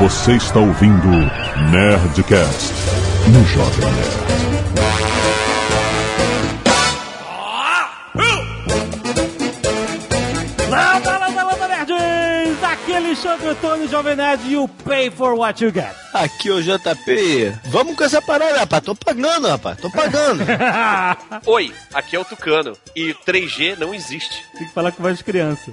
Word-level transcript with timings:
Você 0.00 0.32
está 0.32 0.58
ouvindo 0.58 1.08
Nerdcast 1.70 2.72
no 3.28 3.44
Jovem 3.44 3.84
Nerd. 3.92 4.30
Landa, 10.70 11.18
landa, 11.18 11.44
landa, 11.44 11.68
nerds! 11.68 12.64
Aqui 12.64 12.92
é 12.92 12.96
Alexandre 12.96 13.48
Antônio, 13.48 13.88
Jovem 13.90 14.16
Nerd 14.16 14.50
e 14.50 14.56
o 14.56 14.66
Pay 14.66 15.10
for 15.10 15.34
What 15.34 15.62
You 15.62 15.70
Get. 15.70 15.94
Aqui 16.14 16.48
é 16.48 16.52
o 16.52 16.62
JP. 16.62 17.58
Vamos 17.66 17.94
com 17.94 18.02
essa 18.02 18.22
parada, 18.22 18.60
rapaz. 18.60 18.82
Tô 18.82 18.94
pagando, 18.94 19.48
rapaz. 19.48 19.78
Tô 19.78 19.90
pagando. 19.90 20.42
Oi, 21.44 21.74
aqui 21.92 22.16
é 22.16 22.18
o 22.18 22.24
Tucano. 22.24 22.72
E 22.96 23.12
3G 23.26 23.76
não 23.76 23.92
existe. 23.92 24.46
Tem 24.56 24.66
que 24.66 24.72
falar 24.72 24.92
com 24.92 25.02
voz 25.02 25.18
de 25.18 25.24
criança. 25.24 25.70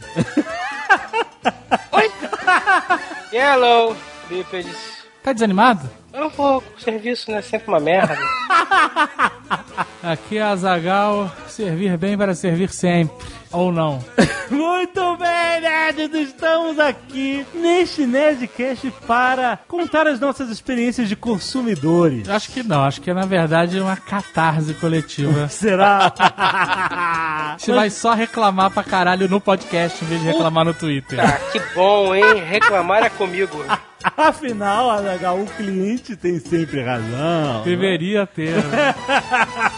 Oi! 1.93 2.11
Hello, 3.31 3.93
bípedes. 4.27 5.05
Tá 5.23 5.33
desanimado? 5.33 5.89
Um 6.13 6.29
pouco, 6.29 6.67
o 6.77 6.81
serviço 6.81 7.29
não 7.29 7.37
é 7.37 7.41
sempre 7.41 7.67
uma 7.67 7.79
merda. 7.79 8.17
Aqui 10.01 10.37
é 10.37 10.43
a 10.43 10.55
Zagal, 10.55 11.29
servir 11.47 11.97
bem 11.97 12.17
para 12.17 12.33
servir 12.33 12.69
sempre. 12.69 13.27
Ou 13.51 13.71
não. 13.71 14.03
Muito 14.49 15.17
bem, 15.17 15.61
nerds! 15.61 16.13
Estamos 16.13 16.79
aqui 16.79 17.45
neste 17.53 18.05
Nerdcast 18.05 18.91
para 19.05 19.59
contar 19.67 20.07
as 20.07 20.19
nossas 20.19 20.49
experiências 20.49 21.09
de 21.09 21.15
consumidores. 21.15 22.29
Acho 22.29 22.51
que 22.51 22.63
não, 22.63 22.83
acho 22.83 23.01
que 23.01 23.09
é 23.09 23.13
na 23.13 23.25
verdade 23.25 23.79
uma 23.79 23.95
catarse 23.95 24.73
coletiva. 24.75 25.47
Será? 25.49 26.13
A 26.17 27.55
gente 27.57 27.71
vai 27.71 27.89
só 27.89 28.13
reclamar 28.13 28.71
pra 28.71 28.83
caralho 28.83 29.27
no 29.29 29.41
podcast 29.41 30.03
em 30.03 30.07
vez 30.07 30.21
de 30.21 30.27
reclamar 30.27 30.65
no 30.65 30.73
Twitter. 30.73 31.19
Ah, 31.19 31.39
que 31.51 31.59
bom, 31.73 32.15
hein? 32.15 32.41
Reclamar 32.45 33.03
é 33.03 33.09
comigo. 33.09 33.65
Afinal, 34.15 34.89
Azaghal, 34.91 35.41
o 35.41 35.45
cliente 35.45 36.15
tem 36.15 36.39
sempre 36.39 36.83
razão. 36.83 37.63
Deveria 37.63 38.25
ter. 38.25 38.55
né? 38.55 38.95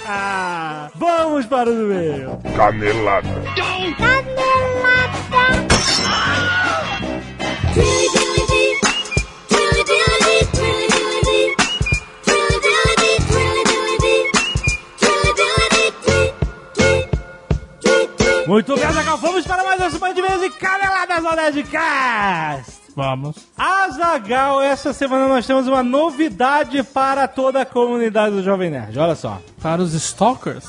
Vamos 0.96 1.46
para 1.46 1.70
o 1.70 1.74
meio. 1.74 2.40
Canelada. 2.56 3.30
Muito 18.48 18.74
bem, 18.76 18.84
Azaghal, 18.84 19.18
vamos 19.20 19.46
para 19.46 19.64
mais 19.64 19.80
uma 19.80 19.92
semana 19.92 20.14
de 20.16 20.22
mês 20.24 20.42
e 20.42 20.50
caneladas 20.50 21.24
ao 21.24 21.36
Nerdcast. 21.36 22.80
Vamos. 23.00 23.38
Azagal, 23.58 24.62
essa 24.62 24.92
semana 24.92 25.26
nós 25.26 25.48
temos 25.48 25.66
uma 25.70 25.82
novidade 25.82 26.84
para 26.84 27.30
toda 27.30 27.62
a 27.62 27.66
comunidade 27.66 28.36
do 28.36 28.44
Jovem 28.44 28.70
Nerd. 28.70 29.00
Olha 29.00 29.16
só. 29.16 29.42
Para 29.62 29.82
os 29.82 29.94
stalkers. 29.94 30.66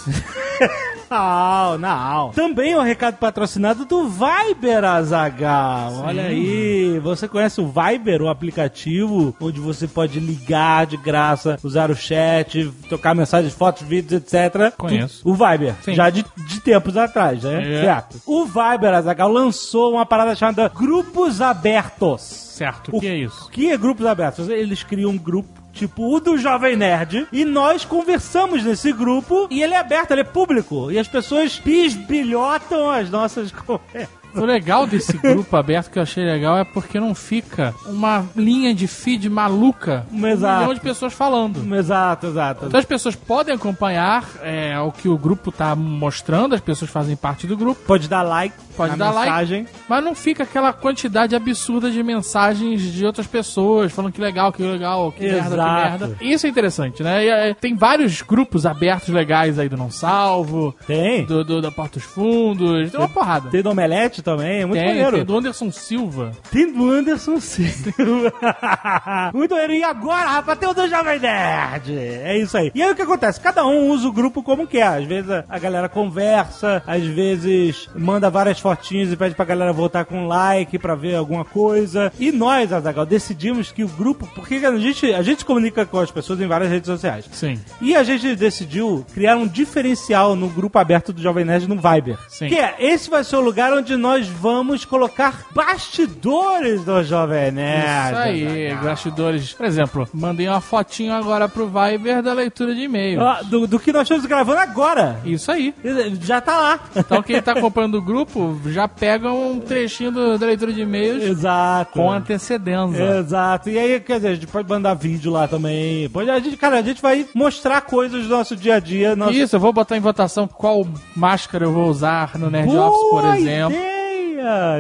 Não, 1.11 1.77
não. 1.77 2.31
Também 2.31 2.77
um 2.77 2.83
recado 2.83 3.17
patrocinado 3.17 3.85
do 3.85 4.09
Viber, 4.09 4.85
Azagal. 4.85 6.05
Olha 6.05 6.27
aí. 6.27 7.01
Você 7.01 7.27
conhece 7.27 7.61
o 7.61 7.67
Viber, 7.67 8.23
o 8.23 8.29
aplicativo 8.29 9.35
onde 9.41 9.59
você 9.59 9.89
pode 9.89 10.21
ligar 10.21 10.87
de 10.87 10.97
graça, 10.97 11.59
usar 11.65 11.91
o 11.91 11.97
chat, 11.97 12.71
tocar 12.89 13.13
mensagens, 13.13 13.53
fotos, 13.53 13.83
vídeos, 13.83 14.23
etc. 14.23 14.73
Conheço. 14.77 15.29
O 15.29 15.35
Viber. 15.35 15.75
Sim. 15.83 15.95
Já 15.95 16.11
de, 16.11 16.25
de 16.47 16.61
tempos 16.61 16.97
atrás, 16.97 17.43
né? 17.43 17.81
É. 17.81 17.83
Certo. 17.83 18.21
O 18.25 18.45
Viber, 18.45 18.95
Azagal, 18.95 19.33
lançou 19.33 19.95
uma 19.95 20.07
parada 20.07 20.37
chamada 20.37 20.69
Grupos 20.69 21.41
Abertos. 21.41 22.51
Certo, 22.61 22.95
o 22.95 23.01
que 23.01 23.07
é 23.07 23.17
isso? 23.17 23.47
O 23.47 23.51
que 23.51 23.73
é 23.73 23.77
grupos 23.79 24.05
abertos? 24.05 24.49
Eles 24.51 24.83
criam 24.83 25.11
um 25.13 25.17
grupo. 25.19 25.60
Tipo 25.73 26.15
o 26.15 26.21
do 26.21 26.37
Jovem 26.37 26.77
Nerd, 26.77 27.27
e 27.33 27.45
nós 27.45 27.85
conversamos 27.85 28.65
nesse 28.65 28.93
grupo, 28.93 29.47
e 29.51 29.63
ele 29.63 29.75
é 29.75 29.79
aberto, 29.79 30.11
ele 30.11 30.23
é 30.23 30.25
público, 30.25 30.91
e 30.91 30.99
as 30.99 31.09
pessoas 31.09 31.59
bisbilhotam 31.59 32.91
as 32.91 33.09
nossas 33.09 33.51
conversas. 33.53 34.20
O 34.35 34.45
legal 34.45 34.87
desse 34.87 35.17
grupo 35.19 35.57
aberto 35.57 35.91
que 35.91 35.99
eu 35.99 36.03
achei 36.03 36.25
legal 36.25 36.57
é 36.59 36.65
porque 36.65 36.99
não 37.01 37.15
fica 37.15 37.75
uma 37.87 38.25
linha 38.37 38.75
de 38.75 38.87
feed 38.87 39.29
maluca. 39.29 40.07
Um 40.13 40.27
Exato. 40.27 40.61
milhão 40.61 40.75
de 40.75 40.81
pessoas 40.81 41.13
falando. 41.13 41.75
Exato, 41.75 42.27
exato. 42.29 42.67
Então 42.67 42.79
as 42.79 42.87
pessoas 42.87 43.15
podem 43.15 43.55
acompanhar 43.55 44.25
é, 44.43 44.79
o 44.81 44.93
que 44.93 45.09
o 45.09 45.17
grupo 45.19 45.51
tá 45.51 45.75
mostrando, 45.75 46.55
as 46.55 46.61
pessoas 46.61 46.91
fazem 46.91 47.17
parte 47.17 47.47
do 47.47 47.57
grupo, 47.57 47.81
Pode 47.87 48.09
dar 48.09 48.23
like, 48.23 48.55
pode 48.77 48.97
dar 48.97 49.11
like, 49.11 49.31
mensagem. 49.31 49.67
mas 49.89 50.05
não 50.05 50.15
fica 50.15 50.43
aquela 50.45 50.73
quantidade 50.73 51.35
absurda 51.35 51.91
de 51.91 52.03
mensagens 52.03 52.81
de 52.83 53.05
outras 53.05 53.27
pessoas 53.27 53.93
falando 53.93 54.13
que 54.13 54.21
legal, 54.21 54.53
que 54.53 54.63
legal, 54.63 55.11
que 55.13 55.23
merda, 55.25 55.41
que 55.49 55.55
Exato. 55.55 55.99
merda. 56.07 56.17
Isso 56.21 56.47
é 56.47 56.51
interessante, 56.51 57.03
né? 57.03 57.25
E, 57.25 57.29
é, 57.29 57.55
tem 57.55 57.75
vários 57.75 58.23
grupos 58.23 58.67
abertos 58.67 59.09
legais 59.09 59.59
aí 59.59 59.69
do 59.69 59.77
Não 59.77 59.91
Salvo, 59.91 60.75
Tem. 60.87 61.25
do, 61.25 61.45
do 61.45 61.61
da 61.61 61.71
Porta 61.71 61.99
dos 61.99 62.05
Fundos, 62.05 62.91
tem 62.91 63.01
uma 63.01 63.09
porrada. 63.09 63.51
Tem 63.51 63.63
do 63.63 63.71
Omelete 63.71 64.20
também, 64.23 64.63
é 64.63 64.67
muito 64.67 64.81
Tem, 64.81 64.89
maneiro. 64.89 65.17
tem 65.17 65.25
do 65.25 65.39
Anderson 65.39 65.71
Silva. 65.71 66.33
Tem 66.51 66.73
do 66.73 66.91
Anderson 66.91 67.41
Silva. 67.41 68.33
Muito 69.33 69.53
maneiro. 69.53 69.75
E 69.75 69.85
agora, 69.85 70.29
rapaz, 70.29 70.59
tem 70.59 70.69
o 70.69 70.75
do 70.75 70.89
Jovem 70.89 71.19
Nerd. 71.19 71.97
É 71.97 72.37
isso 72.37 72.57
aí. 72.57 72.71
E 72.75 72.83
aí 72.83 72.91
o 72.91 72.95
que 72.95 73.03
acontece? 73.03 73.41
Cada 73.41 73.65
um 73.67 73.89
usa 73.89 74.09
o 74.09 74.13
grupo 74.13 74.43
como 74.43 74.67
quer. 74.67 74.87
Às 74.87 75.05
vezes 75.05 75.31
a, 75.31 75.59
galera 75.59 75.89
conversa, 75.89 76.83
às 76.87 77.05
vezes 77.05 77.89
manda 77.95 78.31
várias 78.31 78.59
fotinhas 78.59 79.13
e 79.13 79.17
pede 79.17 79.35
pra 79.35 79.45
galera 79.45 79.73
voltar 79.73 80.05
com 80.05 80.27
like 80.27 80.79
pra 80.79 80.95
ver 80.95 81.15
alguma 81.15 81.45
coisa. 81.45 82.13
E 82.19 82.33
nós, 82.33 82.73
Azagal, 82.73 83.07
decidimos 83.07 83.71
que 83.71 83.85
o 83.85 83.89
grupo. 83.89 84.29
Porque 84.35 84.57
a 84.57 84.77
gente, 84.79 85.13
a 85.13 85.23
gente 85.23 85.45
comunica 85.45 85.87
com 85.87 85.99
as 85.99 86.11
pessoas 86.11 86.41
em 86.41 86.47
várias 86.47 86.71
redes 86.71 86.87
sociais. 86.87 87.27
Sim. 87.33 87.59
E 87.81 87.95
a 87.95 88.03
gente 88.03 88.35
decidiu 88.37 89.05
criar 89.15 89.37
um 89.37 89.47
diferencial 89.47 90.35
no 90.35 90.49
grupo 90.49 90.79
aberto 90.79 91.13
do 91.13 91.23
Jovem 91.23 91.45
Nerd 91.45 91.69
no 91.69 91.77
Viber. 91.77 92.19
Sim. 92.29 92.49
Que 92.49 92.59
é, 92.59 92.77
esse 92.79 93.09
vai 93.11 93.25
ser 93.25 93.37
o 93.37 93.41
lugar 93.41 93.73
onde 93.73 93.97
nós 93.97 94.10
vamos 94.29 94.85
colocar 94.85 95.47
bastidores 95.55 96.85
do 96.85 97.03
Jovem 97.03 97.51
Nerd. 97.53 98.11
Isso 98.11 98.17
aí, 98.21 98.75
bastidores. 98.83 99.53
Por 99.53 99.67
exemplo, 99.67 100.09
mandei 100.13 100.49
uma 100.49 100.61
fotinho 100.61 101.13
agora 101.13 101.49
pro 101.49 101.67
Viber 101.67 102.23
da 102.23 102.33
leitura 102.33 102.75
de 102.75 102.83
e-mail. 102.83 103.21
Ó, 103.21 103.43
Do, 103.45 103.67
do 103.67 103.79
que 103.79 103.93
nós 103.93 104.03
estamos 104.03 104.27
gravando 104.27 104.59
agora. 104.61 105.21
Isso 105.25 105.51
aí. 105.51 105.75
Já 106.21 106.41
tá 106.41 106.59
lá. 106.59 106.81
Então 106.97 107.23
quem 107.23 107.41
tá 107.41 107.53
acompanhando 107.53 107.97
o 107.99 108.03
grupo 108.03 108.59
já 108.67 108.87
pega 108.89 109.33
um 109.33 109.61
trechinho 109.61 110.11
do- 110.11 110.39
da 110.39 110.47
leitura 110.47 110.73
de 110.73 110.81
e-mails 110.83 111.23
Exato. 111.23 111.93
com 111.93 112.11
antecedência. 112.11 113.19
Exato. 113.19 113.69
E 113.71 113.79
aí, 113.79 114.01
quer 114.01 114.17
dizer, 114.17 114.29
a 114.29 114.35
gente 114.35 114.47
pode 114.47 114.69
mandar 114.69 114.95
vídeo 114.95 115.31
lá 115.33 115.47
também. 115.49 116.09
Pode, 116.09 116.31
a 116.31 116.39
gente, 116.39 116.57
cara, 116.57 116.79
a 116.79 116.83
gente 116.83 117.01
vai 117.03 117.27
mostrar 117.35 117.81
coisas 117.83 118.25
do 118.25 118.29
nosso 118.29 118.57
dia 118.57 118.77
a 118.77 118.81
dia. 118.81 119.15
Nosso... 119.17 119.33
Isso, 119.33 119.57
eu 119.57 119.61
vou 119.61 119.73
botar 119.73 119.97
em 119.97 120.01
votação 120.01 120.47
qual 120.49 120.87
máscara 121.15 121.65
eu 121.65 121.73
vou 121.73 121.89
usar 121.89 122.39
no 122.39 122.51
Nerd 122.51 122.69
Office, 122.77 123.11
por 123.11 123.23
Boa 123.23 123.39
exemplo. 123.39 123.77
Ideia. 123.77 124.00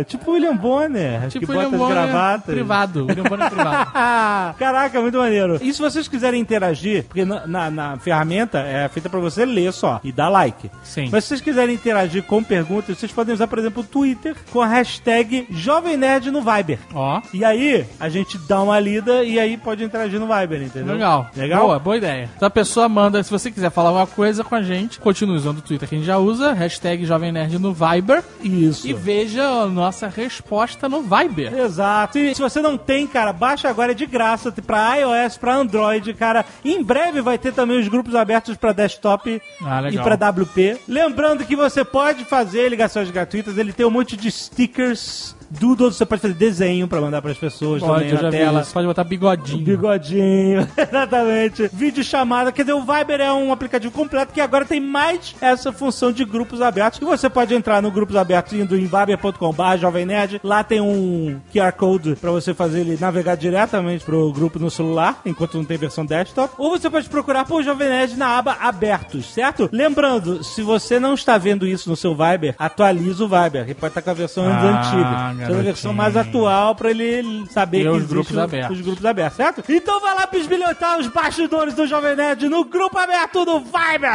Tipo 0.06 0.32
William 0.32 0.56
Bonner, 0.56 1.28
Tipo 1.28 1.46
que 1.46 1.52
William 1.52 1.70
bota 1.70 1.78
Bonner 1.78 1.94
gravatas. 2.06 2.54
privado. 2.54 3.06
William 3.06 3.24
Bonner 3.24 3.50
privado. 3.50 3.90
Caraca, 4.58 5.00
muito 5.00 5.18
maneiro. 5.18 5.58
E 5.60 5.72
se 5.72 5.80
vocês 5.80 6.08
quiserem 6.08 6.40
interagir, 6.40 7.04
porque 7.04 7.24
na, 7.24 7.46
na- 7.46 7.70
na 7.70 7.96
ferramenta 7.98 8.58
é 8.60 8.88
feita 8.88 9.08
pra 9.08 9.20
você 9.20 9.44
ler 9.44 9.72
só 9.72 10.00
e 10.02 10.12
dar 10.12 10.28
like. 10.28 10.70
Sim. 10.82 11.08
Mas 11.12 11.24
se 11.24 11.28
vocês 11.28 11.40
quiserem 11.40 11.74
interagir 11.74 12.22
com 12.24 12.42
perguntas, 12.42 12.98
vocês 12.98 13.12
podem 13.12 13.34
usar, 13.34 13.46
por 13.46 13.58
exemplo, 13.58 13.82
o 13.82 13.86
Twitter 13.86 14.34
com 14.50 14.60
a 14.60 14.66
hashtag 14.66 15.46
Jovem 15.50 15.96
Nerd 15.96 16.30
no 16.30 16.40
Viber. 16.40 16.78
Ó, 16.94 17.20
E 17.32 17.44
aí, 17.44 17.86
a 17.98 18.08
gente 18.08 18.38
dá 18.48 18.60
uma 18.62 18.78
lida 18.80 19.22
e 19.24 19.38
aí 19.38 19.56
pode 19.56 19.84
interagir 19.84 20.18
no 20.20 20.26
Viber, 20.26 20.62
entendeu? 20.62 20.94
legal. 20.94 21.28
Legal? 21.36 21.62
Boa, 21.66 21.78
boa 21.78 21.96
ideia. 21.96 22.28
Então 22.36 22.46
a 22.46 22.50
pessoa 22.50 22.88
manda, 22.88 23.22
se 23.22 23.30
você 23.30 23.50
quiser 23.50 23.70
falar 23.70 23.88
alguma 23.90 24.06
coisa 24.06 24.42
com 24.44 24.54
a 24.54 24.62
gente, 24.62 24.98
continue 24.98 25.36
usando 25.36 25.58
o 25.58 25.62
Twitter 25.62 25.88
que 25.88 25.94
a 25.94 25.98
gente 25.98 26.06
já 26.06 26.18
usa, 26.18 26.52
hashtag 26.52 27.04
Jovem 27.04 27.32
Nerd 27.32 27.58
no 27.58 27.72
Viber, 27.72 28.22
Isso. 28.42 28.86
e 28.86 28.92
veja 28.92 29.49
a 29.50 29.66
nossa 29.66 30.08
resposta 30.08 30.88
no 30.88 31.02
Viber. 31.02 31.52
Exato. 31.58 32.18
E 32.18 32.34
se 32.34 32.40
você 32.40 32.60
não 32.60 32.76
tem, 32.78 33.06
cara, 33.06 33.32
baixa 33.32 33.68
agora 33.68 33.92
é 33.92 33.94
de 33.94 34.06
graça 34.06 34.52
pra 34.52 34.96
iOS, 34.96 35.36
pra 35.36 35.54
Android, 35.56 36.12
cara. 36.14 36.44
Em 36.64 36.82
breve 36.82 37.20
vai 37.20 37.38
ter 37.38 37.52
também 37.52 37.78
os 37.78 37.88
grupos 37.88 38.14
abertos 38.14 38.56
pra 38.56 38.72
desktop 38.72 39.40
Ah, 39.62 39.82
e 39.90 39.98
pra 39.98 40.14
WP. 40.14 40.80
Lembrando 40.88 41.44
que 41.44 41.56
você 41.56 41.84
pode 41.84 42.24
fazer 42.24 42.68
ligações 42.68 43.10
gratuitas, 43.10 43.58
ele 43.58 43.72
tem 43.72 43.84
um 43.86 43.90
monte 43.90 44.16
de 44.16 44.30
stickers, 44.30 45.34
doodles, 45.50 45.96
você 45.96 46.06
pode 46.06 46.22
fazer 46.22 46.34
desenho 46.34 46.86
pra 46.86 47.00
mandar 47.00 47.20
pras 47.20 47.36
pessoas 47.38 47.82
Pode, 47.82 48.04
também 48.08 48.22
na 48.22 48.30
tela. 48.30 48.60
isso. 48.60 48.72
Pode 48.72 48.86
botar 48.86 49.04
bigodinho. 49.04 49.64
Bigodinho, 49.64 50.68
exatamente. 50.76 51.68
Vídeo 51.72 52.02
chamada, 52.04 52.52
quer 52.52 52.62
dizer, 52.62 52.74
o 52.74 52.80
Viber 52.80 53.20
é 53.20 53.32
um 53.32 53.52
aplicativo 53.52 53.92
completo 53.92 54.32
que 54.32 54.40
agora 54.40 54.64
tem 54.64 54.80
mais 54.80 55.34
essa 55.40 55.72
função 55.72 56.12
de 56.12 56.24
grupos 56.24 56.60
abertos. 56.62 57.00
E 57.00 57.04
você 57.04 57.28
pode 57.28 57.54
entrar 57.54 57.82
no 57.82 57.90
grupos 57.90 58.16
abertos 58.16 58.52
indo 58.52 58.76
em 58.76 58.86
viber.com.br 58.86 59.76
Jovem 59.78 60.06
Nerd. 60.06 60.40
Lá 60.44 60.62
tem 60.62 60.80
um 60.80 61.40
QR 61.52 61.72
Code 61.72 62.16
pra 62.16 62.30
você 62.30 62.54
fazer 62.54 62.80
ele 62.80 62.96
navegar 63.00 63.36
diretamente 63.36 64.04
pro 64.04 64.32
grupo 64.32 64.58
no 64.58 64.70
celular, 64.70 65.20
enquanto 65.24 65.56
não 65.56 65.64
tem 65.64 65.76
versão 65.78 66.04
desktop. 66.04 66.54
Ou 66.58 66.70
você 66.78 66.88
pode 66.88 67.08
procurar 67.08 67.44
por 67.44 67.62
Jovem 67.62 67.88
Nerd 67.88 68.16
na 68.16 68.38
aba 68.38 68.56
Abertos, 68.60 69.26
certo? 69.26 69.68
Lembrando, 69.72 70.42
se 70.44 70.62
você 70.62 70.98
não 71.00 71.14
está 71.14 71.38
vendo 71.38 71.66
isso 71.66 71.88
no 71.88 71.96
seu 71.96 72.14
Viber, 72.14 72.54
atualiza 72.58 73.24
o 73.24 73.28
Viber, 73.28 73.66
que 73.66 73.74
pode 73.74 73.90
estar 73.90 74.02
com 74.02 74.10
a 74.10 74.14
versão 74.14 74.44
Ah, 74.46 75.30
antiga. 75.30 75.39
Precisa 75.46 75.58
da 75.58 75.62
versão 75.64 75.92
mais 75.92 76.16
atual 76.16 76.74
pra 76.74 76.90
ele 76.90 77.44
saber 77.50 77.80
E 77.80 77.82
que 77.82 77.88
os 77.88 78.06
grupos 78.06 78.36
o- 78.36 78.40
abertos. 78.40 78.76
os 78.78 78.84
grupos 78.84 79.04
abertos, 79.04 79.36
certo? 79.36 79.62
Então 79.68 80.00
vai 80.00 80.14
lá 80.14 80.26
bisbilhotar 80.26 80.98
os 80.98 81.06
bastidores 81.08 81.74
do 81.74 81.86
Jovem 81.86 82.16
Nerd 82.16 82.48
no 82.48 82.64
grupo 82.64 82.98
aberto 82.98 83.44
do 83.44 83.60
Viber! 83.60 84.10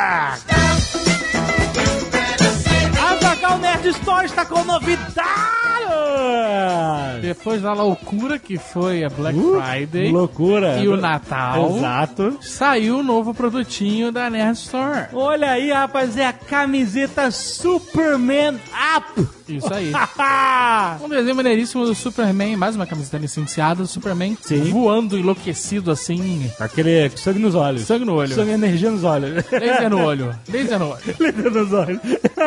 A 3.01 3.15
Zagal 3.21 3.57
Nerd 3.59 3.87
Store 3.89 4.25
está 4.25 4.45
com 4.45 4.63
novidades! 4.63 5.05
Depois 7.21 7.61
da 7.61 7.73
loucura 7.73 8.37
que 8.39 8.57
foi 8.57 9.03
a 9.03 9.09
Black 9.09 9.37
Uh, 9.37 9.61
Friday 9.61 10.11
Loucura! 10.11 10.77
e 10.77 10.87
o 10.87 10.97
Natal, 10.97 11.77
Exato. 11.77 12.37
saiu 12.41 12.99
o 12.99 13.03
novo 13.03 13.33
produtinho 13.33 14.11
da 14.11 14.29
Nerd 14.29 14.57
Store. 14.57 15.07
Olha 15.13 15.51
aí, 15.51 15.71
rapaz, 15.71 16.17
é 16.17 16.25
a 16.27 16.33
camiseta 16.33 17.29
Superman 17.31 18.59
Up! 18.97 19.27
Isso 19.47 19.73
aí. 19.73 19.91
Um 21.01 21.09
desenho 21.09 21.35
maneiríssimo 21.35 21.85
do 21.85 21.95
Superman, 21.95 22.55
mais 22.57 22.75
uma 22.75 22.85
camiseta 22.85 23.17
licenciada 23.17 23.81
do 23.83 23.87
Superman, 23.87 24.37
Sim. 24.41 24.63
voando 24.71 25.17
enlouquecido 25.17 25.91
assim, 25.91 26.51
Aquele 26.59 27.09
sangue 27.15 27.39
nos 27.39 27.55
olhos. 27.55 27.83
sangue 27.83 28.05
no 28.05 28.15
olho. 28.15 28.33
Sangue 28.33 28.51
energia 28.51 28.91
nos 28.91 29.03
olhos. 29.03 29.43
Laser 29.51 29.89
no 29.89 30.03
olho. 30.03 30.35
Laser 30.49 30.79
no 30.79 30.89
olho. 30.89 31.01
Laser 31.19 31.51
nos 31.51 31.73
olhos. 31.73 31.99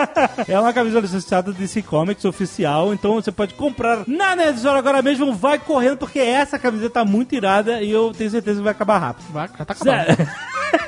é 0.49 0.59
uma 0.61 0.73
camisa 0.73 1.01
licenciada 1.01 1.53
DC 1.53 1.83
Comics 1.83 2.25
oficial, 2.25 2.93
então 2.93 3.15
você 3.15 3.31
pode 3.33 3.55
comprar 3.55 4.03
na 4.07 4.37
Nerd 4.37 4.57
Store 4.57 4.79
agora 4.79 5.01
mesmo. 5.03 5.33
Vai 5.33 5.59
correndo, 5.59 5.97
porque 5.97 6.19
essa 6.19 6.59
camiseta 6.59 6.91
tá 6.91 7.05
muito 7.05 7.35
irada 7.35 7.81
e 7.83 7.91
eu 7.91 8.13
tenho 8.17 8.31
certeza 8.31 8.59
que 8.59 8.65
vai 8.65 8.73
acabar 8.73 8.99
rápido. 8.99 9.27
Vai, 9.33 9.49
já 9.57 9.65
tá 9.65 9.73
acabando. 9.75 10.29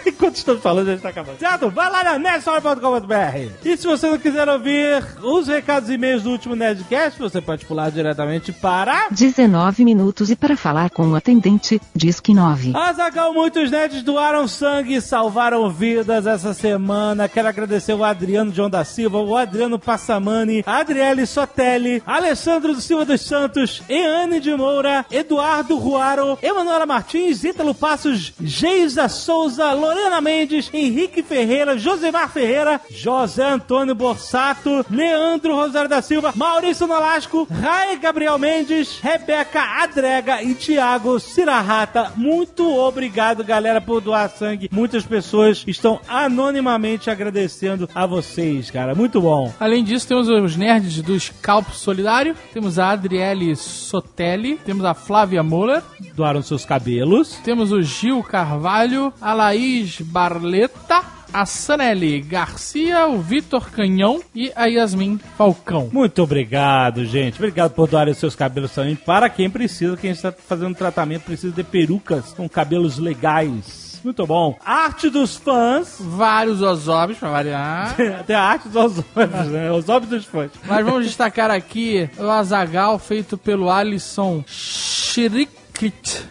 Enquanto 0.07 0.37
estamos 0.37 0.63
falando, 0.63 0.87
já 0.87 0.95
está 0.95 1.09
acabando. 1.09 1.39
Certo? 1.39 1.71
Vai 1.71 1.91
lá 1.91 2.05
na 2.05 2.19
nerdstore.com.br. 2.19 3.53
E 3.65 3.77
se 3.77 3.87
você 3.87 4.11
não 4.11 4.19
quiser 4.19 4.49
ouvir 4.49 5.03
os 5.23 5.49
recados 5.49 5.89
e 5.89 5.97
e-mails 6.01 6.23
do 6.23 6.31
último 6.31 6.57
Nerdcast, 6.57 7.21
você 7.21 7.43
pode 7.43 7.67
pular 7.67 7.91
diretamente 7.91 8.53
para... 8.53 9.09
19 9.11 9.85
minutos 9.85 10.31
e 10.31 10.37
para 10.37 10.57
falar 10.57 10.89
com 10.89 11.07
o 11.09 11.15
atendente, 11.15 11.79
diz 11.95 12.19
que 12.21 12.33
9. 12.33 12.73
Azagal, 12.75 13.35
muitos 13.35 13.71
nerds 13.71 14.03
doaram 14.03 14.49
sangue 14.49 14.95
e 14.95 15.01
salvaram 15.03 15.69
vidas 15.69 16.27
essa 16.27 16.55
semana. 16.55 17.29
Quero 17.29 17.49
agradecer 17.49 17.93
o 17.93 18.03
Adriano 18.03 18.51
João 18.51 18.71
da 18.71 18.83
Silva, 18.83 19.19
o 19.19 19.37
Adriano 19.37 19.79
Passamani, 19.79 20.65
a 20.67 20.79
Adriele 20.79 21.27
Sotelli, 21.27 22.03
Alessandro 22.07 22.73
do 22.73 22.81
Silva 22.81 23.05
dos 23.05 23.21
Santos, 23.21 23.83
Eane 23.87 24.41
de 24.41 24.57
Moura, 24.57 25.05
Eduardo 25.11 25.77
Ruaro, 25.77 26.39
Emanuela 26.41 26.87
Martins, 26.87 27.45
Ítalo 27.45 27.75
Passos, 27.75 28.33
Geisa 28.41 29.07
Souza, 29.07 29.71
Lorena 29.73 30.19
Mendes, 30.23 30.71
Henrique 30.73 31.23
Ferreira, 31.23 31.77
Josemar 31.77 32.31
Ferreira, 32.31 32.81
José 32.89 33.45
Antônio 33.45 33.95
Borsato, 33.95 34.87
Leandro 34.91 35.55
Rosário 35.55 35.90
da 35.91 36.01
Silva, 36.01 36.33
Maurício 36.35 36.87
Nolasco, 36.87 37.47
Rai 37.51 37.97
Gabriel 37.99 38.39
Mendes, 38.39 38.99
Rebeca 39.03 39.61
Adrega 39.83 40.43
e 40.43 40.55
Thiago 40.55 41.19
Cirarrata. 41.19 42.13
Muito 42.17 42.67
obrigado, 42.79 43.45
galera, 43.45 43.81
por 43.81 44.01
doar 44.01 44.31
sangue. 44.31 44.71
Muitas 44.73 45.05
pessoas 45.05 45.65
estão 45.67 46.01
anonimamente 46.09 47.11
agradecendo 47.11 47.89
a 47.95 48.07
vocês, 48.07 48.71
cara. 48.71 48.95
Muito 48.95 49.21
bom. 49.21 49.53
Além 49.59 49.83
disso, 49.85 50.07
temos 50.09 50.29
os 50.29 50.57
nerds 50.57 51.03
do 51.03 51.19
Scalp 51.19 51.69
Solidário, 51.71 52.35
temos 52.53 52.79
a 52.79 52.91
Adriele 52.91 53.55
Sotelli, 53.57 54.57
temos 54.65 54.85
a 54.85 54.95
Flávia 54.95 55.43
Moller, 55.43 55.83
Doaram 56.15 56.41
seus 56.43 56.65
cabelos. 56.65 57.39
temos 57.45 57.73
o 57.73 57.83
Gil 57.83 58.23
Carvalho, 58.23 59.13
a 59.21 59.33
Laís 59.33 60.01
Barleta, 60.01 61.03
a 61.33 61.47
Sanelli 61.47 62.21
Garcia, 62.21 63.07
o 63.07 63.21
Vitor 63.21 63.71
Canhão 63.71 64.21
e 64.35 64.53
a 64.55 64.67
Yasmin 64.67 65.19
Falcão. 65.37 65.89
Muito 65.93 66.23
obrigado, 66.23 67.05
gente. 67.05 67.37
Obrigado 67.37 67.73
por 67.73 67.89
doarem 67.89 68.15
seus 68.15 68.35
cabelos 68.35 68.73
também 68.73 68.97
para 68.97 69.29
quem 69.29 69.49
precisa, 69.49 69.97
quem 69.97 70.11
está 70.11 70.33
fazendo 70.33 70.75
tratamento, 70.75 71.23
precisa 71.23 71.55
de 71.55 71.63
perucas 71.63 72.33
com 72.33 72.49
cabelos 72.49 72.99
legais. 72.99 74.01
Muito 74.03 74.27
bom. 74.27 74.59
Arte 74.65 75.11
dos 75.11 75.37
fãs. 75.37 75.97
Vários 76.01 76.63
osóbios, 76.63 77.19
pra 77.19 77.31
variar. 77.31 77.95
Até 78.21 78.35
a 78.35 78.43
arte 78.43 78.69
dos 78.69 78.77
osóbios, 78.77 79.47
né? 79.49 79.71
Os 79.71 79.89
óbios 79.89 80.11
dos 80.11 80.25
fãs. 80.25 80.51
Mas 80.65 80.85
vamos 80.85 81.05
destacar 81.05 81.51
aqui 81.51 82.09
o 82.19 82.31
Azagal 82.31 82.99
feito 82.99 83.37
pelo 83.37 83.71
Alisson 83.71 84.43
Shirikit, 84.47 86.25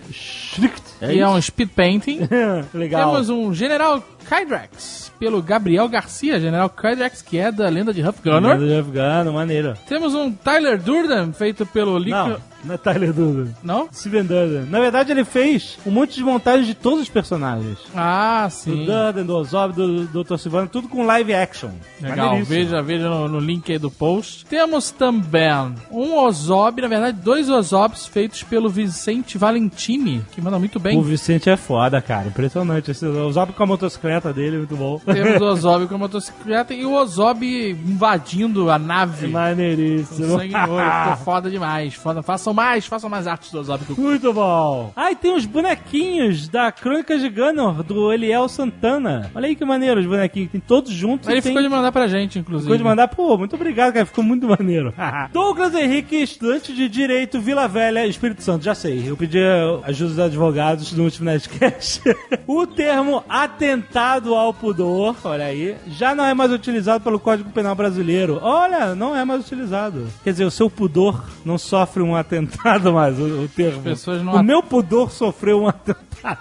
que 0.99 1.19
é 1.19 1.27
um 1.27 1.41
speed 1.41 1.69
painting. 1.69 2.19
Legal. 2.73 3.11
Temos 3.11 3.29
um 3.29 3.53
General 3.53 4.03
Kydrax 4.29 5.11
pelo 5.19 5.41
Gabriel 5.41 5.89
Garcia, 5.89 6.39
General 6.39 6.69
Kydrax, 6.69 7.21
que 7.21 7.37
é 7.37 7.51
da 7.51 7.67
lenda 7.67 7.93
de 7.93 8.01
Huff 8.01 8.21
Gunner. 8.23 8.57
Gunner. 8.57 8.79
Afgano, 8.79 9.33
maneiro. 9.33 9.73
Temos 9.87 10.13
um 10.13 10.31
Tyler 10.31 10.79
Durden 10.81 11.33
feito 11.33 11.65
pelo 11.65 11.97
Lico... 11.97 12.15
Não, 12.15 12.37
não 12.63 12.75
é 12.75 12.77
Tyler 12.77 13.11
Durden. 13.11 13.53
Não? 13.61 13.89
Steven 13.91 14.23
Durden. 14.23 14.65
Na 14.69 14.79
verdade, 14.79 15.11
ele 15.11 15.25
fez 15.25 15.77
um 15.85 15.91
monte 15.91 16.15
de 16.15 16.23
montagens 16.23 16.67
de 16.67 16.73
todos 16.73 17.01
os 17.01 17.09
personagens. 17.09 17.79
Ah, 17.93 18.47
Do 18.47 18.53
sim. 18.53 18.85
Durden, 18.85 19.25
do 19.25 19.35
Ozob, 19.35 19.73
do, 19.73 20.05
do 20.05 20.23
Dr. 20.23 20.37
Silvano, 20.37 20.67
tudo 20.69 20.87
com 20.87 21.05
live 21.05 21.33
action. 21.33 21.71
Legal, 22.01 22.41
veja, 22.43 22.81
veja 22.81 23.09
no, 23.09 23.27
no 23.27 23.39
link 23.39 23.69
aí 23.71 23.77
do 23.79 23.91
post. 23.91 24.45
Temos 24.45 24.89
também 24.91 25.49
um 25.91 26.15
Ozob, 26.17 26.81
na 26.81 26.87
verdade, 26.87 27.17
dois 27.21 27.49
Ozobs 27.49 28.05
feitos 28.05 28.43
pelo 28.43 28.69
Vicente 28.69 29.37
Valentini, 29.37 30.23
que 30.31 30.41
manda 30.41 30.57
muito 30.59 30.79
bem. 30.79 30.97
O 30.97 31.01
Vicente 31.01 31.49
é 31.49 31.57
foda, 31.57 32.01
cara. 32.01 32.27
Impressionante. 32.27 32.91
Esse 32.91 33.05
Ozob 33.05 33.51
com 33.53 33.63
a 33.63 33.67
motocicleta 33.67 34.18
dele, 34.33 34.57
muito 34.57 34.75
bom. 34.75 34.99
Temos 34.99 35.41
o 35.41 35.45
Ozob 35.49 35.87
com 35.87 35.95
a 35.95 35.97
motocicleta 35.97 36.73
e 36.73 36.85
o 36.85 36.93
Ozob 36.93 37.45
invadindo 37.45 38.69
a 38.69 38.77
nave. 38.77 39.27
Maneiríssimo. 39.27 40.37
Sangue 40.37 40.53
no 40.53 40.73
olho, 40.73 40.91
ficou 40.91 41.17
foda 41.23 41.49
demais. 41.49 41.93
Foda. 41.93 42.21
Façam 42.21 42.53
mais, 42.53 42.85
façam 42.85 43.09
mais 43.09 43.25
artes 43.25 43.51
do 43.51 43.59
Ozob. 43.59 43.83
Muito 43.97 44.33
bom. 44.33 44.91
Ah, 44.95 45.11
e 45.11 45.15
tem 45.15 45.35
os 45.35 45.45
bonequinhos 45.45 46.47
da 46.49 46.71
Crônicas 46.71 47.21
de 47.21 47.29
Gunner, 47.29 47.83
do 47.83 48.11
Eliel 48.11 48.47
Santana. 48.49 49.31
Olha 49.33 49.47
aí 49.47 49.55
que 49.55 49.63
maneiro 49.63 49.99
os 49.99 50.05
bonequinhos. 50.05 50.51
Tem 50.51 50.59
todos 50.59 50.91
juntos. 50.91 51.27
Ele 51.29 51.41
tem... 51.41 51.51
ficou 51.51 51.61
de 51.61 51.69
mandar 51.69 51.91
pra 51.91 52.07
gente, 52.07 52.37
inclusive. 52.39 52.65
Ficou 52.65 52.77
de 52.77 52.83
mandar, 52.83 53.07
pô, 53.07 53.37
muito 53.37 53.55
obrigado, 53.55 53.93
cara. 53.93 54.05
Ficou 54.05 54.23
muito 54.23 54.47
maneiro. 54.47 54.93
Douglas 55.31 55.73
Henrique, 55.73 56.15
estudante 56.15 56.73
de 56.73 56.89
Direito, 56.89 57.39
Vila 57.39 57.67
Velha, 57.67 58.05
Espírito 58.05 58.43
Santo. 58.43 58.65
Já 58.65 58.75
sei, 58.75 59.03
eu 59.07 59.15
pedi 59.15 59.39
ajuda 59.83 60.09
dos 60.09 60.19
advogados 60.19 60.91
no 60.93 61.03
último 61.03 61.25
Nerdcast. 61.25 62.01
o 62.47 62.65
termo 62.65 63.23
atentado 63.29 64.08
ao 64.17 64.53
pudor, 64.53 65.15
olha 65.23 65.45
aí, 65.45 65.75
já 65.87 66.15
não 66.15 66.25
é 66.25 66.33
mais 66.33 66.51
utilizado 66.51 67.03
pelo 67.03 67.19
Código 67.19 67.49
Penal 67.51 67.75
Brasileiro. 67.75 68.39
Olha, 68.41 68.95
não 68.95 69.15
é 69.15 69.23
mais 69.23 69.41
utilizado. 69.45 70.07
Quer 70.23 70.31
dizer, 70.31 70.45
o 70.45 70.51
seu 70.51 70.69
pudor 70.69 71.23
não 71.45 71.57
sofre 71.57 72.01
um 72.01 72.15
atentado 72.15 72.91
mais, 72.93 73.19
o, 73.19 73.43
o 73.43 73.47
termo. 73.47 73.81
pessoas 73.83 74.23
não 74.23 74.33
o 74.33 74.37
at- 74.37 74.45
meu 74.45 74.63
pudor 74.63 75.11
sofreu 75.11 75.61
um 75.61 75.67
atentado. 75.67 76.39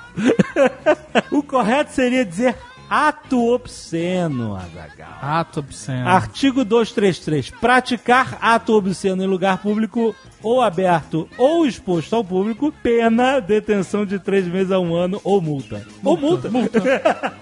o 1.31 1.43
correto 1.43 1.93
seria 1.93 2.25
dizer 2.25 2.57
ato 2.89 3.53
obsceno, 3.53 4.57
Azaghal. 4.57 5.19
Ato 5.21 5.61
obsceno. 5.61 6.09
Artigo 6.09 6.65
233. 6.65 7.51
Praticar 7.51 8.39
ato 8.41 8.75
obsceno 8.75 9.23
em 9.23 9.27
lugar 9.27 9.59
público 9.59 10.15
ou 10.43 10.63
aberto 10.63 11.29
ou 11.37 11.67
exposto 11.67 12.15
ao 12.15 12.25
público, 12.25 12.73
pena, 12.83 13.41
detenção 13.41 14.07
de 14.07 14.19
três 14.19 14.47
meses 14.47 14.73
a 14.73 14.79
um 14.79 14.95
ano 14.95 15.21
ou 15.25 15.41
multa. 15.41 15.85
ou 16.05 16.17
multa. 16.17 16.49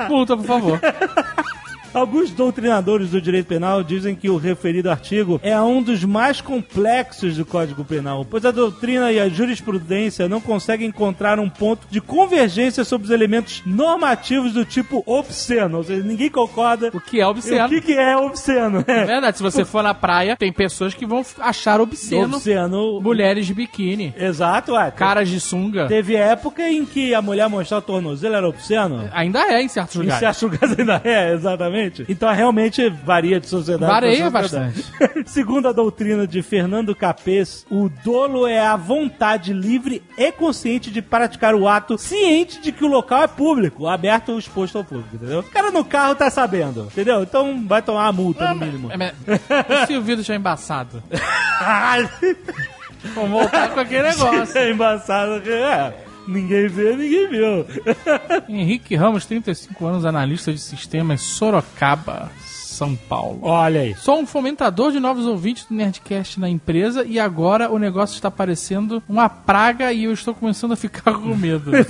Multa, 0.08 0.36
por 0.36 0.46
favor. 0.46 0.80
Alguns 1.96 2.30
doutrinadores 2.30 3.08
do 3.10 3.22
direito 3.22 3.46
penal 3.46 3.82
dizem 3.82 4.14
que 4.14 4.28
o 4.28 4.36
referido 4.36 4.90
artigo 4.90 5.40
é 5.42 5.58
um 5.58 5.82
dos 5.82 6.04
mais 6.04 6.42
complexos 6.42 7.38
do 7.38 7.46
Código 7.46 7.86
Penal, 7.86 8.22
pois 8.28 8.44
a 8.44 8.50
doutrina 8.50 9.10
e 9.10 9.18
a 9.18 9.30
jurisprudência 9.30 10.28
não 10.28 10.38
conseguem 10.38 10.88
encontrar 10.88 11.40
um 11.40 11.48
ponto 11.48 11.86
de 11.90 11.98
convergência 12.02 12.84
sobre 12.84 13.06
os 13.06 13.10
elementos 13.10 13.62
normativos 13.64 14.52
do 14.52 14.62
tipo 14.62 15.02
obsceno. 15.06 15.78
Ou 15.78 15.84
seja, 15.84 16.02
ninguém 16.04 16.28
concorda 16.28 16.90
O 16.92 17.00
que 17.00 17.18
é 17.18 17.26
o 17.26 17.30
obsceno. 17.30 17.66
que, 17.70 17.80
que 17.80 17.94
é 17.94 18.14
obsceno. 18.14 18.84
É 18.86 19.04
verdade, 19.06 19.38
se 19.38 19.42
você 19.42 19.64
for 19.64 19.82
na 19.82 19.94
praia, 19.94 20.36
tem 20.36 20.52
pessoas 20.52 20.92
que 20.92 21.06
vão 21.06 21.24
achar 21.40 21.80
obsceno, 21.80 22.36
Obsceno. 22.36 23.00
mulheres 23.00 23.46
de 23.46 23.54
biquíni, 23.54 24.12
Exato, 24.18 24.72
ué. 24.72 24.90
caras 24.90 25.30
de 25.30 25.40
sunga. 25.40 25.86
Teve 25.86 26.14
época 26.14 26.68
em 26.68 26.84
que 26.84 27.14
a 27.14 27.22
mulher 27.22 27.48
mostrar 27.48 27.78
o 27.78 27.82
tornozelo 27.82 28.34
era 28.34 28.46
obsceno. 28.46 29.08
Ainda 29.14 29.40
é 29.50 29.62
em 29.62 29.68
certos 29.68 29.96
Em 29.96 30.00
lugares. 30.00 30.20
certos 30.20 30.42
lugares 30.60 30.78
ainda 30.78 31.00
é, 31.02 31.32
exatamente. 31.32 31.85
Então 32.08 32.32
realmente 32.32 32.88
varia 32.88 33.40
de 33.40 33.48
sociedade 33.48 33.92
Varia 33.92 34.30
sociedade. 34.30 34.84
Segundo 35.26 35.68
a 35.68 35.72
doutrina 35.72 36.26
de 36.26 36.42
Fernando 36.42 36.94
Capês, 36.94 37.66
o 37.70 37.88
dolo 38.04 38.46
é 38.46 38.60
a 38.60 38.76
vontade 38.76 39.52
livre 39.52 40.02
e 40.16 40.32
consciente 40.32 40.90
de 40.90 41.02
praticar 41.02 41.54
o 41.54 41.68
ato 41.68 41.98
ciente 41.98 42.60
de 42.60 42.72
que 42.72 42.84
o 42.84 42.88
local 42.88 43.22
é 43.22 43.26
público, 43.26 43.86
aberto 43.86 44.32
ou 44.32 44.38
exposto 44.38 44.78
ao 44.78 44.84
público, 44.84 45.16
entendeu? 45.16 45.40
O 45.40 45.44
cara 45.44 45.70
no 45.70 45.84
carro 45.84 46.14
tá 46.14 46.30
sabendo, 46.30 46.84
entendeu? 46.92 47.22
Então 47.22 47.64
vai 47.66 47.82
tomar 47.82 48.04
uma 48.04 48.12
multa 48.12 48.54
no 48.54 48.60
mínimo. 48.60 48.90
É, 48.92 49.86
se 49.86 49.96
o 49.96 50.02
vidro 50.02 50.20
estiver 50.20 50.38
embaçado? 50.38 51.02
Vamos 53.14 53.30
voltar 53.30 53.70
com 53.70 53.80
aquele 53.80 54.02
negócio. 54.02 54.58
é 54.58 54.70
embaçado. 54.70 55.42
É, 55.48 55.94
ninguém 56.26 56.68
vê, 56.68 56.96
ninguém 56.96 57.28
viu. 57.28 57.66
Henrique 58.48 58.94
Ramos, 58.94 59.26
35 59.26 59.86
anos, 59.86 60.04
analista 60.04 60.52
de 60.52 60.58
sistemas, 60.58 61.22
Sorocaba. 61.22 62.30
São 62.76 62.94
Paulo. 62.94 63.38
Olha 63.40 63.80
aí. 63.80 63.94
Sou 63.94 64.18
um 64.20 64.26
fomentador 64.26 64.92
de 64.92 65.00
novos 65.00 65.24
ouvintes 65.24 65.64
do 65.64 65.74
Nerdcast 65.74 66.38
na 66.38 66.46
empresa 66.46 67.04
e 67.06 67.18
agora 67.18 67.72
o 67.72 67.78
negócio 67.78 68.14
está 68.14 68.30
parecendo 68.30 69.02
uma 69.08 69.30
praga 69.30 69.94
e 69.94 70.04
eu 70.04 70.12
estou 70.12 70.34
começando 70.34 70.72
a 70.72 70.76
ficar 70.76 71.14
com 71.14 71.34
medo. 71.34 71.72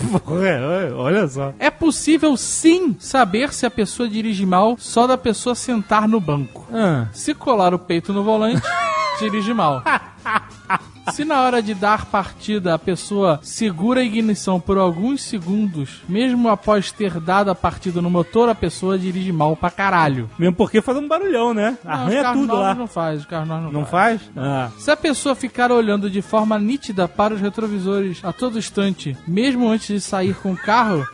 É, 0.46 0.92
Olha 0.92 1.26
só. 1.26 1.52
É 1.58 1.70
possível 1.70 2.36
sim 2.36 2.94
saber 3.00 3.52
se 3.52 3.66
a 3.66 3.70
pessoa 3.70 4.08
dirige 4.08 4.46
mal 4.46 4.76
só 4.78 5.06
da 5.06 5.18
pessoa 5.18 5.54
sentar 5.54 6.06
no 6.06 6.20
banco. 6.20 6.66
Ah. 6.72 7.08
Se 7.12 7.34
colar 7.34 7.74
o 7.74 7.78
peito 7.78 8.12
no 8.12 8.22
volante, 8.22 8.62
dirige 9.18 9.52
mal. 9.52 9.82
Se 11.12 11.24
na 11.24 11.42
hora 11.42 11.62
de 11.62 11.72
dar 11.74 12.06
partida 12.06 12.74
a 12.74 12.78
pessoa 12.78 13.38
segura 13.42 14.00
a 14.00 14.04
ignição 14.04 14.60
por 14.60 14.76
alguns 14.76 15.22
segundos, 15.22 16.02
mesmo 16.08 16.48
após 16.48 16.90
ter 16.92 17.20
dado 17.20 17.50
a 17.50 17.54
partida 17.54 18.02
no 18.02 18.10
motor, 18.10 18.48
a 18.48 18.54
pessoa 18.54 18.98
dirige 18.98 19.32
mal 19.32 19.56
pra 19.56 19.70
caralho. 19.70 20.28
Mesmo 20.38 20.54
porque 20.56 20.82
faz 20.82 20.98
um 20.98 21.06
barulhão, 21.08 21.54
né? 21.54 21.78
Não, 21.84 21.92
Arranha 21.92 22.32
tudo 22.32 22.56
lá. 22.56 22.74
Não 22.74 22.86
faz, 22.86 23.24
carros 23.24 23.48
novos 23.48 23.64
não, 23.64 23.72
Não 23.72 23.86
faz. 23.86 24.20
faz? 24.22 24.30
Ah. 24.36 24.70
Se 24.78 24.90
a 24.90 24.96
pessoa 24.96 25.34
ficar 25.34 25.70
olhando 25.72 26.10
de 26.10 26.20
forma 26.20 26.58
nítida 26.58 27.06
para 27.08 27.34
os 27.34 27.40
retrovisores 27.40 28.20
a 28.24 28.32
todo 28.32 28.58
instante, 28.58 29.16
mesmo 29.26 29.68
antes 29.68 29.86
de 29.88 30.00
sair 30.00 30.34
com 30.34 30.52
o 30.52 30.56
carro, 30.56 31.06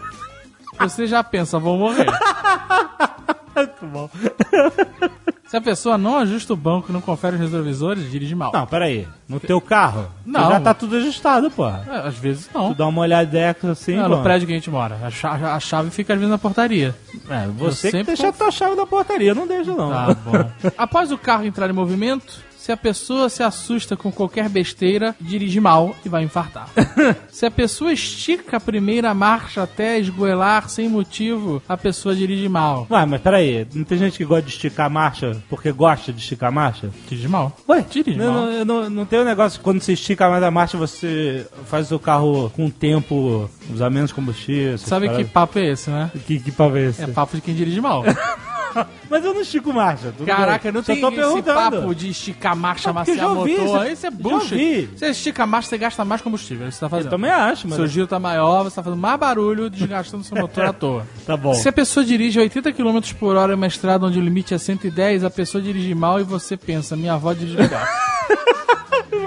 você 0.80 1.06
já 1.06 1.22
pensa, 1.22 1.58
vou 1.58 1.78
morrer. 1.78 2.06
Muito 3.54 3.86
bom. 3.86 4.08
Se 5.52 5.56
a 5.58 5.60
pessoa 5.60 5.98
não 5.98 6.16
ajusta 6.16 6.54
o 6.54 6.56
banco 6.56 6.86
e 6.88 6.94
não 6.94 7.02
confere 7.02 7.36
os 7.36 7.42
retrovisores, 7.42 8.10
dirige 8.10 8.34
mal. 8.34 8.50
Não, 8.54 8.66
peraí. 8.66 9.06
No 9.28 9.38
teu 9.38 9.60
carro? 9.60 10.08
Não. 10.24 10.48
Já 10.48 10.58
tá 10.58 10.72
tudo 10.72 10.96
ajustado, 10.96 11.50
porra. 11.50 11.84
É, 11.90 12.08
Às 12.08 12.14
vezes 12.16 12.48
não. 12.54 12.70
Tu 12.72 12.78
dá 12.78 12.86
uma 12.86 13.02
olhadeca 13.02 13.70
assim, 13.72 13.96
Não, 13.96 14.08
pô. 14.08 14.16
no 14.16 14.22
prédio 14.22 14.46
que 14.46 14.52
a 14.54 14.56
gente 14.56 14.70
mora. 14.70 14.98
A 15.04 15.10
chave, 15.10 15.44
a 15.44 15.60
chave 15.60 15.90
fica 15.90 16.14
às 16.14 16.18
vezes 16.18 16.30
na 16.30 16.38
portaria. 16.38 16.94
É, 17.28 17.46
você 17.48 17.88
que 17.88 17.98
sempre 17.98 18.06
deixa 18.06 18.22
a 18.22 18.26
conf- 18.28 18.38
tua 18.38 18.50
chave 18.50 18.74
da 18.76 18.86
portaria, 18.86 19.34
não 19.34 19.46
deixa 19.46 19.74
não. 19.74 19.90
Tá 19.90 20.14
bom. 20.24 20.50
Após 20.78 21.12
o 21.12 21.18
carro 21.18 21.44
entrar 21.44 21.68
em 21.68 21.74
movimento, 21.74 22.40
se 22.62 22.70
a 22.70 22.76
pessoa 22.76 23.28
se 23.28 23.42
assusta 23.42 23.96
com 23.96 24.12
qualquer 24.12 24.48
besteira, 24.48 25.16
dirige 25.20 25.58
mal 25.58 25.96
e 26.04 26.08
vai 26.08 26.22
infartar. 26.22 26.68
se 27.28 27.44
a 27.44 27.50
pessoa 27.50 27.92
estica 27.92 28.56
a 28.56 28.60
primeira 28.60 29.12
marcha 29.12 29.64
até 29.64 29.98
esgoelar 29.98 30.68
sem 30.68 30.88
motivo, 30.88 31.60
a 31.68 31.76
pessoa 31.76 32.14
dirige 32.14 32.48
mal. 32.48 32.86
Ué, 32.88 33.04
mas 33.04 33.20
peraí, 33.20 33.66
não 33.74 33.82
tem 33.82 33.98
gente 33.98 34.16
que 34.16 34.24
gosta 34.24 34.42
de 34.42 34.52
esticar 34.52 34.86
a 34.86 34.88
marcha 34.88 35.42
porque 35.50 35.72
gosta 35.72 36.12
de 36.12 36.20
esticar 36.20 36.50
a 36.50 36.52
marcha? 36.52 36.88
Dirige 37.08 37.26
mal. 37.26 37.56
Ué, 37.68 37.84
dirige 37.90 38.16
não, 38.16 38.32
mal. 38.32 38.46
não, 38.46 38.64
não, 38.64 38.90
não 38.90 39.06
tem 39.06 39.18
um 39.18 39.24
negócio 39.24 39.58
que 39.58 39.64
quando 39.64 39.80
você 39.80 39.94
estica 39.94 40.30
mais 40.30 40.44
a 40.44 40.50
marcha, 40.52 40.78
você 40.78 41.44
faz 41.66 41.90
o 41.90 41.98
carro 41.98 42.48
com 42.50 42.66
o 42.66 42.70
tempo 42.70 43.50
usar 43.72 43.90
menos 43.90 44.12
combustível. 44.12 44.78
Sabe 44.78 45.08
que 45.08 45.24
papo 45.24 45.58
é 45.58 45.66
esse, 45.66 45.90
né? 45.90 46.12
que, 46.28 46.38
que 46.38 46.52
papo 46.52 46.76
é 46.76 46.82
esse? 46.82 47.02
É 47.02 47.08
papo 47.08 47.34
de 47.34 47.42
quem 47.42 47.56
dirige 47.56 47.80
mal. 47.80 48.04
Mas 49.10 49.24
eu 49.24 49.34
não 49.34 49.40
estico 49.40 49.72
marcha. 49.72 50.12
Caraca, 50.24 50.64
bem. 50.64 50.72
não 50.72 50.82
Só 50.82 50.94
tem 50.94 51.20
esse 51.20 51.42
papo 51.42 51.94
de 51.94 52.10
esticar 52.10 52.56
marcha, 52.56 52.92
já 53.14 53.28
ouvi, 53.28 53.58
motor. 53.58 53.86
Isso 53.86 54.06
é 54.06 54.10
bullshit. 54.10 54.90
Você 54.96 55.06
estica 55.08 55.42
a 55.44 55.46
marcha, 55.46 55.68
você 55.68 55.78
gasta 55.78 56.04
mais 56.04 56.20
combustível. 56.20 56.66
é 56.66 56.68
Isso 56.68 56.80
tá 56.80 56.88
fazendo. 56.88 57.06
Eu 57.06 57.10
também 57.10 57.30
acho, 57.30 57.68
mas... 57.68 57.76
Seu 57.76 57.86
giro 57.86 58.06
tá 58.06 58.18
maior, 58.18 58.64
você 58.64 58.76
tá 58.76 58.82
fazendo 58.82 59.00
mais 59.00 59.18
barulho, 59.18 59.70
desgastando 59.70 60.24
seu 60.24 60.36
motor 60.36 60.64
à 60.64 60.72
toa. 60.72 61.06
Tá 61.26 61.36
bom. 61.36 61.54
Se 61.54 61.68
a 61.68 61.72
pessoa 61.72 62.04
dirige 62.04 62.38
a 62.38 62.42
80 62.42 62.72
km 62.72 62.98
por 63.18 63.36
hora 63.36 63.52
em 63.52 63.56
uma 63.56 63.66
estrada 63.66 64.06
onde 64.06 64.18
o 64.18 64.22
limite 64.22 64.54
é 64.54 64.58
110, 64.58 65.24
a 65.24 65.30
pessoa 65.30 65.62
dirige 65.62 65.94
mal 65.94 66.20
e 66.20 66.24
você 66.24 66.56
pensa, 66.56 66.96
minha 66.96 67.14
avó 67.14 67.32
dirige 67.32 67.56
melhor. 67.56 67.86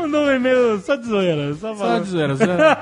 mandou 0.05 0.25
um 0.25 0.31
e-mail 0.31 0.79
só 0.81 0.95
de 0.95 1.07
zoeira. 1.07 1.53
Só, 1.55 1.75
Só 1.75 1.99
de 1.99 2.09
zoeira, 2.09 2.35
zoeira. 2.35 2.75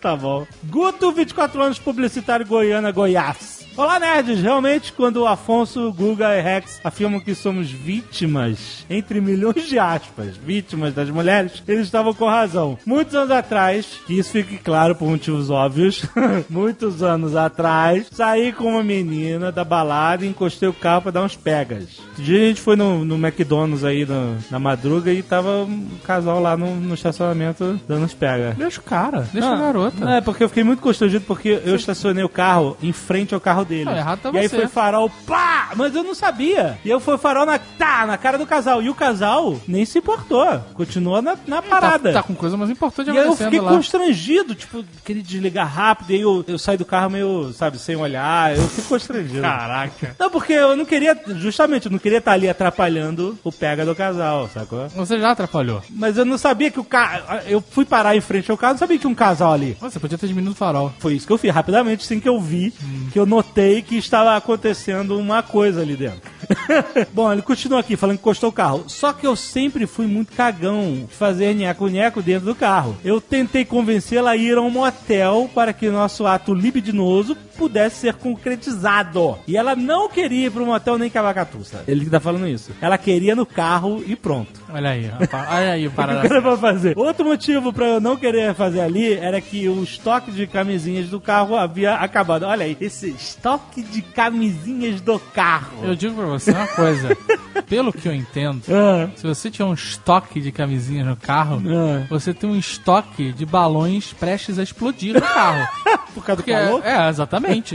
tá 0.00 0.16
bom. 0.16 0.46
Guto, 0.64 1.12
24 1.12 1.62
anos, 1.62 1.78
publicitário 1.78 2.46
Goiânia, 2.46 2.90
Goiás. 2.92 3.55
Olá, 3.76 4.00
nerds! 4.00 4.40
Realmente, 4.40 4.90
quando 4.90 5.18
o 5.18 5.26
Afonso, 5.26 5.92
Guga 5.92 6.34
e 6.34 6.40
Rex 6.40 6.80
afirmam 6.82 7.20
que 7.20 7.34
somos 7.34 7.70
vítimas, 7.70 8.86
entre 8.88 9.20
milhões 9.20 9.68
de 9.68 9.78
aspas, 9.78 10.34
vítimas 10.34 10.94
das 10.94 11.10
mulheres, 11.10 11.62
eles 11.68 11.82
estavam 11.84 12.14
com 12.14 12.24
razão. 12.26 12.78
Muitos 12.86 13.14
anos 13.14 13.30
atrás, 13.30 13.86
que 14.06 14.18
isso 14.18 14.30
fique 14.30 14.56
claro 14.56 14.94
por 14.94 15.06
motivos 15.10 15.50
óbvios, 15.50 16.06
muitos 16.48 17.02
anos 17.02 17.36
atrás, 17.36 18.06
saí 18.10 18.50
com 18.50 18.64
uma 18.64 18.82
menina 18.82 19.52
da 19.52 19.62
balada 19.62 20.24
e 20.24 20.28
encostei 20.28 20.70
o 20.70 20.72
carro 20.72 21.02
pra 21.02 21.10
dar 21.10 21.22
uns 21.24 21.36
pegas. 21.36 21.98
Um 22.18 22.22
dia 22.22 22.44
a 22.44 22.48
gente 22.48 22.62
foi 22.62 22.76
no, 22.76 23.04
no 23.04 23.16
McDonald's 23.16 23.84
aí 23.84 24.06
no- 24.06 24.38
na 24.50 24.58
madruga 24.58 25.12
e 25.12 25.22
tava 25.22 25.64
um 25.64 25.86
casal 26.02 26.40
lá 26.40 26.56
no, 26.56 26.74
no 26.76 26.94
estacionamento 26.94 27.78
dando 27.86 28.06
uns 28.06 28.14
pega. 28.14 28.54
Deixa 28.56 28.80
o 28.80 28.82
cara, 28.82 29.28
deixa 29.30 29.48
a 29.48 29.50
Não, 29.54 29.58
garota. 29.60 30.10
É 30.12 30.22
porque 30.22 30.44
eu 30.44 30.48
fiquei 30.48 30.64
muito 30.64 30.80
constrangido 30.80 31.26
porque 31.26 31.60
eu 31.62 31.76
estacionei 31.76 32.24
o 32.24 32.28
carro 32.28 32.74
em 32.82 32.90
frente 32.92 33.34
ao 33.34 33.40
carro 33.40 33.65
dele. 33.66 33.84
Não, 33.84 33.96
errado 33.96 34.20
tá 34.20 34.30
e 34.32 34.38
aí 34.38 34.48
você. 34.48 34.56
foi 34.56 34.66
farol, 34.68 35.10
pá! 35.26 35.70
Mas 35.76 35.94
eu 35.94 36.02
não 36.02 36.14
sabia. 36.14 36.78
E 36.84 36.90
eu 36.90 37.00
fui 37.00 37.18
farol 37.18 37.44
na, 37.44 37.58
tá, 37.58 38.06
na 38.06 38.16
cara 38.16 38.38
do 38.38 38.46
casal. 38.46 38.82
E 38.82 38.88
o 38.88 38.94
casal 38.94 39.60
nem 39.66 39.84
se 39.84 39.98
importou. 39.98 40.46
Continuou 40.74 41.20
na, 41.20 41.36
na 41.46 41.60
parada. 41.62 42.12
Tá, 42.12 42.22
tá 42.22 42.22
com 42.22 42.34
coisa 42.34 42.56
mais 42.56 42.70
importante 42.70 43.10
E 43.10 43.18
aí 43.18 43.26
eu 43.26 43.36
fiquei 43.36 43.60
lá. 43.60 43.70
constrangido, 43.70 44.54
tipo, 44.54 44.84
queria 45.04 45.22
desligar 45.22 45.66
rápido, 45.66 46.10
e 46.10 46.14
aí 46.14 46.20
eu, 46.20 46.44
eu 46.46 46.58
saí 46.58 46.76
do 46.76 46.84
carro 46.84 47.10
meio, 47.10 47.52
sabe, 47.52 47.78
sem 47.78 47.96
olhar, 47.96 48.56
eu 48.56 48.62
fiquei 48.68 48.84
constrangido. 48.84 49.42
Caraca. 49.42 50.16
Não, 50.18 50.30
porque 50.30 50.52
eu 50.52 50.76
não 50.76 50.84
queria, 50.84 51.18
justamente, 51.36 51.86
eu 51.86 51.92
não 51.92 51.98
queria 51.98 52.18
estar 52.18 52.32
ali 52.32 52.48
atrapalhando 52.48 53.38
o 53.42 53.50
pega 53.50 53.84
do 53.84 53.94
casal, 53.94 54.48
sacou? 54.52 54.88
Você 54.88 55.18
já 55.18 55.30
atrapalhou. 55.30 55.82
Mas 55.90 56.16
eu 56.16 56.24
não 56.24 56.38
sabia 56.38 56.70
que 56.70 56.80
o 56.80 56.84
carro, 56.84 57.40
eu 57.46 57.60
fui 57.60 57.84
parar 57.84 58.16
em 58.16 58.20
frente 58.20 58.50
ao 58.50 58.56
carro, 58.56 58.74
não 58.74 58.78
sabia 58.78 58.96
que 58.96 59.00
tinha 59.02 59.10
um 59.10 59.14
casal 59.14 59.52
ali. 59.52 59.76
Você 59.80 59.98
podia 59.98 60.18
ter 60.18 60.26
diminuído 60.26 60.52
o 60.54 60.56
farol. 60.56 60.92
Foi 60.98 61.14
isso 61.14 61.26
que 61.26 61.32
eu 61.32 61.38
fiz 61.38 61.52
rapidamente, 61.52 62.04
assim 62.04 62.20
que 62.20 62.28
eu 62.28 62.40
vi, 62.40 62.72
que 63.12 63.18
eu 63.18 63.26
notei 63.26 63.55
que 63.56 63.96
estava 63.96 64.36
acontecendo 64.36 65.18
uma 65.18 65.42
coisa 65.42 65.80
ali 65.80 65.96
dentro. 65.96 66.20
Bom, 67.12 67.32
ele 67.32 67.42
continua 67.42 67.80
aqui 67.80 67.96
falando 67.96 68.16
que 68.16 68.22
encostou 68.22 68.50
o 68.50 68.52
carro. 68.52 68.84
Só 68.86 69.12
que 69.12 69.26
eu 69.26 69.34
sempre 69.34 69.86
fui 69.86 70.06
muito 70.06 70.32
cagão 70.32 71.06
de 71.08 71.14
fazer 71.14 71.54
nheco-nheco 71.54 72.22
dentro 72.22 72.46
do 72.46 72.54
carro. 72.54 72.96
Eu 73.02 73.20
tentei 73.20 73.64
convencê-la 73.64 74.32
a 74.32 74.36
ir 74.36 74.58
a 74.58 74.60
um 74.60 74.70
motel 74.70 75.50
para 75.54 75.72
que 75.72 75.88
nosso 75.88 76.26
ato 76.26 76.52
libidinoso 76.52 77.34
pudesse 77.56 77.96
ser 77.96 78.14
concretizado. 78.14 79.38
E 79.46 79.56
ela 79.56 79.74
não 79.74 80.08
queria 80.08 80.46
ir 80.46 80.50
para 80.50 80.62
um 80.62 80.66
motel 80.66 80.98
nem 80.98 81.08
cavacatuça. 81.08 81.82
Ele 81.88 82.04
que 82.04 82.10
tá 82.10 82.20
falando 82.20 82.46
isso. 82.46 82.72
Ela 82.80 82.98
queria 82.98 83.34
no 83.34 83.46
carro 83.46 84.04
e 84.06 84.14
pronto. 84.14 84.60
Olha 84.68 84.90
aí, 84.90 85.10
olha 85.50 85.72
aí 85.72 85.86
o 85.86 85.88
O 85.88 85.90
que 85.90 85.96
parada. 85.96 86.26
era 86.26 86.42
pra 86.42 86.56
fazer? 86.56 86.98
Outro 86.98 87.24
motivo 87.24 87.72
pra 87.72 87.86
eu 87.86 88.00
não 88.00 88.16
querer 88.16 88.54
fazer 88.54 88.80
ali 88.80 89.14
era 89.14 89.40
que 89.40 89.68
o 89.68 89.82
estoque 89.82 90.30
de 90.32 90.46
camisinhas 90.46 91.08
do 91.08 91.20
carro 91.20 91.56
havia 91.56 91.94
acabado. 91.94 92.44
Olha 92.44 92.64
aí, 92.64 92.76
esse 92.80 93.08
estoque 93.10 93.82
de 93.82 94.02
camisinhas 94.02 95.00
do 95.00 95.18
carro. 95.18 95.84
Eu 95.84 95.94
digo 95.94 96.14
pra 96.14 96.26
você 96.26 96.50
uma 96.50 96.66
coisa. 96.68 97.16
Pelo 97.68 97.92
que 97.92 98.06
eu 98.08 98.14
entendo, 98.14 98.62
Ah, 98.70 99.08
se 99.16 99.26
você 99.26 99.50
tiver 99.50 99.64
um 99.64 99.72
estoque 99.74 100.40
de 100.40 100.52
camisinhas 100.52 101.06
no 101.06 101.16
carro, 101.16 101.60
ah. 101.66 102.04
você 102.08 102.34
tem 102.34 102.48
um 102.50 102.56
estoque 102.56 103.32
de 103.32 103.46
balões 103.46 104.12
prestes 104.12 104.58
a 104.58 104.62
explodir 104.62 105.14
no 105.14 105.22
carro. 105.22 105.66
Por 106.14 106.24
causa 106.24 106.42
do 106.42 106.44
Porque 106.44 106.52
calor? 106.52 106.82
é, 106.84 107.08
exatamente. 107.08 107.74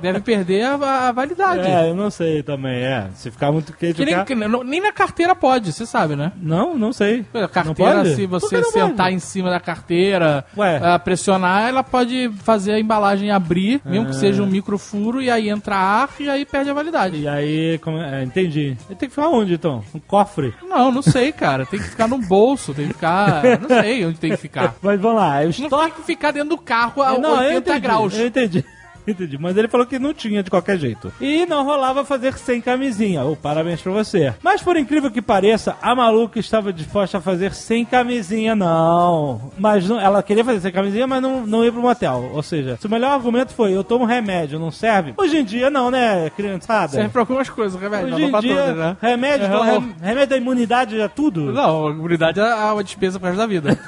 Deve 0.00 0.20
perder 0.20 0.64
a, 0.64 1.08
a 1.08 1.12
validade. 1.12 1.66
É, 1.66 1.90
eu 1.90 1.94
não 1.94 2.10
sei 2.10 2.42
também, 2.42 2.76
é. 2.82 3.08
Se 3.14 3.30
ficar 3.30 3.50
muito 3.52 3.72
quente, 3.72 3.94
Que 3.96 4.04
nem, 4.04 4.24
que 4.24 4.34
nem 4.34 4.80
na 4.80 4.92
carteira 4.92 5.34
pode, 5.34 5.72
você 5.72 5.86
sabe, 5.86 6.14
né? 6.16 6.27
Não, 6.40 6.76
não 6.76 6.92
sei. 6.92 7.24
A 7.34 7.40
Não 7.40 7.48
carteira, 7.48 8.04
se 8.14 8.26
você 8.26 8.60
não 8.60 8.70
sentar 8.70 9.06
pode? 9.06 9.16
em 9.16 9.18
cima 9.18 9.50
da 9.50 9.60
carteira, 9.60 10.44
ah, 10.82 10.98
pressionar, 10.98 11.68
ela 11.68 11.82
pode 11.82 12.30
fazer 12.42 12.72
a 12.72 12.80
embalagem 12.80 13.30
abrir, 13.30 13.80
mesmo 13.84 14.06
Ah. 14.06 14.10
que 14.10 14.16
seja 14.16 14.42
um 14.42 14.46
microfuro, 14.46 15.20
e 15.22 15.30
aí 15.30 15.48
entra 15.48 15.76
ar 15.76 16.08
e 16.20 16.28
aí 16.28 16.44
perde 16.44 16.70
a 16.70 16.74
validade. 16.74 17.16
E 17.16 17.28
aí, 17.28 17.78
como... 17.78 17.98
é, 17.98 18.22
entendi. 18.24 18.76
Ele 18.88 18.98
tem 18.98 19.08
que 19.08 19.14
ficar 19.14 19.28
onde, 19.28 19.54
então? 19.54 19.82
Um 19.94 19.98
cofre? 20.00 20.54
Não, 20.62 20.90
não 20.90 21.02
sei, 21.02 21.32
cara. 21.32 21.64
Tem 21.66 21.78
que 21.80 21.88
ficar 21.88 22.08
no 22.08 22.18
bolso, 22.18 22.72
tem 22.74 22.86
que 22.88 22.94
ficar. 22.94 23.42
Não 23.60 23.68
sei 23.80 24.04
onde 24.06 24.18
tem 24.18 24.30
que 24.30 24.36
ficar. 24.36 24.74
Mas 24.82 25.00
vamos 25.00 25.18
lá, 25.18 25.40
o 25.42 25.62
Não 25.62 25.68
tem 25.80 25.90
que 25.90 26.02
ficar 26.02 26.30
dentro 26.32 26.50
do 26.50 26.58
carro 26.58 27.02
a 27.02 27.18
não, 27.18 27.30
eu 27.42 27.56
80 27.56 27.56
entendi, 27.58 27.80
graus. 27.80 28.14
Eu 28.18 28.26
entendi. 28.26 28.64
Entendi, 29.08 29.38
mas 29.38 29.56
ele 29.56 29.68
falou 29.68 29.86
que 29.86 29.98
não 29.98 30.12
tinha 30.12 30.42
de 30.42 30.50
qualquer 30.50 30.78
jeito. 30.78 31.10
E 31.20 31.46
não 31.46 31.64
rolava 31.64 32.04
fazer 32.04 32.34
sem 32.34 32.60
camisinha. 32.60 33.24
Oh, 33.24 33.34
parabéns 33.34 33.80
pra 33.80 33.90
você. 33.90 34.34
Mas 34.42 34.60
por 34.62 34.76
incrível 34.76 35.10
que 35.10 35.22
pareça, 35.22 35.76
a 35.80 35.94
maluca 35.94 36.38
estava 36.38 36.72
disposta 36.72 37.18
a 37.18 37.20
fazer 37.20 37.54
sem 37.54 37.84
camisinha, 37.84 38.54
não. 38.54 39.50
Mas 39.58 39.88
não- 39.88 39.98
ela 40.00 40.22
queria 40.22 40.44
fazer 40.44 40.60
sem 40.60 40.72
camisinha, 40.72 41.06
mas 41.06 41.22
não, 41.22 41.46
não 41.46 41.64
ia 41.64 41.72
pro 41.72 41.80
motel. 41.80 42.30
Ou 42.34 42.42
seja, 42.42 42.76
se 42.78 42.86
o 42.86 42.90
melhor 42.90 43.12
argumento 43.12 43.54
foi 43.54 43.72
eu 43.72 43.82
tomo 43.82 44.04
remédio, 44.04 44.58
não 44.58 44.70
serve? 44.70 45.14
Hoje 45.16 45.38
em 45.38 45.44
dia 45.44 45.70
não, 45.70 45.90
né, 45.90 46.28
criançada? 46.30 46.92
Serve 46.92 47.08
pra 47.08 47.22
algumas 47.22 47.48
coisas, 47.48 47.80
remédio, 47.80 48.14
Hoje 48.14 48.28
não 48.30 48.38
em 48.38 48.42
dia, 48.42 48.56
todas, 48.56 48.76
né? 48.76 48.96
remédio, 49.00 49.46
É, 49.46 49.48
não. 49.48 49.62
rem- 49.62 49.94
remédio 50.02 50.28
da 50.30 50.36
imunidade 50.36 51.00
é 51.00 51.08
tudo. 51.08 51.52
Não, 51.52 51.88
a 51.88 51.90
imunidade 51.90 52.38
é 52.40 52.44
uma 52.54 52.84
despesa 52.84 53.18
pro 53.18 53.28
resto 53.28 53.38
da 53.38 53.46
vida. 53.46 53.78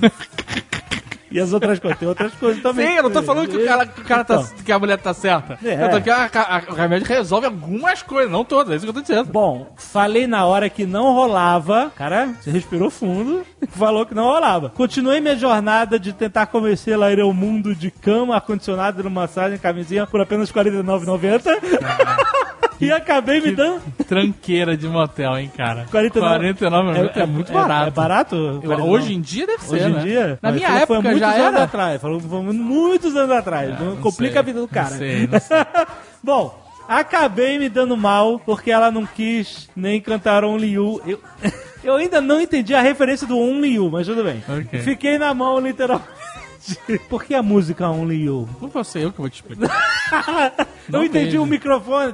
E 1.30 1.38
as 1.38 1.52
outras 1.52 1.78
coisas, 1.78 1.98
tem 1.98 2.08
outras 2.08 2.32
coisas 2.34 2.62
também. 2.62 2.86
Sim, 2.88 2.94
eu 2.96 3.02
não 3.04 3.10
tô 3.10 3.22
falando 3.22 3.48
que 3.48 3.56
o 3.56 3.64
cara, 3.64 3.86
que 3.86 4.00
o 4.00 4.04
cara 4.04 4.24
tá, 4.24 4.34
Então. 4.34 4.64
que 4.64 4.72
a 4.72 4.78
mulher 4.78 4.98
tá 4.98 5.14
certa. 5.14 5.58
É. 5.64 5.84
Eu 5.84 5.90
tô 5.90 6.00
que 6.00 6.10
a- 6.10 6.24
a- 6.34 6.62
o 6.72 6.74
remédio 6.74 7.06
resolve 7.06 7.46
algumas 7.46 8.02
coisas, 8.02 8.30
não 8.32 8.44
todas, 8.44 8.72
é 8.72 8.76
isso 8.76 8.84
que 8.84 8.90
eu 8.90 8.94
tô 8.94 9.00
dizendo. 9.00 9.26
Bom, 9.30 9.72
falei 9.76 10.26
na 10.26 10.44
hora 10.46 10.68
que 10.68 10.84
não 10.86 11.12
rolava. 11.14 11.92
Cara, 11.96 12.30
você 12.40 12.50
respirou 12.50 12.90
fundo 12.90 13.42
e 13.62 13.66
falou 13.66 14.04
que 14.04 14.14
não 14.14 14.24
rolava. 14.24 14.70
Continuei 14.70 15.20
minha 15.20 15.36
jornada 15.36 15.98
de 15.98 16.12
tentar 16.12 16.46
convencê-la 16.46 17.06
a 17.06 17.12
ir 17.12 17.20
ao 17.20 17.32
mundo 17.32 17.74
de 17.74 17.90
cama, 17.90 18.34
ar-condicionado, 18.34 19.08
massagem, 19.10 19.58
camisinha 19.58 20.06
por 20.06 20.20
apenas 20.20 20.50
R$ 20.50 20.54
49,90. 20.54 21.50
e 22.80 22.90
acabei 22.92 23.40
me 23.40 23.52
dando 23.52 23.80
Tranqueira 24.08 24.76
de 24.76 24.86
motel, 24.88 25.38
hein, 25.38 25.50
cara. 25.56 25.86
49. 25.90 26.38
49 26.54 26.92
minutos 26.92 27.16
é, 27.16 27.26
muito 27.26 27.52
barato. 27.52 27.88
É, 27.88 27.90
barato? 27.90 28.34
Eu- 28.36 28.60
49. 28.62 28.90
hoje 28.90 29.14
em 29.14 29.20
dia 29.20 29.46
deve 29.46 29.62
ser, 29.64 29.74
Hoje 29.76 29.84
em 29.88 29.92
né? 29.92 30.00
dia? 30.02 30.38
Na 30.42 30.50
Mas 30.50 30.54
minha 30.54 30.68
foi 30.68 30.78
época 30.82 31.00
muitos 31.02 31.20
já 31.20 31.30
anos 31.32 31.54
era... 31.54 31.62
atrás. 31.64 32.00
Falou 32.00 32.20
foi 32.20 32.40
muitos 32.42 33.16
anos 33.16 33.30
atrás. 33.30 33.80
Não 33.80 33.96
complica 33.96 34.32
sei. 34.32 34.38
a 34.40 34.42
vida 34.42 34.60
do 34.60 34.68
cara. 34.68 34.90
Não 34.90 34.98
sei, 34.98 35.26
não 35.26 35.40
sei. 35.40 35.56
Bom, 36.22 36.62
acabei 36.88 37.58
me 37.58 37.68
dando 37.68 37.96
mal 37.96 38.38
porque 38.40 38.70
ela 38.70 38.90
não 38.90 39.06
quis 39.06 39.68
nem 39.76 40.00
cantar 40.00 40.44
Only 40.44 40.72
You. 40.72 41.00
Eu, 41.06 41.20
eu 41.84 41.96
ainda 41.96 42.20
não 42.20 42.40
entendi 42.40 42.74
a 42.74 42.80
referência 42.80 43.26
do 43.26 43.38
Only 43.38 43.74
You, 43.74 43.90
mas 43.90 44.06
tudo 44.06 44.24
bem. 44.24 44.42
Ok. 44.48 44.80
Fiquei 44.80 45.18
na 45.18 45.32
mão, 45.34 45.58
literalmente. 45.60 46.19
Por 47.08 47.24
que 47.24 47.34
a 47.34 47.42
música 47.42 47.88
Only 47.88 48.24
You? 48.24 48.48
Não 48.60 48.68
vou 48.68 48.84
ser 48.84 49.02
eu 49.04 49.12
que 49.12 49.18
vou 49.18 49.28
te 49.28 49.34
explicar. 49.36 49.70
eu 50.92 51.02
entendi 51.04 51.38
o 51.38 51.46
microfone, 51.46 52.12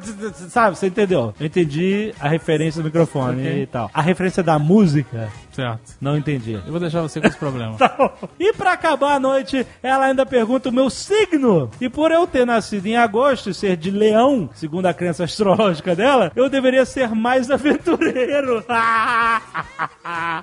sabe? 0.49 0.77
Você 0.77 0.87
entendeu? 0.89 1.35
Eu 1.39 1.47
entendi 1.47 2.15
a 2.21 2.29
referência 2.29 2.81
do 2.83 2.87
microfone 2.87 3.41
Ok. 3.43 3.63
e 3.63 3.67
tal. 3.67 3.91
A 3.93 4.01
referência 4.03 4.43
da 4.43 4.59
música, 4.59 5.29
certo. 5.53 5.95
não 6.01 6.17
entendi. 6.17 6.53
Eu 6.55 6.71
vou 6.71 6.81
deixar 6.81 7.03
você 7.03 7.21
com 7.21 7.27
esse 7.27 7.37
problema. 7.39 7.77
E 8.39 8.53
pra 8.53 8.73
acabar 8.73 9.15
a 9.15 9.21
noite, 9.21 9.67
ela 9.83 10.07
ainda 10.07 10.25
pergunta 10.27 10.69
o 10.69 10.73
meu 10.73 10.89
signo. 10.91 11.71
E 11.81 11.89
por 11.89 12.11
eu 12.11 12.27
ter 12.27 12.45
nascido 12.47 12.87
em 12.87 12.97
agosto 12.97 13.51
e 13.51 13.55
ser 13.55 13.77
de 13.77 13.91
leão, 13.91 14.49
segundo 14.55 14.87
a 14.87 14.95
crença 14.95 15.25
astrológica 15.25 15.95
dela, 15.97 16.31
eu 16.37 16.49
deveria 16.49 16.85
ser 16.85 17.11
mais 17.15 17.51
aventureiro. 17.51 18.65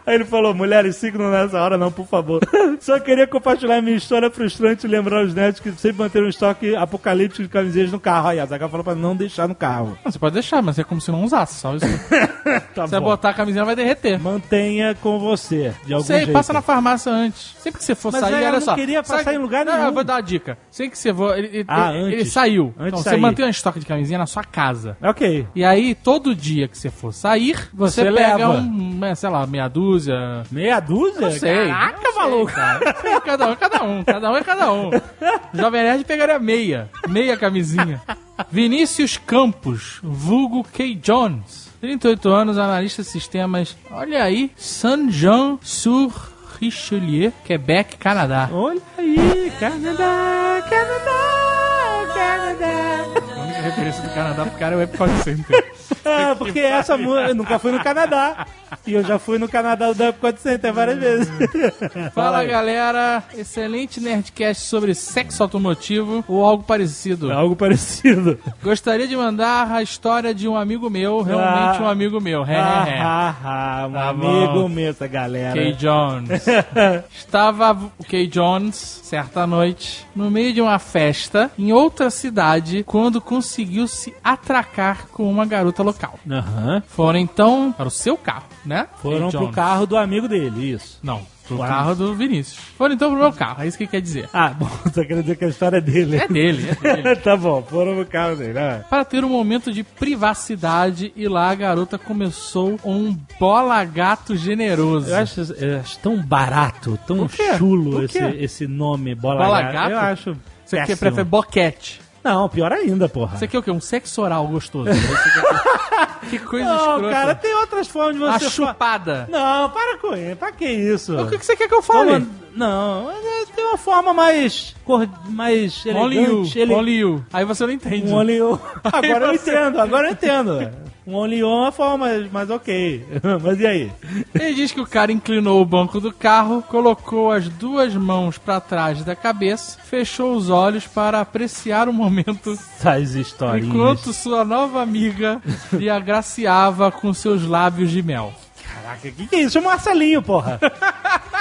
Aí 0.05 0.15
ele 0.15 0.25
falou, 0.25 0.53
mulheres, 0.53 0.95
signo 0.97 1.29
nessa 1.31 1.61
hora 1.61 1.77
não, 1.77 1.91
por 1.91 2.07
favor. 2.07 2.41
Só 2.79 2.99
queria 2.99 3.27
compartilhar 3.27 3.81
minha 3.81 3.92
história 3.95 4.29
frustrante 4.31 4.87
lembrar 4.87 5.23
os 5.25 5.33
netos 5.33 5.59
que 5.59 5.71
sempre 5.73 6.01
manteram 6.03 6.25
um 6.25 6.29
estoque 6.29 6.75
apocalíptico 6.75 7.43
de 7.43 7.49
camisetas 7.49 7.91
no 7.91 7.99
carro. 7.99 8.29
Aí 8.29 8.39
a 8.39 8.45
Zaga 8.45 8.67
falou 8.69 8.83
pra 8.83 8.95
não 8.95 9.15
deixar 9.15 9.47
no 9.47 9.55
carro. 9.55 9.97
Não, 10.03 10.11
Você 10.11 10.19
pode 10.19 10.33
deixar, 10.33 10.61
mas 10.61 10.77
é 10.79 10.83
como 10.83 10.99
se 11.01 11.11
não 11.11 11.23
usasse, 11.23 11.59
só 11.59 11.75
isso. 11.75 11.85
Tá 12.75 12.85
Se 12.87 12.91
você 12.91 12.99
botar 12.99 13.29
a 13.29 13.33
camisinha, 13.33 13.63
vai 13.63 13.75
derreter. 13.75 14.19
Mantenha 14.19 14.93
com 14.95 15.17
você, 15.17 15.73
de 15.85 15.93
algum 15.93 16.05
Sei, 16.05 16.17
jeito. 16.17 16.33
passa 16.33 16.51
na 16.51 16.61
farmácia 16.61 17.11
antes. 17.11 17.55
Sempre 17.59 17.79
que 17.79 17.85
você 17.85 17.95
for 17.95 18.11
Mas 18.11 18.21
sair, 18.21 18.35
aí 18.35 18.43
olha 18.43 18.51
não 18.53 18.61
só. 18.61 18.75
queria 18.75 19.01
passar 19.01 19.23
Sabe- 19.23 19.37
em 19.37 19.39
lugar 19.39 19.65
não, 19.65 19.73
nenhum. 19.73 19.85
eu 19.87 19.93
vou 19.93 20.03
dar 20.03 20.15
uma 20.15 20.21
dica. 20.21 20.57
Sempre 20.69 20.91
que 20.91 20.97
você 20.97 21.13
for. 21.13 21.37
Ele, 21.37 21.47
ele- 21.47 21.65
Ah, 21.67 21.93
ele- 21.93 22.07
ele 22.13 22.15
antes. 22.21 22.33
saiu. 22.33 22.73
Antes 22.77 22.99
então 22.99 23.11
você 23.11 23.17
mantém 23.17 23.45
um 23.45 23.49
estoque 23.49 23.79
de 23.79 23.85
camisinha 23.85 24.17
na 24.19 24.25
sua 24.25 24.43
casa. 24.43 24.97
Ok. 25.01 25.47
E 25.55 25.63
aí, 25.63 25.95
todo 25.95 26.35
dia 26.35 26.67
que 26.67 26.77
você 26.77 26.89
for 26.89 27.13
sair, 27.13 27.55
você, 27.73 28.01
Você 28.03 28.11
pega 28.11 28.37
leva. 28.37 28.49
um, 28.59 29.05
é, 29.05 29.15
sei 29.15 29.29
lá, 29.29 29.47
meia 29.47 29.67
dúzia. 29.69 30.43
Meia 30.51 30.79
dúzia? 30.79 31.21
Não 31.21 31.31
sei. 31.31 31.67
Caraca, 31.69 32.01
Não 32.03 32.11
sei, 32.11 32.21
maluco. 32.21 32.51
cara. 32.51 32.79
Não 32.93 33.01
sei, 33.01 33.21
cada 33.21 33.47
um 33.47 33.55
cada 33.83 33.83
um. 33.83 34.03
Cada 34.03 34.31
um 34.31 34.37
é 34.37 34.43
cada 34.43 34.71
um. 34.71 34.91
Jovem 35.53 35.83
Nerd 35.83 36.05
pegaria 36.05 36.39
meia. 36.39 36.89
Meia 37.07 37.37
camisinha. 37.37 38.01
Vinícius 38.49 39.15
Campos, 39.17 39.99
vulgo 40.01 40.63
K. 40.63 40.95
Jones. 40.95 41.69
38 41.81 42.29
anos, 42.29 42.57
analista 42.57 43.03
de 43.03 43.09
sistemas. 43.09 43.75
Olha 43.91 44.23
aí, 44.23 44.49
Saint-Jean-sur-Richelieu, 44.55 47.33
Quebec, 47.43 47.97
Canadá. 47.97 48.49
Olha 48.51 48.81
aí, 48.97 49.51
Canadá, 49.59 50.65
Canadá, 50.69 52.13
Canadá. 52.15 53.42
Referência 53.63 54.01
do 54.03 54.09
Canadá 54.13 54.45
pro 54.45 54.59
cara 54.59 54.75
é 54.75 54.77
o 54.77 54.81
Epcot 54.81 55.09
Center. 55.23 55.73
Ah, 56.05 56.35
porque 56.37 56.59
essa 56.59 56.97
música, 56.97 57.29
eu 57.29 57.35
nunca 57.35 57.57
fui 57.59 57.71
no 57.71 57.81
Canadá. 57.83 58.45
E 58.85 58.93
eu 58.93 59.03
já 59.03 59.17
fui 59.19 59.37
no 59.37 59.47
Canadá 59.47 59.93
do 59.93 60.03
Epcot 60.03 60.37
Center 60.41 60.73
várias 60.73 60.97
vezes. 60.99 61.29
Fala 62.13 62.43
galera, 62.43 63.23
excelente 63.37 64.01
Nerdcast 64.01 64.63
sobre 64.65 64.93
sexo 64.93 65.41
automotivo 65.43 66.23
ou 66.27 66.43
algo 66.43 66.63
parecido. 66.63 67.31
É 67.31 67.35
Algo 67.35 67.55
parecido. 67.55 68.37
Gostaria 68.61 69.07
de 69.07 69.15
mandar 69.15 69.71
a 69.71 69.81
história 69.81 70.33
de 70.33 70.47
um 70.47 70.57
amigo 70.57 70.89
meu, 70.89 71.21
realmente 71.21 71.77
Ah. 71.79 71.83
um 71.83 71.87
amigo 71.87 72.19
meu. 72.19 72.41
Ah, 72.41 72.45
ré. 72.45 72.99
ah, 72.99 73.35
ah, 73.43 73.87
um 73.87 73.93
Tá 73.93 74.09
amigo 74.09 74.53
bom. 74.63 74.69
meu, 74.69 74.89
essa 74.89 75.07
galera. 75.07 75.53
Kay 75.53 75.73
Jones. 75.73 76.45
Estava 77.15 77.73
o 77.97 78.03
Kay 78.03 78.27
Jones, 78.27 78.75
certa 79.03 79.45
noite, 79.47 80.05
no 80.15 80.29
meio 80.29 80.51
de 80.53 80.61
uma 80.61 80.79
festa 80.79 81.49
em 81.57 81.71
outra 81.71 82.09
cidade, 82.09 82.83
quando 82.83 83.21
conseguiu 83.21 83.52
se 83.87 84.13
atracar 84.23 85.07
com 85.07 85.29
uma 85.29 85.45
garota 85.45 85.83
local. 85.83 86.19
Aham. 86.29 86.81
Foram 86.87 87.19
então 87.19 87.71
para 87.71 87.87
o 87.87 87.91
seu 87.91 88.17
carro, 88.17 88.47
né? 88.65 88.87
Foram 89.01 89.29
pro 89.29 89.51
carro 89.51 89.85
do 89.85 89.97
amigo 89.97 90.27
dele, 90.27 90.71
isso. 90.71 90.99
Não, 91.03 91.21
pro 91.47 91.57
Uau. 91.57 91.67
carro 91.67 91.95
do 91.95 92.15
Vinícius. 92.15 92.57
Foram 92.77 92.95
então 92.95 93.11
pro 93.11 93.19
meu 93.19 93.33
carro, 93.33 93.63
é 93.63 93.67
isso 93.67 93.77
que 93.77 93.83
ele 93.83 93.91
quer 93.91 94.01
dizer. 94.01 94.29
Ah, 94.33 94.49
bom, 94.57 94.69
você 94.83 95.05
quer 95.05 95.21
dizer 95.21 95.35
que 95.35 95.45
a 95.45 95.49
história 95.49 95.77
é 95.77 95.81
dele. 95.81 96.17
É 96.17 96.27
dele, 96.27 96.69
é 96.69 96.95
dele. 96.95 97.15
tá 97.21 97.35
bom, 97.35 97.61
foram 97.61 97.95
pro 97.95 98.05
carro 98.05 98.35
dele. 98.35 98.57
Ah. 98.57 98.85
Para 98.89 99.05
ter 99.05 99.23
um 99.23 99.29
momento 99.29 99.71
de 99.71 99.83
privacidade 99.83 101.11
e 101.15 101.27
lá 101.27 101.49
a 101.49 101.55
garota 101.55 101.97
começou 101.97 102.79
um 102.83 103.15
bola 103.39 103.83
gato 103.83 104.35
generoso. 104.35 105.09
Eu 105.09 105.17
acho, 105.17 105.41
eu 105.53 105.79
acho 105.79 105.99
tão 105.99 106.21
barato, 106.21 106.97
tão 107.05 107.27
chulo 107.29 108.03
esse, 108.03 108.19
esse 108.19 108.67
nome, 108.67 109.15
Bola, 109.15 109.45
Bola 109.45 109.61
Gato. 109.61 109.73
Gato? 109.73 109.91
Eu 109.91 109.99
acho 109.99 110.37
Você 110.65 110.95
prefere 110.95 111.23
boquete. 111.23 112.02
Não, 112.23 112.47
pior 112.47 112.71
ainda, 112.71 113.09
porra. 113.09 113.37
Você 113.37 113.47
quer 113.47 113.57
o 113.57 113.63
quê? 113.63 113.69
Um 113.71 113.81
sexo 113.81 114.21
oral 114.21 114.47
gostoso. 114.47 114.89
Quer- 114.89 116.29
que 116.29 116.39
coisa 116.39 116.65
Não, 116.65 116.77
escrota. 116.95 117.09
cara, 117.11 117.35
tem 117.35 117.53
outras 117.55 117.87
formas 117.87 118.13
de 118.15 118.19
você... 118.19 118.45
fa- 118.45 118.49
chupada. 118.51 119.27
Não, 119.29 119.69
para 119.69 119.97
com 119.97 120.15
isso. 120.15 120.35
Pra 120.37 120.51
que 120.51 120.65
isso? 120.65 121.19
O 121.19 121.27
que 121.29 121.37
que 121.37 121.45
você 121.45 121.55
quer 121.55 121.67
que 121.67 121.73
eu 121.75 121.81
fale? 121.81 122.11
Como- 122.13 122.42
Não, 122.55 123.05
mas 123.05 123.49
tem 123.49 123.65
uma 123.65 123.77
forma 123.77 124.13
mais... 124.13 124.75
Cor... 124.85 125.07
mais 125.29 125.85
elegante. 125.85 126.59
ele- 126.59 126.73
only. 126.73 127.23
Aí 127.31 127.45
você 127.45 127.65
não 127.65 127.73
entende. 127.73 128.11
Um 128.11 128.15
only 128.15 128.35
you. 128.37 128.59
Agora 128.83 129.25
eu 129.27 129.33
entendo, 129.33 129.79
agora 129.79 130.07
eu 130.07 130.11
entendo. 130.11 130.71
Um 131.05 131.15
only 131.15 131.41
é 131.41 131.45
uma 131.45 131.71
forma 131.71 132.07
mais, 132.31 132.49
ok. 132.49 133.05
mas 133.43 133.59
e 133.59 133.67
aí? 133.67 133.91
Ele 134.33 134.53
diz 134.53 134.71
que 134.71 134.79
o 134.79 134.87
cara 134.87 135.11
inclinou 135.11 135.61
o 135.61 135.65
banco 135.65 135.99
do 135.99 136.13
carro, 136.13 136.61
colocou 136.63 137.29
as 137.31 137.49
duas 137.49 137.93
mãos 137.93 138.37
pra 138.37 138.61
trás 138.61 139.03
da 139.03 139.13
cabeça, 139.15 139.79
fechou 139.83 140.33
os 140.33 140.49
olhos 140.49 140.87
para 140.87 141.19
apreciar 141.19 141.89
o 141.89 141.93
momento 141.93 142.51
Essas 142.51 143.15
historinhas. 143.15 143.67
enquanto 143.67 144.13
sua 144.13 144.45
nova 144.45 144.81
amiga 144.81 145.41
lhe 145.73 145.89
agraciava 145.89 146.89
com 146.89 147.13
seus 147.13 147.45
lábios 147.45 147.91
de 147.91 148.01
mel. 148.01 148.33
Caraca, 148.73 149.11
que 149.11 149.27
que 149.27 149.35
é 149.35 149.41
isso? 149.41 149.57
É 149.57 149.61
o 149.61 149.63
Marcelinho, 149.65 150.21
porra. 150.21 150.57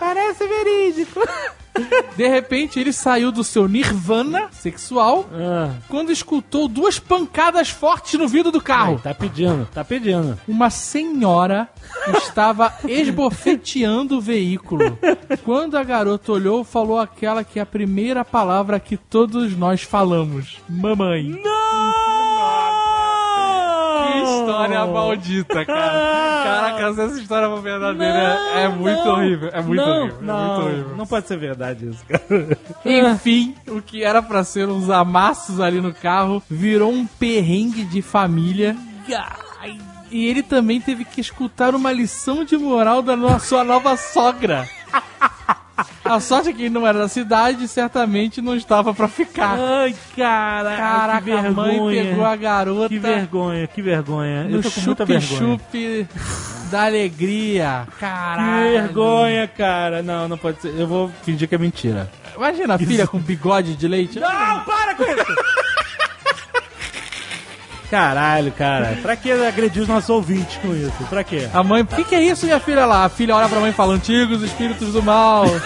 Parece 0.00 0.46
verídico. 0.46 1.20
De 2.16 2.26
repente, 2.26 2.80
ele 2.80 2.92
saiu 2.92 3.30
do 3.30 3.44
seu 3.44 3.68
nirvana 3.68 4.48
sexual 4.50 5.28
Ah, 5.32 5.70
quando 5.88 6.10
escutou 6.10 6.66
duas 6.66 6.98
pancadas 6.98 7.68
fortes 7.70 8.18
no 8.18 8.26
vidro 8.26 8.50
do 8.50 8.60
carro. 8.60 8.94
ai, 8.96 9.02
tá 9.02 9.14
pedindo, 9.14 9.68
tá 9.72 9.84
pedindo. 9.84 10.36
Uma 10.48 10.70
senhora 10.70 11.68
estava 12.16 12.74
esbofeteando 12.88 14.18
o 14.18 14.20
veículo. 14.20 14.98
Quando 15.44 15.76
a 15.78 15.84
garota 15.84 16.32
olhou, 16.32 16.64
falou 16.64 16.98
aquela 16.98 17.44
que 17.44 17.60
é 17.60 17.62
a 17.62 17.66
primeira 17.66 18.24
palavra 18.24 18.80
que 18.80 18.96
todos 18.96 19.56
nós 19.56 19.82
falamos: 19.82 20.56
Mamãe. 20.68 21.22
Não! 21.44 22.67
Que 24.44 24.50
história 24.50 24.86
maldita, 24.86 25.64
cara. 25.64 26.42
Caraca, 26.44 26.94
se 26.94 27.00
essa 27.00 27.20
história 27.20 27.48
for 27.48 27.60
verdadeira, 27.60 28.38
é, 28.54 28.62
é 28.62 28.68
muito 28.68 29.04
Não, 29.04 29.12
horrível. 29.12 29.50
É 29.52 29.62
muito 29.62 29.80
não, 29.84 30.00
horrível. 30.00 30.18
Não, 30.22 30.34
é 30.34 30.46
muito 30.46 30.66
horrível. 30.66 30.96
não 30.96 31.06
pode 31.06 31.26
ser 31.26 31.36
verdade 31.38 31.88
isso, 31.88 32.04
cara. 32.06 32.58
Enfim, 32.84 33.54
o 33.66 33.82
que 33.82 34.02
era 34.02 34.22
pra 34.22 34.44
ser 34.44 34.68
uns 34.68 34.88
amassos 34.90 35.60
ali 35.60 35.80
no 35.80 35.92
carro 35.92 36.42
virou 36.48 36.92
um 36.92 37.06
perrengue 37.06 37.84
de 37.84 38.02
família. 38.02 38.76
E 40.10 40.26
ele 40.26 40.42
também 40.42 40.80
teve 40.80 41.04
que 41.04 41.20
escutar 41.20 41.74
uma 41.74 41.92
lição 41.92 42.44
de 42.44 42.56
moral 42.56 43.02
da 43.02 43.38
sua 43.38 43.62
nova 43.62 43.96
sogra. 43.96 44.66
A 46.04 46.18
sorte 46.20 46.48
é 46.48 46.52
que 46.54 46.70
não 46.70 46.86
era 46.86 46.98
da 47.00 47.08
cidade 47.08 47.68
certamente 47.68 48.40
não 48.40 48.56
estava 48.56 48.94
pra 48.94 49.06
ficar. 49.08 49.56
Ai, 49.58 49.94
cara, 50.16 50.74
Caraca, 50.76 51.22
que 51.22 51.30
a 51.30 51.50
mãe 51.52 51.70
vergonha. 51.72 52.02
pegou 52.04 52.24
a 52.24 52.36
garota 52.36 52.88
Que 52.88 52.98
vergonha, 52.98 53.66
que 53.66 53.82
vergonha. 53.82 54.44
no 54.44 54.56
Eu 54.56 54.62
tô 54.62 54.70
com 54.70 54.80
muita 54.80 55.04
vergonha. 55.04 55.38
chup-chup 55.38 56.08
da 56.70 56.84
alegria. 56.86 57.86
Que 57.92 58.00
Caralho. 58.00 58.70
vergonha, 58.72 59.46
cara. 59.48 60.02
Não, 60.02 60.26
não 60.28 60.38
pode 60.38 60.62
ser. 60.62 60.74
Eu 60.80 60.86
vou 60.86 61.10
fingir 61.24 61.46
que 61.46 61.54
é 61.54 61.58
mentira. 61.58 62.10
Imagina 62.34 62.74
a 62.74 62.78
filha 62.78 63.04
com 63.06 63.18
bigode 63.18 63.76
de 63.76 63.86
leite. 63.86 64.18
Não, 64.18 64.60
para 64.64 64.94
com 64.94 65.02
isso! 65.04 65.57
Caralho, 67.90 68.52
cara. 68.52 68.98
Pra 69.00 69.16
que 69.16 69.32
agredir 69.32 69.82
os 69.82 69.88
nossos 69.88 70.10
ouvintes 70.10 70.56
com 70.58 70.74
isso? 70.74 70.92
Pra 71.08 71.24
quê? 71.24 71.48
A 71.52 71.62
mãe, 71.62 71.82
o 71.82 71.86
que, 71.86 72.04
que 72.04 72.14
é 72.14 72.22
isso, 72.22 72.44
minha 72.44 72.60
filha 72.60 72.84
lá? 72.84 73.04
A 73.04 73.08
filha 73.08 73.34
olha 73.34 73.48
pra 73.48 73.60
mãe 73.60 73.70
e 73.70 73.74
fala: 73.74 73.94
Antigos 73.94 74.42
espíritos 74.42 74.92
do 74.92 75.02
mal. 75.02 75.46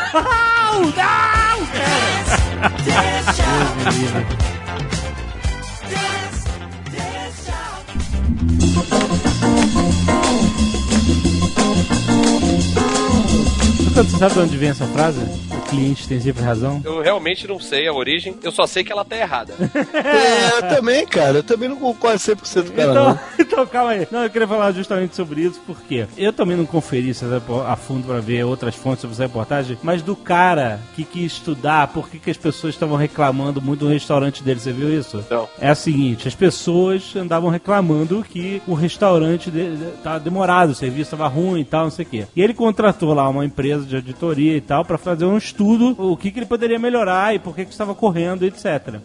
Não, 0.72 0.80
não, 0.80 0.92
Você 13.94 14.16
sabe 14.16 14.34
de 14.34 14.40
onde 14.40 14.56
vem 14.56 14.70
essa 14.70 14.86
frase? 14.86 15.20
cliente 15.72 16.06
tem 16.06 16.20
sempre 16.20 16.42
razão? 16.42 16.82
Eu 16.84 17.00
realmente 17.00 17.48
não 17.48 17.58
sei 17.58 17.88
a 17.88 17.92
origem, 17.92 18.36
eu 18.42 18.52
só 18.52 18.66
sei 18.66 18.84
que 18.84 18.92
ela 18.92 19.04
tá 19.04 19.16
errada. 19.16 19.54
É, 20.02 20.58
eu 20.58 20.76
também, 20.76 21.06
cara. 21.06 21.38
Eu 21.38 21.42
também 21.42 21.68
não 21.68 21.76
concordo 21.76 22.18
100% 22.18 22.70
com 22.70 22.80
ela, 22.80 22.92
Então, 22.92 23.08
não. 23.08 23.20
então, 23.38 23.66
calma 23.66 23.90
aí. 23.90 24.08
Não, 24.10 24.24
eu 24.24 24.30
queria 24.30 24.48
falar 24.48 24.72
justamente 24.72 25.14
sobre 25.14 25.42
isso, 25.42 25.60
porque 25.66 26.06
eu 26.16 26.32
também 26.32 26.56
não 26.56 26.66
conferi 26.66 27.10
isso 27.10 27.24
a 27.66 27.76
fundo 27.76 28.06
pra 28.06 28.20
ver 28.20 28.44
outras 28.44 28.74
fontes 28.74 29.00
sobre 29.00 29.14
essa 29.14 29.22
reportagem, 29.22 29.78
mas 29.82 30.02
do 30.02 30.16
cara 30.16 30.80
que 30.94 31.04
quis 31.04 31.32
estudar 31.32 31.88
por 31.88 32.08
que, 32.08 32.18
que 32.18 32.30
as 32.30 32.36
pessoas 32.36 32.74
estavam 32.74 32.96
reclamando 32.96 33.62
muito 33.62 33.80
do 33.80 33.88
restaurante 33.88 34.42
dele, 34.42 34.60
você 34.60 34.72
viu 34.72 34.92
isso? 34.92 35.24
Não. 35.30 35.48
É 35.60 35.70
a 35.70 35.74
seguinte, 35.74 36.28
as 36.28 36.34
pessoas 36.34 37.14
andavam 37.14 37.50
reclamando 37.50 38.24
que 38.28 38.60
o 38.66 38.74
restaurante 38.74 39.50
de, 39.50 39.76
de, 39.76 39.84
tava 40.02 40.20
demorado, 40.20 40.70
o 40.70 40.74
serviço 40.74 41.14
estava 41.14 41.28
ruim 41.28 41.60
e 41.60 41.64
tal, 41.64 41.84
não 41.84 41.90
sei 41.90 42.04
o 42.04 42.08
quê. 42.08 42.26
E 42.34 42.42
ele 42.42 42.54
contratou 42.54 43.14
lá 43.14 43.28
uma 43.28 43.44
empresa 43.44 43.81
de 43.86 43.96
auditoria 43.96 44.56
e 44.56 44.60
tal 44.60 44.84
pra 44.84 44.98
fazer 44.98 45.24
um 45.24 45.36
estudo 45.36 45.94
o 45.98 46.16
que, 46.16 46.30
que 46.30 46.38
ele 46.38 46.46
poderia 46.46 46.78
melhorar 46.78 47.34
e 47.34 47.38
por 47.38 47.54
que, 47.54 47.64
que 47.64 47.72
estava 47.72 47.94
correndo, 47.94 48.44
etc. 48.44 48.96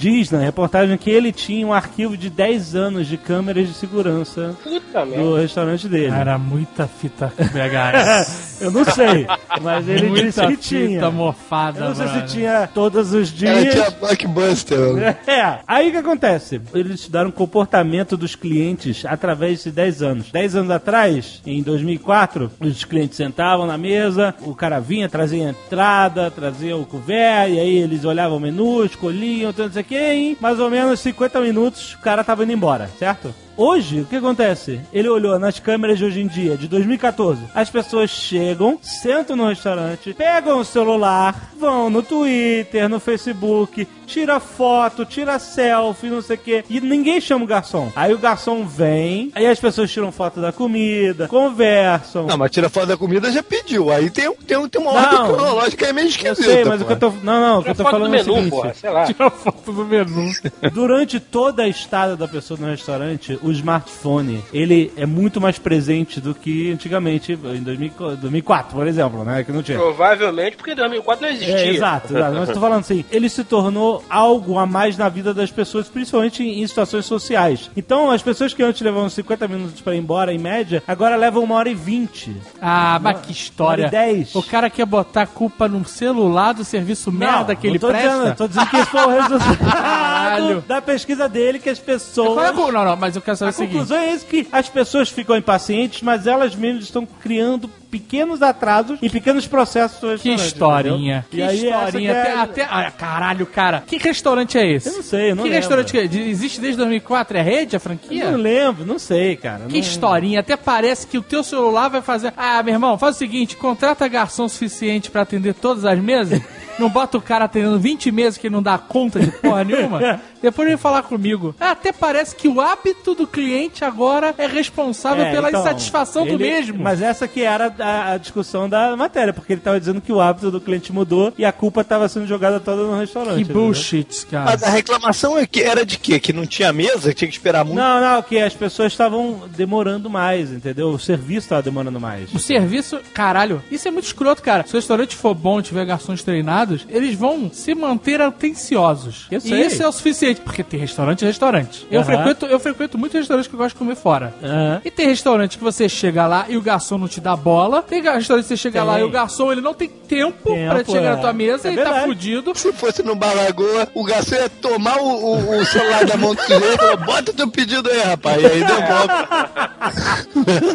Diz 0.00 0.30
na 0.30 0.38
reportagem 0.38 0.96
que 0.96 1.10
ele 1.10 1.32
tinha 1.32 1.66
um 1.66 1.72
arquivo 1.72 2.16
de 2.16 2.28
10 2.30 2.74
anos 2.74 3.06
de 3.06 3.16
câmeras 3.16 3.68
de 3.68 3.74
segurança 3.74 4.54
Puta 4.62 5.04
do 5.06 5.36
restaurante 5.36 5.88
dele. 5.88 6.12
Era 6.14 6.38
muita 6.38 6.86
fita 6.86 7.32
VHS. 7.38 8.54
Eu 8.64 8.70
não 8.70 8.84
sei, 8.84 9.26
mas 9.60 9.88
ele 9.88 10.08
disse 10.10 10.40
muita 10.40 10.46
que 10.46 10.56
fita 10.56 10.62
tinha. 10.62 11.10
mofada, 11.10 11.80
Eu 11.80 11.88
não 11.88 11.94
sei 11.94 12.06
se 12.06 12.12
brother. 12.12 12.30
tinha 12.30 12.68
todos 12.72 13.12
os 13.12 13.28
dias. 13.28 13.72
tinha 13.74 13.90
blockbuster. 13.90 14.92
né? 14.94 15.16
É, 15.26 15.58
aí 15.66 15.88
o 15.88 15.90
que 15.92 15.96
acontece? 15.98 16.60
Eles 16.72 17.00
estudaram 17.00 17.30
o 17.30 17.32
comportamento 17.32 18.16
dos 18.16 18.34
clientes 18.36 19.04
através 19.04 19.64
de 19.64 19.70
10 19.72 20.02
anos. 20.02 20.30
10 20.30 20.56
anos 20.56 20.70
atrás, 20.70 21.42
em 21.44 21.62
2004, 21.62 22.50
os 22.60 22.84
clientes 22.84 23.16
sentavam 23.16 23.66
na 23.66 23.76
mesa, 23.76 24.23
o 24.42 24.54
cara 24.54 24.78
vinha, 24.78 25.08
trazia 25.08 25.46
a 25.46 25.50
entrada, 25.50 26.30
trazia 26.30 26.76
o 26.76 26.86
couvert, 26.86 27.50
e 27.50 27.58
aí 27.58 27.78
eles 27.78 28.04
olhavam 28.04 28.36
o 28.36 28.40
menu, 28.40 28.84
escolhiam, 28.84 29.52
não 29.56 29.72
sei 29.72 29.82
que, 29.82 29.96
em 29.96 30.36
mais 30.40 30.60
ou 30.60 30.70
menos 30.70 31.00
50 31.00 31.40
minutos 31.40 31.94
o 31.94 31.98
cara 31.98 32.22
tava 32.22 32.44
indo 32.44 32.52
embora, 32.52 32.88
certo? 32.98 33.34
Hoje, 33.56 34.00
o 34.00 34.04
que 34.04 34.16
acontece? 34.16 34.80
Ele 34.92 35.08
olhou 35.08 35.38
nas 35.38 35.60
câmeras 35.60 35.96
de 35.98 36.04
hoje 36.04 36.20
em 36.20 36.26
dia, 36.26 36.56
de 36.56 36.66
2014. 36.66 37.40
As 37.54 37.70
pessoas 37.70 38.10
chegam, 38.10 38.78
sentam 38.82 39.36
no 39.36 39.46
restaurante, 39.48 40.12
pegam 40.12 40.58
o 40.58 40.64
celular, 40.64 41.52
vão 41.58 41.88
no 41.88 42.02
Twitter, 42.02 42.88
no 42.88 42.98
Facebook, 42.98 43.86
tira 44.06 44.40
foto, 44.40 45.04
tira 45.04 45.38
selfie, 45.38 46.08
não 46.08 46.20
sei 46.20 46.34
o 46.34 46.38
quê. 46.40 46.64
E 46.68 46.80
ninguém 46.80 47.20
chama 47.20 47.44
o 47.44 47.46
garçom. 47.46 47.92
Aí 47.94 48.12
o 48.12 48.18
garçom 48.18 48.66
vem, 48.66 49.30
aí 49.36 49.46
as 49.46 49.60
pessoas 49.60 49.88
tiram 49.90 50.10
foto 50.10 50.40
da 50.40 50.50
comida, 50.50 51.28
conversam. 51.28 52.26
Não, 52.26 52.36
mas 52.36 52.50
tira 52.50 52.68
foto 52.68 52.86
da 52.88 52.96
comida 52.96 53.30
já 53.30 53.42
pediu. 53.42 53.88
Aí 53.92 54.10
tem, 54.10 54.28
um- 54.28 54.34
tem, 54.34 54.56
um- 54.56 54.68
tem 54.68 54.80
uma 54.82 54.92
Não. 54.92 55.00
ordem 55.00 55.34
cronológica 55.36 55.86
aí 55.86 55.92
meio 55.92 56.06
eu 56.06 56.10
esquisita. 56.10 56.42
sei, 56.42 56.64
mas 56.64 56.80
o 56.82 56.84
que 56.84 56.92
eu 56.92 56.96
pô. 56.96 57.10
tô. 57.10 57.16
Não, 57.22 57.40
não, 57.40 57.58
o 57.60 57.62
que 57.62 57.70
eu 57.70 57.74
tô 57.76 57.82
foto 57.84 57.92
do 57.92 57.98
falando 58.00 58.14
é 58.16 58.20
o 58.20 58.24
menu, 58.24 58.34
seguinte. 58.34 58.50
porra, 58.50 58.74
sei 58.74 58.90
lá. 58.90 59.04
Tira 59.04 59.30
foto 59.30 59.72
do 59.72 59.84
menu. 59.84 60.32
Durante 60.72 61.20
toda 61.20 61.62
a 61.62 61.68
estada 61.68 62.16
da 62.16 62.26
pessoa 62.26 62.58
no 62.60 62.66
restaurante, 62.66 63.38
o 63.44 63.52
smartphone, 63.52 64.42
ele 64.52 64.92
é 64.96 65.06
muito 65.06 65.40
mais 65.40 65.58
presente 65.58 66.20
do 66.20 66.34
que 66.34 66.72
antigamente, 66.72 67.32
em 67.32 67.62
2000 67.62 67.84
2004, 68.16 68.76
por 68.76 68.86
exemplo, 68.86 69.24
né? 69.24 69.44
Que 69.44 69.52
não 69.52 69.62
tinha. 69.62 69.78
Provavelmente 69.78 70.56
porque 70.56 70.72
em 70.72 70.76
2004 70.76 71.26
não 71.26 71.32
existia. 71.32 71.56
É, 71.56 71.68
exato, 71.68 72.14
exato. 72.16 72.34
Mas 72.34 72.48
eu 72.48 72.54
tô 72.54 72.60
falando 72.60 72.80
assim, 72.80 73.04
ele 73.10 73.28
se 73.28 73.44
tornou 73.44 74.04
algo 74.08 74.58
a 74.58 74.66
mais 74.66 74.96
na 74.96 75.08
vida 75.08 75.34
das 75.34 75.50
pessoas, 75.50 75.88
principalmente 75.88 76.42
em, 76.42 76.64
situações 76.66 77.04
sociais. 77.04 77.70
Então, 77.76 78.10
as 78.10 78.22
pessoas 78.22 78.54
que 78.54 78.62
antes 78.62 78.80
levavam 78.80 79.08
50 79.08 79.46
minutos 79.48 79.80
pra 79.80 79.94
ir 79.94 79.98
embora, 79.98 80.32
em 80.32 80.38
média, 80.38 80.82
agora 80.86 81.16
levam 81.16 81.42
uma 81.42 81.54
hora 81.56 81.68
e 81.68 81.74
vinte. 81.74 82.34
Ah, 82.60 82.98
mas 83.00 83.20
que 83.20 83.32
história. 83.32 83.84
Uma 83.84 83.88
hora 83.88 84.08
e 84.10 84.14
dez. 84.14 84.34
O 84.34 84.42
cara 84.42 84.70
quer 84.70 84.86
botar 84.86 85.22
a 85.22 85.26
culpa 85.26 85.68
no 85.68 85.84
celular 85.84 86.52
do 86.52 86.64
serviço 86.64 87.12
merda 87.12 87.54
que 87.54 87.66
não 87.66 87.72
ele 87.72 87.78
tô 87.78 87.88
presta. 87.88 88.08
Dizendo, 88.08 88.36
tô 88.36 88.48
dizendo 88.48 88.66
que 88.70 88.76
esse 88.76 88.90
foi 88.90 89.04
o 89.04 89.10
resultado 89.10 90.60
da 90.66 90.80
pesquisa 90.80 91.28
dele, 91.28 91.58
que 91.58 91.68
as 91.68 91.78
pessoas... 91.78 92.48
É 92.48 92.52
Não, 92.52 92.84
não, 92.84 92.96
mas 92.96 93.14
eu 93.14 93.22
quero 93.22 93.33
saber 93.36 93.48
A 93.48 93.50
o 93.50 93.54
seguinte. 93.54 93.72
conclusão 93.72 93.98
é 93.98 94.12
esse 94.12 94.24
que 94.24 94.46
as 94.52 94.68
pessoas 94.68 95.08
ficam 95.08 95.36
impacientes, 95.36 96.02
mas 96.02 96.26
elas 96.26 96.54
mesmas 96.54 96.84
estão 96.84 97.06
criando 97.06 97.68
pequenos 97.90 98.42
atrasos 98.42 98.98
e 99.00 99.08
pequenos 99.08 99.46
processos 99.46 100.20
Que 100.20 100.30
historinha. 100.34 101.24
Que 101.30 101.40
essa 101.40 101.54
historinha. 101.54 102.10
é- 102.12 102.32
Até, 102.34 102.62
até- 102.62 102.68
ah, 102.68 102.90
caralho, 102.90 103.46
cara. 103.46 103.84
Que 103.86 103.98
restaurante 103.98 104.58
é 104.58 104.68
esse? 104.68 104.88
Eu 104.88 104.94
não 104.96 105.02
sei, 105.02 105.30
eu 105.30 105.36
não 105.36 105.44
Que 105.44 105.48
lembro. 105.50 105.56
restaurante 105.60 105.92
que 105.92 105.98
é? 105.98 106.04
Existe 106.28 106.60
desde 106.60 106.76
2004? 106.78 107.36
É 107.38 107.42
rede, 107.42 107.76
a 107.76 107.78
Eu 107.78 107.80
franquia? 107.80 108.30
não 108.30 108.38
lembro, 108.38 108.84
não 108.84 108.98
sei, 108.98 109.36
cara. 109.36 109.66
Que 109.66 109.74
não... 109.74 109.78
historinha. 109.80 110.40
Até 110.40 110.56
parece 110.56 111.06
que 111.06 111.16
o 111.18 111.22
teu 111.22 111.44
celular 111.44 111.88
vai 111.88 112.02
fazer... 112.02 112.32
Ah, 112.36 112.62
meu 112.64 112.74
irmão, 112.74 112.98
faz 112.98 113.14
o 113.14 113.18
seguinte. 113.18 113.56
Contrata 113.56 114.08
garçom 114.08 114.48
suficiente 114.48 115.10
pra 115.10 115.22
atender 115.22 115.54
todas 115.54 115.84
as 115.84 115.98
mesas. 116.00 116.40
Não 116.78 116.88
bota 116.88 117.16
o 117.18 117.20
cara 117.20 117.44
atendendo 117.44 117.78
20 117.78 118.10
meses 118.10 118.38
que 118.38 118.46
ele 118.48 118.54
não 118.54 118.62
dá 118.62 118.76
conta 118.78 119.20
de 119.20 119.30
porra 119.30 119.62
nenhuma. 119.64 120.20
Depois 120.42 120.68
vem 120.68 120.76
falar 120.76 121.02
comigo. 121.02 121.54
Ah, 121.58 121.70
até 121.70 121.92
parece 121.92 122.34
que 122.36 122.48
o 122.48 122.60
hábito 122.60 123.14
do 123.14 123.26
cliente 123.26 123.84
agora 123.84 124.34
é 124.36 124.46
responsável 124.46 125.24
É, 125.24 125.30
pela 125.30 125.48
então, 125.48 125.60
insatisfação 125.60 126.24
do 126.26 126.32
ele- 126.34 126.44
mesmo. 126.44 126.82
Mas 126.82 127.00
essa 127.00 127.26
que 127.28 127.42
era 127.42 127.74
a, 127.78 128.12
a 128.12 128.18
discussão 128.18 128.68
da 128.68 128.96
matéria, 128.96 129.32
porque 129.32 129.52
ele 129.52 129.60
tava 129.60 129.78
dizendo 129.78 130.00
que 130.00 130.12
o 130.12 130.20
hábito 130.20 130.50
do 130.50 130.60
cliente 130.60 130.92
mudou 130.92 131.32
e 131.38 131.44
a 131.44 131.52
culpa 131.52 131.82
tava 131.84 132.08
sendo 132.08 132.26
jogada 132.26 132.60
toda 132.60 132.82
no 132.82 132.98
restaurante. 132.98 133.44
Que 133.44 133.52
bullshit, 133.52 134.26
cara. 134.26 134.44
Mas 134.50 134.62
a 134.62 134.68
reclamação 134.70 135.38
é 135.38 135.46
que 135.46 135.62
era 135.62 135.84
de 135.86 135.98
quê? 135.98 136.18
Que 136.20 136.32
não 136.32 136.44
tinha 136.46 136.72
mesa, 136.72 137.10
que 137.10 137.14
tinha 137.16 137.28
que 137.28 137.34
esperar 137.36 137.64
muito. 137.64 137.76
Não, 137.78 138.00
não, 138.00 138.22
que 138.22 138.38
as 138.38 138.54
pessoas 138.54 138.92
estavam 138.92 139.42
demorando 139.56 140.10
mais, 140.10 140.50
entendeu? 140.52 140.88
O 140.90 140.98
serviço 140.98 141.48
tava 141.48 141.62
demorando 141.62 142.00
mais. 142.00 142.32
O 142.34 142.38
serviço, 142.38 142.98
caralho, 143.14 143.62
isso 143.70 143.88
é 143.88 143.90
muito 143.90 144.06
escroto, 144.06 144.42
cara. 144.42 144.64
Se 144.66 144.72
o 144.74 144.76
restaurante 144.76 145.16
for 145.16 145.34
bom 145.34 145.60
e 145.60 145.62
tiver 145.62 145.84
garçons 145.84 146.22
treinados, 146.22 146.63
eles 146.88 147.14
vão 147.14 147.50
se 147.52 147.74
manter 147.74 148.20
atenciosos. 148.20 149.26
Eu 149.30 149.38
E 149.38 149.40
sei. 149.40 149.66
isso 149.66 149.82
é 149.82 149.88
o 149.88 149.92
suficiente, 149.92 150.40
porque 150.40 150.62
tem 150.62 150.78
restaurante 150.80 151.22
e 151.22 151.26
restaurante. 151.26 151.86
Eu, 151.90 152.02
frequento, 152.04 152.46
eu 152.46 152.58
frequento 152.60 152.98
muitos 152.98 153.18
restaurantes 153.18 153.48
que 153.48 153.54
eu 153.54 153.58
gosto 153.58 153.74
de 153.74 153.78
comer 153.78 153.96
fora. 153.96 154.34
Aham. 154.42 154.80
E 154.84 154.90
tem 154.90 155.06
restaurante 155.06 155.58
que 155.58 155.64
você 155.64 155.88
chega 155.88 156.26
lá 156.26 156.46
e 156.48 156.56
o 156.56 156.62
garçom 156.62 156.98
não 156.98 157.08
te 157.08 157.20
dá 157.20 157.36
bola. 157.36 157.82
Tem 157.82 158.02
restaurante 158.02 158.44
que 158.44 158.48
você 158.48 158.56
chega 158.56 158.80
Tem. 158.80 158.88
lá 158.88 159.00
e 159.00 159.02
o 159.02 159.10
garçom 159.10 159.52
ele 159.52 159.60
não 159.60 159.74
tem 159.74 159.88
tempo, 159.88 160.54
Tempo, 160.54 160.74
pra 160.74 160.84
chegar 160.84 161.12
é. 161.12 161.16
na 161.16 161.16
tua 161.18 161.32
mesa 161.32 161.68
É 161.68 161.72
e 161.72 161.76
tá 161.76 162.02
fudido. 162.04 162.52
Se 162.56 162.72
fosse 162.72 163.02
no 163.02 163.14
Balagoa, 163.14 163.88
o 163.94 164.04
garçom 164.04 164.34
ia 164.34 164.48
tomar 164.48 164.98
o, 164.98 165.06
o- 165.06 165.60
o 165.60 165.64
celular 165.66 166.04
da 166.04 166.16
mão 166.16 166.34
do 166.34 166.42
cliente 166.42 166.64
e 166.66 166.76
falou, 166.76 166.96
bota 166.98 167.32
teu 167.32 167.48
pedido 167.50 167.88
aí, 167.90 168.00
rapaz. 168.00 168.42
E 168.42 168.46
aí 168.46 168.64
devolve. 168.64 169.74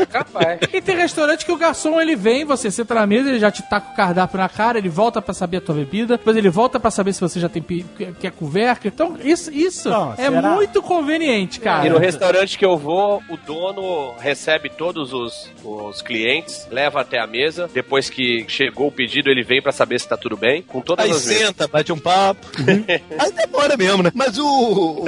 Capaz. 0.09 0.59
E 0.73 0.81
tem 0.81 0.95
restaurante 0.95 1.45
que 1.45 1.51
o 1.51 1.57
garçom 1.57 1.99
ele 1.99 2.15
vem, 2.15 2.45
você 2.45 2.69
senta 2.71 2.93
na 2.95 3.05
mesa, 3.07 3.29
ele 3.29 3.39
já 3.39 3.51
te 3.51 3.61
taca 3.69 3.91
o 3.91 3.95
cardápio 3.95 4.39
na 4.39 4.49
cara, 4.49 4.77
ele 4.77 4.89
volta 4.89 5.21
pra 5.21 5.33
saber 5.33 5.57
a 5.57 5.61
tua 5.61 5.75
bebida, 5.79 6.17
depois 6.17 6.35
ele 6.37 6.49
volta 6.49 6.79
pra 6.79 6.91
saber 6.91 7.13
se 7.13 7.21
você 7.21 7.39
já 7.39 7.49
tem 7.49 7.61
pi- 7.61 7.85
quer 8.19 8.31
couvert. 8.31 8.79
Então, 8.85 9.17
isso, 9.23 9.51
isso 9.53 9.89
Não, 9.89 10.13
é 10.13 10.15
será? 10.29 10.49
muito 10.51 10.81
conveniente, 10.81 11.59
cara. 11.59 11.85
E 11.85 11.89
no 11.89 11.97
restaurante 11.97 12.57
que 12.57 12.65
eu 12.65 12.77
vou, 12.77 13.21
o 13.29 13.37
dono 13.37 14.13
recebe 14.19 14.69
todos 14.69 15.13
os, 15.13 15.49
os 15.63 16.01
clientes, 16.01 16.67
leva 16.71 17.01
até 17.01 17.19
a 17.19 17.27
mesa. 17.27 17.69
Depois 17.73 18.09
que 18.09 18.45
chegou 18.47 18.87
o 18.87 18.91
pedido, 18.91 19.29
ele 19.29 19.43
vem 19.43 19.61
pra 19.61 19.71
saber 19.71 19.99
se 19.99 20.07
tá 20.07 20.17
tudo 20.17 20.35
bem. 20.37 20.61
Com 20.61 20.81
todas 20.81 21.05
Aí 21.05 21.11
as 21.11 21.25
mesas. 21.25 21.47
senta, 21.47 21.67
bate 21.67 21.91
um 21.91 21.97
papo. 21.99 22.47
Aí 23.17 23.31
demora 23.31 23.75
mesmo, 23.77 24.03
né? 24.03 24.11
Mas 24.13 24.37
o. 24.37 24.45
o- 24.45 25.05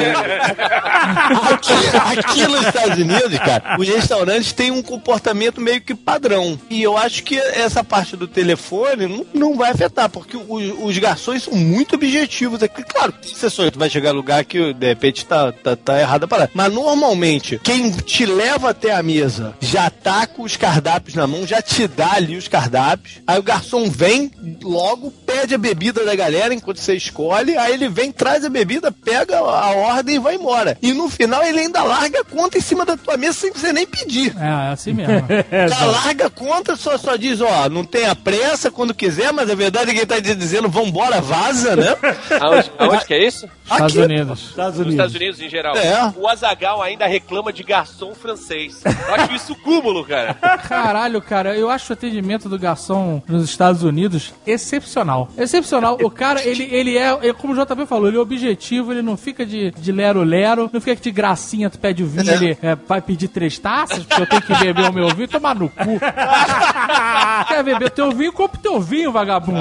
aqui, 1.53 2.19
aqui 2.19 2.47
nos 2.47 2.65
Estados 2.65 2.97
Unidos, 2.97 3.39
cara, 3.39 3.77
os 3.79 3.87
restaurantes 3.87 4.51
têm 4.53 4.71
um 4.71 4.81
comportamento 4.81 5.59
meio 5.61 5.81
que 5.81 5.93
padrão. 5.95 6.59
E 6.69 6.81
eu 6.81 6.97
acho 6.97 7.23
que 7.23 7.37
essa 7.37 7.83
parte 7.83 8.15
do 8.15 8.27
telefone 8.27 9.07
não, 9.07 9.25
não 9.33 9.55
vai 9.55 9.71
afetar, 9.71 10.09
porque 10.09 10.37
os, 10.69 10.91
os 10.91 10.97
garçons 10.97 11.43
são 11.43 11.53
muito 11.53 11.95
objetivos 11.95 12.61
aqui. 12.63 12.83
Claro, 12.83 13.11
tem 13.11 13.31
exceções, 13.31 13.71
tu 13.71 13.79
vai 13.79 13.89
chegar 13.89 14.11
em 14.11 14.15
lugar 14.15 14.43
que 14.45 14.73
de 14.73 14.87
repente 14.87 15.25
tá, 15.25 15.51
tá, 15.51 15.75
tá 15.75 15.99
errada 15.99 16.27
para. 16.27 16.49
Mas 16.53 16.71
normalmente, 16.71 17.59
quem 17.63 17.91
te 17.91 18.25
leva 18.25 18.69
até 18.69 18.93
a 18.93 19.03
mesa 19.03 19.55
já 19.59 19.89
tá 19.89 20.25
com 20.27 20.43
os 20.43 20.55
cardápios 20.55 21.15
na 21.15 21.27
mão, 21.27 21.45
já 21.45 21.61
te 21.61 21.87
dá 21.87 22.13
ali 22.13 22.35
os 22.35 22.47
cardápios. 22.47 23.19
Aí 23.25 23.39
o 23.39 23.43
garçom 23.43 23.89
vem 23.89 24.31
logo, 24.63 25.11
pede 25.25 25.55
a 25.55 25.57
bebida 25.57 26.05
da 26.05 26.15
galera 26.15 26.53
enquanto 26.53 26.79
você 26.79 26.95
escolhe. 26.95 27.57
Aí 27.57 27.73
ele 27.73 27.89
vem, 27.89 28.11
traz 28.11 28.45
a 28.45 28.49
bebida, 28.49 28.91
pega 28.91 29.37
a 29.37 29.71
ordem 29.71 30.15
e 30.15 30.19
vai 30.19 30.35
embora. 30.35 30.77
E 30.81 30.93
no 30.93 31.09
final 31.09 31.43
ele 31.43 31.59
ainda 31.59 31.83
larga 31.83 32.21
a 32.21 32.23
conta 32.23 32.57
em 32.57 32.61
cima 32.61 32.85
da 32.85 32.97
tua 32.97 33.17
mesa 33.17 33.33
sem 33.33 33.51
você 33.51 33.73
nem 33.73 33.85
pedir. 33.85 34.33
É, 34.37 34.69
é 34.69 34.73
assim 34.73 34.93
mesmo. 34.93 35.11
É, 35.51 35.67
Já 35.67 35.85
larga 35.85 36.27
a 36.27 36.29
conta, 36.29 36.75
só, 36.75 36.97
só 36.97 37.15
diz, 37.15 37.41
ó, 37.41 37.67
não 37.67 37.83
tenha 37.83 38.15
pressa 38.15 38.71
quando 38.71 38.93
quiser, 38.93 39.33
mas 39.33 39.49
a 39.49 39.55
verdade 39.55 39.89
é 39.89 39.93
que 39.93 39.99
ele 39.99 40.05
tá 40.05 40.19
dizendo 40.19 40.39
dizendo 40.51 40.69
vambora, 40.69 41.21
vaza, 41.21 41.75
né? 41.75 41.95
Aonde, 42.39 42.71
aonde 42.77 43.05
que 43.05 43.13
é 43.13 43.25
isso? 43.25 43.47
Estados 43.63 43.95
Unidos. 43.95 44.49
Estados 44.49 44.77
Nos 44.77 44.87
Unidos. 44.87 44.93
Estados 44.93 45.15
Unidos 45.15 45.41
em 45.41 45.49
geral. 45.49 45.75
É. 45.77 46.13
O 46.17 46.27
Azagal 46.27 46.81
ainda 46.81 47.07
reclama 47.07 47.53
de 47.53 47.63
garçom 47.63 48.13
francês. 48.13 48.81
Eu 48.85 49.15
acho 49.15 49.33
isso 49.33 49.55
cúmulo, 49.55 50.03
cara. 50.05 50.33
Caralho, 50.67 51.21
cara, 51.21 51.55
eu 51.55 51.69
acho 51.69 51.91
o 51.91 51.93
atendimento 51.93 52.49
do 52.49 52.59
garçom 52.59 53.21
nos 53.27 53.45
Estados 53.45 53.83
Unidos 53.83 54.33
excepcional. 54.45 55.29
Excepcional. 55.37 55.97
O 56.01 56.09
cara, 56.09 56.45
ele, 56.45 56.63
ele 56.63 56.97
é, 56.97 57.29
é, 57.29 57.33
como 57.33 57.53
o 57.53 57.55
JP 57.55 57.85
falou, 57.85 58.07
ele 58.07 58.17
é 58.17 58.19
objetivo, 58.19 58.91
ele 58.91 59.01
não 59.01 59.15
fica 59.15 59.45
de, 59.45 59.71
de 59.71 59.91
lero-lero, 59.91 60.69
não 60.71 60.81
fica 60.81 61.01
de 61.01 61.11
gracinha, 61.11 61.69
tu 61.69 61.79
pede 61.79 62.03
o 62.03 62.07
vinho, 62.07 62.31
ele 62.31 62.57
é, 62.61 62.75
vai 62.75 63.01
pedir 63.01 63.29
três 63.29 63.57
taças, 63.57 64.03
porque 64.03 64.21
eu 64.21 64.27
tenho 64.27 64.41
que 64.41 64.55
beber 64.55 64.89
o 64.89 64.93
meu 64.93 65.07
vinho, 65.09 65.27
tomar 65.27 65.55
no 65.55 65.69
cu. 65.69 65.99
Quer 67.47 67.63
beber 67.63 67.91
teu 67.91 68.11
vinho, 68.11 68.33
compra 68.33 68.59
o 68.59 68.61
teu 68.61 68.81
vinho, 68.81 69.11
vagabundo. 69.11 69.59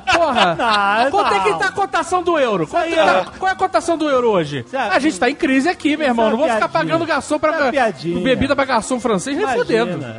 Porra, 0.00 0.56
Ah, 0.60 1.06
quanto 1.10 1.34
é 1.34 1.40
que 1.40 1.50
não. 1.50 1.58
tá 1.58 1.66
a 1.68 1.72
cotação 1.72 2.22
do 2.22 2.38
euro? 2.38 2.66
Quanto 2.66 2.84
é- 2.86 2.94
é- 2.98 3.24
Qual 3.38 3.48
é 3.48 3.52
a 3.52 3.56
cotação 3.56 3.96
do 3.98 4.08
euro 4.08 4.30
hoje? 4.30 4.64
Sabe- 4.70 4.94
A 4.94 4.98
gente 4.98 5.18
tá 5.18 5.30
em 5.30 5.34
crise 5.34 5.68
aqui, 5.68 5.96
meu 5.96 6.06
irmão. 6.08 6.26
é 6.26 6.30
Não 6.30 6.36
vou 6.38 6.48
ficar 6.48 6.68
pagando 6.68 7.04
garçom 7.06 7.38
pra 7.38 7.66
é 7.66 7.70
piadinha. 7.70 8.20
bebida 8.22 8.54
pra 8.56 8.64
garçom 8.64 8.98
francês, 9.00 9.36
nem 9.36 9.46
fodendo. 9.48 9.98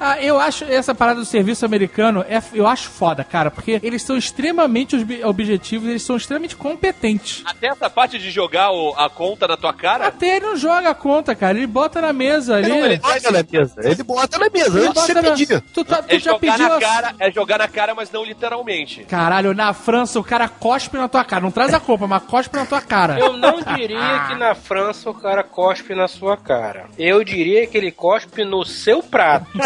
Ah, 0.00 0.20
eu 0.20 0.38
acho 0.40 0.64
essa 0.64 0.94
parada 0.94 1.20
do 1.20 1.24
serviço 1.26 1.64
americano, 1.64 2.24
é, 2.28 2.40
eu 2.54 2.66
acho 2.66 2.88
foda, 2.88 3.24
cara, 3.24 3.50
porque 3.50 3.80
eles 3.82 4.02
são 4.02 4.16
extremamente 4.16 4.96
obje- 4.96 5.24
objetivos, 5.24 5.88
eles 5.88 6.02
são 6.02 6.16
extremamente 6.16 6.56
competentes. 6.56 7.42
Até 7.44 7.68
essa 7.68 7.90
parte 7.90 8.18
de 8.18 8.30
jogar 8.30 8.70
o- 8.70 8.94
a 8.96 9.08
conta 9.10 9.46
na 9.48 9.56
tua 9.56 9.72
cara. 9.72 10.06
Até 10.06 10.36
ele 10.36 10.46
não 10.46 10.56
joga 10.56 10.90
a 10.90 10.94
conta, 10.94 11.34
cara, 11.34 11.56
ele 11.56 11.66
bota 11.66 12.00
na 12.00 12.12
mesa 12.12 12.56
ali. 12.56 12.68
Não, 12.68 12.76
ele 12.86 12.96
bota 12.98 13.30
na 13.30 13.42
mesa. 13.50 13.80
Ele 13.82 14.02
bota 14.02 14.38
na 14.38 14.50
mesa, 14.50 14.78
Ele 14.78 14.92
bota 14.92 15.22
na-. 15.22 15.60
Tu, 15.72 15.84
tá- 15.84 16.02
tu 16.02 16.14
É 16.14 16.18
já 16.18 16.32
jogar 16.32 16.38
pediu 16.38 16.68
na 16.68 16.76
a- 16.76 16.80
cara, 16.80 17.14
é 17.18 17.30
jogar 17.32 17.58
na 17.58 17.68
cara, 17.68 17.94
mas 17.94 18.10
não 18.10 18.24
literalmente. 18.24 18.67
Caralho, 19.04 19.54
na 19.54 19.72
França 19.72 20.18
o 20.18 20.24
cara 20.24 20.48
cospe 20.48 20.96
na 20.96 21.08
tua 21.08 21.24
cara. 21.24 21.42
Não 21.42 21.50
traz 21.50 21.72
a 21.72 21.80
culpa, 21.80 22.06
mas 22.06 22.22
cospe 22.24 22.56
na 22.56 22.66
tua 22.66 22.80
cara. 22.80 23.18
Eu 23.18 23.36
não 23.36 23.60
diria 23.62 24.26
que 24.28 24.34
na 24.34 24.54
França 24.54 25.10
o 25.10 25.14
cara 25.14 25.42
cospe 25.42 25.94
na 25.94 26.08
sua 26.08 26.36
cara. 26.36 26.86
Eu 26.98 27.24
diria 27.24 27.66
que 27.66 27.76
ele 27.76 27.90
cospe 27.90 28.44
no 28.44 28.64
seu 28.64 29.02
prato. 29.02 29.46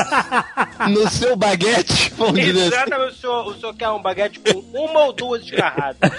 No 0.88 1.08
seu 1.08 1.36
baguete, 1.36 2.12
assim. 2.12 2.40
Exatamente, 2.40 3.12
o 3.12 3.16
senhor, 3.16 3.46
o 3.46 3.54
senhor 3.54 3.74
quer 3.74 3.88
um 3.90 4.02
baguete 4.02 4.40
com 4.40 4.58
uma 4.76 5.04
ou 5.04 5.12
duas 5.12 5.42
escarradas. 5.42 6.10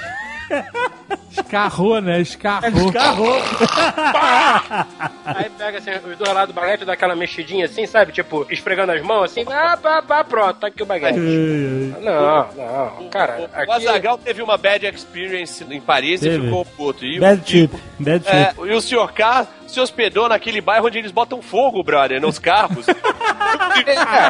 Escarrou, 1.38 2.00
né? 2.02 2.22
Escarrou. 2.22 2.92
Carro. 2.92 3.26
Aí 5.26 5.50
pega 5.58 5.78
assim, 5.80 5.92
os 5.92 6.18
dois 6.18 6.34
lados 6.34 6.54
do 6.54 6.60
baguete, 6.60 6.86
dá 6.86 6.94
aquela 6.94 7.16
mexidinha 7.16 7.66
assim, 7.66 7.86
sabe? 7.88 8.12
Tipo, 8.12 8.46
esfregando 8.50 8.92
as 8.92 9.02
mãos 9.02 9.24
assim, 9.32 9.44
ah, 9.50 9.78
pá, 9.82 10.02
pá, 10.02 10.24
pronto, 10.24 10.60
tá 10.60 10.68
aqui 10.68 10.84
o 10.84 10.86
baguete. 10.86 11.18
Não, 11.18 12.48
não, 12.56 13.10
cara, 13.10 13.42
O 13.42 13.60
aqui... 13.60 13.72
Azagal 13.72 14.18
teve 14.18 14.42
uma 14.42 14.58
bad 14.58 14.86
experience 14.86 15.64
em 15.70 15.82
Paris 15.82 16.22
e 16.22 16.30
Teve. 16.30 16.46
ficou 16.46 16.66
puto. 16.66 17.06
E, 17.06 17.20
Bad 17.20 17.42
e- 17.42 17.44
tip. 17.68 17.74
Bad 18.00 18.28
É, 18.28 18.46
tip. 18.46 18.60
e 18.66 18.72
o 18.74 18.82
senhor 18.82 19.12
K 19.14 19.48
se 19.68 19.80
hospedou 19.80 20.30
naquele 20.30 20.62
bairro 20.62 20.86
onde 20.88 21.00
eles 21.00 21.12
botam 21.12 21.42
fogo, 21.42 21.82
brother, 21.84 22.22
nos 22.22 22.38
carros. 22.38 22.86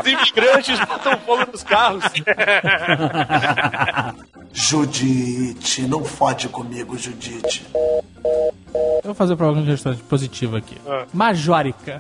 Os 0.04 0.08
imigrantes 0.08 0.80
botam 0.80 1.18
fogo 1.20 1.46
nos 1.52 1.64
carros. 1.64 2.04
Judite, 4.54 5.82
não 5.84 6.04
fode 6.06 6.48
comigo, 6.48 6.93
Judite. 6.98 7.66
Eu 7.76 9.02
vou 9.04 9.14
fazer 9.14 9.36
de 9.36 9.70
restaurante 9.70 10.02
positivo 10.04 10.56
aqui. 10.56 10.78
Ah. 10.88 11.06
Majórica. 11.14 12.00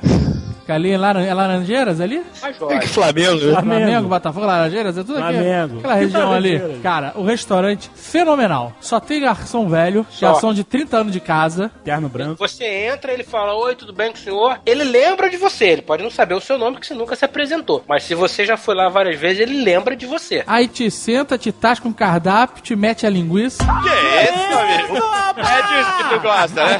Fica 0.63 0.75
ali 0.75 0.91
em 0.91 0.97
Laran- 0.97 1.25
é 1.25 1.33
Laranjeiras 1.33 1.99
ali? 1.99 2.23
Flamengo, 2.33 2.69
né? 2.69 2.81
Flamengo. 2.87 3.51
Flamengo, 3.51 4.07
Botafogo, 4.07 4.45
Laranjeiras, 4.45 4.97
é 4.97 5.03
tudo 5.03 5.17
aqui. 5.21 5.33
Flamengo. 5.33 5.79
Aquela 5.79 5.93
região 5.95 6.31
ali. 6.31 6.79
Cara, 6.81 7.11
o 7.15 7.23
restaurante 7.25 7.91
fenomenal. 7.93 8.71
Só 8.79 8.97
tem 9.01 9.19
garçom 9.19 9.67
velho, 9.67 10.05
Só. 10.09 10.27
garçom 10.31 10.53
de 10.53 10.63
30 10.63 10.97
anos 10.99 11.11
de 11.11 11.19
casa. 11.19 11.69
Terno 11.83 12.07
branco. 12.07 12.37
Você 12.39 12.63
entra, 12.63 13.11
ele 13.11 13.25
fala, 13.25 13.53
oi, 13.55 13.75
tudo 13.75 13.91
bem 13.91 14.09
com 14.13 14.17
o 14.17 14.21
senhor? 14.21 14.57
Ele 14.65 14.85
lembra 14.85 15.29
de 15.29 15.35
você, 15.35 15.65
ele 15.65 15.81
pode 15.81 16.01
não 16.01 16.09
saber 16.09 16.33
o 16.33 16.39
seu 16.39 16.57
nome, 16.57 16.75
porque 16.77 16.87
você 16.87 16.93
nunca 16.93 17.17
se 17.17 17.25
apresentou. 17.25 17.83
Mas 17.85 18.03
se 18.05 18.15
você 18.15 18.45
já 18.45 18.55
foi 18.55 18.73
lá 18.73 18.87
várias 18.87 19.19
vezes, 19.19 19.41
ele 19.41 19.61
lembra 19.65 19.97
de 19.97 20.05
você. 20.05 20.45
Aí 20.47 20.69
te 20.69 20.89
senta, 20.89 21.37
te 21.37 21.51
tasca 21.51 21.85
um 21.89 21.93
cardápio, 21.93 22.63
te 22.63 22.73
mete 22.73 23.05
a 23.05 23.09
linguiça. 23.09 23.61
Que 23.83 23.89
é 23.89 24.23
isso, 24.33 24.57
amigo? 24.57 24.82
É 24.87 25.61
disso 25.61 25.97
que 25.97 26.09
tu 26.09 26.19
gosta, 26.21 26.65
né? 26.65 26.77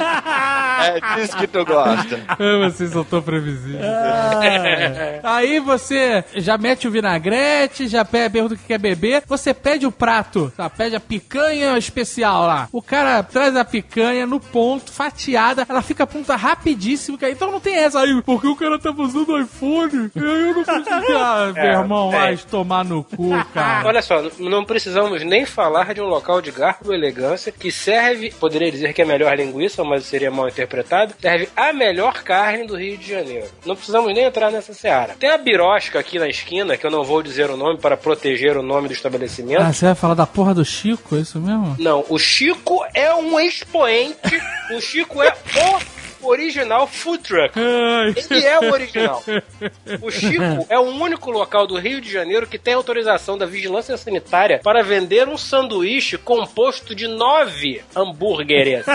É 0.86 1.14
disso 1.16 1.36
que 1.36 1.46
tu 1.46 1.64
gosta. 1.64 2.20
Ah, 2.28 2.36
Vocês 2.70 2.90
são 2.90 3.04
tão 3.04 3.22
previsíveis. 3.22 3.82
Aí 5.22 5.58
você 5.60 6.24
já 6.34 6.56
mete 6.58 6.86
o 6.86 6.90
vinagrete, 6.90 7.88
já 7.88 8.04
pe- 8.04 8.28
pergunta 8.30 8.54
o 8.54 8.58
que 8.58 8.64
quer 8.64 8.78
beber. 8.78 9.22
Você 9.26 9.52
pede 9.54 9.86
o 9.86 9.92
prato, 9.92 10.52
tá? 10.56 10.68
pede 10.68 10.96
a 10.96 11.00
picanha 11.00 11.76
especial 11.78 12.42
lá. 12.46 12.68
O 12.72 12.82
cara 12.82 13.22
traz 13.22 13.56
a 13.56 13.64
picanha 13.64 14.26
no 14.26 14.38
ponto, 14.40 14.92
fatiada. 14.92 15.66
Ela 15.68 15.82
fica 15.82 16.06
pronta 16.06 16.36
rapidíssimo. 16.36 17.18
cara. 17.18 17.32
Então 17.32 17.50
não 17.50 17.60
tem 17.60 17.76
essa 17.76 18.00
aí, 18.00 18.22
porque 18.22 18.46
o 18.46 18.56
cara 18.56 18.78
tava 18.78 19.02
usando 19.02 19.30
o 19.30 19.40
iPhone. 19.40 20.10
E 20.14 20.18
aí 20.18 20.48
eu 20.48 20.54
não 20.54 20.64
consegui. 20.64 20.84
Ah, 21.24 21.52
meu 21.54 21.64
irmão, 21.64 22.10
tem. 22.10 22.18
vai 22.20 22.36
tomar 22.36 22.84
no 22.84 23.02
cu, 23.04 23.30
cara. 23.54 23.86
Olha 23.86 24.02
só, 24.02 24.22
não 24.38 24.64
precisamos 24.64 25.22
nem 25.24 25.46
falar 25.46 25.94
de 25.94 26.00
um 26.00 26.06
local 26.06 26.40
de 26.42 26.50
garbo 26.50 26.92
e 26.92 26.94
elegância 26.94 27.50
que 27.52 27.70
serve, 27.70 27.93
poderia 28.38 28.70
dizer 28.70 28.92
que 28.92 29.02
é 29.02 29.04
a 29.04 29.08
melhor 29.08 29.36
linguiça, 29.36 29.84
mas 29.84 30.04
seria 30.04 30.30
mal 30.30 30.48
interpretado, 30.48 31.14
serve 31.20 31.48
a 31.56 31.72
melhor 31.72 32.22
carne 32.22 32.66
do 32.66 32.76
Rio 32.76 32.96
de 32.96 33.08
Janeiro. 33.08 33.46
Não 33.64 33.74
precisamos 33.74 34.12
nem 34.14 34.24
entrar 34.24 34.50
nessa 34.50 34.72
seara. 34.72 35.14
Tem 35.18 35.30
a 35.30 35.38
birosca 35.38 35.98
aqui 35.98 36.18
na 36.18 36.28
esquina, 36.28 36.76
que 36.76 36.86
eu 36.86 36.90
não 36.90 37.04
vou 37.04 37.22
dizer 37.22 37.50
o 37.50 37.56
nome 37.56 37.78
para 37.78 37.96
proteger 37.96 38.56
o 38.56 38.62
nome 38.62 38.88
do 38.88 38.94
estabelecimento. 38.94 39.62
Ah, 39.62 39.72
você 39.72 39.86
vai 39.86 39.94
falar 39.94 40.14
da 40.14 40.26
porra 40.26 40.54
do 40.54 40.64
Chico, 40.64 41.16
é 41.16 41.20
isso 41.20 41.38
mesmo? 41.38 41.76
Não, 41.78 42.04
o 42.08 42.18
Chico 42.18 42.84
é 42.94 43.14
um 43.14 43.38
expoente, 43.40 44.40
o 44.70 44.80
Chico 44.80 45.22
é 45.22 45.32
o 45.32 45.93
original 46.28 46.86
food 46.86 47.22
truck. 47.22 47.58
Ele 47.58 48.44
é 48.44 48.58
o 48.58 48.72
original. 48.72 49.22
O 50.02 50.10
Chico 50.10 50.66
é 50.68 50.78
o 50.78 50.82
único 50.82 51.30
local 51.30 51.66
do 51.66 51.78
Rio 51.78 52.00
de 52.00 52.10
Janeiro 52.10 52.46
que 52.46 52.58
tem 52.58 52.74
autorização 52.74 53.36
da 53.36 53.46
Vigilância 53.46 53.96
Sanitária 53.96 54.60
para 54.62 54.82
vender 54.82 55.28
um 55.28 55.36
sanduíche 55.36 56.16
composto 56.18 56.94
de 56.94 57.08
nove 57.08 57.82
hambúrgueres. 57.94 58.84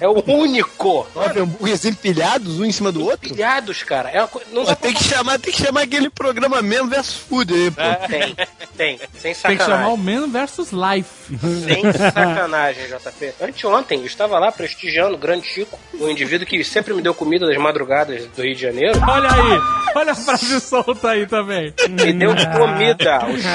É 0.00 0.08
o 0.08 0.22
único. 0.26 1.06
Nove 1.14 1.40
hambúrgueres 1.40 1.84
empilhados, 1.84 2.60
um 2.60 2.64
em 2.64 2.72
cima 2.72 2.92
do 2.92 3.02
outro? 3.04 3.28
Pilhados, 3.30 3.82
cara. 3.82 4.10
É 4.10 4.20
uma 4.20 4.28
co... 4.28 4.40
Não 4.52 4.64
Pô, 4.64 4.76
tem 4.76 4.92
que 4.94 5.02
chamar, 5.04 5.38
tem 5.38 5.52
que 5.52 5.62
chamar 5.62 5.82
aquele 5.82 6.08
programa 6.08 6.62
mesmo 6.62 6.88
versus 6.88 7.16
food 7.16 7.52
aí, 7.52 7.70
pô. 7.70 7.76
pra... 7.76 7.94
Tem, 8.06 8.36
tem. 8.76 9.00
Sem 9.14 9.34
Tem 9.34 9.56
que 9.56 9.64
chamar 9.64 9.88
o 9.88 9.96
sacanagem. 9.96 10.20
Man 10.20 10.28
versus 10.28 10.70
Life. 10.72 11.38
Sem 11.64 11.92
sacanagem, 11.92 12.84
JP. 12.86 13.34
Anteontem, 13.40 14.00
eu 14.00 14.06
estava 14.06 14.38
lá 14.38 14.52
prestigiando 14.52 15.14
o 15.14 15.18
grande 15.18 15.46
Chico, 15.46 15.78
o 15.94 16.08
indivíduo 16.08 16.46
que 16.46 16.62
sempre 16.64 16.92
me 16.94 17.02
deu 17.02 17.14
comida 17.14 17.46
das 17.46 17.56
madrugadas 17.56 18.26
do 18.26 18.42
Rio 18.42 18.54
de 18.54 18.62
Janeiro. 18.62 19.00
Olha 19.08 19.30
aí, 19.32 19.60
olha 19.94 20.12
a 20.12 20.14
frase 20.14 20.60
solta 20.60 21.10
aí 21.10 21.26
também. 21.26 21.72
Me 21.88 22.12
deu 22.12 22.34
comida. 22.56 23.24
O 23.26 23.36
Chico. 23.36 23.46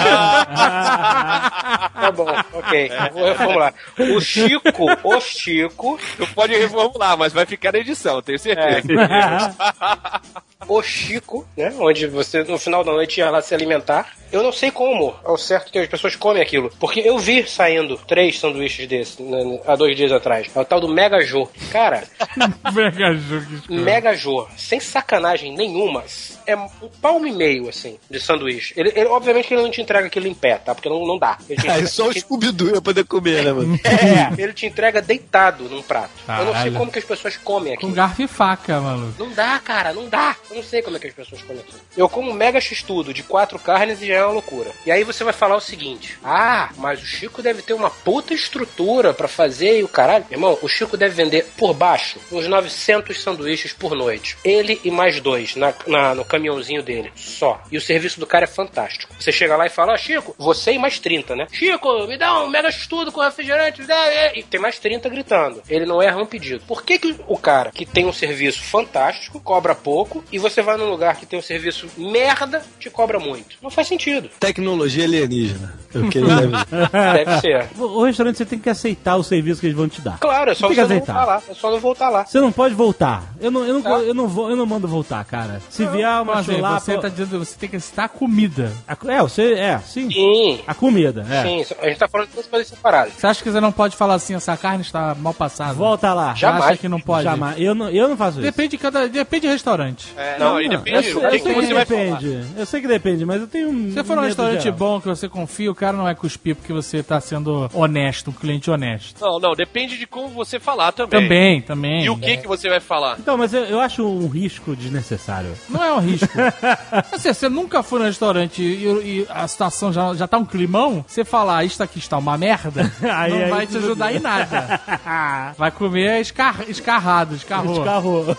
Tá 2.01 2.11
bom, 2.13 2.27
ok. 2.53 2.91
Vou 3.13 3.25
reformular. 3.25 3.73
O 3.97 4.19
Chico, 4.19 4.85
o 5.03 5.21
Chico, 5.21 5.99
Tu 6.17 6.27
pode 6.33 6.53
reformular, 6.53 7.17
mas 7.17 7.33
vai 7.33 7.45
ficar 7.45 7.71
na 7.71 7.79
edição, 7.79 8.21
tenho 8.21 8.39
certeza. 8.39 8.87
o 10.67 10.81
Chico, 10.81 11.45
né? 11.57 11.73
Onde 11.79 12.07
você 12.07 12.43
no 12.43 12.57
final 12.57 12.83
da 12.83 12.91
noite 12.91 13.19
ia 13.19 13.29
lá 13.29 13.41
se 13.41 13.53
alimentar. 13.53 14.09
Eu 14.31 14.41
não 14.41 14.53
sei 14.53 14.71
como, 14.71 15.13
ao 15.25 15.37
certo 15.37 15.69
que 15.73 15.77
as 15.77 15.87
pessoas 15.89 16.15
comem 16.15 16.41
aquilo. 16.41 16.71
Porque 16.79 17.01
eu 17.01 17.19
vi 17.19 17.45
saindo 17.45 17.97
três 18.07 18.39
sanduíches 18.39 18.87
desses 18.87 19.19
né, 19.19 19.59
há 19.67 19.75
dois 19.75 19.93
dias 19.97 20.09
atrás. 20.11 20.47
É 20.55 20.59
o 20.59 20.63
tal 20.63 20.79
do 20.79 20.87
Mega 20.87 21.19
Jô. 21.19 21.49
Cara, 21.69 22.03
Mega 22.73 23.13
jogo. 23.13 23.45
Mega 23.69 24.13
Jô, 24.15 24.47
sem 24.55 24.79
sacanagem 24.79 25.53
nenhuma, 25.53 26.03
é 26.47 26.55
um 26.55 26.69
palmo 27.01 27.27
e 27.27 27.31
meio, 27.33 27.67
assim, 27.67 27.97
de 28.09 28.21
sanduíche. 28.21 28.73
Ele, 28.77 28.93
ele- 28.95 29.09
obviamente 29.09 29.49
que 29.49 29.53
ele 29.53 29.63
não 29.63 29.71
te 29.71 29.81
entrega 29.81 30.07
aquilo 30.07 30.27
em 30.27 30.33
pé, 30.33 30.55
tá? 30.57 30.73
Porque 30.73 30.87
não, 30.87 31.05
não 31.05 31.17
dá. 31.19 31.37
Ele 31.49 31.59
entrega- 31.59 31.87
só 31.87 32.07
o 32.07 32.13
Scooby-Doo 32.17 32.75
ia 32.75 32.81
poder 32.81 33.03
comer, 33.03 33.43
né, 33.43 33.51
mano? 33.51 33.77
É, 34.01 34.41
ele 34.41 34.53
te 34.53 34.65
entrega 34.65 35.01
deitado 35.01 35.65
num 35.65 35.81
prato. 35.81 36.11
Eu 36.27 36.45
não 36.45 36.55
sei 36.61 36.71
como 36.71 36.89
que 36.91 36.99
as 36.99 37.05
pessoas 37.05 37.35
comem 37.37 37.73
aqui. 37.73 37.81
Com 37.85 37.91
garfo 37.91 38.21
e 38.21 38.27
faca, 38.27 38.79
maluco. 38.79 39.13
Não 39.19 39.29
dá, 39.31 39.59
cara, 39.59 39.93
não 39.93 40.07
dá. 40.07 40.35
Eu 40.51 40.55
não 40.57 40.63
sei 40.63 40.81
como 40.81 40.97
é 40.97 40.99
que 40.99 41.07
as 41.07 41.13
pessoas 41.13 41.41
comem 41.41 41.61
aqui. 41.61 41.73
Eu 41.95 42.09
como 42.09 42.33
mega 42.33 42.59
x-tudo 42.59 43.13
de 43.13 43.23
quatro 43.23 43.57
carnes 43.57 44.01
e 44.01 44.07
já 44.07 44.15
é 44.15 44.23
uma 44.25 44.33
loucura. 44.33 44.69
E 44.85 44.91
aí 44.91 45.03
você 45.03 45.23
vai 45.23 45.31
falar 45.33 45.55
o 45.55 45.61
seguinte: 45.61 46.19
Ah, 46.23 46.69
mas 46.77 47.01
o 47.01 47.05
Chico 47.05 47.41
deve 47.41 47.61
ter 47.61 47.73
uma 47.73 47.89
puta 47.89 48.33
estrutura 48.33 49.13
pra 49.13 49.27
fazer 49.29 49.79
e 49.79 49.83
o 49.83 49.87
caralho. 49.87 50.25
Irmão, 50.29 50.57
o 50.61 50.67
Chico 50.67 50.97
deve 50.97 51.15
vender 51.15 51.45
por 51.57 51.73
baixo 51.73 52.19
uns 52.31 52.47
900 52.47 53.21
sanduíches 53.21 53.71
por 53.71 53.95
noite. 53.95 54.37
Ele 54.43 54.79
e 54.83 54.91
mais 54.91 55.21
dois 55.21 55.55
na, 55.55 55.73
na- 55.87 56.13
no 56.13 56.25
caminhãozinho 56.25 56.83
dele. 56.83 57.11
Só. 57.15 57.61
E 57.71 57.77
o 57.77 57.81
serviço 57.81 58.19
do 58.19 58.27
cara 58.27 58.43
é 58.43 58.47
fantástico. 58.47 59.13
Você 59.17 59.31
chega 59.31 59.55
lá 59.55 59.65
e 59.65 59.69
fala: 59.69 59.93
Ó, 59.93 59.97
Chico, 59.97 60.35
você 60.37 60.73
e 60.73 60.77
mais 60.77 60.99
30, 60.99 61.33
né? 61.35 61.47
Chico, 61.51 62.07
me 62.07 62.17
dá 62.17 62.43
um 62.43 62.49
mega 62.49 62.69
x-tudo 62.69 63.11
com 63.11 63.21
refrigerante. 63.21 63.79
me 63.81 63.87
dá, 63.87 64.05
é." 64.07 64.37
E 64.37 64.43
tem 64.43 64.59
mais 64.59 64.77
30 64.79 65.07
gritando. 65.07 65.63
Ele 65.69 65.85
não 65.85 66.01
erra 66.01 66.17
um 66.21 66.25
pedido. 66.25 66.63
Por 66.67 66.83
que, 66.83 66.99
que 66.99 67.15
o 67.25 67.37
cara 67.37 67.71
que 67.71 67.85
tem 67.85 68.05
um 68.05 68.13
serviço 68.13 68.61
fantástico 68.63 69.39
cobra 69.39 69.73
pouco 69.73 70.23
e 70.31 70.40
você 70.41 70.61
vai 70.61 70.77
num 70.77 70.89
lugar 70.89 71.15
que 71.15 71.25
tem 71.25 71.37
um 71.39 71.41
serviço 71.41 71.87
merda, 71.97 72.61
te 72.79 72.89
cobra 72.89 73.19
muito. 73.19 73.55
Não 73.61 73.69
faz 73.69 73.87
sentido. 73.87 74.29
Tecnologia 74.39 75.03
alienígena. 75.05 75.73
É 75.93 75.97
o 75.99 76.09
que 76.09 76.17
ele 76.19 76.27
deve 77.13 77.39
ser. 77.41 77.67
O 77.77 78.03
restaurante 78.03 78.37
você 78.37 78.45
tem 78.45 78.57
que 78.59 78.69
aceitar 78.69 79.15
o 79.17 79.23
serviço 79.23 79.59
que 79.59 79.67
eles 79.67 79.75
vão 79.77 79.87
te 79.89 80.01
dar. 80.01 80.17
Claro, 80.19 80.51
é 80.51 80.53
só 80.55 80.67
você 80.67 80.75
que 80.75 80.79
não 80.79 80.85
aceitar. 80.85 81.13
voltar 81.13 81.25
lá. 81.25 81.41
É 81.49 81.53
só 81.53 81.71
não 81.71 81.79
voltar 81.79 82.09
lá. 82.09 82.25
Você 82.25 82.39
não 82.39 82.51
pode 82.51 82.73
voltar. 82.75 83.23
Eu 83.39 83.51
não, 83.51 83.65
eu 83.65 83.73
não, 83.75 83.81
Tá. 83.81 83.89
eu 83.99 84.13
não 84.13 84.27
vou, 84.27 84.49
eu 84.49 84.55
não 84.55 84.65
mando 84.65 84.87
voltar, 84.87 85.23
cara. 85.25 85.61
Se 85.69 85.85
vier 85.87 86.17
Como 86.19 86.31
uma 86.31 86.43
chulapa, 86.43 86.79
Você 86.79 86.97
tá 86.97 87.09
dizendo 87.09 87.39
você 87.39 87.55
tem 87.57 87.69
que 87.69 87.79
citar 87.79 88.05
a 88.05 88.09
comida. 88.09 88.71
a- 88.87 88.97
é, 89.11 89.21
você 89.21 89.53
é, 89.53 89.79
sim. 89.79 90.09
Sim. 90.09 90.59
A 90.65 90.73
comida, 90.73 91.25
é. 91.29 91.43
Sim, 91.43 91.75
a 91.81 91.87
gente 91.89 91.97
tá 91.99 92.07
falando 92.07 92.27
de 92.29 92.33
duas 92.35 92.47
coisas 92.47 92.67
separadas. 92.67 93.13
Você 93.17 93.27
acha 93.27 93.43
que 93.43 93.51
você 93.51 93.59
não 93.59 93.71
pode 93.71 93.95
falar 93.97 94.13
assim, 94.15 94.33
essa 94.35 94.55
carne 94.55 94.81
está 94.83 95.13
mal 95.15 95.33
passada? 95.33 95.73
Volta 95.73 96.13
lá. 96.13 96.33
Você 96.33 96.39
Jamais. 96.41 96.65
acha 96.65 96.77
que 96.77 96.87
não 96.87 96.99
pode? 97.01 97.23
Jamais. 97.23 97.59
Eu 97.59 97.75
não, 97.75 97.89
eu 97.89 98.07
não 98.07 98.15
faço 98.15 98.37
isso. 98.37 98.41
Depende 98.41 98.69
de 98.69 98.77
cada. 98.77 99.09
Depende 99.09 99.41
de 99.47 99.51
restaurante. 99.53 100.07
É, 100.15 100.30
não, 100.39 100.61
e 100.61 100.65
eu 100.65 100.69
depende 100.69 101.09
eu 101.09 101.21
que, 101.21 101.29
sei 101.29 101.39
que 101.39 101.53
você 101.53 101.73
vai 101.73 101.85
falar. 101.85 101.99
depende. 102.19 102.45
Eu 102.57 102.65
sei 102.65 102.81
que 102.81 102.87
depende, 102.87 103.25
mas 103.25 103.41
eu 103.41 103.47
tenho 103.47 103.69
um. 103.69 103.87
Se 103.87 103.91
você 103.93 104.03
for 104.03 104.15
num 104.15 104.23
restaurante 104.23 104.63
geral. 104.63 104.77
bom 104.77 105.01
que 105.01 105.07
você 105.07 105.27
confia, 105.29 105.71
o 105.71 105.75
cara 105.75 105.95
não 105.97 106.03
vai 106.03 106.15
cuspir 106.15 106.55
porque 106.55 106.73
você 106.73 107.01
tá 107.03 107.19
sendo 107.19 107.69
honesto, 107.73 108.29
um 108.29 108.33
cliente 108.33 108.69
honesto. 108.69 109.19
Não, 109.21 109.39
não, 109.39 109.53
depende 109.53 109.97
de 109.97 110.05
como 110.07 110.29
você 110.29 110.59
falar 110.59 110.91
também. 110.91 111.21
Também, 111.21 111.61
também. 111.61 112.03
E 112.05 112.09
o 112.09 112.17
que, 112.17 112.37
que 112.37 112.47
você 112.47 112.69
vai 112.69 112.79
falar? 112.79 113.17
Então, 113.19 113.37
mas 113.37 113.53
eu, 113.53 113.63
eu 113.65 113.79
acho 113.79 114.05
um 114.07 114.27
risco 114.27 114.75
desnecessário. 114.75 115.51
Não 115.69 115.83
é 115.83 115.93
um 115.93 115.99
risco. 115.99 116.27
Assim, 117.11 117.33
você 117.33 117.49
nunca 117.49 117.81
foi 117.83 117.99
no 117.99 118.05
restaurante 118.05 118.61
e, 118.61 118.85
e 118.85 119.27
a 119.29 119.47
situação 119.47 119.91
já, 119.93 120.13
já 120.13 120.27
tá 120.27 120.37
um 120.37 120.45
climão, 120.45 121.03
você 121.07 121.23
falar 121.25 121.63
isto 121.63 121.81
aqui 121.83 121.99
está 121.99 122.17
uma 122.17 122.37
merda, 122.37 122.91
Aí- 123.01 123.31
não 123.31 123.37
aí 123.43 123.49
vai 123.49 123.67
te 123.67 123.77
ajudar 123.77 124.13
em 124.13 124.19
nada. 124.19 124.79
Vai 125.57 125.71
comer 125.71 126.19
escar, 126.21 126.67
escarrado, 126.69 127.35
escarrou. 127.35 127.75
Descarrou. 127.75 128.37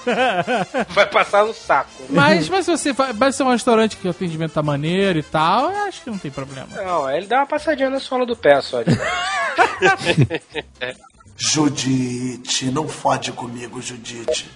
Vai 0.91 1.07
passar 1.07 1.45
no 1.45 1.53
saco. 1.53 1.82
Mas, 2.11 2.49
mas 2.51 2.65
se 2.65 2.71
você 2.71 2.93
vai, 2.93 3.13
vai 3.13 3.33
ser 3.33 3.43
um 3.43 3.51
restaurante 3.51 3.97
que 3.97 4.07
o 4.07 4.11
atendimento 4.11 4.53
tá 4.53 4.63
maneiro 4.63 5.19
e 5.19 5.23
tal, 5.23 5.71
eu 5.71 5.85
acho 5.85 6.03
que 6.03 6.11
não 6.11 6.19
tem 6.19 6.31
problema. 6.31 6.69
Não, 6.75 7.11
ele 7.11 7.27
dá 7.27 7.39
uma 7.39 7.47
passadinha 7.47 7.91
na 7.91 8.01
sola 8.01 8.27
do 8.27 8.37
pé 8.37 8.61
só. 8.61 8.79
Judite, 11.37 12.71
não 12.71 12.87
fode 12.87 13.33
comigo, 13.33 13.81
Judite. 13.83 14.51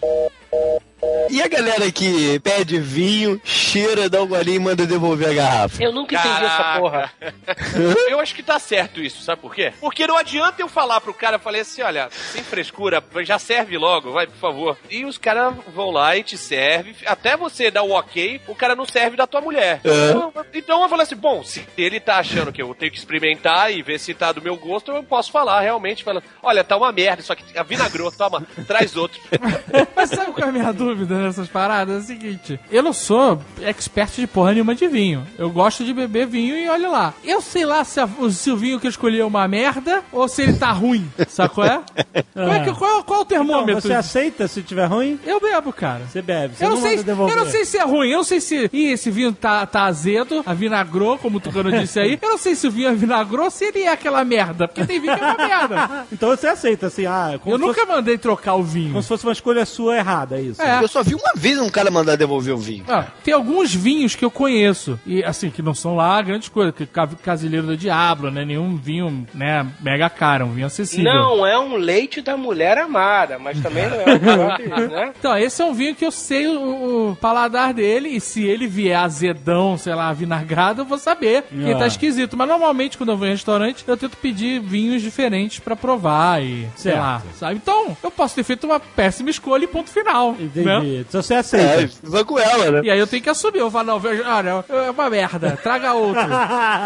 E 1.31 1.42
a 1.42 1.49
galera 1.49 1.90
que 1.90 2.38
pede 2.40 2.79
vinho, 2.79 3.40
cheira, 3.45 4.09
dá 4.09 4.23
um 4.23 4.27
golinho 4.27 4.57
e 4.57 4.59
manda 4.61 4.87
devolver 4.87 5.31
a 5.31 5.35
garrafa? 5.35 5.83
Eu 5.83 5.92
nunca 5.92 6.14
entendi 6.14 6.45
essa 6.45 6.57
Caraca. 6.57 6.81
porra. 6.81 7.12
eu 8.09 8.21
acho 8.21 8.35
que 8.35 8.42
tá 8.42 8.59
certo 8.59 9.01
isso, 9.01 9.23
sabe 9.23 9.40
por 9.40 9.55
quê? 9.55 9.73
Porque 9.81 10.07
não 10.07 10.16
adianta 10.16 10.62
eu 10.62 10.69
falar 10.69 11.01
pro 11.01 11.14
cara, 11.14 11.37
eu 11.37 11.40
falei 11.40 11.62
assim, 11.62 11.83
olha, 11.83 12.09
sem 12.11 12.42
frescura, 12.42 13.03
já 13.23 13.38
serve 13.38 13.77
logo, 13.77 14.12
vai, 14.12 14.27
por 14.27 14.37
favor. 14.37 14.79
E 14.90 15.05
os 15.05 15.19
caras 15.19 15.55
vão 15.75 15.90
lá 15.90 16.16
e 16.16 16.23
te 16.23 16.37
serve, 16.38 16.95
até 17.07 17.37
você 17.37 17.71
dar 17.71 17.83
o 17.83 17.90
ok, 17.90 18.40
o 18.47 18.55
cara 18.55 18.75
não 18.75 18.87
serve 18.87 19.16
da 19.16 19.27
tua 19.27 19.40
mulher. 19.40 19.81
Então, 19.85 20.33
então 20.55 20.83
eu 20.83 20.88
falei 20.88 21.05
assim, 21.05 21.16
bom, 21.16 21.42
se 21.45 21.66
ele 21.77 22.01
tá 22.01 22.16
achando 22.19 22.53
que 22.53 22.62
eu 22.62 22.75
tenho 22.75 22.92
que 22.92 22.99
experimentar 22.99 23.73
e 23.73 23.83
ver 23.83 23.99
se 23.99 24.14
tá 24.14 24.33
do 24.33 24.42
meu 24.42 24.57
gosto, 24.57 24.92
eu 24.92 25.03
posso 25.03 25.31
falar 25.31 25.61
realmente, 25.61 26.05
falando, 26.05 26.25
olha, 26.42 26.64
tá 26.64 26.77
uma 26.77 26.92
merda, 26.92 27.23
só 27.23 27.35
que 27.35 27.45
vinagrou, 27.64 28.11
toma, 28.12 28.47
traz 28.66 28.97
outro. 28.97 29.21
Mas 29.95 30.11
sabe 30.11 30.33
qual 30.33 30.47
é 30.47 30.51
a 30.51 30.53
minha 30.53 30.73
dúvida 30.73 30.96
nessas 31.05 31.49
paradas? 31.49 31.97
É 31.97 31.99
o 31.99 32.03
seguinte: 32.07 32.61
eu 32.71 32.83
não 32.83 32.93
sou 32.93 33.41
expert 33.63 34.15
de 34.17 34.27
porra 34.27 34.53
nenhuma 34.53 34.75
de 34.75 34.87
vinho. 34.89 35.27
Eu 35.39 35.51
gosto 35.51 35.85
de 35.85 35.93
beber 35.93 36.27
vinho 36.27 36.57
e 36.57 36.69
olha 36.69 36.89
lá. 36.89 37.15
Eu 37.25 37.41
sei 37.41 37.65
lá 37.67 37.85
se, 37.85 38.01
a- 38.01 38.09
se 38.31 38.51
o 38.51 38.57
vinho 38.57 38.81
que 38.81 38.87
eu 38.87 38.91
escolhi 38.91 39.21
é 39.21 39.25
uma 39.25 39.47
merda 39.49 40.03
ou 40.13 40.27
se 40.29 40.43
ele 40.43 40.55
tá 40.55 40.71
ruim. 40.73 41.09
Sabe 41.29 41.55
qual 41.55 41.67
é? 41.67 41.81
Qual, 42.33 42.53
é 42.53 42.65
que- 42.65 42.73
qual- 42.75 43.03
qual 43.05 43.21
é 43.21 43.23
o 43.23 43.25
Então, 43.25 43.25
termômetro? 43.25 43.81
você 43.83 43.95
aceita 43.95 44.47
se 44.49 44.63
tiver 44.63 44.85
ruim? 44.87 45.19
Eu 45.25 45.41
bebo, 45.41 45.73
cara. 45.73 46.03
Você 46.07 46.21
bebe. 46.23 46.55
Você 46.55 46.65
Eu 46.65 46.69
não, 46.71 46.77
não, 46.77 46.83
sei, 46.83 47.03
devolver. 47.03 47.37
eu 47.37 47.45
não 47.45 47.51
sei 47.51 47.65
se 47.65 47.79
é 47.79 47.83
ruim, 47.85 48.11
eu 48.11 48.19
não 48.19 48.25
sei 48.25 48.41
se. 48.41 48.71
Ih, 48.73 48.93
esse 48.93 49.11
vinho 49.11 49.33
tá, 49.33 49.65
tá 49.67 49.85
azedo, 49.85 50.43
a 50.47 50.53
vinagrou, 50.55 51.19
como 51.19 51.39
o 51.39 51.41
Tucano 51.41 51.71
disse 51.73 51.99
aí. 51.99 52.19
Eu 52.21 52.31
não 52.31 52.39
sei 52.39 52.55
se 52.55 52.67
o 52.67 52.71
vinho 52.71 52.89
é 52.89 52.95
vinagrou, 52.95 53.51
se 53.51 53.65
ele 53.65 53.83
é 53.83 53.89
aquela 53.93 54.25
merda. 54.25 54.69
Porque 54.69 54.85
tem 54.85 55.01
vinho 55.01 55.15
que 55.17 55.23
é 55.23 55.27
uma 55.27 55.37
merda. 55.37 56.07
Então 56.13 56.29
você 56.31 56.47
aceita, 56.47 56.87
assim, 56.87 57.05
ah, 57.07 57.39
Eu 57.45 57.59
nunca 57.59 57.81
fosse, 57.81 57.87
mandei 57.93 58.17
trocar 58.19 58.55
o 58.55 58.63
vinho. 58.63 58.91
como 58.91 59.03
se 59.03 59.09
fosse 59.09 59.25
uma 59.25 59.33
escolha 59.33 59.65
sua 59.67 59.97
errada, 59.97 60.37
é 60.39 60.43
isso. 60.43 60.63
É. 60.63 60.86
Eu 60.87 60.88
só 60.88 61.03
vi 61.03 61.14
uma 61.16 61.33
vez 61.35 61.59
um 61.59 61.68
cara 61.68 61.90
mandar 61.90 62.14
devolver 62.16 62.55
o 62.55 62.59
vinho. 62.59 62.85
Ah, 62.88 63.07
tem 63.25 63.35
alguns 63.35 63.75
vinhos 63.75 64.14
que 64.14 64.25
eu 64.25 64.31
conheço, 64.31 64.99
e 65.05 65.22
assim, 65.25 65.51
que 65.51 65.61
não 65.61 65.75
são 65.75 65.96
lá 65.96 66.22
grandes 66.22 66.49
coisas, 66.49 66.72
que 66.75 66.87
Ca- 66.87 67.09
Casileiro 67.22 67.66
do 67.66 67.77
Diablo, 67.77 68.31
né? 68.31 68.44
Nenhum 68.44 68.77
vinho, 68.77 69.27
né, 69.35 69.66
mega 69.81 70.09
caro, 70.09 70.46
um 70.46 70.53
vinho 70.53 70.66
acessível. 70.68 71.12
Não 71.12 71.44
é 71.44 71.59
um 71.59 71.75
leite 71.77 72.20
da 72.22 72.37
mulher 72.37 72.79
amada, 72.79 73.37
mas 73.38 73.61
também 73.61 73.88
não 73.88 73.96
é 74.01 74.05
um 74.05 74.18
negócio, 74.20 74.68
né? 74.88 75.12
Então, 75.18 75.37
esse 75.37 75.61
é 75.61 75.64
um 75.64 75.75
vinho 75.75 75.94
que 75.94 76.05
eu 76.07 76.11
sei 76.12 76.46
o, 76.46 77.11
o 77.11 77.16
paladar 77.16 77.75
dele, 77.75 78.11
e 78.11 78.20
se 78.20 78.44
ele 78.44 78.68
vier 78.68 78.96
azedão, 78.96 79.77
sei 79.77 79.94
lá, 79.94 80.12
vinagrado, 80.12 80.83
eu 80.83 80.87
vou 80.87 80.99
saber 80.99 81.42
que 81.51 81.72
Ah. 81.72 81.79
tá 81.79 81.87
esquisito. 81.88 82.37
Mas 82.37 82.46
normalmente, 82.49 82.96
quando 82.96 83.11
eu 83.11 83.16
vou 83.16 83.27
em 83.27 83.31
restaurante, 83.33 83.85
eu 83.87 83.96
tento 83.96 84.16
pedir 84.18 84.61
vinhos 84.61 85.03
diferentes 85.03 85.59
pra 85.59 85.75
provar 85.75 86.40
e, 86.42 86.68
sei 86.77 86.92
Certo. 86.92 86.99
lá, 87.01 87.22
sabe? 87.38 87.57
Então, 87.57 87.96
eu 88.05 88.11
posso 88.11 88.37
ter 88.37 88.44
feito 88.44 88.64
uma 88.68 88.79
péssima 88.79 89.31
escolha 89.31 89.64
e 89.64 89.68
ponto 89.68 89.90
final. 89.90 90.37
Né? 90.55 90.76
Entendi. 90.79 91.05
Então 91.09 91.23
você 91.23 91.35
aceita. 91.35 91.83
É, 91.83 91.89
vai 92.03 92.25
com 92.25 92.39
ela, 92.39 92.71
né? 92.71 92.81
E 92.85 92.91
aí 92.91 92.99
eu 92.99 93.07
tenho 93.07 93.23
que 93.23 93.31
assumir. 93.31 93.59
Eu 93.59 93.71
falo, 93.71 93.87
não, 93.87 94.01
veja, 94.01 94.23
olha, 94.27 94.65
é 94.69 94.91
uma 94.91 95.11
merda, 95.11 95.59
traga 95.62 95.95
outro. 95.95 96.23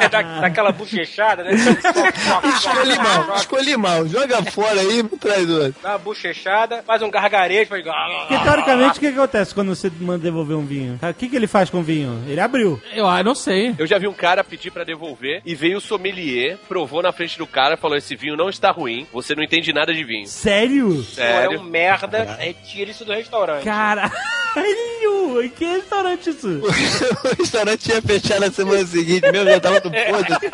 É 0.00 0.08
da, 0.08 0.22
daquela 0.40 0.72
bochechada, 0.72 1.42
né? 1.44 1.52
Escolhi 1.52 2.96
mal, 2.96 3.36
escolhi 3.36 3.76
mal. 3.76 4.06
Joga 4.06 4.42
fora 4.44 4.80
aí, 4.80 5.02
traz 5.02 5.48
outro. 5.48 5.74
Dá 5.82 5.90
uma 5.90 5.98
bochechada, 5.98 6.82
faz 6.86 7.02
um 7.02 7.10
gargarejo, 7.10 7.68
faz... 7.68 7.82
Porque 7.82 8.44
teoricamente 8.44 8.98
o 8.98 9.00
que, 9.00 9.12
que 9.12 9.18
acontece 9.18 9.54
quando 9.54 9.74
você 9.74 9.90
manda 10.00 10.18
devolver 10.18 10.56
um 10.56 10.64
vinho? 10.64 10.98
O 11.02 11.14
que, 11.14 11.28
que 11.28 11.36
ele 11.36 11.46
faz 11.46 11.70
com 11.70 11.78
o 11.78 11.82
vinho? 11.82 12.22
Ele 12.26 12.40
abriu. 12.40 12.80
Eu 12.92 13.06
ah, 13.06 13.22
não 13.22 13.34
sei. 13.34 13.74
Eu 13.78 13.86
já 13.86 13.98
vi 13.98 14.06
um 14.06 14.12
cara 14.12 14.44
pedir 14.44 14.70
pra 14.70 14.84
devolver 14.84 15.42
e 15.44 15.54
veio 15.54 15.78
o 15.78 15.80
sommelier, 15.80 16.58
provou 16.68 17.02
na 17.02 17.12
frente 17.12 17.38
do 17.38 17.46
cara, 17.46 17.76
falou: 17.76 17.96
esse 17.96 18.14
vinho 18.14 18.36
não 18.36 18.48
está 18.48 18.70
ruim, 18.70 19.06
você 19.12 19.34
não 19.34 19.42
entende 19.42 19.72
nada 19.72 19.92
de 19.92 20.04
vinho. 20.04 20.26
Sério? 20.26 20.94
Pô, 20.94 21.00
é 21.00 21.04
Sério. 21.04 21.60
um 21.60 21.64
merda, 21.64 22.36
retira 22.38 22.90
isso 22.90 23.04
do 23.04 23.12
restaurante. 23.12 23.64
Cara. 23.70 24.10
Caralho! 24.54 25.42
Em 25.42 25.48
que 25.48 25.64
restaurante 25.64 26.30
isso? 26.30 26.48
o 26.60 27.36
restaurante 27.38 27.88
ia 27.88 28.02
fechar 28.02 28.40
na 28.40 28.50
semana 28.50 28.84
seguinte, 28.84 29.30
meu, 29.30 29.44
já 29.44 29.60
tava 29.60 29.80
do 29.80 29.90
podre. 29.90 30.50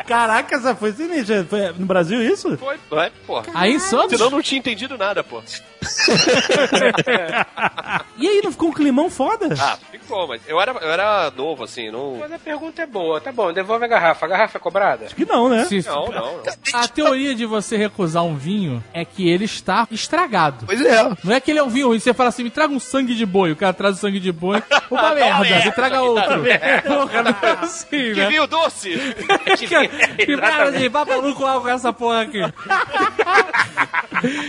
Caraca, 0.06 0.56
essa 0.56 0.74
foi 0.74 0.92
sinistra. 0.92 1.44
Foi 1.48 1.72
no 1.72 1.86
Brasil 1.86 2.20
isso? 2.22 2.56
Foi, 2.56 2.76
vai, 2.90 3.10
porra. 3.26 3.44
Aí 3.54 3.72
em 3.74 3.78
Santos? 3.78 4.10
Senão 4.12 4.26
eu 4.26 4.30
não 4.30 4.42
tinha 4.42 4.58
entendido 4.58 4.96
nada, 4.98 5.22
pô. 5.22 5.42
E 8.18 8.26
aí, 8.26 8.40
não 8.42 8.50
ficou 8.50 8.70
um 8.70 8.72
climão 8.72 9.10
foda? 9.10 9.48
Ah, 9.60 9.76
ficou, 9.90 10.26
mas 10.26 10.40
eu 10.48 10.58
era, 10.60 10.72
eu 10.72 10.90
era 10.90 11.30
novo, 11.36 11.64
assim, 11.64 11.90
não. 11.90 12.16
Mas 12.18 12.32
a 12.32 12.38
pergunta 12.38 12.80
é 12.82 12.86
boa, 12.86 13.20
tá 13.20 13.30
bom, 13.30 13.52
devolve 13.52 13.84
a 13.84 13.88
garrafa. 13.88 14.24
A 14.24 14.28
garrafa 14.28 14.56
é 14.56 14.60
cobrada? 14.60 15.04
Acho 15.06 15.14
que 15.14 15.26
não, 15.26 15.48
né? 15.50 15.64
Se- 15.66 15.84
Não, 15.86 16.06
não, 16.06 16.38
não. 16.38 16.42
A 16.72 16.88
teoria 16.88 17.34
de 17.34 17.44
você 17.44 17.76
recusar 17.76 18.24
um 18.24 18.34
vinho 18.36 18.82
é 18.94 19.04
que 19.04 19.28
ele 19.28 19.44
está 19.44 19.86
estragado. 19.90 20.64
Pois 20.66 20.80
é. 20.80 21.02
Não 21.22 21.34
é 21.34 21.40
que 21.40 21.50
ele 21.50 21.58
é 21.58 21.62
um 21.62 21.68
vinho 21.68 21.88
ruim, 21.88 21.98
você 21.98 22.14
fala 22.14 22.30
assim, 22.30 22.45
me 22.46 22.50
traga 22.50 22.72
um 22.72 22.78
sangue 22.78 23.14
de 23.14 23.26
boi. 23.26 23.50
O 23.50 23.56
cara 23.56 23.72
traz 23.72 23.96
o 23.96 24.00
sangue 24.00 24.20
de 24.20 24.30
boi, 24.30 24.62
uma 24.90 25.10
merda, 25.14 25.64
me 25.64 25.72
traga 25.72 26.00
outro. 26.02 26.42
Porra, 26.86 27.58
assim, 27.62 28.14
Que 28.14 28.26
vinho 28.26 28.46
doce! 28.46 28.96
Que 30.16 30.36
merda 30.36 30.72
de 30.72 30.88
lá 30.88 31.60
com 31.60 31.68
essa 31.68 31.92
porra 31.92 32.22
aqui. 32.22 32.40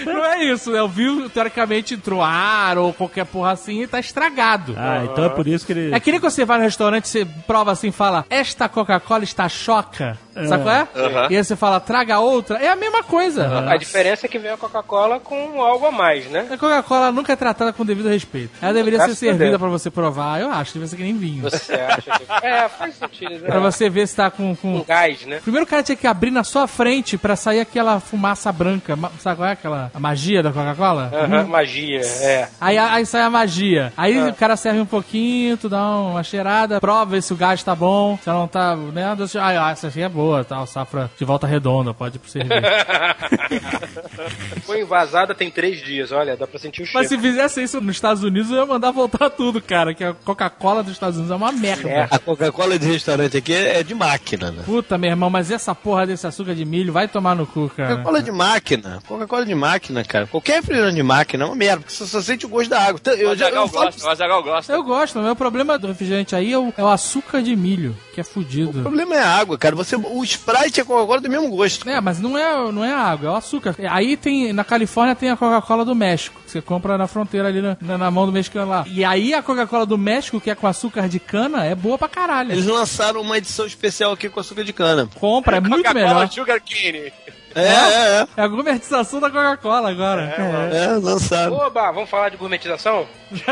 Não 0.05 0.25
é 0.25 0.43
isso, 0.45 0.71
né? 0.71 0.81
O 0.81 0.87
vinho, 0.87 1.29
teoricamente, 1.29 1.93
entrou 1.95 2.21
ar 2.21 2.77
ou 2.77 2.93
qualquer 2.93 3.25
porra 3.25 3.51
assim 3.51 3.81
e 3.81 3.87
tá 3.87 3.99
estragado. 3.99 4.75
Ah, 4.77 5.03
então 5.03 5.25
é 5.25 5.29
por 5.29 5.47
isso 5.47 5.65
que 5.65 5.73
ele. 5.73 5.93
É 5.93 5.99
que 5.99 6.11
nem 6.11 6.19
quando 6.19 6.31
você 6.31 6.45
vai 6.45 6.57
no 6.57 6.63
restaurante, 6.63 7.07
você 7.07 7.25
prova 7.25 7.71
assim 7.71 7.87
e 7.89 7.91
fala, 7.91 8.25
esta 8.29 8.69
Coca-Cola 8.69 9.23
está 9.23 9.49
choca. 9.49 10.17
Sabe 10.45 10.63
qual 10.63 10.75
é? 10.75 10.87
Aham. 10.95 11.27
E 11.29 11.37
aí 11.37 11.43
você 11.43 11.55
fala, 11.55 11.79
traga 11.79 12.19
outra. 12.19 12.57
É 12.57 12.69
a 12.69 12.75
mesma 12.75 13.03
coisa. 13.03 13.69
A 13.69 13.77
diferença 13.77 14.25
é 14.25 14.29
que 14.29 14.37
vem 14.37 14.51
a 14.51 14.57
Coca-Cola 14.57 15.19
com 15.19 15.61
algo 15.61 15.85
a 15.85 15.91
mais, 15.91 16.25
né? 16.27 16.47
A 16.51 16.57
Coca-Cola 16.57 17.11
nunca 17.11 17.33
é 17.33 17.35
tratada 17.35 17.73
com 17.73 17.85
devido 17.85 18.09
respeito. 18.09 18.51
Ela 18.61 18.73
deveria 18.73 18.99
ser 19.01 19.15
servida 19.15 19.57
pra 19.57 19.67
você 19.67 19.89
provar. 19.89 20.39
Eu 20.41 20.51
acho, 20.51 20.73
deveria 20.73 20.89
ser 20.89 20.95
que 20.97 21.03
nem 21.03 21.17
vinho. 21.17 21.43
Você 21.43 21.73
acha 21.73 22.11
que... 22.11 22.27
É, 22.47 22.69
faz 22.69 22.95
sentido, 22.95 23.41
né? 23.41 23.47
Pra 23.47 23.59
você 23.59 23.89
ver 23.89 24.07
se 24.07 24.15
tá 24.15 24.29
com... 24.29 24.55
com... 24.55 24.79
Com 24.79 24.85
gás, 24.85 25.25
né? 25.25 25.39
Primeiro 25.41 25.65
o 25.65 25.69
cara 25.69 25.81
tinha 25.81 25.95
que 25.95 26.05
abrir 26.05 26.29
na 26.31 26.43
sua 26.43 26.67
frente 26.67 27.17
pra 27.17 27.35
sair 27.35 27.59
aquela 27.59 27.99
fumaça 27.99 28.51
branca. 28.51 28.97
Sabe 29.19 29.37
qual 29.37 29.49
é 29.49 29.53
aquela 29.53 29.91
a 29.93 29.99
magia 29.99 30.43
da 30.43 30.51
Coca-Cola? 30.51 31.11
Aham, 31.13 31.45
magia, 31.47 32.01
é. 32.01 32.47
Aí, 32.59 32.77
aí 32.77 33.05
sai 33.05 33.21
a 33.21 33.29
magia. 33.29 33.91
Aí 33.97 34.29
o 34.29 34.33
cara 34.33 34.55
serve 34.55 34.79
um 34.79 34.85
pouquinho, 34.85 35.57
tu 35.57 35.67
dá 35.67 35.83
uma 35.97 36.23
cheirada, 36.23 36.79
prova 36.79 37.19
se 37.21 37.33
o 37.33 37.35
gás 37.35 37.63
tá 37.63 37.75
bom, 37.75 38.17
se 38.21 38.29
ela 38.29 38.39
não 38.39 38.47
tá, 38.47 38.75
né? 38.75 39.05
Ah, 39.39 39.71
essa 39.71 39.87
aqui 39.87 40.01
é 40.01 40.09
boa. 40.09 40.26
Boa, 40.27 40.43
tal, 40.43 40.67
safra 40.67 41.09
de 41.17 41.23
volta 41.23 41.47
redonda, 41.47 41.93
pode 41.93 42.17
ir 42.17 42.19
pro 42.19 42.29
serviço. 42.29 42.53
Foi 44.65 44.81
invasada 44.81 45.33
tem 45.33 45.49
três 45.49 45.81
dias, 45.83 46.11
olha, 46.11 46.35
dá 46.35 46.45
pra 46.45 46.59
sentir 46.59 46.81
o 46.81 46.85
cheiro. 46.85 46.99
Mas 46.99 47.07
se 47.07 47.17
fizesse 47.17 47.63
isso 47.63 47.79
nos 47.79 47.95
Estados 47.95 48.23
Unidos, 48.23 48.51
eu 48.51 48.57
ia 48.57 48.65
mandar 48.65 48.91
voltar 48.91 49.29
tudo, 49.29 49.61
cara, 49.61 49.93
que 49.93 50.03
a 50.03 50.13
Coca-Cola 50.13 50.83
dos 50.83 50.91
Estados 50.93 51.17
Unidos 51.17 51.31
é 51.31 51.35
uma 51.35 51.51
merda. 51.51 51.89
É. 51.89 52.07
A 52.11 52.19
Coca-Cola 52.19 52.77
de 52.77 52.85
restaurante 52.87 53.37
aqui 53.37 53.53
é 53.53 53.83
de 53.83 53.95
máquina, 53.95 54.51
né? 54.51 54.63
Puta, 54.65 54.97
meu 54.97 55.09
irmão, 55.09 55.29
mas 55.29 55.49
essa 55.51 55.73
porra 55.73 56.05
desse 56.05 56.27
açúcar 56.27 56.53
de 56.55 56.65
milho 56.65 56.91
vai 56.91 57.07
tomar 57.07 57.35
no 57.35 57.45
cu, 57.47 57.69
cara. 57.75 57.91
Coca-Cola 57.91 58.21
de 58.21 58.31
máquina. 58.31 58.99
Coca-Cola 59.07 59.45
de 59.45 59.55
máquina, 59.55 60.03
cara. 60.03 60.27
Qualquer 60.27 60.55
refrigerante 60.57 60.95
de 60.95 61.03
máquina 61.03 61.43
é 61.43 61.47
uma 61.47 61.55
merda, 61.55 61.81
porque 61.81 61.93
você 61.93 62.05
só 62.05 62.21
sente 62.21 62.45
o 62.45 62.49
gosto 62.49 62.69
da 62.69 62.81
água. 62.81 62.99
Então, 62.99 63.13
O 63.13 63.17
Eu, 63.17 63.35
já, 63.35 63.49
eu 63.49 63.67
falo 63.67 63.85
gosta, 63.85 64.05
o 64.05 64.09
Azaghal 64.09 64.43
gosta. 64.43 64.73
Eu 64.73 64.83
gosto, 64.83 65.19
o 65.19 65.23
meu 65.23 65.35
problema 65.35 65.77
do 65.77 65.87
refrigerante 65.87 66.35
aí 66.35 66.51
é 66.51 66.57
o, 66.57 66.73
é 66.77 66.83
o 66.83 66.87
açúcar 66.87 67.41
de 67.41 67.55
milho, 67.55 67.95
que 68.13 68.19
é 68.19 68.23
O 68.23 68.25
fudido. 68.25 68.81
problema 68.81 69.15
é 69.15 69.19
a 69.21 69.29
água, 69.29 69.57
cara. 69.57 69.75
Você, 69.75 69.95
o 70.19 70.23
Sprite 70.23 70.79
e 70.79 70.81
a 70.81 70.85
Coca-Cola 70.85 71.21
tem 71.21 71.29
o 71.29 71.33
mesmo 71.33 71.49
gosto. 71.55 71.87
É, 71.89 71.99
mas 72.01 72.19
não 72.19 72.37
é, 72.37 72.71
não 72.71 72.83
é 72.83 72.93
água, 72.93 73.27
é 73.29 73.31
o 73.31 73.35
açúcar. 73.35 73.75
Aí 73.89 74.15
tem, 74.17 74.51
na 74.53 74.63
Califórnia 74.63 75.15
tem 75.15 75.29
a 75.29 75.37
Coca-Cola 75.37 75.83
do 75.85 75.95
México, 75.95 76.39
que 76.45 76.51
você 76.51 76.61
compra 76.61 76.97
na 76.97 77.07
fronteira 77.07 77.47
ali 77.47 77.61
na, 77.61 77.77
na- 77.97 78.11
mão 78.11 78.25
do 78.25 78.31
mexicano 78.31 78.69
lá. 78.69 78.85
E 78.87 79.03
aí 79.05 79.33
a 79.33 79.41
Coca-Cola 79.41 79.85
do 79.85 79.97
México, 79.97 80.39
que 80.41 80.49
é 80.49 80.55
com 80.55 80.67
açúcar 80.67 81.07
de 81.09 81.19
cana, 81.19 81.65
é 81.65 81.75
boa 81.75 81.97
pra 81.97 82.07
caralho. 82.09 82.51
Eles 82.51 82.65
lançaram 82.65 83.21
uma 83.21 83.37
edição 83.37 83.65
especial 83.65 84.11
aqui 84.11 84.29
com 84.29 84.39
açúcar 84.39 84.63
de 84.63 84.73
cana. 84.73 85.07
Compra, 85.19 85.57
é 85.57 85.59
muito 85.59 85.77
Coca-Cola 85.83 85.93
melhor. 86.05 86.29
Sugar 86.31 86.59
Cane. 86.61 87.11
É, 87.55 87.61
é, 87.63 88.27
É 88.37 88.41
a 88.43 88.47
gourmetização 88.47 89.19
da 89.19 89.29
Coca-Cola 89.31 89.89
agora. 89.89 90.35
é. 90.71 90.85
É, 90.85 90.87
lançaram. 90.97 91.53
Oba, 91.53 91.91
vamos 91.91 92.09
falar 92.09 92.29
de 92.29 92.37
gourmetização? 92.37 93.07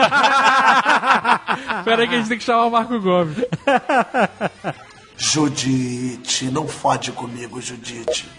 Pera 1.84 2.02
aí 2.04 2.08
que 2.08 2.16
a 2.16 2.18
gente 2.20 2.30
tem 2.30 2.38
que 2.38 2.44
chamar 2.44 2.66
o 2.66 2.72
Marco 2.72 3.00
Gomes. 3.00 3.38
Judite, 5.18 6.46
não 6.52 6.68
fode 6.68 7.12
comigo, 7.12 7.62
Judite. 7.62 8.30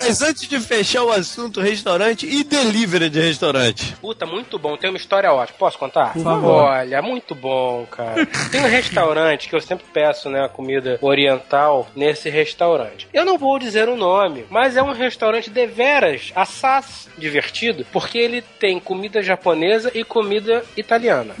Mas 0.00 0.22
antes 0.22 0.48
de 0.48 0.58
fechar 0.60 1.04
o 1.04 1.10
assunto 1.10 1.60
restaurante 1.60 2.26
e 2.26 2.42
delivery 2.44 3.10
de 3.10 3.20
restaurante. 3.20 3.94
Puta, 4.00 4.24
muito 4.24 4.58
bom. 4.58 4.76
Tem 4.76 4.88
uma 4.90 4.96
história 4.96 5.32
ótima. 5.32 5.58
Posso 5.58 5.78
contar? 5.78 6.12
Por 6.12 6.22
favor. 6.22 6.62
Olha, 6.64 7.02
muito 7.02 7.34
bom, 7.34 7.86
cara. 7.90 8.24
Tem 8.50 8.60
um 8.60 8.68
restaurante 8.68 9.48
que 9.48 9.54
eu 9.54 9.60
sempre 9.60 9.84
peço, 9.92 10.30
né, 10.30 10.48
comida 10.48 10.98
oriental 11.02 11.86
nesse 11.94 12.30
restaurante. 12.30 13.08
Eu 13.12 13.24
não 13.24 13.36
vou 13.36 13.58
dizer 13.58 13.88
o 13.88 13.96
nome, 13.96 14.46
mas 14.50 14.76
é 14.76 14.82
um 14.82 14.92
restaurante 14.92 15.50
deveras 15.50 16.32
assaz 16.34 17.08
divertido, 17.18 17.84
porque 17.92 18.18
ele 18.18 18.42
tem 18.42 18.78
comida 18.80 19.22
japonesa 19.22 19.90
e 19.94 20.04
comida 20.04 20.64
italiana. 20.76 21.34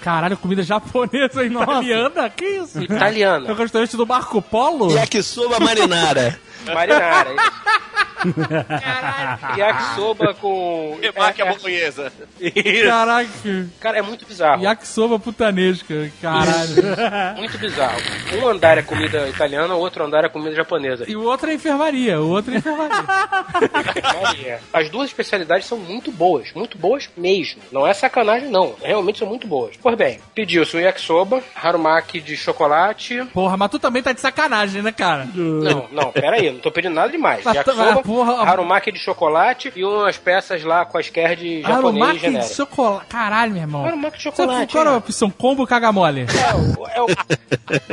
Caralho, 0.00 0.36
comida 0.36 0.62
japonesa 0.62 1.44
e 1.44 1.48
italiana? 1.48 2.30
Que 2.30 2.44
isso? 2.44 2.78
É 2.78 2.80
o 2.80 2.84
Italiana. 2.84 3.54
restaurante 3.54 3.96
do 3.96 4.06
Marco 4.06 4.40
Polo? 4.40 4.92
Yakisoba 4.92 5.60
marinara. 5.60 6.38
Marinara. 6.74 7.34
Caralho. 8.18 9.58
Yakisoba 9.58 10.34
com... 10.34 10.98
Remake 11.00 11.42
a 11.42 11.46
bolonhesa. 11.46 12.12
Isso. 12.40 12.88
Caraca. 12.88 13.28
Cara, 13.80 13.98
é 13.98 14.02
muito 14.02 14.26
bizarro. 14.26 14.62
Yakisoba 14.62 15.18
putanesca. 15.18 16.10
Caralho. 16.20 16.74
Muito 17.36 17.58
bizarro. 17.58 18.00
Um 18.34 18.48
andar 18.48 18.78
é 18.78 18.82
comida 18.82 19.28
italiana, 19.28 19.74
o 19.74 19.78
outro 19.78 20.04
andar 20.04 20.24
é 20.24 20.28
comida 20.28 20.54
japonesa. 20.54 21.04
E 21.08 21.16
o 21.16 21.22
outro 21.22 21.50
é 21.50 21.54
enfermaria. 21.54 22.20
O 22.20 22.28
outro 22.30 22.52
é 22.54 22.58
enfermaria. 22.58 23.04
Maria. 24.22 24.60
As 24.72 24.90
duas 24.90 25.08
especialidades 25.08 25.66
são 25.66 25.78
muito 25.78 26.10
boas, 26.10 26.52
muito 26.52 26.76
boas 26.76 27.08
mesmo. 27.16 27.60
Não 27.72 27.86
é 27.86 27.94
sacanagem, 27.94 28.48
não. 28.48 28.74
Realmente 28.82 29.18
são 29.18 29.28
muito 29.28 29.46
boas. 29.46 29.76
Pois 29.80 29.96
bem, 29.96 30.20
pediu-se 30.34 30.76
o 30.76 30.80
yakisoba, 30.80 31.42
harumaki 31.54 32.20
de 32.20 32.36
chocolate. 32.36 33.24
Porra, 33.32 33.56
mas 33.56 33.70
tu 33.70 33.78
também 33.78 34.02
tá 34.02 34.12
de 34.12 34.20
sacanagem, 34.20 34.82
né, 34.82 34.92
cara? 34.92 35.28
Não, 35.34 35.88
não, 35.90 36.12
pera 36.12 36.36
aí, 36.36 36.50
não 36.50 36.60
tô 36.60 36.70
pedindo 36.70 36.94
nada 36.94 37.10
demais. 37.10 37.44
Mas 37.44 37.56
Yakisoba, 37.56 37.94
mas, 37.94 38.04
porra, 38.08 38.42
harumaki 38.42 38.90
de 38.90 38.98
chocolate 38.98 39.70
e 39.76 39.84
umas 39.84 40.16
peças 40.16 40.64
lá 40.64 40.86
quaisquer 40.86 41.36
de 41.36 41.60
japonês 41.60 41.78
Aromaki 41.78 42.14
de 42.14 42.20
genérico. 42.20 42.54
chocolate. 42.54 43.06
Caralho, 43.06 43.52
meu 43.52 43.62
irmão. 43.62 43.84
Aromaki 43.84 44.16
de 44.16 44.22
chocolate. 44.24 44.72
qual 44.72 44.82
era 44.82 44.90
a 44.90 44.94
é. 44.94 44.96
opção? 44.96 45.30
Combo 45.30 45.66
caga 45.66 45.92
mole. 45.92 46.22
É 46.22 46.54
o, 46.54 46.86
é 46.88 47.02
o, 47.02 47.06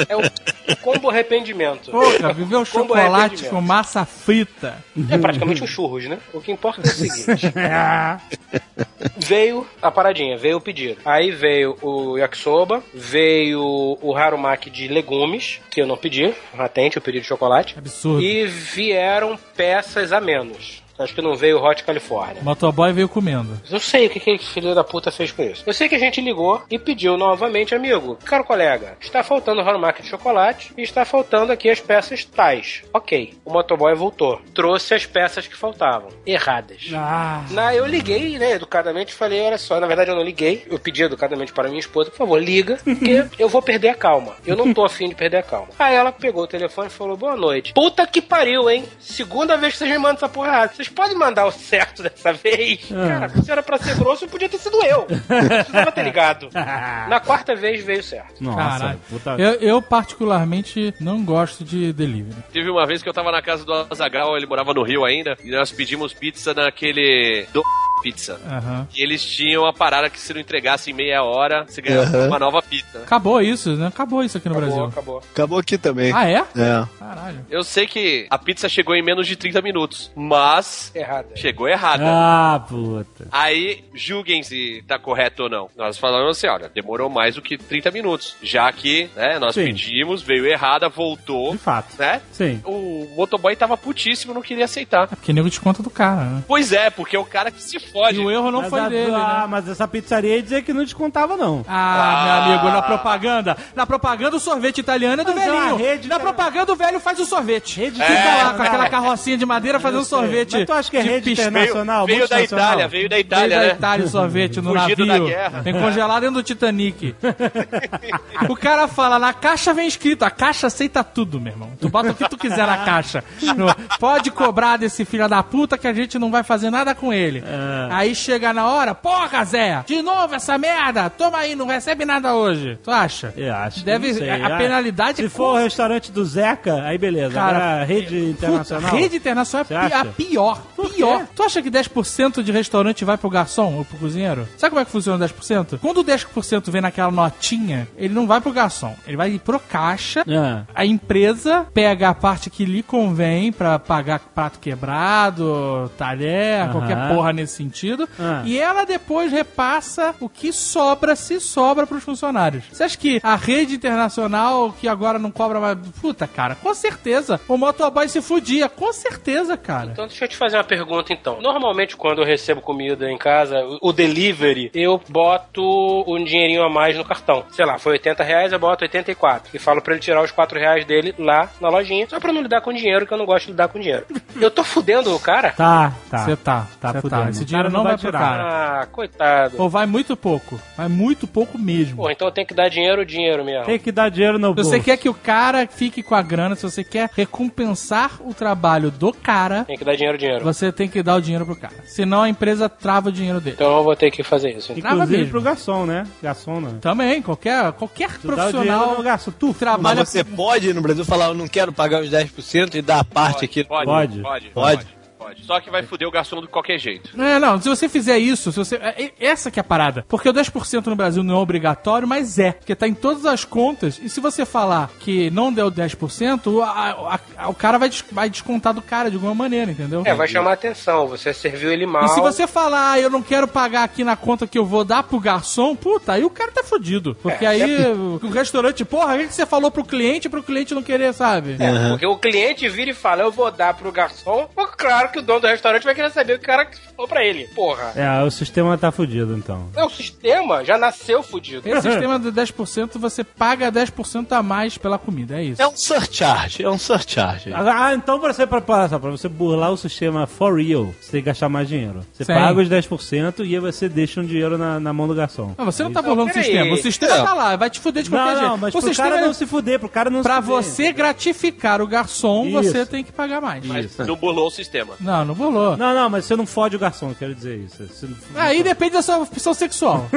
é 0.09 0.16
o 0.16 0.78
combo 0.78 1.09
arrependimento. 1.09 1.91
Porra, 1.91 2.32
viveu 2.32 2.66
Combo 2.66 2.66
chocolate 2.66 3.49
com 3.49 3.59
massa 3.59 4.05
frita. 4.05 4.84
É 5.09 5.18
praticamente 5.18 5.61
um 5.61 5.68
churros, 5.68 6.05
né? 6.05 6.18
O 6.34 6.39
que 6.39 6.51
importa 6.51 6.82
é 6.82 6.84
o 6.84 6.88
seguinte. 6.88 7.53
veio 9.18 9.68
a 9.82 9.91
paradinha, 9.91 10.38
veio 10.38 10.57
o 10.57 10.61
pedido. 10.61 10.97
Aí 11.03 11.32
veio 11.32 11.78
o 11.82 12.18
yakisoba, 12.18 12.84
veio 12.93 13.97
o 14.01 14.16
harumaki 14.16 14.70
de 14.70 14.88
legumes, 14.88 15.59
que 15.70 15.82
eu 15.82 15.88
não 15.88 15.97
pedi, 15.97 16.34
atente, 16.57 16.97
eu 16.97 17.01
pedi 17.01 17.20
de 17.20 17.26
chocolate. 17.26 17.76
Absurdo. 17.78 18.22
E 18.22 18.45
vieram 18.45 19.38
peças 19.56 20.12
a 20.12 20.22
menos. 20.22 20.84
Acho 20.97 21.13
que 21.13 21.21
não 21.21 21.35
veio 21.35 21.61
Hot 21.63 21.83
California. 21.83 22.41
Motoboy 22.41 22.93
veio 22.93 23.09
comendo. 23.09 23.59
Não 23.69 23.79
sei 23.79 24.07
o 24.07 24.09
que 24.09 24.19
aquele 24.19 24.37
filho 24.37 24.73
da 24.73 24.83
puta 24.83 25.11
fez 25.11 25.31
com 25.31 25.43
isso. 25.43 25.63
Eu 25.65 25.73
sei 25.73 25.89
que 25.89 25.95
a 25.95 25.99
gente 25.99 26.21
ligou 26.21 26.61
e 26.69 26.79
pediu 26.79 27.17
novamente, 27.17 27.75
amigo. 27.75 28.17
Caro 28.23 28.43
colega, 28.45 28.97
está 29.01 29.21
faltando 29.23 29.61
o 29.61 29.67
Harumaki 29.67 30.01
de 30.01 30.07
chocolate 30.09 30.71
e 30.77 30.81
está 30.83 31.03
faltando 31.03 31.51
aqui 31.51 31.69
as 31.69 31.79
peças 31.81 32.23
tais. 32.23 32.83
Ok. 32.93 33.33
O 33.43 33.51
motoboy 33.51 33.93
voltou. 33.93 34.41
Trouxe 34.53 34.93
as 34.93 35.05
peças 35.05 35.47
que 35.47 35.55
faltavam. 35.55 36.09
Erradas. 36.25 36.87
Ah, 36.93 37.43
Na, 37.51 37.75
eu 37.75 37.85
liguei, 37.85 38.37
né, 38.37 38.51
educadamente, 38.53 39.13
falei, 39.13 39.41
olha 39.41 39.57
só, 39.57 39.79
na 39.79 39.87
verdade 39.87 40.11
eu 40.11 40.15
não 40.15 40.23
liguei, 40.23 40.65
eu 40.69 40.79
pedi 40.79 41.03
educadamente 41.03 41.51
para 41.51 41.67
minha 41.67 41.79
esposa, 41.79 42.09
por 42.09 42.17
favor, 42.17 42.41
liga, 42.41 42.77
porque 42.83 43.25
eu 43.37 43.49
vou 43.49 43.61
perder 43.61 43.89
a 43.89 43.95
calma. 43.95 44.35
Eu 44.45 44.55
não 44.55 44.73
tô 44.73 44.85
afim 44.85 45.09
de 45.09 45.15
perder 45.15 45.37
a 45.37 45.43
calma. 45.43 45.67
Aí 45.77 45.93
ela 45.95 46.11
pegou 46.11 46.43
o 46.43 46.47
telefone 46.47 46.87
e 46.87 46.91
falou, 46.91 47.17
boa 47.17 47.35
noite. 47.35 47.73
Puta 47.73 48.07
que 48.07 48.21
pariu, 48.21 48.69
hein? 48.69 48.85
Segunda 48.99 49.57
vez 49.57 49.73
que 49.73 49.79
vocês 49.79 49.91
me 49.91 49.97
mandam 49.97 50.15
essa 50.17 50.29
porra 50.29 50.47
errada. 50.47 50.84
Vocês 50.86 50.89
podem 50.89 51.17
mandar 51.17 51.45
o 51.45 51.51
certo 51.51 52.03
dessa 52.03 52.31
vez? 52.33 52.86
Cara, 52.89 53.29
se 53.29 53.51
era 53.51 53.63
pra 53.63 53.77
ser 53.77 53.95
grosso, 53.95 54.27
podia 54.27 54.47
ter 54.47 54.59
sido 54.59 54.77
eu. 54.86 55.07
Não 55.09 55.47
precisava 55.47 55.91
ter 55.91 56.03
ligado. 56.03 56.49
Na 56.53 57.19
quarta 57.19 57.55
vez 57.55 57.83
veio 57.83 58.03
certo. 58.03 58.43
nossa, 58.43 58.79
Caralho. 58.79 58.99
puta. 59.09 59.36
Eu, 59.38 59.53
eu, 59.55 59.81
particularmente, 59.81 60.93
não 60.99 61.23
gosto 61.23 61.63
de 61.63 61.91
delivery. 61.91 62.36
Teve 62.53 62.69
uma 62.69 62.86
vez 62.86 63.01
que 63.01 63.09
eu 63.09 63.13
tava 63.13 63.31
na 63.31 63.41
casa 63.41 63.65
do 63.65 63.73
Azagal, 63.89 64.38
ele 64.38 64.45
morava 64.45 64.73
no 64.73 64.83
Rio 64.83 65.03
ainda, 65.03 65.38
e 65.43 65.49
nós 65.51 65.71
pedimos 65.71 66.13
pizza 66.13 66.53
naquele. 66.53 67.47
Do 67.51 67.63
pizza. 68.01 68.39
Aham. 68.45 68.87
E 68.95 69.01
eles 69.01 69.23
tinham 69.23 69.65
a 69.65 69.73
parada 69.73 70.09
que 70.09 70.19
se 70.19 70.33
não 70.33 70.39
entregasse 70.41 70.91
em 70.91 70.93
meia 70.93 71.23
hora, 71.23 71.65
você 71.67 71.81
ganhava 71.81 72.17
Aham. 72.17 72.27
uma 72.27 72.39
nova 72.39 72.61
pizza. 72.61 72.99
Acabou 72.99 73.41
isso, 73.41 73.75
né? 73.75 73.87
Acabou 73.87 74.23
isso 74.23 74.37
aqui 74.37 74.47
no 74.49 74.55
Acabou, 74.55 74.69
Brasil. 74.75 74.89
acabou. 74.89 75.23
Acabou 75.33 75.59
aqui 75.59 75.77
também. 75.77 76.11
Ah, 76.13 76.27
é? 76.29 76.37
É. 76.55 76.85
Caralho. 76.99 77.45
Eu 77.49 77.63
sei 77.63 77.87
que 77.87 78.27
a 78.29 78.37
pizza 78.37 78.67
chegou 78.69 78.95
em 78.95 79.01
menos 79.03 79.27
de 79.27 79.35
30 79.35 79.61
minutos, 79.61 80.11
mas 80.15 80.91
Errada. 80.93 81.29
chegou 81.35 81.67
errada. 81.67 82.03
Ah, 82.05 82.59
puta. 82.67 83.27
Aí, 83.31 83.83
julguem 83.93 84.43
se 84.43 84.83
tá 84.87 84.99
correto 84.99 85.43
ou 85.43 85.49
não. 85.49 85.69
Nós 85.75 85.97
falamos 85.97 86.37
assim, 86.37 86.47
olha, 86.47 86.69
demorou 86.73 87.09
mais 87.09 87.35
do 87.35 87.41
que 87.41 87.57
30 87.57 87.91
minutos. 87.91 88.35
Já 88.41 88.71
que, 88.71 89.09
né, 89.15 89.39
nós 89.39 89.55
Sim. 89.55 89.65
pedimos, 89.65 90.21
veio 90.21 90.45
errada, 90.45 90.89
voltou, 90.89 91.51
De 91.53 91.57
fato. 91.57 91.93
né? 91.97 92.21
Sim. 92.31 92.61
O 92.65 93.07
motoboy 93.15 93.55
tava 93.55 93.75
putíssimo, 93.77 94.33
não 94.33 94.41
queria 94.41 94.65
aceitar. 94.65 95.03
É 95.11 95.15
porque 95.15 95.33
nego 95.33 95.49
desconta 95.49 95.81
do 95.81 95.89
cara, 95.89 96.23
né? 96.25 96.43
Pois 96.47 96.71
é, 96.71 96.89
porque 96.89 97.15
é 97.15 97.19
o 97.19 97.25
cara 97.25 97.51
que 97.51 97.61
se 97.61 97.79
fode. 97.91 98.19
E 98.19 98.25
o 98.25 98.29
erro 98.31 98.51
não 98.51 98.61
mas 98.61 98.69
foi 98.69 98.79
a- 98.79 98.89
dele, 98.89 99.13
ah, 99.15 99.39
né? 99.41 99.47
mas 99.49 99.69
essa 99.69 99.88
pizzaria 99.88 100.36
ia 100.36 100.41
dizer 100.43 100.63
que 100.63 100.73
não 100.73 100.83
descontava, 100.83 101.36
não. 101.38 101.63
Ah, 101.67 102.23
meu 102.47 102.53
amigo, 102.55 102.69
na 102.75 102.81
propaganda. 102.81 103.57
Na 103.75 103.86
propaganda 103.86 104.36
o 104.36 104.39
sorvete 104.39 104.79
italiano 104.79 105.21
é 105.21 105.25
do 105.25 105.33
Mas 105.33 105.43
é 105.43 105.51
velhinho. 105.51 105.75
rede, 105.75 106.07
na 106.07 106.17
cara. 106.19 106.33
propaganda 106.33 106.73
o 106.73 106.75
velho 106.75 106.99
faz 106.99 107.19
o 107.19 107.25
sorvete. 107.25 107.79
Rede 107.79 107.99
Fica 107.99 108.13
é, 108.13 108.43
lá 108.43 108.53
com 108.53 108.63
aquela 108.63 108.89
carrocinha 108.89 109.38
de 109.38 109.45
madeira 109.45 109.79
fazendo 109.79 110.03
sorvete. 110.05 110.53
Mas 110.57 110.65
tu 110.65 110.73
acha 110.73 110.91
que 110.91 110.97
é 110.97 111.01
de 111.03 111.09
rede 111.09 111.31
internacional? 111.33 112.05
Veio 112.05 112.19
da 112.27 112.36
multinacional? 112.38 112.65
Itália, 112.67 112.88
veio 112.88 113.09
da 113.09 113.15
Veio 113.15 113.25
Itália, 113.25 113.59
da 113.59 113.65
né? 113.65 113.71
Itália 113.73 114.05
o 114.05 114.09
sorvete 114.09 114.61
no 114.61 114.73
Fugido 114.73 115.05
navio. 115.05 115.29
da. 115.29 115.61
Tem 115.63 115.73
congelado 115.73 116.21
dentro 116.21 116.36
do 116.36 116.43
Titanic. 116.43 117.15
o 118.49 118.55
cara 118.55 118.88
fala, 118.88 119.17
na 119.19 119.33
caixa 119.33 119.73
vem 119.73 119.88
escrito, 119.88 120.23
a 120.23 120.29
caixa 120.31 120.67
aceita 120.67 121.03
tudo, 121.03 121.39
meu 121.39 121.53
irmão. 121.53 121.71
Tu 121.79 121.89
bota 121.89 122.11
o 122.11 122.15
que 122.15 122.27
tu 122.29 122.38
quiser 122.38 122.65
na 122.67 122.77
caixa. 122.79 123.23
No- 123.55 123.73
pode 123.99 124.31
cobrar 124.31 124.77
desse 124.77 125.05
filho 125.05 125.27
da 125.27 125.41
puta 125.43 125.77
que 125.77 125.88
a 125.88 125.93
gente 125.93 126.17
não 126.19 126.31
vai 126.31 126.43
fazer 126.43 126.69
nada 126.69 126.93
com 126.95 127.11
ele. 127.13 127.43
É. 127.45 127.74
Aí 127.91 128.13
chega 128.15 128.53
na 128.53 128.67
hora, 128.67 128.93
porra, 128.95 129.43
Zé, 129.45 129.84
de 129.86 130.01
novo 130.01 130.34
essa 130.36 130.57
merda, 130.57 131.09
toma 131.09 131.39
aí, 131.39 131.55
não 131.55 131.65
recebe 131.67 132.05
nada 132.05 132.34
hoje. 132.36 132.78
Tu 132.84 132.91
acha? 132.91 133.34
Eu 133.36 133.53
acho. 133.53 133.80
que 133.80 133.86
Deve- 133.86 134.13
sei. 134.13 134.30
a 134.30 134.47
Ah, 134.47 134.57
penalidade 134.57 135.17
Se 135.17 135.26
é 135.26 135.30
for 135.30 135.55
o 135.55 135.57
restaurante 135.63 136.11
do 136.11 136.23
Zeca, 136.26 136.84
aí 136.84 136.97
beleza. 136.97 137.34
Cara, 137.34 137.57
Agora, 137.57 137.84
rede 137.86 138.17
internacional. 138.30 138.91
Rede 138.95 139.15
internacional 139.17 139.65
é 139.69 139.93
a 139.95 140.05
pior. 140.05 140.61
Pior. 140.95 141.26
Tu 141.36 141.43
acha 141.43 141.61
que 141.61 141.69
10% 141.69 142.41
de 142.43 142.51
restaurante 142.51 143.03
vai 143.03 143.17
pro 143.17 143.30
garçom 143.30 143.73
ou 143.76 143.86
pro 143.86 143.97
cozinheiro? 143.97 144.47
Sabe 144.57 144.69
como 144.71 144.82
é 144.82 144.86
que 144.86 144.91
funciona 144.91 145.17
o 145.17 145.28
10%? 145.28 145.78
Quando 145.80 145.99
o 145.99 146.03
10% 146.03 146.69
vem 146.71 146.82
naquela 146.82 147.11
notinha, 147.11 147.88
ele 147.97 148.13
não 148.13 148.26
vai 148.28 148.39
pro 148.39 148.51
garçom. 148.53 148.95
Ele 149.07 149.17
vai 149.17 149.39
pro 149.43 149.59
caixa. 149.59 150.23
É. 150.28 150.63
A 150.73 150.86
empresa 150.86 151.65
pega 151.73 152.09
a 152.09 152.13
parte 152.13 152.49
que 152.49 152.65
lhe 152.65 152.82
convém 152.84 153.51
pra 153.51 153.78
pagar 153.80 154.19
prato 154.19 154.59
quebrado, 154.59 155.91
talher, 155.97 156.69
qualquer 156.71 157.09
porra 157.09 157.34
nesse 157.34 157.63
sentido. 157.66 158.07
Ah. 158.20 158.41
E 158.45 158.57
ela 158.59 158.86
depois 158.86 159.32
repassa 159.32 160.13
o 160.20 160.30
que 160.30 160.51
sobra, 160.53 161.16
se 161.16 161.39
sobra 161.39 161.86
pros 161.88 162.03
funcionários. 162.03 162.63
Você 162.72 162.84
acha 162.84 162.97
que 162.97 163.20
a 163.24 163.36
rede 163.36 163.76
internacional, 163.76 164.74
que 164.80 164.88
agora 164.88 165.18
não 165.20 165.32
cobra 165.32 165.59
mais. 165.59 165.78
Puta, 166.01 166.28
cara, 166.28 166.55
com 166.55 166.74
certeza. 166.74 167.39
O 167.47 167.57
motoboy 167.57 168.07
se 168.07 168.22
fudia, 168.22 168.70
com 168.70 168.91
certeza, 168.93 169.57
cara. 169.57 169.91
Então 169.91 170.07
deixa 170.07 170.26
eu 170.26 170.30
te 170.30 170.38
fazer 170.38 170.57
uma 170.57 170.63
pergunta 170.63 171.11
então. 171.13 171.41
Normalmente 171.41 171.95
quando 171.97 172.20
eu 172.22 172.26
recebo 172.26 172.61
comida 172.61 173.09
em 173.09 173.18
casa, 173.18 173.55
o- 173.82 173.93
delivery, 173.93 174.70
eu 174.74 175.01
boto 175.09 176.03
um 176.07 176.24
dinheirinho 176.24 176.63
a 176.63 176.70
mais 176.70 176.95
no 176.97 177.03
cartão. 177.05 177.43
Sei 177.51 177.66
lá, 177.66 177.78
foi 177.80 177.93
80 177.93 178.24
reais, 178.24 178.51
eu 178.51 178.59
boto 178.59 178.84
84. 178.84 179.49
E 179.53 179.59
falo 179.59 179.82
pra 179.82 179.93
ele 179.93 180.01
tirar 180.01 180.22
os 180.24 180.32
4 180.32 180.59
reais 180.59 180.86
dele 180.86 181.13
lá 181.18 181.49
na 181.61 181.70
lojinha, 181.70 182.07
só 182.09 182.20
pra 182.20 182.32
não 182.34 182.41
lidar 182.41 182.61
com 182.61 182.74
dinheiro, 182.74 183.05
que 183.07 183.13
eu 183.13 183.18
não 183.18 183.26
gosto 183.26 183.45
de 183.45 183.51
lidar 183.51 183.68
com 183.70 183.80
dinheiro. 183.80 184.05
Eu 184.39 184.51
tô 184.51 184.63
fudendo 184.63 185.16
o 185.16 185.20
cara? 185.20 185.51
Tá, 185.51 185.93
tá. 186.09 186.18
Você 186.20 186.36
tá, 186.36 186.68
Tá 186.80 186.91
cê 186.91 187.01
fudendo. 187.01 187.30
Esse 187.30 187.41
O 187.43 187.45
dinheiro 187.45 187.55
cara 187.58 187.70
não 187.70 187.78
não 187.78 187.84
vai 187.84 187.91
vai 187.93 187.97
pro 187.99 188.08
tirar. 188.08 188.20
cara. 188.20 188.82
Ah, 188.82 188.86
coitado. 188.88 189.56
Ou 189.58 189.70
vai 189.70 189.86
muito 189.86 190.16
pouco. 190.16 190.60
Vai 190.78 190.88
muito 190.88 191.28
pouco 191.28 191.58
mesmo. 191.58 191.97
Pô, 191.97 192.10
então 192.10 192.28
eu 192.28 192.32
tenho 192.32 192.47
que 192.47 192.53
dar 192.53 192.70
dinheiro, 192.70 193.06
dinheiro 193.06 193.43
mesmo. 193.43 193.66
Tem 193.66 193.80
que 193.80 193.91
dar 193.91 194.10
dinheiro 194.10 194.38
no 194.39 194.49
Se 194.49 194.53
bolso. 194.56 194.70
você 194.70 194.80
quer 194.80 194.97
que 194.97 195.10
o 195.10 195.14
cara 195.14 195.68
fique 195.68 196.01
com 196.03 196.16
a 196.16 196.22
grana, 196.22 196.56
se 196.56 196.64
você 196.64 196.84
quer 196.84 197.10
recompensar 197.16 198.12
o 198.22 198.34
trabalho 198.34 198.91
do 198.91 199.14
cara, 199.14 199.64
Tem 199.66 199.78
que 199.78 199.84
dar 199.86 199.95
dinheiro, 199.95 200.18
dinheiro. 200.18 200.43
você 200.43 200.72
tem 200.72 200.88
que 200.88 201.01
dar 201.03 201.16
o 201.16 201.22
dinheiro 201.22 201.45
pro 201.45 201.56
cara. 201.56 201.74
Senão 201.86 202.22
a 202.24 202.30
empresa 202.30 202.68
trava 202.68 203.10
o 203.10 203.12
dinheiro 203.12 203.39
dele. 203.39 203.56
Então 203.56 203.78
eu 203.78 203.84
vou 203.84 203.95
ter 203.95 204.12
que 204.12 204.24
fazer 204.24 204.49
isso. 204.51 204.72
então. 204.72 204.82
Trava 204.82 204.95
Inclusive 204.97 205.18
mesmo. 205.20 205.32
pro 205.32 205.41
garçom, 205.41 205.86
né? 205.86 206.06
Garçom, 206.22 206.60
né? 206.62 206.70
Também, 206.82 207.22
qualquer, 207.22 207.72
qualquer 207.74 208.18
Tu 208.20 208.28
dá 208.28 208.34
o 208.34 208.36
dinheiro 208.36 208.51
profissional 208.66 208.97
no 208.97 209.03
garçom. 209.03 209.32
Tu 209.32 209.53
trabalha. 209.53 209.99
Mas 209.99 210.10
você 210.10 210.24
pode 210.24 210.74
no 210.74 210.82
Brasil 210.82 211.06
falar, 211.06 211.28
eu 211.28 211.34
não 211.34 211.47
quero 211.47 211.72
pagar 211.72 212.01
os 212.01 212.10
10% 212.10 212.76
e 212.76 212.82
dar 212.82 212.99
a 212.99 213.03
parte 213.03 213.45
aqui. 213.45 213.64
Pode, 213.64 213.86
Pode. 213.86 214.20
pode, 214.22 214.49
Pode. 214.49 214.78
pode, 214.78 214.94
pode. 215.26 215.43
Só 215.45 215.59
que 215.59 215.69
vai 215.71 215.84
foder 215.84 216.07
o 216.07 216.11
garçom 216.11 216.41
de 216.41 216.47
qualquer 216.47 216.78
jeito. 216.78 217.19
É, 217.21 217.39
não, 217.39 217.59
se 217.59 217.67
você 217.67 217.89
fizer 217.89 218.17
isso, 218.17 218.51
se 218.51 218.57
você. 218.59 218.76
é- 218.76 219.03
é- 219.05 219.11
Essa 219.19 219.49
que 219.49 219.59
é 219.59 219.61
a 219.61 219.63
parada. 219.63 220.05
Porque 220.07 220.30
o 220.30 220.34
10% 220.34 220.88
no 220.88 220.95
Brasil 220.95 221.23
não 221.23 221.36
é 221.36 221.38
obrigatório, 221.38 222.07
mas 222.07 222.38
é. 222.38 222.51
Porque 222.51 222.76
tá 222.76 222.88
em 222.88 222.93
todas 222.93 223.26
as 223.26 223.43
contas. 223.43 223.99
E 224.01 224.09
se 224.09 224.19
você 224.19 224.45
falar 224.45 224.89
que 224.99 225.30
não 225.32 225.51
deu 225.51 225.71
10%, 225.71 226.61
a- 226.61 226.69
a- 227.15 227.19
a- 227.38 227.49
o 227.49 227.53
cara 227.53 227.78
vai, 227.78 227.89
des- 227.89 228.03
vai 228.11 228.30
descontar 228.30 228.73
do 228.73 228.82
cara 228.82 229.09
de 229.09 229.15
alguma 229.15 229.34
maneira, 229.34 229.71
entendeu? 229.71 230.03
É, 230.05 230.13
vai 230.13 230.28
chamar 230.28 230.53
atenção. 230.53 231.07
Você 231.07 231.34
serviu 231.34 231.71
ele 231.71 231.86
mal. 231.86 232.05
E 232.05 232.09
se 232.09 232.21
você 232.21 232.45
falar, 232.45 232.91
ah, 232.91 232.99
eu 232.99 233.09
não 233.09 233.21
quero 233.21 233.47
pagar 233.47 233.84
aqui 233.84 234.03
na 234.03 234.15
conta 234.15 234.45
que 234.47 234.57
eu 234.57 234.65
vou 234.65 234.84
dar 234.84 235.03
pro 235.03 235.19
garçom, 235.19 235.76
puta, 235.76 236.13
aí 236.13 236.23
o 236.23 236.30
cara 236.30 236.51
tá 236.51 236.63
fudido. 236.63 237.15
Porque 237.21 237.45
aí 237.45 237.63
o 237.93 238.19
o 238.26 238.30
restaurante, 238.30 238.84
porra, 238.86 239.15
o 239.15 239.19
que 239.19 239.34
você 239.34 239.45
falou 239.45 239.69
pro 239.71 239.84
cliente 239.84 240.28
pro 240.30 240.43
cliente 240.43 240.73
não 240.73 240.82
querer, 240.84 241.13
sabe? 241.13 241.55
É, 241.59 241.89
porque 241.89 242.05
o 242.05 242.17
cliente 242.17 242.67
vira 242.69 242.91
e 242.91 242.93
fala, 242.93 243.21
eu 243.23 243.32
vou 243.32 243.49
dar 243.51 243.73
pro 243.73 243.91
garçom. 243.91 244.47
Claro 244.78 245.09
que 245.11 245.14
o 245.20 245.22
dono 245.22 245.39
do 245.41 245.47
restaurante 245.47 245.84
vai 245.84 245.95
querer 245.95 246.11
saber 246.11 246.34
o 246.34 246.38
que 246.39 246.43
o 246.43 246.47
cara 246.47 246.68
falou 246.95 247.07
pra 247.07 247.24
ele. 247.24 247.47
Porra. 247.55 247.93
É, 247.95 248.24
o 248.24 248.32
sistema 248.32 248.78
tá 248.78 248.91
fudido, 248.91 249.36
então. 249.38 249.70
É, 249.76 249.84
o 249.84 249.89
sistema 249.89 250.63
já 250.63 250.78
nasceu 250.78 251.22
fudido. 251.24 251.68
Esse 251.68 251.82
sistema 251.82 252.20
de 252.20 252.32
10% 252.32 252.97
você 252.97 253.24
paga 253.24 253.72
10% 253.72 254.32
a 254.32 254.41
mais 254.43 254.78
pela 254.78 254.97
comida, 254.97 255.39
é 255.39 255.43
isso. 255.43 255.61
É 255.61 255.68
um 255.68 255.76
surcharge, 255.76 256.63
é 256.63 256.70
um 256.70 256.78
surcharge. 256.78 257.51
Ah, 257.53 257.93
então 257.93 258.20
pra 258.20 258.34
você, 258.34 258.45
pra, 258.47 258.61
pra, 258.61 258.88
pra 258.89 259.11
você 259.11 259.28
burlar 259.28 259.72
o 259.72 259.78
sistema 259.78 260.26
for 260.28 260.59
real, 260.59 260.93
você 260.99 261.11
tem 261.11 261.22
que 261.22 261.26
gastar 261.28 261.49
mais 261.49 261.68
dinheiro. 261.68 262.01
Você 262.13 262.24
Sim. 262.26 262.34
paga 262.34 262.61
os 262.61 262.70
10% 262.70 263.39
e 263.45 263.53
aí 263.55 263.59
você 263.59 263.88
deixa 263.89 264.20
um 264.22 264.26
dinheiro 264.26 264.57
na, 264.57 264.80
na 264.80 264.93
mão 264.93 265.07
do 265.07 265.16
garçom. 265.16 265.53
Não, 265.57 265.66
você 265.66 265.84
não 265.84 265.91
tá 265.91 265.99
Isso. 266.01 266.09
burlando 266.09 266.32
o 266.32 266.34
sistema. 266.34 266.74
O 266.74 266.78
sistema 266.78 267.16
É. 267.16 267.24
tá 267.24 267.34
lá, 267.34 267.55
vai 267.55 267.70
te 267.70 267.80
fuder 267.80 268.03
de 268.03 268.09
qualquer 268.09 268.26
Não, 268.26 268.36
jeito. 268.39 268.49
não, 268.51 268.57
mas 268.57 268.76
o 268.76 268.80
pro 268.80 268.88
sistema 268.88 269.09
cara 269.09 269.22
é 269.22 269.26
não 269.26 269.34
se 269.34 269.45
fuder, 269.45 269.80
pro 269.80 269.89
cara 269.89 270.09
não 270.09 270.22
pra 270.24 270.36
se 270.36 270.41
fuder. 270.47 270.63
você 270.63 270.93
gratificar 270.93 271.82
o 271.82 271.88
garçom, 271.88 272.45
Isso. 272.47 272.63
você 272.72 272.86
tem 272.86 273.03
que 273.03 273.11
pagar 273.11 273.41
mais. 273.41 273.66
Mas 273.66 273.97
não 273.97 274.16
burlou 274.16 274.47
o 274.47 274.51
sistema. 274.51 274.93
Não, 275.06 275.24
não 275.24 275.36
bolou. 275.36 275.78
Não, 275.78 275.93
não, 275.93 276.10
mas 276.10 276.26
você 276.26 276.36
não 276.36 276.47
fode 276.47 276.76
o 276.76 276.80
garçom, 276.80 277.10
eu 277.10 277.16
quero 277.16 277.36
dizer 277.36 277.58
isso. 277.60 277.86
Você 277.88 278.08
não- 278.08 278.18
Aí 278.41 278.64
depende 278.64 278.93
da 278.93 279.03
sua 279.03 279.20
opção 279.20 279.53
sexual. 279.53 280.10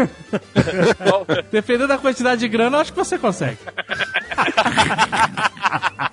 Dependendo 1.52 1.88
da 1.88 1.98
quantidade 1.98 2.40
de 2.40 2.48
grana, 2.48 2.78
eu 2.78 2.80
acho 2.80 2.92
que 2.92 2.98
você 2.98 3.18
consegue. 3.18 3.58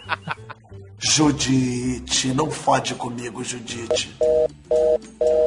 Judite, 0.97 2.33
não 2.33 2.49
fode 2.49 2.95
comigo, 2.95 3.43
Judite. 3.43 4.15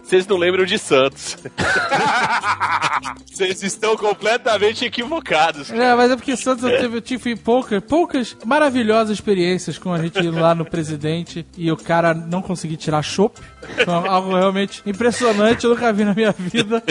Vocês 0.02 0.26
não 0.26 0.36
lembram 0.36 0.64
de 0.64 0.78
Santos. 0.78 1.36
Vocês 3.26 3.62
estão 3.62 3.96
completamente 3.96 4.84
equivocados. 4.84 5.70
É, 5.70 5.94
mas 5.94 6.10
é 6.10 6.16
porque 6.16 6.36
Santos 6.36 6.64
eu 6.64 6.78
tive, 6.78 6.96
eu 6.96 7.00
tive 7.00 7.36
poucas, 7.36 7.82
poucas 7.82 8.36
maravilhosas 8.44 9.14
experiências 9.14 9.78
com 9.78 9.92
a 9.92 10.02
gente 10.02 10.18
indo 10.18 10.38
lá 10.38 10.54
no 10.54 10.64
presidente 10.64 11.46
e 11.56 11.70
o 11.70 11.76
cara 11.76 12.12
não 12.12 12.42
conseguir 12.42 12.76
tirar 12.76 13.02
chopp. 13.02 13.40
Foi 13.84 13.94
algo 13.94 14.36
realmente 14.36 14.82
impressionante, 14.86 15.64
eu 15.64 15.70
nunca 15.70 15.92
vi 15.92 16.04
na 16.04 16.14
minha 16.14 16.32
vida. 16.32 16.82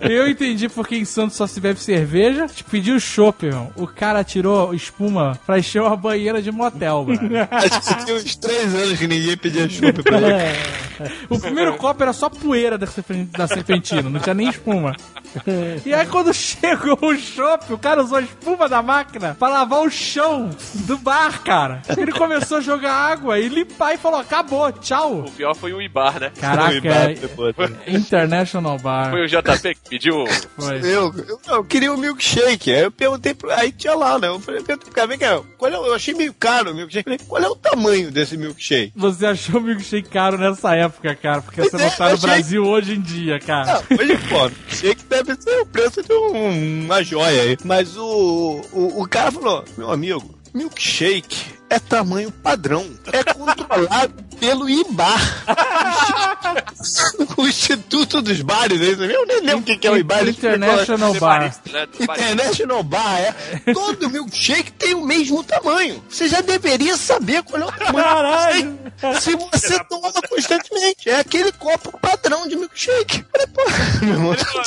Eu 0.00 0.28
entendi 0.28 0.68
porque 0.68 0.96
em 0.96 1.04
Santos 1.04 1.36
só 1.36 1.46
se 1.46 1.60
bebe 1.60 1.78
cerveja. 1.80 2.46
Tipo, 2.46 2.70
pediu 2.70 2.98
chopp, 2.98 3.46
irmão. 3.46 3.70
O 3.76 3.86
cara 3.86 4.24
tirou 4.24 4.74
espuma 4.74 5.38
pra 5.46 5.58
encher 5.58 5.82
uma 5.82 5.96
banheira 5.96 6.42
de 6.42 6.50
motel, 6.50 7.04
mano. 7.04 7.20
Acho 7.50 7.80
que 7.80 8.04
tinha 8.04 8.16
uns 8.16 8.36
três 8.36 8.74
anos 8.74 8.98
que 8.98 9.06
ninguém 9.06 9.36
pedia 9.36 9.68
chupa 9.68 10.02
pra 10.02 10.18
ele. 10.18 11.10
O 11.28 11.38
primeiro 11.38 11.76
copo 11.76 12.02
era 12.02 12.12
só 12.12 12.28
poeira 12.28 12.76
da 12.78 13.46
serpentina, 13.46 14.08
não 14.08 14.20
tinha 14.20 14.34
nem 14.34 14.48
espuma. 14.48 14.94
E 15.84 15.92
aí 15.92 16.06
quando 16.06 16.32
chegou 16.32 16.98
o 17.02 17.16
chopp, 17.16 17.72
o 17.72 17.78
cara 17.78 18.02
usou 18.02 18.18
a 18.18 18.22
espuma 18.22 18.68
da 18.68 18.82
máquina 18.82 19.36
pra 19.38 19.48
lavar 19.48 19.80
o 19.80 19.90
chão 19.90 20.50
do 20.86 20.96
bar, 20.98 21.42
cara. 21.42 21.82
Ele 21.96 22.12
começou 22.12 22.58
a 22.58 22.60
jogar 22.60 22.92
água 22.94 23.38
e 23.38 23.48
limpar 23.48 23.94
e 23.94 23.98
falou, 23.98 24.20
acabou, 24.20 24.70
tchau. 24.72 25.20
O 25.20 25.30
pior 25.30 25.54
foi 25.54 25.72
o 25.72 25.82
Ibar, 25.82 26.18
né? 26.20 26.32
Caraca, 26.40 26.80
Depois. 27.20 27.54
International 27.86 28.78
Bar. 28.78 29.10
Foi 29.10 29.24
o 29.24 29.28
JP 29.28 29.74
que 29.74 29.90
pediu. 29.90 30.24
Foi. 30.56 30.78
Eu, 30.80 31.12
eu, 31.28 31.40
eu 31.48 31.64
queria 31.64 31.92
um 31.92 31.96
milkshake. 31.96 32.72
Aí 32.72 32.82
eu 32.82 32.90
perguntei, 32.90 33.34
pro, 33.34 33.50
aí 33.52 33.72
tinha 33.72 33.94
lá, 33.94 34.18
né? 34.18 34.28
Eu 34.28 34.38
falei, 34.40 34.62
perguntei 34.62 34.86
pro 34.86 34.94
cara, 34.94 35.06
vem 35.08 35.18
cá, 35.18 35.40
qual 35.58 35.70
é, 35.72 35.78
o- 35.78 35.86
eu 35.86 35.94
achei 35.94 36.14
meio 36.14 36.32
caro 36.34 36.72
o 36.72 36.74
milkshake. 36.74 37.04
Falei, 37.04 37.18
qual 37.26 37.42
é 37.42 37.48
o 37.48 37.56
tamanho 37.56 38.10
desse 38.10 38.36
milkshake? 38.36 38.92
Você 38.96 39.26
achou 39.26 39.60
o 39.60 39.62
milkshake 39.62 40.08
caro 40.08 40.38
nessa 40.38 40.74
época, 40.74 41.14
cara, 41.14 41.42
porque 41.42 41.60
Pois 41.60 41.70
você 41.72 41.76
é, 41.82 41.86
não 41.86 41.90
tá 41.96 42.08
no 42.08 42.14
achei- 42.14 42.28
Brasil 42.28 42.64
hoje 42.64 42.94
em 42.94 43.00
dia, 43.00 43.38
cara. 43.40 43.78
Ah, 43.78 43.82
hoje, 44.00 44.16
pô, 44.28 44.42
milkshake 44.48 45.04
deve 45.24 45.42
ser 45.42 45.60
o 45.60 45.66
preço 45.66 46.02
de 46.02 46.12
um- 46.12 46.84
uma 46.84 47.02
joia 47.02 47.42
aí. 47.42 47.56
Mas 47.64 47.96
o, 47.96 48.60
o, 48.72 49.02
o 49.02 49.08
cara 49.08 49.32
falou, 49.32 49.64
meu 49.76 49.90
amigo, 49.90 50.34
milkshake 50.52 51.54
é 51.74 51.78
tamanho 51.78 52.30
padrão. 52.30 52.88
É 53.12 53.22
controlado 53.24 54.14
pelo 54.38 54.68
IBAR. 54.68 55.20
o 57.38 57.46
Instituto 57.46 58.20
dos 58.20 58.40
Bares, 58.42 58.80
é? 58.80 58.92
Eu 59.14 59.26
nem 59.26 59.40
lembro 59.40 59.60
o 59.60 59.62
que 59.62 59.76
que 59.78 59.86
é 59.86 59.90
o 59.90 59.96
IBAR. 59.96 60.26
International 60.28 61.14
Bar. 61.14 61.40
Né? 61.40 61.86
International 62.00 62.82
Bar, 62.82 63.20
é. 63.20 63.34
Todo 63.72 64.10
milkshake 64.10 64.72
tem 64.72 64.94
o 64.94 65.04
mesmo 65.04 65.42
tamanho. 65.44 66.02
Você 66.08 66.28
já 66.28 66.40
deveria 66.40 66.96
saber 66.96 67.42
qual 67.42 67.62
é 67.62 67.66
o 67.66 67.72
tamanho 67.72 68.04
Caralho! 68.04 68.78
Se 69.20 69.34
você 69.36 69.82
toma 69.84 70.12
constantemente. 70.28 71.08
É 71.08 71.18
aquele 71.20 71.52
copo 71.52 71.98
padrão 71.98 72.46
de 72.46 72.56
milkshake. 72.56 73.24
Pô, 73.54 73.62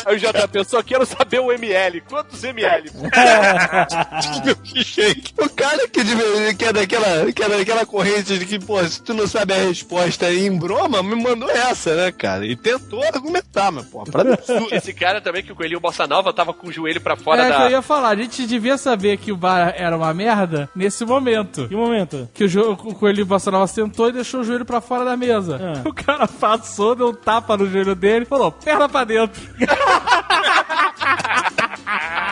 Aí 0.06 0.16
o 0.16 0.20
JP, 0.20 0.58
eu 0.58 0.64
só 0.66 0.82
quero 0.82 1.06
saber 1.06 1.40
o 1.40 1.52
ML. 1.52 2.02
Quantos 2.02 2.44
ML? 2.44 2.90
milkshake. 4.46 5.34
O 5.38 5.50
cara 5.50 5.88
que, 5.88 6.04
deveria- 6.04 6.54
que 6.54 6.66
é 6.66 6.74
daquela, 6.74 6.97
que 7.34 7.44
é 7.44 7.50
daquela 7.50 7.86
corrente 7.86 8.38
de 8.38 8.46
que, 8.46 8.60
pô, 8.60 8.84
se 8.84 9.02
tu 9.02 9.14
não 9.14 9.28
sabe 9.28 9.54
a 9.54 9.58
resposta 9.58 10.32
em 10.32 10.56
broma, 10.58 11.02
me 11.04 11.16
mandou 11.22 11.50
essa, 11.50 11.96
né, 11.96 12.12
cara? 12.12 12.46
E 12.46 12.56
tentou 12.56 13.04
argumentar, 13.04 13.72
mas, 13.72 13.86
pô, 13.86 14.04
pra 14.04 14.22
absurdo. 14.34 14.68
Esse 14.72 14.94
cara 14.94 15.22
também, 15.22 15.44
que 15.44 15.52
o 15.52 15.56
Coelhinho 15.56 15.80
Bossa 15.80 16.08
Nova 16.08 16.34
tava 16.34 16.54
com 16.54 16.68
o 16.68 16.72
joelho 16.72 17.02
pra 17.02 17.16
fora 17.16 17.44
É, 17.44 17.48
que 17.48 17.54
eu 17.56 17.60
da. 17.60 17.70
ia 17.72 17.82
falar, 17.82 18.10
a 18.10 18.16
gente 18.16 18.46
devia 18.48 18.78
saber 18.78 19.18
que 19.18 19.32
o 19.32 19.38
bar 19.38 19.74
era 19.78 19.96
uma 19.96 20.14
merda 20.14 20.70
nesse 20.76 21.06
momento. 21.06 21.68
Que 21.68 21.76
momento? 21.76 22.30
Que 22.34 22.46
o, 22.46 22.50
jo- 22.50 22.72
o 22.72 22.96
coelhinho 22.96 23.26
Bolsonaro 23.26 23.68
sentou 23.68 24.10
e 24.10 24.14
deixou 24.14 24.42
o 24.42 24.44
joelho 24.44 24.66
pra 24.66 24.82
fora 24.82 25.06
da 25.06 25.16
mesa. 25.18 25.60
Ah. 25.62 25.78
O 25.88 25.94
cara 25.94 26.28
passou, 26.28 26.96
deu 26.96 27.10
um 27.10 27.14
tapa 27.14 27.56
no 27.58 27.70
joelho 27.70 27.96
dele 27.96 28.24
e 28.24 28.28
falou: 28.28 28.52
perna 28.52 28.88
pra 28.90 29.04
dentro. 29.04 29.42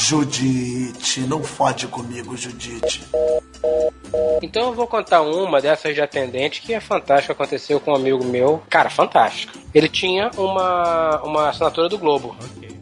Judite, 0.00 1.20
não 1.22 1.42
fode 1.42 1.88
comigo, 1.88 2.36
Judite. 2.36 3.02
Então 4.40 4.68
eu 4.68 4.72
vou 4.72 4.86
contar 4.86 5.22
uma 5.22 5.60
dessas 5.60 5.92
de 5.92 6.00
atendente 6.00 6.62
que 6.62 6.72
é 6.72 6.78
fantástica, 6.78 7.32
aconteceu 7.32 7.80
com 7.80 7.90
um 7.90 7.96
amigo 7.96 8.24
meu. 8.24 8.62
Cara, 8.70 8.88
fantástico. 8.88 9.58
Ele 9.74 9.88
tinha 9.88 10.30
uma, 10.36 11.20
uma 11.22 11.48
assinatura 11.48 11.88
do 11.88 11.98
Globo. 11.98 12.36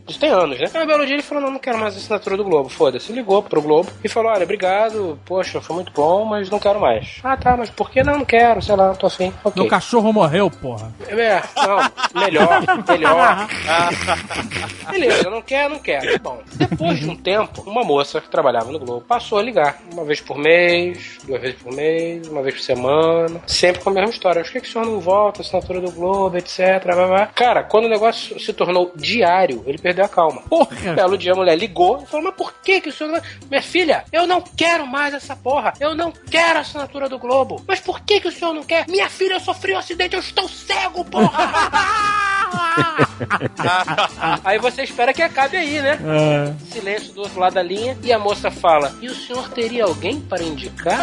Isso 0.09 0.21
tem 0.21 0.31
anos, 0.31 0.59
né? 0.59 0.69
Aí 0.73 0.85
um 0.85 0.87
belo 0.87 1.05
dia 1.05 1.17
ele 1.17 1.23
falou, 1.23 1.43
não, 1.43 1.51
não 1.51 1.59
quero 1.59 1.79
mais 1.79 1.95
a 1.95 1.99
assinatura 1.99 2.37
do 2.37 2.45
Globo, 2.45 2.69
foda-se. 2.69 3.13
Ligou 3.13 3.43
pro 3.43 3.61
Globo 3.63 3.91
e 4.05 4.09
falou, 4.09 4.31
olha, 4.31 4.45
obrigado, 4.45 5.19
poxa, 5.25 5.61
foi 5.61 5.77
muito 5.77 5.93
bom, 5.93 6.25
mas 6.25 6.49
não 6.49 6.59
quero 6.59 6.81
mais. 6.81 7.19
Ah, 7.25 7.37
tá, 7.37 7.57
mas 7.57 7.71
por 7.71 7.91
que 7.91 8.03
não? 8.03 8.19
Não 8.19 8.25
quero, 8.25 8.63
sei 8.63 8.77
lá, 8.77 8.95
tô 8.95 9.07
afim. 9.07 9.33
Ok. 9.45 9.61
Meu 9.61 9.71
cachorro 9.71 10.13
morreu, 10.13 10.51
porra. 10.51 10.93
É, 11.09 11.43
não, 11.57 12.21
melhor, 12.21 12.63
melhor. 12.89 13.49
Beleza, 14.91 15.29
não 15.29 15.43
quer, 15.43 15.69
não 15.69 15.79
quer. 15.79 16.19
Bom, 16.21 16.41
depois 16.55 16.99
de 17.01 17.09
um 17.09 17.17
tempo, 17.17 17.63
uma 17.67 17.83
moça 17.83 18.21
que 18.21 18.29
trabalhava 18.29 18.71
no 18.71 18.79
Globo 18.79 19.05
passou 19.07 19.39
a 19.39 19.43
ligar. 19.43 19.79
Uma 19.93 20.05
vez 20.05 20.21
por 20.21 20.39
mês, 20.39 21.19
duas 21.25 21.41
vezes 21.41 21.61
por 21.61 21.73
mês, 21.73 22.29
uma 22.29 22.43
vez 22.43 22.55
por 22.55 22.63
semana. 22.63 23.41
Sempre 23.47 23.83
com 23.83 23.91
a 23.91 23.93
mesma 23.93 24.11
história. 24.11 24.43
Por 24.43 24.53
que, 24.53 24.61
que 24.61 24.69
o 24.69 24.73
senhor 24.73 24.87
não 24.87 25.01
volta? 25.01 25.43
Assinatura 25.43 25.81
do 25.81 25.91
Globo, 25.91 26.37
etc. 26.37 26.83
blá, 26.85 27.07
blá. 27.07 27.27
Cara, 27.27 27.65
quando 27.65 27.87
o 27.87 27.89
negócio 27.89 28.39
se 28.39 28.53
tornou 28.53 28.93
diário, 28.95 29.63
ele 29.67 29.79
perdeu 29.79 29.96
a 30.05 30.09
calma. 30.09 30.43
Porra. 30.43 30.69
Um 30.93 30.95
belo 30.95 31.19
dia 31.19 31.33
a 31.33 31.37
mulher 31.37 31.57
ligou 31.57 32.03
e 32.03 32.07
falou: 32.07 32.27
Mas 32.27 32.35
por 32.35 32.53
que, 32.63 32.81
que 32.81 32.89
o 32.89 32.93
senhor. 32.93 33.13
não- 33.13 33.21
Minha 33.51 33.63
filha, 33.63 34.05
eu 34.13 34.27
não 34.27 34.41
quero 34.41 34.87
mais 34.87 35.15
essa 35.15 35.35
porra. 35.37 35.73
Eu 35.81 35.95
não 35.95 36.11
quero 36.13 36.59
a 36.59 36.63
assinatura 36.63 37.09
do 37.09 37.19
Globo. 37.19 37.63
Mas 37.67 37.81
por 37.81 38.01
que, 38.01 38.21
que 38.21 38.29
o 38.29 38.33
senhor 38.33 38.55
não 38.55 38.63
quer? 38.63 38.87
Minha 38.89 39.09
filha, 39.09 39.35
eu 39.35 39.41
sofri 39.41 39.75
um 39.75 39.79
acidente, 39.79 40.15
eu 40.15 40.21
estou 40.21 40.49
cego, 40.49 41.05
porra! 41.05 42.37
aí 44.45 44.59
você 44.59 44.83
espera 44.83 45.13
que 45.13 45.23
acabe 45.23 45.57
aí, 45.57 45.81
né? 45.81 45.99
É. 46.05 46.53
Silêncio 46.73 47.13
do 47.15 47.23
outro 47.23 47.41
lado 47.41 47.55
da 47.55 47.63
linha 47.63 47.97
e 48.03 48.13
a 48.13 48.19
moça 48.19 48.51
fala: 48.51 48.95
E 49.01 49.07
o 49.09 49.15
senhor 49.15 49.49
teria 49.51 49.85
alguém 49.85 50.21
para 50.21 50.43
indicar? 50.43 50.99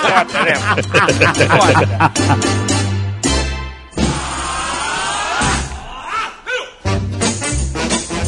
Foda, 0.00 0.42
né? 0.44 0.54
Foda. 1.48 2.93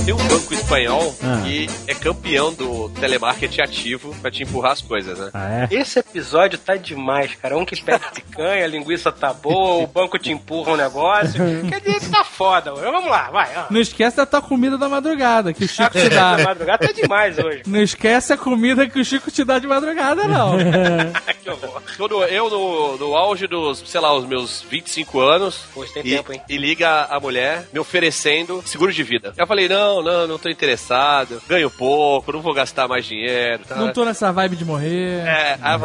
Tem 0.06 0.14
um 0.14 0.28
banco 0.28 0.54
espanhol 0.54 1.12
Ah. 1.20 1.42
que 1.44 1.68
é 1.88 1.94
campeão 1.94 2.54
do 2.54 2.88
telemarketing 2.90 3.60
ativo 3.60 4.14
pra 4.22 4.30
te 4.30 4.44
empurrar 4.44 4.70
as 4.72 4.80
coisas, 4.80 5.18
né? 5.18 5.30
Ah, 5.34 5.66
é? 5.68 5.74
Esse 5.74 5.98
episódio 5.98 6.56
tá 6.60 6.76
demais, 6.76 7.34
cara. 7.34 7.58
Um 7.58 7.64
que 7.64 7.80
pede 7.82 8.04
picanha, 8.14 8.64
a 8.64 8.68
linguiça 8.68 9.10
tá 9.10 9.32
boa, 9.32 9.82
o 9.82 9.86
banco 9.88 10.16
te 10.16 10.30
empurra 10.30 10.72
um 10.74 10.76
negócio. 10.76 11.42
Quer 11.68 11.80
dizer 11.80 11.98
que 11.98 12.08
tá 12.08 12.22
foda. 12.22 12.72
Hoje. 12.72 12.82
Vamos 12.84 13.10
lá, 13.10 13.30
vai. 13.32 13.50
ó. 13.56 13.64
Não 13.68 13.80
esquece 13.80 14.16
da 14.16 14.24
tua 14.24 14.40
comida 14.40 14.78
da 14.78 14.88
madrugada, 14.88 15.52
que 15.52 15.64
o 15.64 15.68
Chico 15.68 15.90
te 15.90 16.08
Da 16.08 16.36
dá. 16.36 16.44
madrugada 16.44 16.86
tá 16.86 16.92
demais 16.92 17.36
hoje. 17.40 17.62
Não 17.66 17.82
esquece 17.82 18.32
a 18.32 18.36
comida 18.36 18.88
que 18.88 19.00
o 19.00 19.04
Chico 19.04 19.28
te 19.32 19.42
dá 19.44 19.58
de 19.58 19.66
madrugada, 19.66 20.22
não. 20.28 20.56
que 21.42 21.50
horror. 21.50 21.82
Todo, 21.96 22.22
eu, 22.24 22.48
no, 22.48 22.96
no 22.96 23.16
auge 23.16 23.48
dos, 23.48 23.82
sei 23.84 24.00
lá, 24.00 24.14
os 24.14 24.24
meus 24.24 24.62
25 24.70 25.18
anos, 25.20 25.64
Pois 25.74 25.90
tem 25.90 26.06
e, 26.06 26.10
tempo, 26.16 26.32
hein? 26.32 26.40
e 26.48 26.56
liga 26.56 27.06
a 27.10 27.18
mulher 27.18 27.66
me 27.72 27.80
oferecendo 27.80 28.62
seguro 28.64 28.92
de 28.92 29.02
vida. 29.02 29.32
Eu 29.36 29.46
falei, 29.48 29.68
não, 29.68 29.95
não, 30.02 30.26
não 30.26 30.38
tô 30.38 30.48
interessado, 30.48 31.42
ganho 31.48 31.70
pouco, 31.70 32.32
não 32.32 32.40
vou 32.40 32.54
gastar 32.54 32.88
mais 32.88 33.04
dinheiro. 33.04 33.64
Tá? 33.66 33.76
Não 33.76 33.92
tô 33.92 34.04
nessa 34.04 34.32
vibe 34.32 34.56
de 34.56 34.64
morrer. 34.64 35.24
É, 35.26 35.58
aí, 35.60 35.80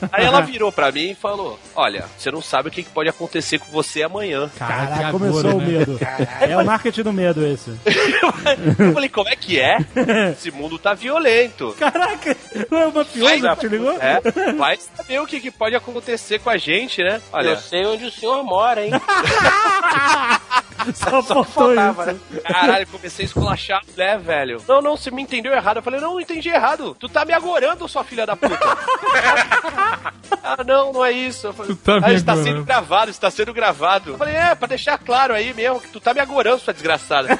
aí 0.12 0.24
ela 0.24 0.40
virou 0.40 0.70
pra 0.72 0.90
mim 0.92 1.10
e 1.10 1.14
falou: 1.14 1.58
Olha, 1.74 2.04
você 2.16 2.30
não 2.30 2.42
sabe 2.42 2.68
o 2.68 2.72
que 2.72 2.82
pode 2.82 3.08
acontecer 3.08 3.58
com 3.58 3.70
você 3.70 4.02
amanhã. 4.02 4.50
Caraca, 4.58 4.86
Caraca, 4.88 5.12
começou 5.12 5.50
agouro, 5.50 5.56
o 5.56 5.60
né? 5.60 5.66
medo. 5.66 5.98
É 6.40 6.56
o 6.56 6.64
marketing 6.64 7.02
do 7.02 7.12
medo 7.12 7.46
esse. 7.46 7.70
Eu 8.78 8.92
falei, 8.92 9.08
como 9.08 9.28
é 9.28 9.36
que 9.36 9.58
é? 9.58 9.78
Esse 10.32 10.50
mundo 10.50 10.78
tá 10.78 10.94
violento. 10.94 11.74
Caraca, 11.78 12.36
não 12.70 12.78
é 12.78 12.86
uma 12.86 13.04
pior 13.04 13.56
que 13.56 13.60
te 13.60 13.68
ligou? 13.68 13.92
É, 14.00 14.20
vai 14.56 14.76
saber 14.76 15.20
o 15.20 15.26
que, 15.26 15.40
que 15.40 15.50
pode 15.50 15.74
acontecer 15.74 16.38
com 16.40 16.50
a 16.50 16.56
gente, 16.56 17.02
né? 17.02 17.16
Eu 17.16 17.38
Olha, 17.38 17.56
sei 17.56 17.84
onde 17.86 18.04
o 18.04 18.10
senhor 18.10 18.42
mora, 18.44 18.84
hein? 18.84 18.92
Só 20.94 21.22
faltou 21.22 21.44
faltava, 21.44 22.12
isso. 22.12 22.20
né? 22.32 22.40
caralho, 22.40 22.86
comecei 22.86 23.15
a 23.22 23.24
esculachar, 23.24 23.82
né, 23.96 24.18
velho? 24.18 24.62
Não, 24.68 24.80
não, 24.80 24.96
você 24.96 25.10
me 25.10 25.22
entendeu 25.22 25.52
errado. 25.52 25.78
Eu 25.78 25.82
falei, 25.82 26.00
não, 26.00 26.20
entendi 26.20 26.48
errado. 26.48 26.96
Tu 26.98 27.08
tá 27.08 27.24
me 27.24 27.32
agorando, 27.32 27.88
sua 27.88 28.04
filha 28.04 28.26
da 28.26 28.36
puta. 28.36 28.56
ah, 30.42 30.64
não, 30.66 30.92
não 30.92 31.04
é 31.04 31.12
isso. 31.12 31.46
Eu 31.48 31.52
falei, 31.52 31.74
Tu 31.74 31.78
tá 31.82 31.96
ah, 31.96 32.08
me 32.08 32.14
está 32.14 32.32
agorando. 32.32 32.54
sendo 32.54 32.64
gravado, 32.64 33.10
está 33.10 33.30
sendo 33.30 33.54
gravado. 33.54 34.10
Eu 34.10 34.18
falei, 34.18 34.34
é, 34.34 34.54
pra 34.54 34.68
deixar 34.68 34.98
claro 34.98 35.34
aí 35.34 35.52
mesmo 35.54 35.80
que 35.80 35.88
tu 35.88 36.00
tá 36.00 36.12
me 36.14 36.20
agorando, 36.20 36.60
sua 36.60 36.72
desgraçada. 36.72 37.38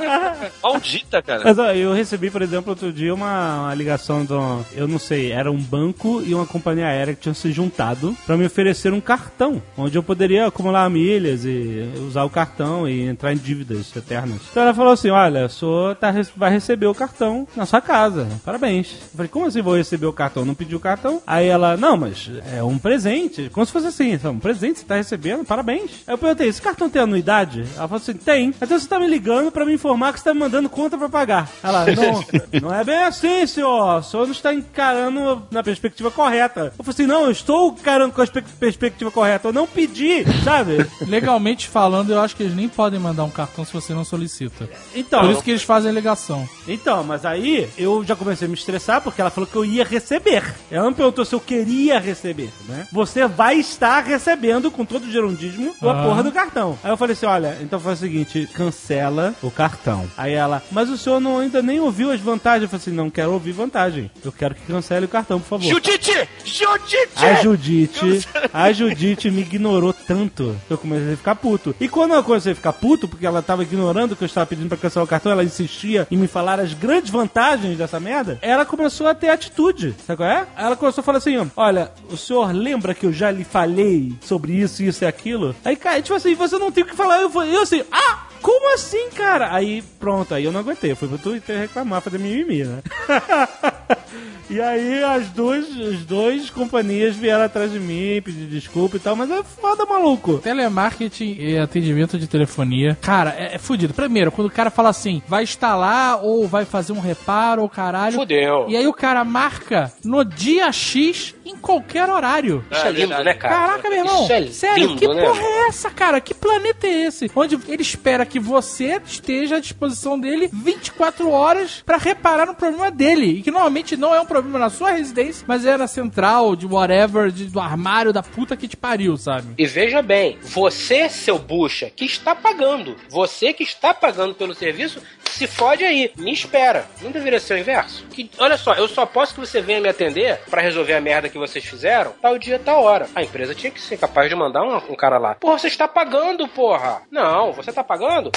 Maldita, 0.62 1.22
cara. 1.22 1.42
Mas 1.44 1.58
ó, 1.58 1.72
eu 1.72 1.92
recebi, 1.92 2.30
por 2.30 2.42
exemplo, 2.42 2.70
outro 2.70 2.92
dia 2.92 3.14
uma, 3.14 3.62
uma 3.62 3.74
ligação 3.74 4.24
do. 4.24 4.64
Eu 4.74 4.86
não 4.88 4.98
sei, 4.98 5.32
era 5.32 5.50
um 5.50 5.58
banco 5.58 6.22
e 6.24 6.34
uma 6.34 6.46
companhia 6.46 6.86
aérea 6.86 7.14
que 7.14 7.20
tinham 7.20 7.34
se 7.34 7.50
juntado 7.52 8.16
pra 8.26 8.36
me 8.36 8.46
oferecer 8.46 8.92
um 8.92 9.00
cartão, 9.00 9.62
onde 9.76 9.96
eu 9.96 10.02
poderia 10.02 10.46
acumular 10.46 10.88
milhas 10.90 11.44
e 11.44 11.88
usar 12.06 12.24
o 12.24 12.30
cartão 12.30 12.88
e 12.88 13.02
entrar 13.06 13.32
em 13.32 13.36
dívidas 13.36 13.94
eternas. 13.94 14.40
Então 14.50 14.62
ela 14.62 14.74
falou 14.74 14.92
assim: 14.92 15.07
olha, 15.10 15.46
o 15.46 15.48
senhor 15.48 15.96
tá, 15.96 16.12
vai 16.36 16.50
receber 16.50 16.86
o 16.86 16.94
cartão 16.94 17.46
na 17.56 17.66
sua 17.66 17.80
casa. 17.80 18.26
Parabéns. 18.44 18.92
Eu 18.92 19.16
falei, 19.16 19.28
como 19.28 19.46
assim 19.46 19.62
vou 19.62 19.76
receber 19.76 20.06
o 20.06 20.12
cartão? 20.12 20.44
Não 20.44 20.54
pedi 20.54 20.74
o 20.74 20.80
cartão? 20.80 21.22
Aí 21.26 21.46
ela, 21.46 21.76
não, 21.76 21.96
mas 21.96 22.30
é 22.52 22.62
um 22.62 22.78
presente. 22.78 23.50
Como 23.52 23.64
se 23.64 23.72
fosse 23.72 23.86
assim, 23.86 24.18
um 24.26 24.38
presente, 24.38 24.80
você 24.80 24.84
tá 24.84 24.96
recebendo, 24.96 25.44
parabéns. 25.44 26.02
Aí 26.06 26.14
eu 26.14 26.18
perguntei, 26.18 26.48
esse 26.48 26.62
cartão 26.62 26.88
tem 26.88 27.02
anuidade? 27.02 27.64
Ela 27.76 27.88
falou 27.88 27.96
assim, 27.96 28.14
tem. 28.14 28.54
Então 28.60 28.78
você 28.78 28.88
tá 28.88 28.98
me 28.98 29.06
ligando 29.06 29.50
pra 29.50 29.64
me 29.64 29.74
informar 29.74 30.12
que 30.12 30.20
você 30.20 30.24
tá 30.24 30.34
me 30.34 30.40
mandando 30.40 30.68
conta 30.68 30.96
pra 30.96 31.08
pagar. 31.08 31.48
Ela, 31.62 31.86
não, 31.86 32.24
não 32.62 32.74
é 32.74 32.84
bem 32.84 33.04
assim, 33.04 33.46
senhor. 33.46 33.98
O 33.98 34.02
senhor 34.02 34.26
não 34.26 34.32
está 34.32 34.52
encarando 34.52 35.42
na 35.50 35.62
perspectiva 35.62 36.10
correta. 36.10 36.72
Eu 36.78 36.84
falei 36.84 36.90
assim, 36.90 37.06
não, 37.06 37.24
eu 37.24 37.30
estou 37.30 37.70
encarando 37.70 38.12
com 38.12 38.22
a 38.22 38.26
perspectiva 38.58 39.10
correta. 39.10 39.48
Eu 39.48 39.52
não 39.52 39.66
pedi, 39.66 40.24
sabe? 40.44 40.86
Legalmente 41.06 41.68
falando, 41.68 42.12
eu 42.12 42.20
acho 42.20 42.36
que 42.36 42.42
eles 42.42 42.54
nem 42.54 42.68
podem 42.68 42.98
mandar 42.98 43.24
um 43.24 43.30
cartão 43.30 43.64
se 43.64 43.72
você 43.72 43.92
não 43.92 44.04
solicita. 44.04 44.68
Então, 44.98 45.20
Por 45.20 45.30
isso 45.30 45.42
que 45.42 45.50
eles 45.50 45.62
fazem 45.62 45.92
ligação. 45.92 46.48
Então, 46.66 47.04
mas 47.04 47.24
aí 47.24 47.68
eu 47.78 48.04
já 48.04 48.16
comecei 48.16 48.46
a 48.46 48.48
me 48.48 48.54
estressar 48.56 49.00
porque 49.00 49.20
ela 49.20 49.30
falou 49.30 49.48
que 49.48 49.56
eu 49.56 49.64
ia 49.64 49.84
receber. 49.84 50.42
Ela 50.70 50.84
não 50.84 50.92
perguntou 50.92 51.24
se 51.24 51.34
eu 51.34 51.40
queria 51.40 51.98
receber, 51.98 52.50
né? 52.68 52.86
Você 52.92 53.26
vai 53.26 53.56
estar 53.58 54.02
recebendo 54.02 54.70
com 54.70 54.84
todo 54.84 55.04
o 55.04 55.10
gerundismo 55.10 55.74
a 55.82 55.90
Ah. 55.90 56.02
porra 56.04 56.22
do 56.22 56.32
cartão. 56.32 56.78
Aí 56.82 56.90
eu 56.90 56.96
falei 56.96 57.12
assim: 57.14 57.26
olha, 57.26 57.56
então 57.62 57.78
faz 57.80 57.98
o 57.98 58.02
seguinte, 58.02 58.48
cancela 58.54 59.34
o 59.42 59.50
cartão. 59.50 60.08
Aí 60.16 60.32
ela, 60.32 60.62
mas 60.70 60.88
o 60.90 60.98
senhor 60.98 61.20
não, 61.20 61.38
ainda 61.38 61.62
nem 61.62 61.80
ouviu 61.80 62.10
as 62.10 62.20
vantagens. 62.20 62.62
Eu 62.64 62.68
falei 62.68 62.80
assim: 62.82 62.90
não 62.92 63.10
quero 63.10 63.32
ouvir 63.32 63.52
vantagem. 63.52 64.10
Eu 64.24 64.32
quero 64.32 64.54
que 64.54 64.62
cancele 64.62 65.06
o 65.06 65.08
cartão, 65.08 65.38
por 65.40 65.48
favor. 65.48 65.64
Judite! 65.68 66.28
Judite! 66.44 67.08
A 67.16 67.34
Judite, 67.42 68.28
a 68.52 68.72
Judite 68.72 69.30
me 69.30 69.42
ignorou 69.42 69.92
tanto 69.92 70.56
que 70.66 70.72
eu 70.74 70.78
comecei 70.78 71.14
a 71.14 71.16
ficar 71.16 71.34
puto. 71.34 71.74
E 71.80 71.88
quando 71.88 72.14
eu 72.14 72.22
comecei 72.24 72.52
a 72.52 72.54
ficar 72.54 72.72
puto, 72.72 73.06
porque 73.08 73.26
ela 73.26 73.42
tava 73.42 73.62
ignorando 73.62 74.16
que 74.16 74.22
eu 74.24 74.26
estava 74.26 74.46
pedindo 74.46 74.68
pra 74.68 74.76
cancelar 74.76 74.87
o 74.96 75.06
cartão, 75.06 75.32
ela 75.32 75.44
insistia 75.44 76.06
em 76.10 76.16
me 76.16 76.26
falar 76.26 76.60
as 76.60 76.74
grandes 76.74 77.10
vantagens 77.10 77.76
dessa 77.76 78.00
merda, 78.00 78.38
ela 78.40 78.64
começou 78.64 79.06
a 79.06 79.14
ter 79.14 79.28
atitude. 79.28 79.94
Sabe 80.06 80.18
qual 80.18 80.28
é? 80.28 80.46
Ela 80.56 80.76
começou 80.76 81.02
a 81.02 81.04
falar 81.04 81.18
assim: 81.18 81.50
olha, 81.56 81.90
o 82.10 82.16
senhor 82.16 82.52
lembra 82.52 82.94
que 82.94 83.06
eu 83.06 83.12
já 83.12 83.30
lhe 83.30 83.44
falei 83.44 84.14
sobre 84.20 84.52
isso, 84.52 84.82
isso 84.82 85.04
e 85.04 85.06
aquilo? 85.06 85.54
Aí, 85.64 85.76
cara, 85.76 86.00
tipo 86.02 86.14
assim, 86.14 86.34
você 86.34 86.58
não 86.58 86.72
tem 86.72 86.84
o 86.84 86.86
que 86.86 86.96
falar. 86.96 87.20
Eu, 87.20 87.30
eu 87.44 87.62
assim, 87.62 87.82
ah! 87.92 88.24
Como 88.40 88.72
assim, 88.72 89.10
cara? 89.10 89.52
Aí, 89.52 89.82
pronto, 89.98 90.32
aí 90.32 90.44
eu 90.44 90.52
não 90.52 90.60
aguentei. 90.60 90.92
Eu 90.92 90.96
fui 90.96 91.08
pro 91.08 91.18
Twitter 91.18 91.58
reclamar, 91.58 92.00
fazer 92.00 92.18
mimimi, 92.18 92.64
né? 92.64 92.82
e 94.50 94.60
aí 94.60 95.02
as 95.02 95.28
duas, 95.28 95.66
as 95.68 96.04
duas 96.04 96.50
companhias 96.50 97.16
vieram 97.16 97.44
atrás 97.44 97.72
de 97.72 97.78
mim, 97.78 98.20
pedir 98.22 98.46
desculpa 98.46 98.96
e 98.96 99.00
tal, 99.00 99.16
mas 99.16 99.30
é 99.30 99.42
foda, 99.42 99.84
maluco. 99.86 100.38
Telemarketing 100.38 101.36
e 101.38 101.58
atendimento 101.58 102.18
de 102.18 102.26
telefonia. 102.26 102.96
Cara, 103.00 103.34
é, 103.36 103.54
é 103.54 103.58
fudido. 103.58 103.94
Primeiro, 103.94 104.32
quando 104.32 104.48
o 104.48 104.52
cara 104.52 104.70
fala 104.70 104.88
assim, 104.88 105.22
vai 105.28 105.42
instalar 105.42 106.24
ou 106.24 106.46
vai 106.46 106.64
fazer 106.64 106.92
um 106.92 107.00
reparo 107.00 107.62
ou 107.62 107.68
caralho. 107.68 108.16
Fudeu. 108.16 108.66
E 108.68 108.76
aí 108.76 108.86
o 108.86 108.92
cara 108.92 109.24
marca 109.24 109.92
no 110.04 110.24
dia 110.24 110.70
X 110.72 111.34
em 111.50 111.56
qualquer 111.56 112.08
horário. 112.08 112.64
Isso 112.70 112.86
é 112.86 112.90
lindo, 112.92 113.24
né, 113.24 113.34
cara? 113.34 113.54
Caraca, 113.54 113.88
meu 113.88 113.98
irmão. 113.98 114.22
Isso 114.24 114.32
é 114.32 114.46
sério, 114.48 114.86
lindo, 114.88 114.98
que 115.00 115.08
né? 115.08 115.22
porra 115.24 115.40
é 115.42 115.68
essa, 115.68 115.90
cara? 115.90 116.20
Que 116.20 116.34
planeta 116.34 116.86
é 116.86 117.06
esse? 117.06 117.30
Onde 117.34 117.58
ele 117.68 117.82
espera 117.82 118.24
que 118.26 118.38
você 118.38 119.00
esteja 119.04 119.56
à 119.56 119.60
disposição 119.60 120.18
dele 120.18 120.48
24 120.52 121.30
horas 121.30 121.82
pra 121.84 121.96
reparar 121.96 122.46
no 122.46 122.54
problema 122.54 122.90
dele. 122.90 123.38
E 123.38 123.42
que 123.42 123.50
normalmente 123.50 123.96
não 123.96 124.14
é 124.14 124.20
um 124.20 124.26
problema 124.26 124.58
na 124.58 124.70
sua 124.70 124.90
residência, 124.90 125.44
mas 125.48 125.64
é 125.64 125.76
na 125.76 125.86
central, 125.86 126.54
de 126.56 126.66
whatever, 126.66 127.30
de- 127.30 127.46
do 127.46 127.60
armário 127.60 128.12
da 128.12 128.22
puta 128.22 128.56
que 128.56 128.68
te 128.68 128.76
pariu, 128.76 129.16
sabe? 129.16 129.54
E 129.56 129.66
veja 129.66 130.02
bem, 130.02 130.38
você, 130.42 131.08
seu 131.08 131.38
bucha, 131.38 131.90
que 131.94 132.04
está 132.04 132.34
pagando, 132.34 132.96
você 133.08 133.52
que 133.52 133.62
está 133.62 133.92
pagando 133.94 134.34
pelo 134.34 134.54
serviço, 134.54 135.00
se 135.38 135.46
fode 135.46 135.84
aí, 135.84 136.10
me 136.16 136.32
espera. 136.32 136.84
Não 137.00 137.12
deveria 137.12 137.38
ser 137.38 137.54
o 137.54 137.58
inverso? 137.58 138.04
Que, 138.06 138.28
olha 138.38 138.56
só, 138.56 138.74
eu 138.74 138.88
só 138.88 139.06
posso 139.06 139.34
que 139.34 139.40
você 139.40 139.60
venha 139.60 139.80
me 139.80 139.88
atender 139.88 140.40
pra 140.50 140.60
resolver 140.60 140.94
a 140.94 141.00
merda 141.00 141.28
que 141.28 141.38
vocês 141.38 141.64
fizeram, 141.64 142.12
tal 142.20 142.36
dia, 142.36 142.58
tal 142.58 142.82
hora. 142.82 143.08
A 143.14 143.22
empresa 143.22 143.54
tinha 143.54 143.70
que 143.70 143.80
ser 143.80 143.96
capaz 143.96 144.28
de 144.28 144.34
mandar 144.34 144.64
um, 144.64 144.76
um 144.92 144.96
cara 144.96 145.16
lá. 145.16 145.36
Porra, 145.36 145.56
você 145.56 145.68
está 145.68 145.86
pagando, 145.86 146.48
porra! 146.48 147.02
Não, 147.08 147.52
você 147.52 147.70
está 147.70 147.84
pagando? 147.84 148.32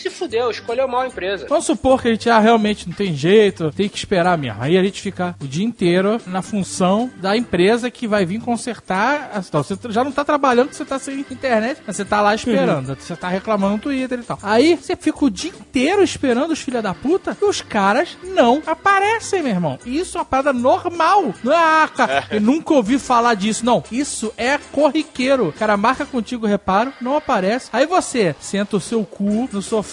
Se 0.00 0.10
fudeu, 0.10 0.50
escolheu 0.50 0.88
mal 0.88 1.02
a 1.02 1.06
empresa. 1.06 1.46
Vamos 1.48 1.66
supor 1.66 2.00
que 2.00 2.08
a 2.08 2.10
gente, 2.12 2.30
ah, 2.30 2.38
realmente 2.38 2.88
não 2.88 2.94
tem 2.94 3.14
jeito, 3.14 3.70
tem 3.72 3.88
que 3.88 3.98
esperar 3.98 4.38
mesmo. 4.38 4.62
Aí 4.62 4.76
a 4.76 4.82
gente 4.82 5.00
fica 5.00 5.34
o 5.40 5.46
dia 5.46 5.64
inteiro 5.64 6.20
na 6.26 6.42
função 6.42 7.10
da 7.16 7.36
empresa 7.36 7.90
que 7.90 8.06
vai 8.06 8.24
vir 8.24 8.40
consertar 8.40 9.42
situação. 9.42 9.76
Você 9.76 9.92
já 9.92 10.04
não 10.04 10.12
tá 10.12 10.24
trabalhando 10.24 10.68
porque 10.68 10.76
você 10.76 10.84
tá 10.84 10.98
sem 10.98 11.20
internet, 11.20 11.82
mas 11.86 11.96
você 11.96 12.04
tá 12.04 12.20
lá 12.20 12.34
esperando. 12.34 12.96
Você 12.96 13.16
tá 13.16 13.28
reclamando 13.28 13.74
no 13.74 13.78
Twitter 13.78 14.18
e 14.18 14.22
tal. 14.22 14.38
Aí 14.42 14.76
você 14.76 14.96
fica 14.96 15.24
o 15.24 15.30
dia 15.30 15.50
inteiro 15.50 16.02
esperando 16.02 16.52
os 16.52 16.60
filha 16.60 16.80
da 16.80 16.94
puta 16.94 17.36
e 17.40 17.44
os 17.44 17.60
caras 17.60 18.16
não 18.22 18.62
aparecem, 18.66 19.42
meu 19.42 19.52
irmão. 19.52 19.78
Isso 19.84 20.16
é 20.16 20.20
uma 20.20 20.24
parada 20.24 20.52
normal. 20.52 21.34
Não 21.42 21.52
é, 21.52 21.56
ah, 21.56 21.88
cara, 21.94 22.24
eu 22.30 22.40
nunca 22.40 22.74
ouvi 22.74 22.98
falar 22.98 23.34
disso. 23.34 23.64
Não, 23.64 23.82
isso 23.90 24.32
é 24.36 24.58
corriqueiro. 24.58 25.48
O 25.48 25.52
cara 25.52 25.76
marca 25.76 26.06
contigo 26.06 26.46
o 26.46 26.48
reparo, 26.48 26.92
não 27.00 27.16
aparece. 27.16 27.68
Aí 27.72 27.86
você 27.86 28.34
senta 28.40 28.76
o 28.76 28.80
seu 28.80 29.04
cu 29.04 29.48
no 29.52 29.60
sofá 29.60 29.89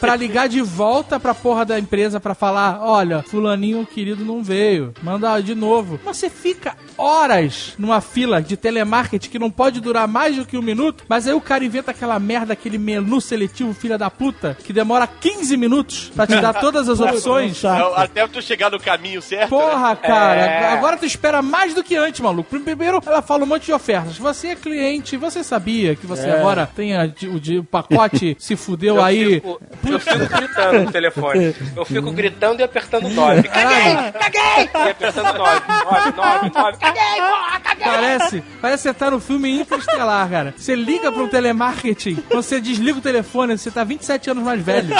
pra 0.00 0.16
ligar 0.16 0.48
de 0.48 0.60
volta 0.60 1.18
pra 1.18 1.34
porra 1.34 1.64
da 1.64 1.78
empresa 1.78 2.20
pra 2.20 2.34
falar: 2.34 2.80
olha, 2.82 3.22
fulaninho 3.22 3.86
querido 3.86 4.24
não 4.24 4.42
veio. 4.42 4.92
Manda 5.02 5.40
de 5.40 5.54
novo. 5.54 5.98
Mas 6.04 6.16
você 6.18 6.28
fica 6.30 6.76
horas 6.96 7.74
numa 7.78 8.00
fila 8.00 8.40
de 8.42 8.56
telemarketing 8.56 9.28
que 9.30 9.38
não 9.38 9.50
pode 9.50 9.80
durar 9.80 10.06
mais 10.08 10.36
do 10.36 10.44
que 10.46 10.56
um 10.56 10.62
minuto, 10.62 11.04
mas 11.08 11.26
aí 11.26 11.34
o 11.34 11.40
cara 11.40 11.64
inventa 11.64 11.90
aquela 11.90 12.18
merda, 12.18 12.52
aquele 12.52 12.78
menu 12.78 13.20
seletivo, 13.20 13.72
filha 13.74 13.98
da 13.98 14.10
puta, 14.10 14.56
que 14.64 14.72
demora 14.72 15.06
15 15.06 15.56
minutos 15.56 16.10
pra 16.14 16.26
te 16.26 16.40
dar 16.40 16.54
todas 16.54 16.88
as 16.88 17.00
opções. 17.00 17.58
Então, 17.58 17.94
Até 17.96 18.26
tu 18.26 18.40
chegar 18.42 18.70
no 18.70 18.78
caminho 18.80 19.20
certo. 19.22 19.42
né? 19.54 19.62
Porra, 19.62 19.96
cara, 19.96 20.72
agora 20.72 20.96
tu 20.96 21.04
espera 21.04 21.42
mais 21.42 21.74
do 21.74 21.82
que 21.82 21.96
antes, 21.96 22.20
maluco. 22.20 22.48
Primeiro, 22.58 23.00
ela 23.04 23.22
fala 23.22 23.44
um 23.44 23.46
monte 23.46 23.66
de 23.66 23.72
ofertas. 23.72 24.16
Você 24.18 24.48
é 24.48 24.54
cliente, 24.56 25.16
você 25.16 25.42
sabia 25.42 25.94
que 25.94 26.06
você 26.06 26.28
agora 26.30 26.66
tem 26.66 26.96
a- 26.96 27.04
o, 27.24 27.40
de- 27.40 27.58
o 27.58 27.64
pacote 27.64 28.36
se 28.40 28.56
fudeu 28.56 28.96
Eu 28.96 29.02
aí. 29.22 29.34
fico, 29.34 29.60
eu 29.86 30.00
fico 30.00 30.26
gritando 30.26 30.80
no 30.80 30.92
telefone. 30.92 31.56
Eu 31.76 31.84
fico 31.84 32.10
gritando 32.12 32.60
e 32.60 32.62
apertando 32.62 33.08
9. 33.08 33.42
Caguei! 33.44 34.12
Caguei! 34.12 34.70
E 34.86 34.90
apertando 34.90 35.38
9. 35.38 35.60
9, 35.84 36.12
9, 36.16 36.50
9. 36.54 36.78
Caguei, 36.78 37.02
porra! 37.16 37.60
Caguei! 37.60 37.84
Parece, 37.84 38.44
parece 38.60 38.82
que 38.82 38.88
você 38.88 38.94
tá 38.94 39.10
no 39.10 39.20
filme 39.20 39.60
Interestelar, 39.60 40.28
cara. 40.28 40.54
Você 40.56 40.74
liga 40.74 41.10
pra 41.12 41.22
um 41.22 41.28
telemarketing, 41.28 42.22
você 42.30 42.60
desliga 42.60 42.98
o 42.98 43.02
telefone, 43.02 43.56
você 43.56 43.70
tá 43.70 43.84
27 43.84 44.30
anos 44.30 44.44
mais 44.44 44.60
velho. 44.60 44.94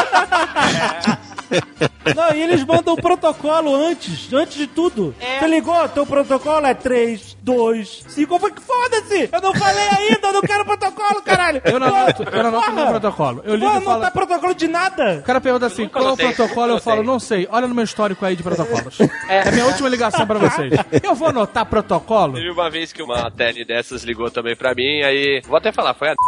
Não, 2.14 2.34
e 2.34 2.42
eles 2.42 2.64
mandam 2.64 2.94
o 2.94 2.96
protocolo 2.96 3.74
antes, 3.74 4.32
antes 4.32 4.56
de 4.56 4.66
tudo. 4.66 5.14
Você 5.38 5.46
ligou? 5.46 5.88
Teu 5.88 6.06
protocolo 6.06 6.66
é 6.66 6.74
3, 6.74 7.33
2, 7.44 8.04
5. 8.08 8.34
Eu 8.34 8.38
falei, 8.38 8.54
foda-se! 8.66 9.28
Eu 9.30 9.40
não 9.40 9.54
falei 9.54 9.88
ainda, 9.98 10.28
eu 10.28 10.32
não 10.32 10.40
quero 10.40 10.64
protocolo, 10.64 11.20
caralho! 11.22 11.60
Eu 11.64 11.78
não 11.78 11.88
anoto, 11.94 12.22
eu 12.22 12.42
não 12.42 12.48
anoto 12.48 12.70
no 12.72 12.86
protocolo. 12.86 13.42
Eu 13.44 13.54
ligo 13.54 13.70
Vou 13.70 13.80
e 13.80 13.84
falo... 13.84 13.90
anotar 13.96 14.12
protocolo 14.12 14.54
de 14.54 14.66
nada! 14.66 15.18
O 15.20 15.22
cara 15.22 15.40
pergunta 15.42 15.66
assim, 15.66 15.86
qual 15.86 16.08
é 16.08 16.12
o 16.12 16.16
protocolo? 16.16 16.66
Eu 16.66 16.68
nunca 16.74 16.82
falo, 16.82 17.02
não 17.02 17.20
sei. 17.20 17.46
Olha 17.50 17.68
no 17.68 17.74
meu 17.74 17.84
histórico 17.84 18.24
aí 18.24 18.34
de 18.34 18.42
protocolos. 18.42 18.98
É 19.28 19.48
a 19.48 19.52
minha 19.52 19.64
última 19.66 19.88
ligação 19.88 20.26
pra 20.26 20.38
vocês. 20.38 20.72
Eu 21.02 21.14
vou 21.14 21.28
anotar 21.28 21.64
protocolo? 21.66 22.34
Teve 22.34 22.50
uma 22.50 22.68
vez 22.70 22.92
que 22.92 23.02
uma 23.02 23.30
tele 23.30 23.64
dessas 23.64 24.04
ligou 24.04 24.30
também 24.30 24.54
pra 24.54 24.74
mim, 24.74 25.02
aí. 25.02 25.40
Vou 25.46 25.56
até 25.56 25.72
falar, 25.72 25.94
foi 25.94 26.08
a. 26.10 26.14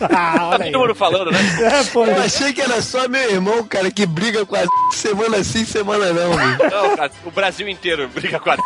É, 0.00 0.04
Ah, 0.04 0.34
tá 0.38 0.48
olha 0.48 0.64
aí. 0.64 0.72
todo 0.72 0.80
mundo 0.82 0.94
falando, 0.94 1.30
né? 1.30 1.38
É, 1.62 1.84
pô, 1.84 2.04
Eu 2.06 2.22
achei 2.22 2.52
que 2.52 2.60
era 2.60 2.80
só 2.82 3.08
meu 3.08 3.30
irmão, 3.30 3.62
cara, 3.66 3.90
que 3.90 4.04
briga 4.06 4.44
com 4.46 4.56
a 4.56 4.64
semana 4.92 5.42
sim, 5.44 5.64
semana 5.64 6.12
não, 6.12 6.30
bicho. 6.30 6.70
Não, 6.70 6.96
cara, 6.96 7.10
o 7.24 7.30
Brasil 7.30 7.68
inteiro 7.68 8.08
briga 8.08 8.38
com 8.40 8.50
a. 8.50 8.56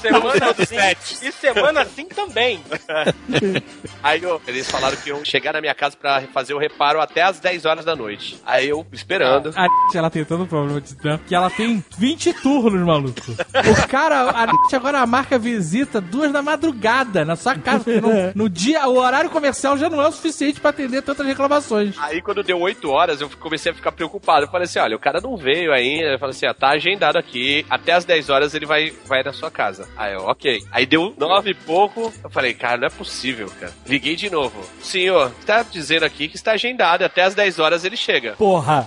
Semana 0.00 0.54
sim. 0.66 0.77
Sete. 0.80 1.26
E 1.26 1.32
semana 1.32 1.84
sim 1.84 2.06
também. 2.06 2.60
Aí 4.02 4.22
eu- 4.22 4.40
eles 4.46 4.70
falaram 4.70 4.96
que 4.96 5.08
iam 5.10 5.24
chegar 5.24 5.52
na 5.52 5.60
minha 5.60 5.74
casa 5.74 5.96
pra 5.96 6.20
fazer 6.32 6.54
o 6.54 6.58
reparo 6.58 7.00
até 7.00 7.22
as 7.22 7.40
10 7.40 7.64
horas 7.64 7.84
da 7.84 7.94
noite. 7.96 8.40
Aí 8.46 8.68
eu 8.68 8.86
esperando. 8.92 9.52
A 9.56 9.66
ela 9.94 10.10
tem 10.10 10.24
tanto 10.24 10.46
problema 10.46 10.80
de 10.80 10.94
tempo 10.94 11.24
que 11.26 11.34
ela 11.34 11.50
tem 11.50 11.82
20 11.98 12.32
turnos, 12.34 12.84
maluco. 12.86 13.20
O 13.30 13.88
cara, 13.88 14.30
a 14.30 14.46
agora 14.76 15.04
marca 15.06 15.38
visita 15.38 16.00
duas 16.00 16.30
da 16.32 16.42
madrugada 16.42 17.24
na 17.24 17.34
sua 17.36 17.54
casa. 17.56 17.84
No, 18.00 18.10
no 18.44 18.48
dia, 18.48 18.86
o 18.86 18.96
horário 18.98 19.30
comercial 19.30 19.76
já 19.76 19.88
não 19.88 20.00
é 20.00 20.06
o 20.08 20.12
suficiente 20.12 20.60
pra 20.60 20.70
atender 20.70 21.02
tantas 21.02 21.26
reclamações. 21.26 21.96
Aí 21.98 22.20
quando 22.22 22.42
deu 22.42 22.60
8 22.60 22.88
horas, 22.90 23.20
eu 23.20 23.28
comecei 23.40 23.72
a 23.72 23.74
ficar 23.74 23.92
preocupado. 23.92 24.46
Eu 24.46 24.50
falei 24.50 24.64
assim: 24.64 24.78
olha, 24.78 24.96
o 24.96 25.00
cara 25.00 25.20
não 25.20 25.36
veio 25.36 25.72
ainda. 25.72 26.12
Eu 26.12 26.18
falei 26.18 26.34
assim: 26.34 26.46
ah, 26.46 26.54
tá 26.54 26.68
agendado 26.70 27.18
aqui. 27.18 27.64
Até 27.68 27.92
as 27.92 28.04
10 28.04 28.30
horas 28.30 28.54
ele 28.54 28.66
vai, 28.66 28.92
vai 29.06 29.22
na 29.22 29.32
sua 29.32 29.50
casa. 29.50 29.88
Aí 29.96 30.12
eu, 30.14 30.20
ok. 30.22 30.60
Aí 30.70 30.84
deu 30.86 31.14
9 31.16 31.50
e 31.50 31.54
pouco. 31.54 32.12
Eu 32.22 32.30
falei, 32.30 32.52
cara, 32.54 32.76
não 32.78 32.86
é 32.86 32.90
possível, 32.90 33.50
cara. 33.58 33.72
Liguei 33.86 34.14
de 34.16 34.28
novo. 34.30 34.60
Senhor, 34.82 35.30
tá 35.46 35.62
dizendo 35.62 36.04
aqui 36.04 36.28
que 36.28 36.36
está 36.36 36.52
agendado. 36.52 37.04
Até 37.04 37.22
as 37.22 37.34
10 37.34 37.58
horas 37.58 37.84
ele 37.84 37.96
chega. 37.96 38.32
Porra! 38.32 38.86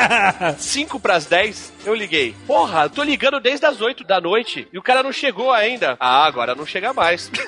5 0.58 1.00
pras 1.00 1.26
10, 1.26 1.72
eu 1.84 1.94
liguei. 1.94 2.34
Porra, 2.46 2.84
eu 2.84 2.90
tô 2.90 3.02
ligando 3.02 3.40
desde 3.40 3.66
as 3.66 3.80
8 3.80 4.04
da 4.04 4.20
noite 4.20 4.68
e 4.72 4.78
o 4.78 4.82
cara 4.82 5.02
não 5.02 5.12
chegou 5.12 5.52
ainda. 5.52 5.96
Ah, 5.98 6.24
agora 6.26 6.54
não 6.54 6.64
chega 6.66 6.92
mais. 6.92 7.30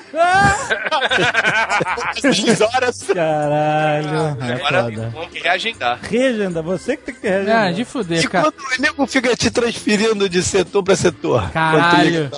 10 2.21 2.61
horas. 2.61 3.03
Caralho, 3.03 4.37
é 4.41 4.53
Agora 4.53 4.83
foda. 4.83 5.09
vamos 5.13 5.33
reagendar. 5.33 5.99
Regenda, 6.01 6.61
você 6.61 6.97
que 6.97 7.03
tem 7.05 7.15
que 7.15 7.27
reagendar. 7.27 7.67
Ah, 7.67 7.71
de 7.71 7.81
E 7.81 7.85
fuder, 7.85 8.29
cara. 8.29 8.51
quando 8.51 8.77
o 8.77 8.81
nego 8.81 9.07
fica 9.07 9.35
te 9.35 9.49
transferindo 9.49 10.27
de 10.29 10.43
setor 10.43 10.83
pra 10.83 10.95
setor? 10.95 11.49
Caralho. 11.51 12.29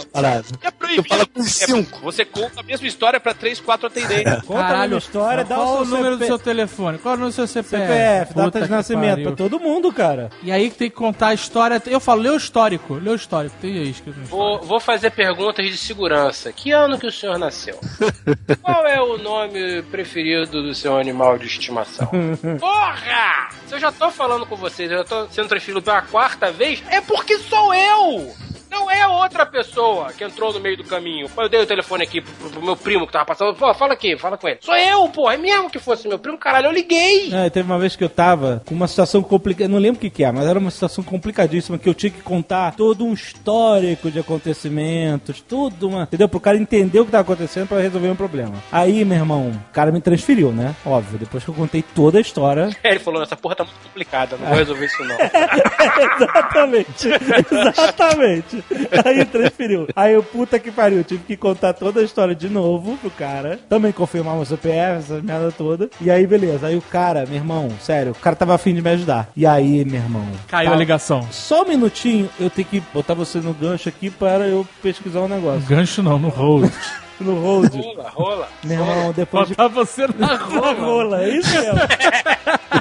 É 0.62 0.72
proibido. 0.72 1.04
Tu 1.04 1.10
fala 1.10 1.26
com 1.32 1.44
cinco. 1.44 2.00
Você 2.02 2.26
conta 2.26 2.60
a 2.60 2.64
mesma 2.64 2.88
história 2.88 3.20
pra 3.20 3.34
3, 3.34 3.60
4 3.60 3.88
atendentes. 3.88 4.42
Conta 4.46 4.66
a 4.66 4.80
mesma 4.82 4.98
história, 4.98 5.44
dá 5.44 5.56
Qual 5.56 5.78
o 5.78 5.82
o 5.82 5.86
seu 5.86 5.98
número 5.98 6.16
do 6.16 6.20
CP 6.20 6.28
seu 6.28 6.40
telefone? 6.40 6.98
Qual 6.98 7.14
é 7.14 7.18
o 7.18 7.20
número 7.20 7.32
do 7.32 7.36
seu 7.36 7.48
CPF? 7.48 7.88
CPF, 7.88 8.34
Puta 8.34 8.44
data 8.46 8.62
de 8.62 8.72
nascimento, 8.72 9.10
pariu. 9.12 9.28
pra 9.28 9.36
todo 9.36 9.60
mundo, 9.60 9.92
cara. 9.94 10.30
E 10.44 10.52
aí 10.52 10.70
que 10.70 10.78
tem 10.78 10.90
que 10.90 10.96
contar 10.96 11.28
a 11.28 11.34
história. 11.34 11.82
Eu 11.88 12.00
falo, 12.00 12.22
lê 12.22 12.30
o 12.30 12.36
histórico. 12.36 12.96
Lê 12.96 13.10
o 13.10 13.16
histórico. 13.16 13.56
Tem 13.62 13.72
aí 13.78 13.90
escrito 13.90 14.18
no 14.18 14.24
histórico. 14.24 14.58
Vou, 14.60 14.68
vou 14.68 14.80
fazer 14.80 15.12
perguntas 15.12 15.66
de 15.66 15.78
segurança. 15.78 16.52
Que 16.52 16.72
ano 16.72 16.98
que 17.00 17.08
o 17.08 17.12
senhor 17.12 17.38
nasceu? 17.38 17.80
Qual 18.62 18.86
é 18.86 19.02
o 19.02 19.18
nome 19.18 19.82
preferido 19.84 20.62
do 20.64 20.74
seu 20.76 20.98
animal 20.98 21.38
de 21.38 21.48
estimação? 21.48 22.10
Porra! 22.60 23.50
Se 23.68 23.76
eu 23.76 23.80
já 23.80 23.92
tô 23.92 24.10
falando 24.12 24.46
com 24.46 24.56
vocês, 24.56 24.92
eu 24.92 24.98
já 25.00 25.04
tô 25.04 25.28
sendo 25.30 25.48
transferido 25.48 25.82
pela 25.82 26.02
quarta 26.02 26.52
vez, 26.52 26.84
é 26.90 27.00
porque 27.02 27.38
sou 27.40 27.74
eu! 27.74 28.34
Não 28.72 28.90
é 28.90 29.06
outra 29.06 29.46
pessoa 29.46 30.14
que 30.14 30.24
entrou 30.24 30.54
no 30.54 30.60
meio 30.62 30.78
do 30.78 30.86
caminho. 30.86 31.30
Eu 31.38 31.50
dei 31.50 31.60
o 31.60 31.68
telefone 31.68 32.04
aqui 32.04 32.22
pro, 32.22 32.50
pro 32.50 32.64
meu 32.64 32.78
primo 32.78 33.06
que 33.06 33.12
tava 33.12 33.26
passando. 33.26 33.54
Pô, 33.54 33.74
fala 33.74 33.94
aqui, 33.94 34.18
fala 34.18 34.38
com 34.38 34.48
ele. 34.48 34.60
Sou 34.62 34.76
eu, 34.76 35.10
pô. 35.10 35.30
É 35.30 35.36
mesmo 35.36 35.70
que 35.70 35.78
fosse 35.78 36.08
meu 36.08 36.18
primo. 36.18 36.38
Caralho, 36.38 36.68
eu 36.68 36.72
liguei. 36.72 37.34
É, 37.34 37.50
teve 37.50 37.70
uma 37.70 37.78
vez 37.78 37.98
que 37.98 38.04
eu 38.04 38.10
tava 38.10 38.62
com 38.66 38.74
uma 38.74 38.88
situação 38.88 39.22
complicada, 39.22 39.68
não 39.68 39.78
lembro 39.78 39.98
o 39.98 40.02
que 40.02 40.10
que 40.10 40.24
é, 40.24 40.32
mas 40.32 40.46
era 40.46 40.58
uma 40.58 40.72
situação 40.72 41.04
complicadíssima 41.04 41.78
que 41.78 41.90
eu 41.90 41.94
tinha 41.94 42.10
que 42.10 42.22
contar 42.22 42.74
todo 42.76 43.04
um 43.06 43.14
histórico 43.14 44.10
de 44.10 44.20
acontecimentos, 44.20 45.42
tudo 45.42 45.90
uma, 45.90 46.04
entendeu? 46.04 46.30
Pro 46.30 46.40
cara 46.40 46.58
entender 46.58 47.00
o 47.00 47.06
que 47.06 47.12
tava 47.12 47.24
acontecendo 47.24 47.68
pra 47.68 47.80
resolver 47.80 48.10
um 48.10 48.16
problema. 48.16 48.56
Aí, 48.72 49.04
meu 49.04 49.18
irmão, 49.18 49.50
o 49.50 49.74
cara 49.74 49.92
me 49.92 50.00
transferiu, 50.00 50.52
né? 50.52 50.74
Óbvio, 50.86 51.20
depois 51.20 51.44
que 51.44 51.50
eu 51.50 51.56
contei 51.56 51.82
toda 51.82 52.18
a 52.18 52.22
história. 52.22 52.70
Ele 52.84 53.00
falou, 53.00 53.22
essa 53.22 53.36
porra 53.36 53.56
tá 53.56 53.64
muito 53.66 53.80
complicada, 53.84 54.38
não 54.38 54.48
vou 54.48 54.58
resolver 54.58 54.86
isso 54.86 55.04
não. 55.04 55.18
exatamente, 56.16 57.10
exatamente. 57.52 58.61
Aí 59.06 59.26
transferiu. 59.26 59.88
Aí 59.96 60.14
eu, 60.14 60.24
puta 60.24 60.60
que 60.60 60.72
pariu, 60.72 61.04
tive 61.04 61.24
que 61.24 61.38
contar 61.38 61.74
toda 61.74 62.00
a 62.00 62.04
história 62.04 62.36
de 62.36 62.50
novo 62.50 62.98
pro 62.98 63.10
cara. 63.12 63.60
Também 63.70 63.92
confirmar 63.92 64.38
o 64.38 64.46
CPF, 64.46 65.00
essa 65.00 65.22
merda 65.22 65.52
toda. 65.52 65.90
E 66.00 66.10
aí, 66.10 66.26
beleza. 66.28 66.68
Aí 66.68 66.76
o 66.76 66.82
cara, 66.82 67.26
meu 67.26 67.36
irmão, 67.36 67.70
sério, 67.82 68.12
o 68.12 68.16
cara 68.16 68.36
tava 68.36 68.56
afim 68.56 68.74
de 68.74 68.82
me 68.82 68.90
ajudar. 68.92 69.30
E 69.36 69.46
aí, 69.46 69.84
meu 69.86 70.02
irmão. 70.02 70.26
Caiu 70.48 70.70
tá- 70.70 70.76
a 70.76 70.80
ligação. 70.80 71.28
Só 71.32 71.64
um 71.64 71.68
minutinho, 71.68 72.30
eu 72.40 72.50
tenho 72.50 72.68
que 72.68 72.80
botar 72.94 73.14
você 73.14 73.40
no 73.40 73.54
gancho 73.54 73.90
aqui 73.90 74.10
para 74.10 74.48
eu 74.48 74.66
pesquisar 74.82 75.22
um 75.22 75.28
negócio. 75.28 75.68
Gancho 75.68 76.04
não, 76.04 76.20
no 76.20 76.30
hold. 76.30 76.70
No 77.22 77.36
hold. 77.40 77.74
Rola, 77.74 78.10
rola. 78.10 78.48
Meu 78.64 78.80
irmão, 78.80 79.12
depois 79.14 79.48
de 79.48 79.56
Botar 79.56 79.68
você 79.70 80.08
na 80.18 80.28
na 80.28 80.36
rola. 80.36 80.74
rola, 80.74 81.24
é 81.24 81.30
isso 81.30 81.50
mesmo. 81.54 81.80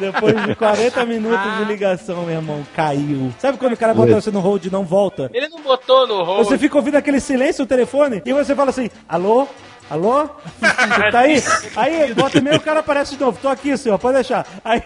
Depois 0.01 0.47
de 0.47 0.55
40 0.55 1.05
minutos 1.07 1.57
de 1.59 1.64
ligação, 1.64 2.22
meu 2.24 2.36
irmão, 2.36 2.64
caiu. 2.74 3.32
Sabe 3.38 3.59
quando 3.59 3.72
o 3.74 3.76
cara 3.76 3.93
bota 3.95 4.14
você 4.20 4.30
no 4.30 4.41
hold 4.41 4.64
e 4.64 4.70
não 4.70 4.84
volta? 4.84 5.30
Ele 5.34 5.49
não 5.49 5.61
botou 5.61 6.07
no 6.07 6.22
rolo. 6.22 6.45
Você 6.45 6.57
fica 6.59 6.76
ouvindo 6.76 6.97
aquele 6.97 7.20
silêncio 7.20 7.62
no 7.62 7.68
telefone 7.68 8.22
e 8.24 8.32
você 8.32 8.55
fala 8.55 8.70
assim, 8.70 8.91
alô? 9.09 9.47
Alô? 9.91 10.28
Tá 11.11 11.20
aí? 11.20 11.43
Aí, 11.76 12.14
bota 12.14 12.38
e 12.38 12.41
meio, 12.41 12.57
o 12.57 12.61
cara 12.61 12.80
aparece 12.80 13.16
de 13.16 13.20
novo. 13.20 13.38
Tô 13.43 13.49
aqui, 13.49 13.76
senhor, 13.76 13.99
pode 13.99 14.14
deixar. 14.14 14.47
Aí, 14.64 14.82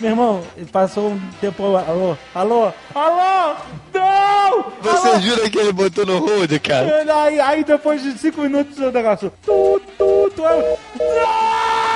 meu 0.00 0.10
irmão, 0.10 0.42
passou 0.72 1.10
um 1.10 1.20
tempo, 1.40 1.62
alô? 1.76 2.16
Alô? 2.34 2.72
Alô? 2.94 3.56
Não! 3.92 4.72
Você 4.80 5.20
jura 5.20 5.50
que 5.50 5.58
ele 5.58 5.72
botou 5.72 6.06
no 6.06 6.18
hold, 6.18 6.50
cara? 6.60 7.02
Alô? 7.02 7.20
Aí, 7.20 7.40
aí 7.40 7.64
depois 7.64 8.02
de 8.02 8.16
cinco 8.18 8.40
minutos 8.40 8.78
o 8.78 8.90
negócio. 8.90 9.30
Tu, 9.44 9.82
tu, 9.98 10.32
tu. 10.34 10.42
Não! 10.42 11.95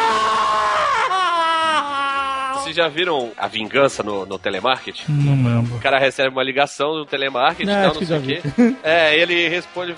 Vocês 2.71 2.77
já 2.77 2.89
viram 2.89 3.33
a 3.37 3.49
vingança 3.49 4.01
no, 4.01 4.25
no 4.25 4.39
telemarketing? 4.39 5.07
Não 5.09 5.57
lembro. 5.57 5.75
O 5.77 5.81
cara 5.81 5.99
recebe 5.99 6.29
uma 6.29 6.43
ligação 6.43 6.93
do 6.95 7.05
telemarketing 7.05 7.69
Não, 7.69 7.83
tal, 7.91 7.95
não 8.01 8.07
sei 8.07 8.19
o 8.19 8.23
quê. 8.23 8.41
É, 8.85 9.17
ele 9.17 9.49
responde, 9.49 9.95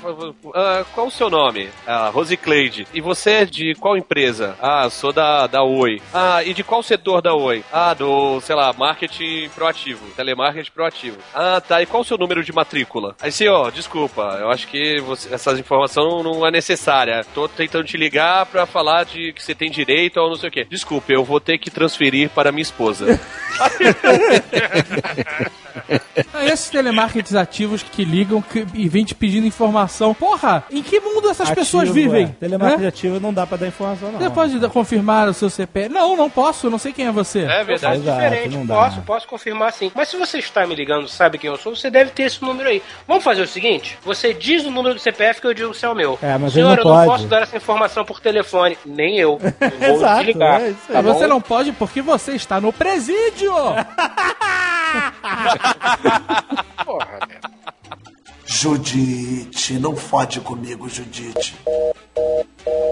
ah, 0.55 0.83
qual 0.95 1.09
o 1.09 1.11
seu 1.11 1.29
nome? 1.29 1.69
Ah, 1.87 2.09
Rosicleide. 2.09 2.87
E 2.95 3.01
você 3.03 3.31
é 3.31 3.45
de 3.45 3.75
qual 3.75 3.95
empresa? 3.95 4.57
Ah, 4.61 4.89
sou 4.89 5.13
da, 5.13 5.47
da 5.47 5.63
Oi. 5.63 6.01
Ah, 6.15 6.43
e 6.43 6.55
de 6.55 6.65
qual 6.65 6.83
setor 6.83 7.21
da 7.21 7.35
Oi? 7.35 7.63
Ah, 7.71 7.93
do, 7.93 8.41
sei 8.41 8.57
lá, 8.57 8.73
marketing 8.73 9.51
proativo, 9.55 10.07
telemarketing 10.17 10.73
proativo. 10.73 11.19
Ah, 11.35 11.61
tá, 11.61 11.83
e 11.83 11.87
qual 11.87 12.01
o 12.03 12.07
seu 12.07 12.17
número 12.17 12.43
de 12.43 12.53
matrícula? 12.53 13.15
Aí 13.21 13.31
sim, 13.31 13.49
ó, 13.49 13.69
desculpa, 13.71 14.39
eu 14.41 14.51
acho 14.51 14.67
que 14.67 14.99
você, 15.01 15.35
essa 15.35 15.53
informação 15.53 16.23
não 16.23 16.47
é 16.47 16.51
necessária. 16.51 17.23
Tô 17.35 17.47
tentando 17.49 17.85
te 17.85 17.99
ligar 17.99 18.47
pra 18.47 18.65
falar 18.65 19.05
de 19.05 19.35
que 19.35 19.43
você 19.43 19.55
tem 19.55 19.71
direito 19.71 20.19
ou 20.19 20.31
não 20.31 20.37
sei 20.37 20.49
o 20.49 20.53
quê. 20.53 20.67
Desculpe, 20.69 21.13
eu 21.13 21.23
vou 21.23 21.39
ter 21.39 21.59
que 21.59 21.71
transferir 21.71 22.31
para 22.31 22.51
minha 22.51 22.62
esposa. 22.63 23.21
Ah, 23.61 23.71
Esses 26.45 26.69
telemarketers 26.71 27.35
ativos 27.35 27.83
que 27.83 28.05
ligam 28.05 28.43
que- 28.43 28.67
e 28.75 28.89
vêm 28.89 29.05
te 29.05 29.15
pedindo 29.15 29.47
informação. 29.47 30.13
Porra, 30.13 30.65
em 30.71 30.83
que 30.83 31.01
mundo 31.01 31.31
essas 31.31 31.51
pessoas 31.51 31.85
Ativo, 31.89 31.95
vivem? 31.95 32.25
é. 32.25 32.29
Telemarketing 32.41 32.83
Né? 32.83 32.89
ativo 32.89 33.21
não 33.21 33.33
dá 33.33 33.47
pra 33.47 33.57
dar 33.57 33.69
informação, 33.69 34.11
não. 34.13 34.19
Você 34.19 34.31
pode 34.31 34.59
dar- 34.59 34.69
confirmar 34.69 35.29
o 35.29 35.35
seu 35.35 35.49
CPF? 35.49 35.89
Não, 35.89 36.17
não 36.17 36.29
posso, 36.29 36.67
eu 36.67 36.71
não 36.71 36.79
sei 36.79 36.93
quem 36.93 37.07
é 37.07 37.13
você. 37.13 37.41
É 37.41 37.65
verdade. 37.65 38.01
Exato, 38.01 38.21
diferente, 38.21 38.57
não 38.57 38.67
dá. 38.67 38.75
posso, 38.75 39.01
posso 39.03 39.29
confirmar 39.29 39.73
sim. 39.73 39.91
Mas 39.95 40.09
se 40.09 40.17
você 40.17 40.39
está 40.39 40.67
me 40.67 40.75
ligando, 40.75 41.09
sabe 41.09 41.39
quem 41.39 41.49
eu 41.49 41.57
sou, 41.57 41.75
você 41.77 41.91
deve 41.91 42.11
ter 42.11 42.25
esse 42.25 42.43
número 42.43 42.69
aí. 42.69 42.83
Vamos 43.07 43.23
fazer 43.25 43.43
o 43.43 43.49
seguinte: 43.49 43.97
você 44.05 44.35
diz 44.35 44.65
o 44.65 44.71
número 44.71 44.95
do 44.95 45.01
CPF 45.01 45.41
que 45.41 45.47
eu 45.47 45.55
digo 45.55 45.73
se 45.75 45.85
é 45.85 45.89
o 45.89 45.95
meu. 45.95 46.19
É, 46.23 46.37
mas 46.37 46.53
Senhor, 46.53 46.77
eu 46.79 46.85
não 46.85 46.91
não 46.93 46.97
pode. 46.99 47.07
posso 47.11 47.27
dar 47.29 47.43
essa 47.43 47.57
informação 47.57 48.05
por 48.05 48.21
telefone. 48.21 48.77
Nem 48.85 49.19
eu. 49.19 49.41
Eu 49.83 49.89
vou 49.89 49.97
Exato, 49.97 50.25
desligar. 50.25 50.61
é 50.61 50.69
isso 50.71 50.79
aí. 50.89 50.95
tá? 50.95 51.01
Você 51.03 51.27
não 51.27 51.41
pode 51.41 51.73
porque 51.73 52.03
você 52.03 52.33
está 52.33 52.52
no 52.61 52.73
presídio! 52.73 53.53
Porra, 56.85 57.19
velho. 57.29 57.53
Judite, 58.45 59.79
não 59.79 59.97
fode 59.97 60.41
comigo, 60.41 60.89
Judite. 60.89 61.57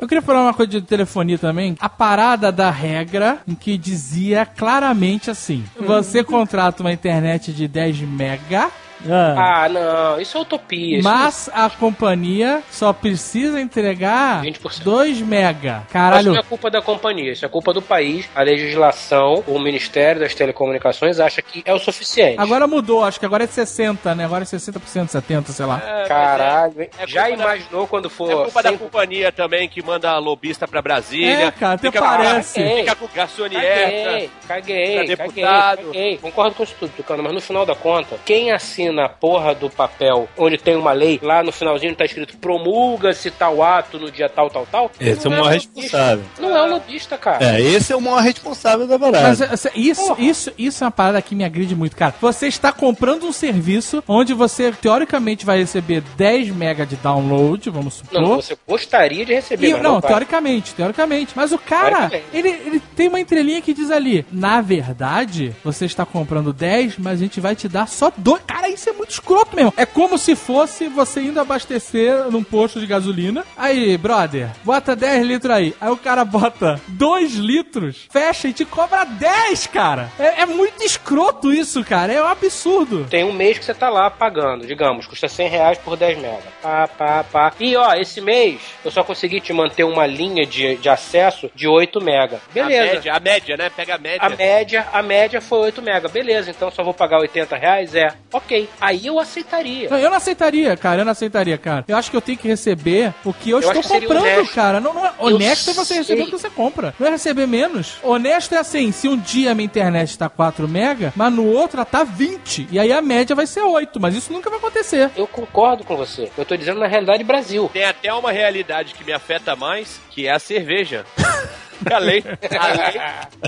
Eu 0.01 0.09
queria 0.09 0.23
falar 0.23 0.43
uma 0.43 0.55
coisa 0.55 0.73
de 0.73 0.83
telefonia 0.83 1.39
também. 1.39 1.77
A 1.79 1.89
parada 1.89 2.51
da 2.51 2.71
regra 2.71 3.39
em 3.47 3.55
que 3.55 3.77
dizia 3.77 4.47
claramente 4.47 5.31
assim: 5.31 5.65
você 5.79 6.25
contrata 6.25 6.83
uma 6.83 6.93
internet 6.93 7.53
de 7.53 7.69
10 7.69 8.01
mega, 8.01 8.71
Ah, 9.09 9.65
Ah, 9.65 9.69
não, 9.69 10.21
isso 10.21 10.37
é 10.37 10.41
utopia. 10.41 10.99
isso 10.99 11.09
mas 11.09 11.49
a 11.53 11.69
companhia 11.71 12.63
só 12.71 12.93
precisa 12.93 13.61
entregar 13.61 14.43
20%. 14.43 14.83
2 14.83 15.21
mega. 15.21 15.83
Caralho. 15.91 16.33
não 16.33 16.39
é 16.39 16.43
culpa 16.43 16.71
da 16.71 16.83
companhia, 16.83 17.33
isso 17.33 17.45
é 17.45 17.49
culpa 17.49 17.73
do 17.73 17.81
país. 17.83 18.29
A 18.35 18.43
legislação, 18.43 19.43
o 19.47 19.59
Ministério 19.59 20.21
das 20.21 20.35
Telecomunicações 20.35 21.19
acha 21.21 21.41
que 21.43 21.63
é 21.65 21.73
o 21.73 21.79
suficiente. 21.79 22.39
Agora 22.39 22.67
mudou, 22.67 23.05
acho 23.05 23.19
que 23.19 23.27
agora 23.27 23.45
é 23.45 23.47
60, 23.47 24.15
né? 24.15 24.25
Agora 24.25 24.43
é 24.43 24.47
60%, 24.47 25.09
70, 25.09 25.53
sei 25.53 25.67
lá. 25.67 25.81
É, 25.85 25.99
mas 26.01 26.09
Caralho, 26.09 26.75
é- 26.83 26.91
é 26.99 27.07
já 27.07 27.25
culpa 27.27 27.37
da- 27.37 27.45
imaginou 27.57 27.87
quando 27.87 28.11
for. 28.11 28.31
É 28.31 28.35
culpa 28.45 28.63
da 28.63 28.69
sem- 28.71 28.79
companhia 28.79 29.33
também 29.33 29.69
que 29.69 29.83
manda 29.83 30.17
lobista 30.19 30.67
pra 30.69 30.83
Brasília. 30.83 31.47
É, 31.47 31.51
cara, 31.51 31.75
até 31.75 31.91
parece. 31.91 32.63
Fica 32.63 32.95
com 32.95 33.09
garçonete. 33.15 33.61
Caguei, 33.61 34.31
caguei, 34.47 34.97
caguei, 34.97 35.17
deputado. 35.17 35.83
caguei. 35.87 36.19
Concordo 36.19 36.55
com 36.55 36.63
isso 36.63 36.75
tudo, 36.79 36.93
Tucano, 36.97 37.23
mas 37.23 37.33
no 37.33 37.41
final 37.41 37.65
da 37.65 37.75
conta, 37.75 38.17
quem 38.25 38.51
assina 38.53 38.90
a 38.99 39.09
porra 39.09 39.55
do 39.55 39.71
papel 39.71 40.29
onde 40.37 40.59
tem 40.59 40.75
uma 40.75 40.93
lei, 40.93 41.21
lá 41.23 41.43
no 41.43 41.53
finalzinho 41.53 41.95
tá 41.95 42.05
escrito 42.05 42.37
promulga-se 42.39 43.31
tal 43.31 43.63
ato 43.63 43.99
no 43.99 44.11
dia 44.11 44.29
tal, 44.29 44.51
tal, 44.51 44.67
tal. 44.67 44.91
Esse 44.99 45.27
é 45.27 45.29
o 45.29 45.31
não 45.33 45.39
maior 45.39 45.53
lobista. 45.53 45.71
responsável. 45.81 46.25
Não 46.39 46.57
é 46.57 46.63
o 46.63 46.67
lobista, 46.71 47.19
cara. 47.19 47.45
É, 47.57 47.61
esse 47.61 47.93
é 47.93 47.97
o 47.97 48.01
maior 48.01 48.21
responsável 48.23 48.87
da 48.87 48.99
parada. 48.99 49.29
Mas 49.29 49.41
é, 49.41 49.45
é, 49.69 49.79
isso, 49.79 50.17
isso, 50.19 50.53
isso 50.59 50.83
é 50.83 50.87
uma 50.87 50.91
parada 50.91 51.21
que 51.23 51.35
me 51.35 51.45
agride 51.45 51.75
muito, 51.77 51.95
cara. 51.97 52.15
Você 52.21 52.49
está 52.49 52.73
comprando 52.73 53.25
um 53.27 53.33
serviço 53.33 54.03
onde 54.09 54.33
você, 54.35 54.73
teoricamente, 54.73 55.45
vai 55.45 55.59
receber 55.59 56.01
10 56.17 56.51
mega 56.51 56.87
de 56.87 56.97
download, 56.97 57.69
vamos 57.71 57.95
supor. 57.95 58.21
Não, 58.21 58.37
você 58.37 58.57
gostaria 58.67 59.25
de 59.25 59.35
receber, 59.35 59.69
E- 59.69 59.73
mas 59.75 59.83
não, 59.83 59.95
não, 59.95 60.01
teoricamente, 60.01 60.75
teoricamente. 60.75 61.33
Mas 61.37 61.53
o 61.53 61.59
cara, 61.59 62.09
Teoricamente. 62.09 62.27
ele, 62.33 62.49
ele 62.49 62.81
tem 62.97 63.09
uma 63.09 63.21
entrelinha 63.21 63.61
que 63.61 63.75
diz 63.75 63.91
ali: 63.91 64.25
na 64.33 64.61
verdade, 64.61 65.55
você 65.65 65.85
está 65.85 66.05
comprando 66.07 66.53
10, 66.53 66.97
mas 66.99 67.15
a 67.21 67.23
gente 67.23 67.41
vai 67.41 67.55
te 67.55 67.69
dar 67.69 67.87
só 67.87 68.13
dois. 68.17 68.41
Cara, 68.47 68.69
isso 68.69 68.80
é 68.89 68.93
muito 68.93 69.11
escroto 69.11 69.55
mesmo. 69.55 69.75
É 69.77 69.85
como 69.85 70.17
se 70.17 70.35
fosse 70.35 70.89
você 70.89 71.21
indo 71.21 71.41
abastecer 71.41 72.31
num 72.31 72.43
posto 72.43 72.81
de 72.81 72.87
gasolina. 72.87 73.45
Aí, 73.57 73.97
brother, 73.99 74.51
bota 74.65 74.97
10 74.97 75.27
litros 75.27 75.55
aí. 75.55 75.75
Aí 75.81 75.91
o 75.91 75.97
cara 75.97 76.25
bota 76.25 76.81
2 76.89 77.35
litros, 77.35 78.07
fecha 78.11 78.49
e 78.49 78.53
te 78.53 78.65
cobra 78.65 79.05
10, 79.05 79.67
cara. 79.67 80.11
É, 80.19 80.43
é 80.43 80.47
muito 80.47 80.83
escroto 80.83 81.53
isso, 81.53 81.85
cara. 81.85 82.13
É 82.13 82.23
um 82.23 82.27
absurdo. 82.27 83.07
Tem 83.11 83.25
um 83.25 83.33
mês 83.33 83.59
que 83.59 83.65
você 83.65 83.75
tá 83.75 83.89
lá 83.89 84.11
pagando, 84.11 84.67
digamos, 84.67 85.07
custa 85.07 85.29
100 85.29 85.49
reais 85.49 85.79
por 85.79 85.97
10 85.97 86.19
mega. 86.19 86.43
Pá, 86.63 86.89
pá, 86.89 87.25
pá. 87.25 87.53
E 87.61 87.77
ó, 87.77 87.95
esse 87.95 88.21
mês 88.21 88.61
eu 88.85 88.91
só 88.91 89.03
consegui 89.05 89.41
te 89.41 89.53
manter 89.53 89.85
uma 89.85 90.07
linha 90.07 90.47
de, 90.47 90.77
de 90.77 90.89
acesso 90.89 91.51
de 91.55 91.69
8 91.69 92.01
mega. 92.01 92.37
A 92.37 92.53
Beleza. 92.53 92.95
média, 92.95 93.15
a 93.15 93.21
média, 93.21 93.57
né? 93.57 93.71
Pega 93.71 93.95
a 93.95 93.99
média. 93.99 94.27
A 94.27 94.29
média, 94.31 94.89
a 94.93 95.03
média 95.03 95.41
foi 95.41 95.59
8 95.59 95.83
mega. 95.83 96.09
Beleza, 96.09 96.51
então 96.51 96.71
só 96.71 96.83
vou 96.83 96.95
pagar 96.95 97.19
80 97.19 97.57
reais? 97.57 97.95
É. 97.95 98.09
Ok. 98.33 98.69
Aí 98.81 99.07
eu 99.07 99.19
aceitaria. 99.19 99.89
Não, 99.89 99.99
Eu 99.99 100.11
não 100.11 100.17
aceitaria, 100.17 100.77
cara. 100.77 101.01
Eu 101.03 101.05
não 101.05 101.13
aceitaria, 101.13 101.57
cara. 101.59 101.85
Eu 101.89 101.97
acho 101.97 102.11
que 102.11 102.17
eu 102.17 102.21
tenho 102.21 102.39
que 102.39 102.49
receber 102.49 103.15
o 103.25 103.33
que 103.33 103.51
eu, 103.51 103.61
Eu 103.61 103.73
estou 103.73 103.83
comprando, 104.01 104.23
honesto. 104.23 104.55
cara. 104.55 104.81
Não, 104.81 104.93
não 104.95 105.07
é... 105.07 105.13
Honesto 105.19 105.71
é 105.71 105.73
você 105.75 105.85
sei. 105.95 105.99
receber 105.99 106.23
o 106.23 106.27
que 106.27 106.33
você 106.33 106.51
compra. 106.51 106.95
Não 106.99 107.07
é 107.07 107.11
receber 107.11 107.47
menos. 107.47 107.97
Honesto 108.03 108.55
é 108.55 108.59
assim, 108.59 108.93
se 108.93 109.09
um 109.09 109.17
dia 109.17 109.53
a 109.53 109.55
minha 109.55 109.67
internet 109.67 110.17
tá 110.19 110.29
4 110.29 110.67
mega, 110.69 111.13
mas 111.17 111.33
no 111.33 111.47
outro 111.47 111.79
ela 111.79 111.85
tá 111.85 112.05
20. 112.05 112.69
E 112.71 112.79
aí 112.79 112.93
a 112.93 113.03
média 113.03 113.35
vai 113.37 113.47
ser 113.47 113.63
8. 113.63 114.01
Mas 114.01 114.15
isso 114.15 114.33
nunca 114.33 114.49
vai 114.51 114.59
acontecer. 114.59 115.11
Eu 115.17 115.27
concordo 115.27 115.85
com 115.85 115.97
você. 115.97 116.31
Eu 116.37 116.45
tô 116.45 116.57
dizendo 116.57 116.81
na 116.81 116.87
realidade 116.87 117.23
Brasil. 117.25 117.71
Tem 117.73 117.85
até 117.85 118.13
uma 118.13 118.33
realidade 118.33 118.95
que 118.95 119.05
me 119.05 119.13
afeta 119.13 119.55
mais, 119.57 120.01
que 120.11 120.27
é 120.27 120.33
a 120.33 120.39
cerveja. 120.39 121.05
A 121.89 121.99
lei, 121.99 122.23
a 122.59 122.69
lei, 122.69 123.01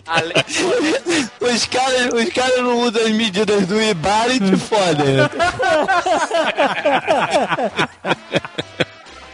a 0.07 0.21
lei, 0.21 0.35
Os 1.41 1.67
caras 1.67 2.13
os 2.13 2.29
cara 2.33 2.63
não 2.63 2.81
usam 2.81 3.03
as 3.03 3.11
medidas 3.11 3.67
do 3.67 3.81
Ibar 3.81 4.31
e 4.31 4.41
te 4.41 4.57
fodem. 4.57 5.17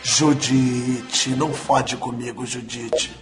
Judite, 0.03 1.31
não 1.31 1.53
fode 1.53 1.97
comigo, 1.97 2.47
Judite. 2.47 3.13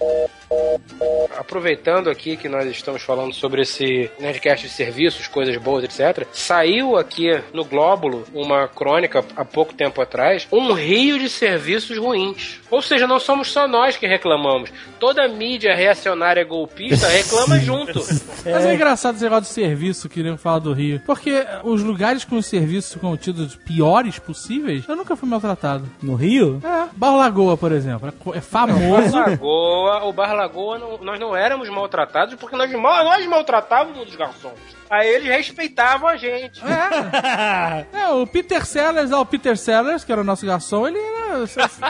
Aproveitando 1.38 2.09
aqui 2.09 2.36
que 2.36 2.49
nós 2.49 2.66
estamos 2.66 3.03
falando 3.03 3.34
sobre 3.34 3.62
esse 3.62 4.11
Nerdcast 4.18 4.66
de 4.66 4.72
serviços, 4.72 5.26
coisas 5.28 5.57
boas, 5.59 5.84
etc. 5.84 6.26
Saiu 6.32 6.97
aqui 6.97 7.30
no 7.53 7.64
Glóbulo 7.64 8.24
uma 8.32 8.68
crônica 8.68 9.24
há 9.36 9.44
pouco 9.44 9.74
tempo 9.74 10.01
atrás, 10.01 10.47
um 10.53 10.72
rio 10.72 11.18
de 11.18 11.28
serviços 11.28 11.99
ruins. 11.99 12.61
Ou 12.70 12.80
seja, 12.80 13.07
não 13.07 13.18
somos 13.18 13.51
só 13.51 13.66
nós 13.68 13.97
que 13.97 14.07
reclamamos. 14.07 14.70
Toda 14.99 15.24
a 15.24 15.28
mídia 15.28 15.74
reacionária 15.74 16.44
golpista 16.44 17.09
reclama 17.09 17.59
junto. 17.61 18.01
Mas 18.44 18.64
é 18.64 18.74
engraçado 18.74 19.14
esse 19.16 19.24
negócio 19.24 19.44
de 19.44 19.49
serviço 19.51 20.09
que 20.09 20.22
nem 20.22 20.36
falar 20.36 20.61
do 20.61 20.72
Rio. 20.72 21.01
Porque 21.05 21.44
os 21.64 21.82
lugares 21.82 22.24
com 22.24 22.36
os 22.36 22.47
serviços 22.47 23.01
contidos 23.01 23.57
piores 23.57 24.18
possíveis, 24.18 24.84
eu 24.88 24.97
nunca 24.97 25.16
fui 25.16 25.28
maltratado. 25.28 25.88
no 26.03 26.14
Rio? 26.14 26.61
É, 26.64 26.88
Barro 26.97 27.18
Lagoa, 27.18 27.57
por 27.57 27.72
exemplo. 27.72 28.09
é 28.09 28.36
É 28.36 28.40
Bar 28.40 28.42
famoso. 28.42 29.16
Lagoa, 29.16 30.05
o 30.05 30.12
Bar 30.12 30.36
Lagoa, 30.37 30.78
não- 30.78 30.99
nós 30.99 31.18
não 31.18 31.34
éramos 31.37 31.68
maltratados 31.68 32.34
porque 32.37 32.55
nós, 32.57 32.70
mal- 32.72 33.05
nós 33.05 33.26
maltratávamos 33.26 34.09
os 34.09 34.14
garçons. 34.14 34.53
Aí 34.89 35.09
eles 35.09 35.28
respeitavam 35.28 36.09
a 36.09 36.16
gente. 36.16 36.61
É. 36.64 37.87
É, 37.97 38.09
o 38.11 38.24
Peter 38.26 38.64
Sellers, 38.64 39.11
ó, 39.11 39.22
o 39.22 39.26
Peter 39.26 39.57
Sellers, 39.57 40.05
que 40.05 40.12
era 40.12 40.20
o 40.20 40.24
nosso 40.24 40.47
garçom, 40.47 40.87
ele 40.87 40.99
era. 40.99 41.37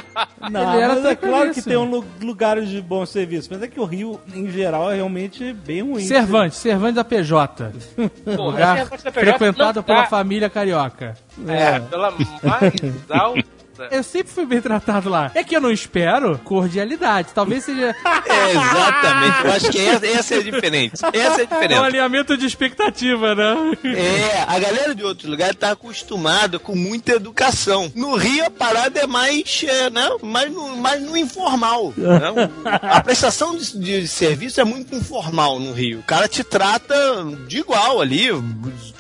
Não, 0.51 0.73
Ele 0.75 0.83
era 0.83 0.95
mas 0.95 1.05
é 1.05 1.15
claro 1.17 1.53
que 1.53 1.61
tem 1.63 1.77
um 1.77 1.85
lu- 1.85 2.05
lugares 2.23 2.69
de 2.69 2.81
bom 2.81 3.05
serviço. 3.05 3.49
Mas 3.53 3.63
é 3.63 3.69
que 3.69 3.79
o 3.79 3.85
Rio, 3.85 4.21
em 4.35 4.49
geral, 4.51 4.91
é 4.91 4.95
realmente 4.97 5.53
bem 5.53 5.83
ruim. 5.83 6.01
Cervantes, 6.01 6.57
Cervantes 6.59 6.95
da 6.97 7.05
PJ. 7.05 7.71
Pô, 8.37 8.45
Lugar 8.51 8.77
da 8.87 8.97
PJ 8.97 9.13
frequentado 9.13 9.83
pela 9.83 10.03
dá. 10.03 10.07
família 10.07 10.49
carioca. 10.49 11.15
É, 11.47 11.79
pela 11.81 12.11
mais 12.11 12.73
alta. 13.11 13.45
Eu 13.91 14.03
sempre 14.03 14.33
fui 14.33 14.47
bem 14.47 14.61
tratado 14.61 15.09
lá. 15.09 15.31
É 15.35 15.43
que 15.45 15.57
eu 15.57 15.61
não 15.61 15.71
espero 15.71 16.39
cordialidade. 16.45 17.29
Talvez 17.35 17.65
seja 17.65 17.95
É, 18.27 18.51
exatamente. 18.53 19.45
Eu 19.45 19.53
acho 19.53 19.71
que 19.71 19.81
essa, 19.81 20.07
essa 20.07 20.35
é 20.35 20.39
a 20.39 20.43
diferença. 20.43 21.07
Essa 21.13 21.43
é 21.43 21.45
a 21.45 21.47
um 21.47 21.49
diferença. 21.49 21.83
alinhamento 21.85 22.37
de 22.37 22.47
expectativa, 22.47 23.35
né? 23.35 23.55
É, 23.85 24.45
a 24.47 24.59
galera 24.59 24.95
de 24.95 25.03
outros 25.05 25.29
lugares 25.29 25.57
tá 25.57 25.71
acostumada 25.71 26.59
com 26.59 26.75
muita 26.75 27.13
educação. 27.13 27.91
No 27.95 28.17
Rio 28.17 28.47
a 28.47 28.51
parada 28.51 29.01
é 29.01 29.07
mais, 29.07 29.65
é, 29.67 29.91
né, 29.91 30.09
mais, 30.23 30.53
no, 30.53 30.77
mais 30.77 31.03
no 31.03 31.17
informal. 31.17 31.93
né? 31.97 32.51
A 32.83 33.01
prestação 33.03 33.57
de, 33.57 33.79
de 33.79 34.09
serviço 34.09 34.61
é 34.61 34.65
muito 34.65 34.95
informal 34.95 35.59
no 35.59 35.73
Rio. 35.73 36.01
O 36.01 36.03
cara 36.03 36.29
te 36.29 36.43
trata 36.45 36.95
de 37.47 37.59
igual 37.59 38.01
ali, 38.01 38.29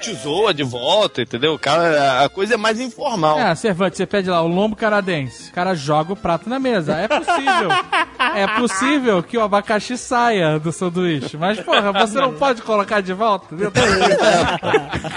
te 0.01 0.13
zoa 0.15 0.53
de 0.53 0.63
volta, 0.63 1.23
entendeu? 1.23 1.55
O 1.55 1.59
cara, 1.59 2.25
a 2.25 2.29
coisa 2.29 2.55
é 2.55 2.57
mais 2.57 2.81
informal. 2.81 3.39
É, 3.39 3.55
Cervantes, 3.55 3.97
você 3.99 4.07
pede 4.07 4.29
lá 4.31 4.43
o 4.43 4.49
lombo 4.67 4.77
canadense. 4.77 5.51
O 5.51 5.53
cara 5.53 5.75
joga 5.75 6.13
o 6.13 6.17
prato 6.17 6.49
na 6.49 6.59
mesa. 6.59 6.95
É 6.97 7.09
possível. 7.09 7.69
é 8.35 8.47
possível 8.59 9.23
que 9.23 9.39
o 9.39 9.43
abacaxi 9.43 9.97
saia 9.97 10.59
do 10.59 10.73
sanduíche. 10.73 11.37
Mas, 11.37 11.61
porra, 11.61 11.93
você 11.93 12.21
não 12.21 12.35
pode 12.35 12.63
colocar 12.63 13.01
de 13.01 13.13
volta? 13.13 13.55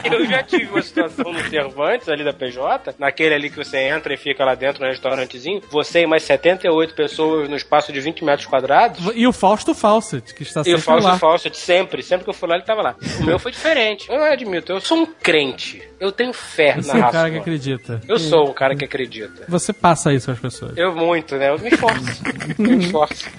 Eu 0.03 0.25
já 0.25 0.43
tive 0.43 0.65
uma 0.71 0.81
situação 0.81 1.31
no 1.33 1.49
Cervantes, 1.49 2.07
ali 2.09 2.23
da 2.23 2.33
PJ, 2.33 2.95
naquele 2.99 3.33
ali 3.33 3.49
que 3.49 3.57
você 3.57 3.77
entra 3.77 4.13
e 4.13 4.17
fica 4.17 4.45
lá 4.45 4.55
dentro 4.55 4.83
no 4.83 4.89
restaurantezinho, 4.89 5.61
você 5.71 6.01
e 6.01 6.07
mais 6.07 6.23
78 6.23 6.93
pessoas 6.93 7.49
no 7.49 7.55
espaço 7.55 7.91
de 7.91 7.99
20 7.99 8.23
metros 8.23 8.45
quadrados. 8.47 8.99
E 9.15 9.25
o 9.27 9.33
Fausto 9.33 9.73
Fawcett, 9.73 10.33
que 10.33 10.43
está 10.43 10.59
E 10.61 10.73
o 10.73 10.77
sempre 10.77 10.81
Fausto 10.81 11.07
lá. 11.07 11.17
Fawcett, 11.17 11.57
sempre, 11.57 12.03
sempre 12.03 12.23
que 12.23 12.29
eu 12.29 12.33
fui 12.33 12.47
lá, 12.47 12.55
ele 12.55 12.65
tava 12.65 12.81
lá. 12.81 12.95
O 13.19 13.23
meu 13.23 13.39
foi 13.39 13.51
diferente. 13.51 14.09
Eu 14.09 14.23
admito, 14.23 14.71
eu 14.71 14.81
sou 14.81 14.97
um 14.97 15.05
crente. 15.05 15.81
Eu 15.99 16.11
tenho 16.11 16.31
fé 16.33 16.75
Você 16.75 16.87
na 16.87 16.93
é 16.93 16.97
um 16.97 17.01
raça. 17.01 17.13
cara 17.13 17.31
que 17.31 17.37
acredita. 17.37 18.01
Eu 18.07 18.19
sou 18.19 18.49
um 18.49 18.53
cara 18.53 18.75
que 18.75 18.85
acredita. 18.85 19.38
Você 19.47 19.73
passa 19.73 20.13
isso 20.13 20.29
às 20.31 20.39
pessoas. 20.39 20.77
Eu 20.77 20.95
muito, 20.95 21.35
né? 21.35 21.49
Eu 21.49 21.59
me 21.59 21.69
esforço. 21.69 22.23
Me 22.57 22.77
esforço. 22.77 23.29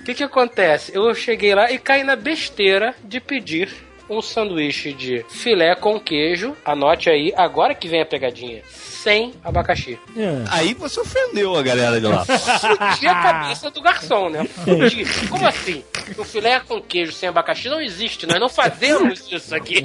O 0.00 0.04
que 0.04 0.14
que 0.14 0.22
acontece? 0.22 0.92
Eu 0.94 1.14
cheguei 1.14 1.54
lá 1.54 1.70
e 1.70 1.78
caí 1.78 2.02
na 2.02 2.16
besteira 2.16 2.94
de 3.04 3.20
pedir 3.20 3.68
um 4.08 4.20
sanduíche 4.20 4.92
de 4.92 5.24
filé 5.30 5.74
com 5.74 5.98
queijo. 5.98 6.56
Anote 6.64 7.08
aí, 7.08 7.32
agora 7.36 7.74
que 7.74 7.88
vem 7.88 8.02
a 8.02 8.06
pegadinha. 8.06 8.62
Sem 9.02 9.34
abacaxi. 9.42 9.98
É. 10.16 10.44
Aí 10.48 10.74
você 10.74 11.00
ofendeu 11.00 11.56
a 11.56 11.62
galera 11.62 12.00
de 12.00 12.06
lá. 12.06 12.24
Fudi 12.24 13.06
a 13.08 13.14
cabeça 13.20 13.68
do 13.68 13.82
garçom, 13.82 14.28
né? 14.28 14.44
Fudi. 14.44 15.04
Como 15.28 15.46
assim? 15.46 15.82
O 16.16 16.24
filé 16.24 16.60
com 16.60 16.80
queijo 16.80 17.10
sem 17.10 17.28
abacaxi 17.28 17.68
não 17.68 17.80
existe. 17.80 18.26
Nós 18.26 18.38
não 18.38 18.48
fazemos 18.48 19.26
isso 19.30 19.54
aqui. 19.54 19.84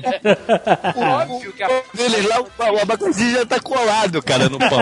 Óbvio 0.96 1.52
que 1.54 1.64
a 1.64 1.84
Eles 1.98 2.26
lá, 2.26 2.42
o, 2.42 2.76
o 2.76 2.80
abacaxi 2.80 3.32
já 3.32 3.44
tá 3.44 3.60
colado, 3.60 4.22
cara, 4.22 4.50
no 4.50 4.60
pão. 4.60 4.82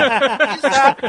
Exato. 0.57 1.05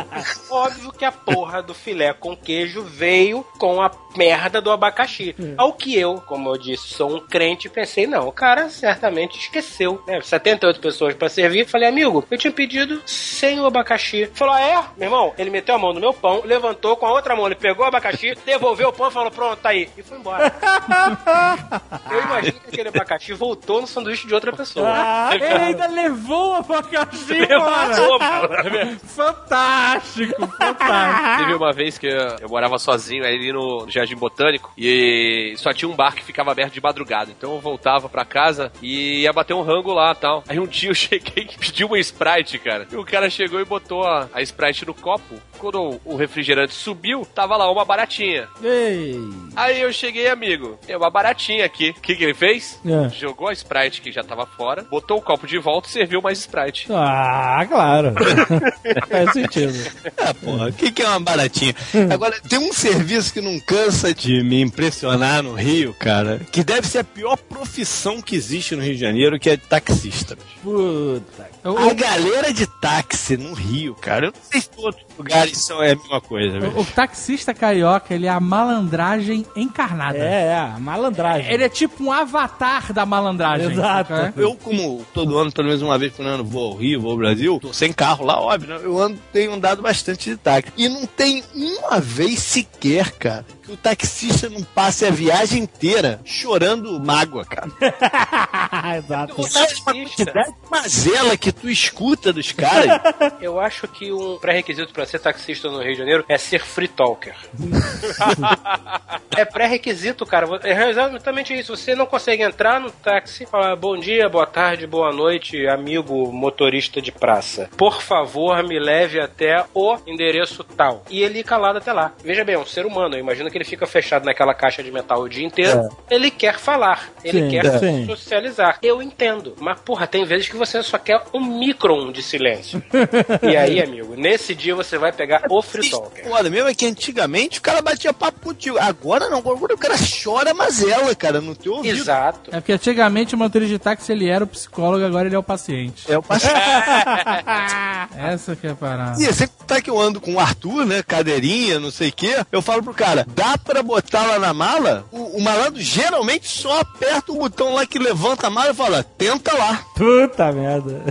Óbvio 0.49 0.93
que 0.93 1.05
a 1.05 1.11
porra 1.11 1.63
do 1.63 1.75
filé 1.75 2.13
com 2.13 2.37
queijo 2.37 2.83
veio 2.85 3.45
com 3.59 3.83
a 3.83 3.91
merda 4.17 4.61
do 4.61 4.71
abacaxi. 4.71 5.35
Ao 5.57 5.73
que 5.73 5.99
eu, 5.99 6.23
como 6.27 6.51
eu 6.51 6.59
disse, 6.59 6.89
sou 6.89 7.17
um 7.17 7.21
crente, 7.21 7.69
pensei, 7.69 8.07
não, 8.07 8.29
o 8.29 8.33
cara 8.33 8.69
certamente 8.69 9.37
esqueceu. 9.39 10.01
Né? 10.07 10.21
78 10.21 10.79
pessoas 10.79 11.15
pra 11.15 11.29
servir. 11.29 11.67
Falei, 11.67 11.89
amigo, 11.89 12.25
eu 12.31 12.39
tinha 12.39 12.53
pedido 12.53 13.03
sem 13.17 13.61
o 13.61 13.67
abacaxi. 13.67 14.31
Falou, 14.35 14.55
ah, 14.55 14.61
é? 14.61 14.85
Meu 14.97 15.09
irmão, 15.09 15.35
ele 15.39 15.51
meteu 15.51 15.75
a 15.75 15.79
mão 15.79 15.93
no 15.93 16.01
meu 16.01 16.13
pão, 16.13 16.43
levantou 16.45 16.97
com 16.97 17.07
a 17.07 17.13
outra 17.13 17.35
mão, 17.35 17.47
ele 17.47 17.55
pegou 17.55 17.85
o 17.85 17.89
abacaxi, 17.89 18.37
devolveu 18.45 18.89
o 18.89 18.93
pão 18.93 19.09
e 19.09 19.13
falou, 19.13 19.31
pronto, 19.31 19.57
tá 19.61 19.71
aí. 19.71 19.89
E 19.97 20.03
foi 20.03 20.19
embora. 20.19 20.53
eu 22.11 22.23
imagino 22.23 22.61
que 22.61 22.69
aquele 22.69 22.89
abacaxi 22.89 23.33
voltou 23.33 23.81
no 23.81 23.87
sanduíche 23.87 24.27
de 24.27 24.35
outra 24.35 24.53
pessoa. 24.53 24.87
Ah, 24.89 25.31
Ele 25.35 25.45
ainda 25.45 25.87
levou 25.87 26.51
o 26.51 26.55
abacaxi. 26.55 27.33
Levantou, 27.35 28.19
mano. 28.19 28.99
Fantástico, 29.01 30.47
fantástico. 30.47 31.39
Teve 31.39 31.55
uma 31.55 31.73
vez 31.73 31.99
que 31.99 32.07
eu, 32.07 32.37
eu 32.41 32.49
morava 32.49 32.79
sozinho 32.79 33.25
ali 33.25 33.53
no 33.53 33.87
Jardim 33.89 34.17
Botânico 34.17 34.73
e 34.77 35.55
só 35.57 35.73
tinha 35.73 35.89
um 35.89 35.95
bar 35.97 36.15
que 36.15 36.25
ficava 36.25 36.51
aberto 36.53 36.73
de 36.75 36.81
madrugada. 36.81 37.31
Então 37.31 37.55
eu 37.55 37.61
voltava 37.61 38.09
pra 38.09 38.25
casa 38.25 38.73
e 38.83 39.23
ia 39.23 39.33
bater 39.33 39.55
um 39.55 39.63
rango 39.63 39.93
lá 39.93 40.13
e 40.13 40.17
tal. 40.17 40.45
Aí 40.49 40.59
um 40.59 40.67
dia 40.67 40.91
eu 40.91 40.95
cheguei 40.95 41.45
e 41.45 41.59
pedi 41.59 41.85
uma 41.85 41.99
Sprite, 41.99 42.59
cara. 42.59 42.87
E 42.91 42.97
o 42.97 43.05
cara 43.07 43.31
chegou 43.31 43.61
e 43.61 43.65
botou 43.65 44.05
a, 44.05 44.29
a 44.35 44.43
Sprite 44.43 44.85
no 44.85 44.93
copo. 44.93 45.37
Quando 45.59 45.81
o, 45.81 46.01
o 46.05 46.17
refrigerante 46.17 46.75
subiu, 46.75 47.27
tava 47.35 47.57
lá 47.57 47.71
uma 47.71 47.85
baratinha. 47.85 48.47
Ei. 48.63 49.19
Aí 49.55 49.81
eu 49.81 49.91
cheguei, 49.93 50.29
amigo, 50.29 50.79
tem 50.87 50.97
uma 50.97 51.09
baratinha 51.09 51.65
aqui. 51.65 51.91
O 51.97 52.01
que, 52.01 52.15
que 52.15 52.25
ele 52.25 52.35
fez? 52.35 52.79
É. 52.85 53.09
Jogou 53.09 53.49
a 53.49 53.53
Sprite 53.53 54.03
que 54.03 54.13
já 54.13 54.23
tava 54.23 54.45
fora, 54.45 54.83
botou 54.83 55.19
o 55.19 55.23
copo 55.23 55.47
de 55.47 55.59
volta 55.59 55.89
e 55.89 55.93
serviu 55.93 56.21
mais 56.21 56.41
Sprite. 56.41 56.89
Ah, 56.91 57.65
claro. 57.67 58.13
Faz 59.09 59.33
sentido. 59.33 59.73
Ah, 60.19 60.35
porra, 60.35 60.69
o 60.69 60.73
que, 60.73 60.93
que 60.93 61.03
é 61.03 61.09
uma 61.09 61.21
baratinha? 61.21 61.75
Agora, 62.13 62.39
tem 62.49 62.59
um 62.59 62.73
serviço 62.73 63.33
que 63.33 63.41
não 63.41 63.59
cansa 63.61 64.13
de 64.13 64.43
me 64.43 64.61
impressionar 64.61 65.43
no 65.43 65.55
Rio, 65.55 65.95
cara, 65.95 66.41
que 66.53 66.63
deve 66.63 66.87
ser 66.87 66.99
a 66.99 67.05
pior 67.05 67.37
profissão 67.37 68.21
que 68.21 68.37
existe 68.37 68.77
no 68.77 68.83
Rio 68.83 68.95
de 68.95 69.01
Janeiro, 69.01 69.39
que 69.39 69.49
é 69.49 69.57
de 69.57 69.63
taxista. 69.63 70.37
Puta. 70.63 71.49
A 71.65 71.95
galera 71.95 72.53
de 72.53 72.67
táxi 72.67 72.96
no 73.37 73.55
Rio, 73.55 73.95
cara, 73.95 74.27
eu 74.27 74.33
não 74.33 74.41
sei 74.43 74.61
se 74.61 74.71
outros 74.77 75.06
lugares 75.19 75.65
são 75.65 75.83
é 75.83 75.93
a 75.93 75.97
mesma 75.97 76.21
coisa. 76.21 76.59
O, 76.69 76.81
o 76.81 76.85
taxista 76.85 77.53
carioca, 77.53 78.15
ele 78.15 78.27
é 78.27 78.31
a 78.31 78.41
malandragem 78.41 79.45
encarnada. 79.55 80.19
É, 80.19 80.47
é, 80.47 80.57
a 80.57 80.79
malandragem. 80.79 81.53
Ele 81.53 81.65
é 81.65 81.69
tipo 81.69 82.03
um 82.05 82.13
avatar 82.13 82.93
da 82.93 83.05
malandragem. 83.05 83.73
Exato. 83.73 83.97
saca? 83.97 84.35
Eu, 84.37 84.55
como 84.55 85.05
todo 85.13 85.37
ano, 85.39 85.53
pelo 85.53 85.69
menos 85.69 85.83
uma 85.83 85.99
vez 85.99 86.13
por 86.13 86.25
ano, 86.25 86.45
vou 86.45 86.73
ao 86.73 86.77
Rio, 86.77 87.01
vou 87.01 87.13
ao 87.13 87.17
Brasil, 87.17 87.59
tô 87.61 87.73
sem 87.73 87.93
carro 87.93 88.25
lá, 88.25 88.41
óbvio, 88.41 88.69
né? 88.69 88.81
eu 88.83 88.99
ando, 88.99 89.19
tenho 89.33 89.53
andado 89.53 89.83
bastante 89.83 90.31
de 90.31 90.37
táxi. 90.37 90.73
E 90.77 90.89
não 90.89 91.07
tem 91.07 91.43
uma 91.55 92.01
vez 92.01 92.41
sequer, 92.41 93.13
cara, 93.13 93.45
que 93.63 93.73
o 93.73 93.77
taxista 93.77 94.49
não 94.49 94.63
passe 94.63 95.05
a 95.05 95.11
viagem 95.11 95.63
inteira 95.63 96.21
chorando 96.25 96.99
mágoa, 97.01 97.45
cara. 97.45 97.71
Exato. 98.99 99.43
Sabe 99.49 99.75
uma 99.75 99.93
quantidade 99.93 100.51
de 100.51 100.71
mazela 100.71 101.37
que 101.37 101.53
tu 101.53 101.69
escuta 101.69 102.33
dos 102.33 102.53
caras? 102.53 103.01
Eu 103.41 103.59
acho 103.61 103.89
que 103.89 104.13
um 104.13 104.39
pré-requisito 104.39 104.93
pra 104.93 105.06
ser 105.07 105.19
taxista 105.19 105.71
no 105.71 105.83
Rio 105.83 105.93
de 105.93 105.99
Janeiro 105.99 106.25
é 106.29 106.39
ser 106.39 106.61
free 106.61 106.89
talker. 106.89 107.35
é 109.37 109.45
pré-requisito, 109.45 110.25
cara. 110.27 110.47
É 110.63 110.91
exatamente 110.91 111.55
isso. 111.55 111.77
Você 111.77 111.95
não 111.95 112.07
consegue 112.07 112.43
entrar 112.43 112.81
no 112.81 112.91
táxi 112.91 113.45
e 113.45 113.47
falar 113.47 113.77
bom 113.77 113.97
dia, 113.97 114.29
boa 114.29 114.47
tarde, 114.47 114.87
boa 114.87 115.13
noite, 115.13 115.67
amigo 115.67 116.33
motorista 116.33 117.01
de 117.01 117.13
praça. 117.13 117.69
Por 117.77 118.03
favor, 118.03 118.63
me 118.63 118.79
leve 118.79 119.21
até 119.21 119.65
o 119.75 119.97
endereço 120.07 120.65
tal. 120.65 121.05
E 121.11 121.23
ele 121.23 121.41
ir 121.41 121.45
calado 121.45 121.79
até 121.79 121.93
lá. 121.93 122.13
Veja 122.23 122.45
bem, 122.45 122.55
é 122.55 122.59
um 122.59 122.67
ser 122.67 122.87
humano. 122.87 123.15
Eu 123.15 123.21
imagino 123.21 123.51
que 123.51 123.57
ele 123.57 123.65
fica 123.65 123.87
fechado 123.87 124.25
naquela 124.25 124.55
caixa 124.55 124.83
de 124.83 124.91
metal 124.91 125.21
o 125.21 125.29
dia 125.29 125.45
inteiro. 125.45 125.89
Ele 126.11 126.31
quer 126.31 126.59
falar. 126.59 127.11
Ele 127.25 127.43
Sim, 127.43 127.49
quer 127.49 127.79
sim. 127.79 128.07
socializar. 128.07 128.79
Eu 128.83 129.03
entendo. 129.03 129.55
Mas, 129.61 129.81
porra, 129.81 130.07
tem 130.07 130.25
vezes 130.25 130.49
que 130.49 130.57
você 130.57 130.83
só 130.83 130.99
quer 130.99 131.23
um 131.33 131.41
micron 131.41 132.11
de 132.13 132.23
silêncio. 132.23 132.83
e 133.43 133.57
aí, 133.57 133.83
amigo, 133.83 134.15
nesse 134.17 134.55
dia 134.55 134.75
você 134.75 134.96
vai 134.99 135.13
pegar 135.13 135.43
o 135.51 135.63
free 135.63 135.91
talker. 135.91 136.25
Foda 136.29 136.51
mesmo 136.51 136.69
é 136.69 136.75
que 136.75 136.87
antigamente 136.87 137.59
o 137.59 137.63
cara 137.63 137.83
batia 137.83 138.13
papo 138.13 138.41
contigo. 138.41 138.79
Agora 138.79 139.29
não, 139.29 139.39
agora 139.39 139.75
o 139.75 139.79
cara 139.79 139.95
chora 139.97 140.55
mazela, 140.55 141.15
cara, 141.15 141.41
no 141.41 141.55
teu 141.55 141.75
ouvido. 141.75 141.99
Exato. 141.99 142.51
É 142.53 142.61
porque 142.61 142.73
antigamente 142.73 143.35
o 143.35 143.39
motorista 143.39 143.73
de 143.73 143.79
táxi 143.79 144.13
ele 144.13 144.29
era 144.29 144.45
o 144.45 144.47
psicólogo, 144.47 145.05
agora 145.05 145.27
ele 145.27 145.35
é 145.35 145.39
o 145.39 145.43
paciente. 145.43 146.11
É 146.11 146.19
o 146.19 146.23
paciente. 146.23 146.55
Essa 148.17 148.57
que 148.57 148.67
é 148.67 148.71
a 148.71 148.75
parada. 148.75 149.23
E 149.23 149.33
sem 149.33 149.49
contar 149.49 149.81
que 149.81 149.91
eu 149.91 150.01
ando 150.01 150.21
com 150.21 150.35
o 150.35 150.41
Arthur, 150.41 150.87
né? 150.87 151.03
Cadeirinha, 151.03 151.79
não 151.81 151.91
sei 151.91 152.09
o 152.09 152.13
quê. 152.13 152.45
Eu 152.51 152.63
falo 152.63 152.83
pro 152.83 152.95
cara, 152.95 153.27
dá 153.35 153.57
pra 153.59 153.83
botar 153.83 154.25
lá 154.27 154.39
na 154.39 154.55
mala? 154.55 155.05
O, 155.11 155.39
o 155.39 155.41
malandro 155.41 155.81
geralmente 155.81 156.49
só 156.49 156.81
aperta 156.81 157.33
o 157.33 157.37
botão 157.37 157.75
lá 157.75 157.87
que 157.87 157.99
levanta 157.99 158.47
a 158.47 158.51
mala 158.51 158.71
e 158.71 158.75
fala, 158.75 159.03
tenta 159.03 159.57
lá. 159.57 159.83
Puta 159.95 160.53
merda. 160.53 161.05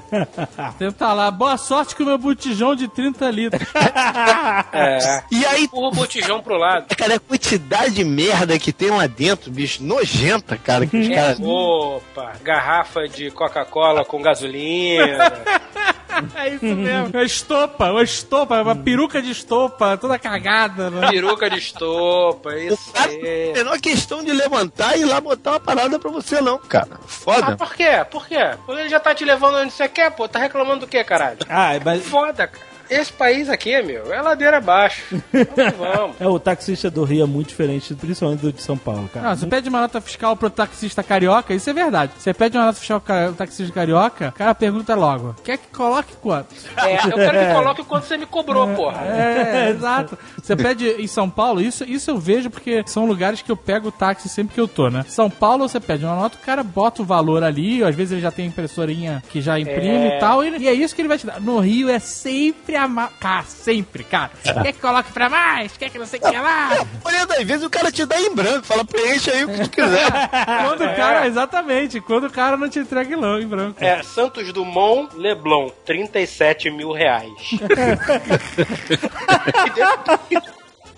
Tenta 0.78 1.14
lá, 1.14 1.30
boa 1.32 1.58
sorte 1.58 1.96
com 1.96 2.04
o 2.04 2.06
meu 2.06 2.18
botijão 2.18 2.76
de 2.76 2.88
30 2.88 3.30
litros. 3.32 3.68
É. 4.74 5.24
E 5.32 5.46
aí, 5.46 5.64
Empurra 5.66 5.88
o 5.88 5.92
botijão 5.92 6.42
pro 6.42 6.58
lado. 6.58 6.96
cara, 6.96 7.16
a 7.16 7.20
quantidade 7.20 7.96
de 7.96 8.04
merda 8.04 8.58
que 8.60 8.72
tem 8.72 8.90
lá 8.90 9.08
dentro, 9.08 9.52
bicho, 9.52 9.84
nojenta, 9.84 10.58
cara, 10.58 10.86
que 10.86 10.98
os 10.98 11.08
caras... 11.08 11.40
Opa, 11.42 12.34
garrafa 12.44 13.08
de 13.08 13.32
Coca-Cola 13.32 14.04
com 14.06 14.22
gasolina. 14.22 15.32
É 16.34 16.48
isso 16.48 16.64
mesmo. 16.64 17.10
Uma 17.14 17.24
estopa, 17.24 17.92
uma 17.92 18.02
estopa, 18.02 18.62
uma 18.62 18.74
peruca 18.74 19.22
de 19.22 19.32
estopa, 19.32 19.98
toda 19.98 20.18
cagada. 20.18 20.90
Né? 20.90 21.10
Peruca 21.10 21.50
de 21.50 21.58
estopa, 21.58 22.52
O 22.52 22.58
isso 22.58 22.94
cara 22.94 23.12
não 23.12 23.20
tem 23.20 23.30
aí. 23.30 23.50
a 23.50 23.54
menor 23.54 23.80
questão 23.82 24.24
de 24.24 24.32
levantar 24.32 24.96
e 24.98 25.02
ir 25.02 25.06
lá 25.06 25.20
botar 25.20 25.52
uma 25.52 25.60
parada 25.60 26.00
pra 26.00 26.10
você, 26.10 26.40
não, 26.40 26.58
cara. 26.58 26.88
Ah, 26.94 26.98
Foda. 27.06 27.58
por 27.58 27.76
quê? 27.76 28.06
Por 28.10 28.26
quê? 28.30 28.52
Porque 28.66 28.80
ele 28.84 28.90
já 28.90 29.00
tá 29.02 29.14
te 29.14 29.26
levando 29.26 29.56
onde 29.58 29.74
você 29.74 29.90
quer, 29.90 30.10
pô. 30.12 30.26
Tá 30.26 30.40
reclamando 30.40 30.82
do 30.82 30.88
quê, 30.88 31.04
caralho? 31.04 31.40
Ah, 31.50 31.72
mas 31.84 32.06
Foda, 32.06 32.48
cara. 32.48 32.66
Esse 32.90 33.12
país 33.14 33.50
aqui, 33.50 33.82
meu, 33.82 34.14
é 34.14 34.22
ladeira 34.22 34.58
abaixo. 34.58 35.04
Vamos, 35.32 35.78
vamos. 35.78 36.16
é, 36.22 36.28
o 36.28 36.40
taxista 36.40 36.90
do 36.90 37.04
Rio 37.04 37.24
é 37.24 37.28
muito 37.28 37.48
diferente, 37.50 37.94
principalmente 37.94 38.42
do 38.42 38.52
de 38.54 38.62
São 38.62 38.78
Paulo, 38.78 39.10
cara. 39.14 39.30
Não, 39.30 39.36
você 39.36 39.46
pede 39.48 39.70
uma 39.70 39.82
nota 39.82 40.00
fiscal 40.02 40.36
pro 40.36 40.50
taxista 40.50 41.04
carioca, 41.04 41.54
isso 41.54 41.70
é 41.70 41.74
verdade. 41.74 42.14
Você 42.18 42.34
pede 42.34 42.58
uma 42.58 42.66
nota 42.66 42.80
fiscal 42.80 43.02
pro 43.02 43.34
taxista 43.34 43.74
carioca, 43.74 44.30
o 44.30 44.32
cara 44.34 44.56
pergunta 44.56 44.96
logo: 44.96 45.36
quer 45.44 45.58
que 45.58 45.68
coloque 45.76 46.16
quanto? 46.22 46.48
É, 46.78 46.96
eu 46.96 47.12
quero 47.14 47.40
que 47.40 47.54
coloque 47.54 47.82
o 47.82 47.86
quanto 47.86 48.06
você 48.06 48.18
me 48.18 48.26
cobrou, 48.26 48.68
porra. 48.76 49.02
É, 49.06 49.70
exato. 49.70 50.18
Você 50.42 50.56
pede 50.56 50.88
em 50.88 51.08
São 51.08 51.30
Paulo, 51.30 51.62
isso, 51.62 51.84
isso 51.84 52.12
eu 52.12 52.18
vejo 52.18 52.50
porque 52.50 52.84
são 52.86 53.06
lugares 53.06 53.42
que 53.42 53.52
eu 53.52 53.58
pego 53.58 53.90
o 53.90 53.92
táxi 53.92 54.30
sempre 54.30 54.54
que 54.56 54.62
eu 54.62 54.68
tô, 54.68 54.90
né? 54.90 55.04
São 55.08 55.30
Paulo, 55.30 55.68
você 55.68 55.80
pede 55.80 56.06
uma 56.06 56.16
nota, 56.16 56.38
o 56.42 56.46
cara 56.46 56.64
bota 56.64 57.02
o 57.02 57.06
valor 57.06 57.44
ali, 57.44 57.84
às 57.84 57.96
vezes 57.96 58.14
ele 58.14 58.22
já 58.22 58.32
tem 58.32 58.46
impressorinha 58.48 59.24
que 59.30 59.42
já 59.42 59.60
imprime 59.60 60.08
É. 60.08 60.18
e 60.18 60.20
tal, 60.20 60.44
e, 60.44 60.58
e 60.58 60.68
é 60.68 60.74
isso 60.74 60.96
que 60.96 61.02
ele 61.02 61.08
vai 61.10 61.18
te 61.18 61.26
dar. 61.26 61.42
No 61.42 61.60
Rio 61.60 61.90
é 61.90 62.00
sempre 62.00 62.75
sempre 62.76 62.78
a 62.78 62.88
ma... 62.88 63.08
Cara, 63.20 63.44
sempre, 63.44 64.04
cara. 64.04 64.32
Quer 64.44 64.74
que 64.74 64.80
coloque 64.80 65.12
pra 65.12 65.30
mais? 65.30 65.76
Quer 65.78 65.90
que 65.90 65.98
não 65.98 66.06
sei 66.06 66.20
o 66.20 66.24
que 66.24 66.38
lá? 66.38 66.74
A 66.74 66.86
maioria 67.04 67.26
das 67.26 67.44
vezes 67.44 67.64
o 67.66 67.70
cara 67.70 67.92
te 67.92 68.06
dá 68.06 68.20
em 68.20 68.34
branco, 68.34 68.66
fala 68.66 68.84
preenche 68.84 69.32
aí 69.32 69.46
o 69.46 69.48
que 69.48 69.62
tu 69.64 69.70
quiser. 69.70 70.12
Quando 70.66 70.84
o 70.84 70.96
cara, 70.96 71.28
exatamente, 71.28 72.02
quando 72.02 72.26
o 72.26 72.32
cara 72.32 72.58
não 72.58 72.70
te 72.70 72.80
entrega 72.80 73.16
em 73.16 73.48
branco. 73.48 73.84
É, 73.84 74.04
Santos 74.04 74.52
Dumont 74.52 75.16
Leblon, 75.16 75.70
37 75.86 76.70
mil 76.72 76.92
reais. 76.92 77.32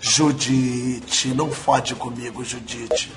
Judite, 0.00 1.28
não 1.28 1.50
fode 1.50 1.94
comigo, 1.94 2.44
Judite. 2.44 3.10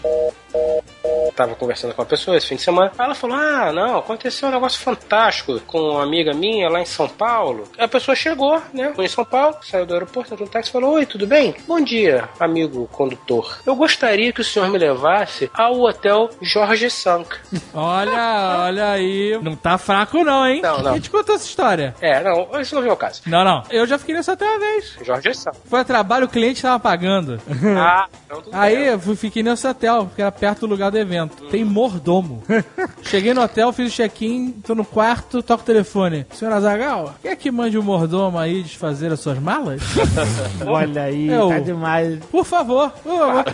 Tava 1.36 1.56
conversando 1.56 1.94
com 1.94 2.02
uma 2.02 2.08
pessoa 2.08 2.36
esse 2.38 2.48
fim 2.48 2.56
de 2.56 2.62
semana. 2.62 2.92
Aí 2.98 3.06
ela 3.06 3.16
falou: 3.16 3.38
Ah, 3.38 3.72
não, 3.72 3.98
aconteceu 3.98 4.50
um 4.50 4.52
negócio 4.52 4.80
fantástico 4.80 5.60
com 5.62 5.80
uma 5.80 6.04
amiga 6.04 6.34
minha 6.34 6.70
lá 6.70 6.82
em 6.82 6.86
São 6.86 7.08
Paulo. 7.08 7.64
A 7.78 7.88
pessoa 7.88 8.16
chegou, 8.16 8.62
né? 8.74 8.92
Foi 8.96 9.06
em 9.06 9.10
São 9.10 9.24
Paulo, 9.24 9.56
saiu 9.62 9.86
do 9.86 9.94
aeroporto, 9.94 10.34
entrou 10.34 10.46
no 10.48 10.52
táxi 10.52 10.70
e 10.70 10.74
falou: 10.74 10.94
Oi, 10.96 11.06
tudo 11.06 11.26
bem? 11.26 11.56
Bom 11.68 11.80
dia, 11.82 12.28
amigo 12.40 12.88
condutor. 12.92 13.60
Eu 13.66 13.76
gostaria 13.76 14.34
que 14.34 14.42
o 14.42 14.44
senhor 14.44 14.68
me 14.70 14.78
levasse 14.78 15.50
ao 15.54 15.80
hotel 15.80 16.30
Jorge 16.42 16.90
Sank. 16.90 17.30
Olha, 17.74 18.64
olha 18.66 18.92
aí. 18.92 19.40
Não 19.42 19.56
tá 19.56 19.78
fraco, 19.78 20.24
não, 20.24 20.46
hein? 20.46 20.62
Não, 20.62 20.82
não. 20.82 20.92
Quem 20.94 21.02
te 21.02 21.10
contou 21.10 21.36
essa 21.36 21.46
história? 21.46 21.96
É, 22.02 22.22
não, 22.22 22.60
isso 22.60 22.76
não 22.76 22.82
vem 22.82 22.92
ao 22.92 22.98
caso. 22.98 23.22
Não, 23.26 23.44
não. 23.44 23.64
Eu 23.70 23.88
já 23.88 23.98
fiquei 23.98 24.14
nessa 24.16 24.34
até 24.34 24.46
uma 24.46 24.60
vez. 24.60 24.98
Jorge 25.02 25.34
Sank. 25.34 25.58
Foi 25.66 25.80
a 25.80 25.84
trabalho, 25.86 26.26
o 26.26 26.30
cliente 26.30 26.62
tava 26.62 26.80
pagando. 26.80 27.40
Ah, 27.78 28.08
então 28.26 28.42
tudo 28.42 28.56
Aí 28.56 28.76
bem. 28.76 28.86
eu 28.88 29.00
fiquei 29.16 29.42
nesse 29.44 29.66
hotel, 29.68 30.06
porque 30.06 30.22
era 30.22 30.32
perto 30.42 30.62
do 30.62 30.72
lugar 30.72 30.90
do 30.90 30.98
evento. 30.98 31.44
Tem 31.52 31.64
mordomo. 31.64 32.42
Cheguei 33.04 33.32
no 33.32 33.44
hotel, 33.44 33.72
fiz 33.72 33.94
o 33.94 33.96
check-in, 33.96 34.54
tô 34.66 34.74
no 34.74 34.84
quarto, 34.84 35.44
toco 35.44 35.62
o 35.62 35.66
telefone. 35.66 36.26
Senhora 36.34 36.60
Zagal, 36.60 37.14
quer 37.22 37.36
que 37.36 37.52
mande 37.52 37.78
o 37.78 37.84
mordomo 37.84 38.40
aí 38.40 38.64
desfazer 38.64 39.12
as 39.12 39.20
suas 39.20 39.38
malas? 39.38 39.84
Olha 40.66 41.04
aí, 41.04 41.28
Eu- 41.28 41.50
tá 41.50 41.60
demais. 41.60 42.18
Por 42.32 42.44
favor, 42.44 42.90
por 43.04 43.20
favor. 43.20 43.46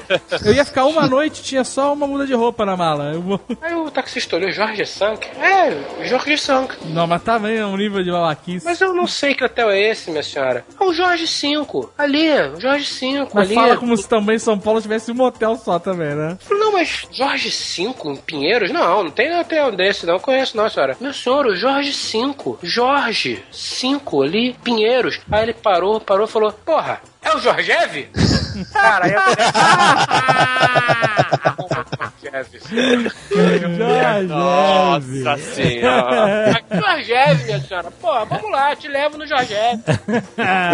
Eu 0.46 0.54
ia 0.54 0.64
ficar 0.64 0.86
uma 0.86 1.06
noite, 1.08 1.44
tinha 1.44 1.66
só 1.66 1.92
uma 1.92 2.08
muda 2.08 2.26
de 2.26 2.34
roupa 2.34 2.66
na 2.66 2.78
mala. 2.78 3.12
Eu. 3.14 3.38
Aí 3.62 3.74
o 3.74 3.92
taxista 3.92 4.38
olhou 4.38 4.50
Jorge 4.50 4.86
Sank. 4.86 5.28
É, 5.38 6.06
Jorge 6.08 6.38
Sank. 6.38 6.74
Não, 6.86 7.06
mas 7.06 7.22
também 7.22 7.58
é 7.58 7.66
um 7.66 7.76
nível 7.76 8.02
de 8.02 8.12
babaquice. 8.12 8.66
Mas 8.66 8.80
eu 8.80 8.94
não 8.94 9.08
sei 9.08 9.36
que 9.36 9.44
hotel 9.44 9.70
é 9.72 9.90
esse, 9.90 10.10
minha 10.10 10.24
senhora. 10.24 10.66
É 10.80 10.84
o 10.86 10.94
Jorge 10.94 11.28
5. 11.28 11.92
Ali, 11.98 12.32
o 12.56 12.62
Jorge 12.62 12.86
5. 12.86 13.32
Mas 13.34 13.48
ali. 13.48 13.56
fala 13.56 13.76
como 13.76 13.98
se 13.98 14.08
também 14.08 14.40
São 14.40 14.58
Paulo 14.58 14.82
tivesse 14.82 15.12
um 15.12 15.16
motel 15.16 15.58
só 15.58 15.78
também, 15.80 16.16
né? 16.16 16.38
Não, 16.50 16.72
mas 16.72 16.77
Jorge 16.86 17.52
5 17.52 18.12
em 18.12 18.16
Pinheiros? 18.16 18.72
Não, 18.72 19.04
não 19.04 19.12
tem 19.12 19.40
hotel 19.40 19.72
desse, 19.72 20.06
não 20.06 20.20
conheço 20.20 20.56
não, 20.56 20.70
senhora. 20.70 20.98
Meu 21.00 21.14
senhor, 21.14 21.46
o 21.46 21.56
Jorge 21.56 21.94
5. 21.94 22.60
Jorge 22.64 23.44
5 23.52 24.24
ali, 24.24 24.54
Pinheiros. 24.64 25.20
Aí 25.32 25.44
ele 25.44 25.54
parou, 25.54 26.00
parou 26.00 26.26
e 26.26 26.30
falou: 26.30 26.52
Porra, 26.52 27.02
é 27.22 27.36
o 27.36 27.40
Jorgev? 27.40 28.10
Cara, 28.74 29.06
aí 29.06 29.14
eu 32.34 33.78
Jorgev. 33.78 35.24
Nossa 35.24 35.38
senhora. 35.38 36.62
Jorgev, 36.72 37.46
minha 37.46 37.60
senhora. 37.60 37.92
Porra, 37.92 38.26
vamos 38.26 38.52
lá, 38.52 38.76
te 38.76 38.88
levo 38.88 39.18
no 39.18 39.26
Jorgev. 39.26 39.80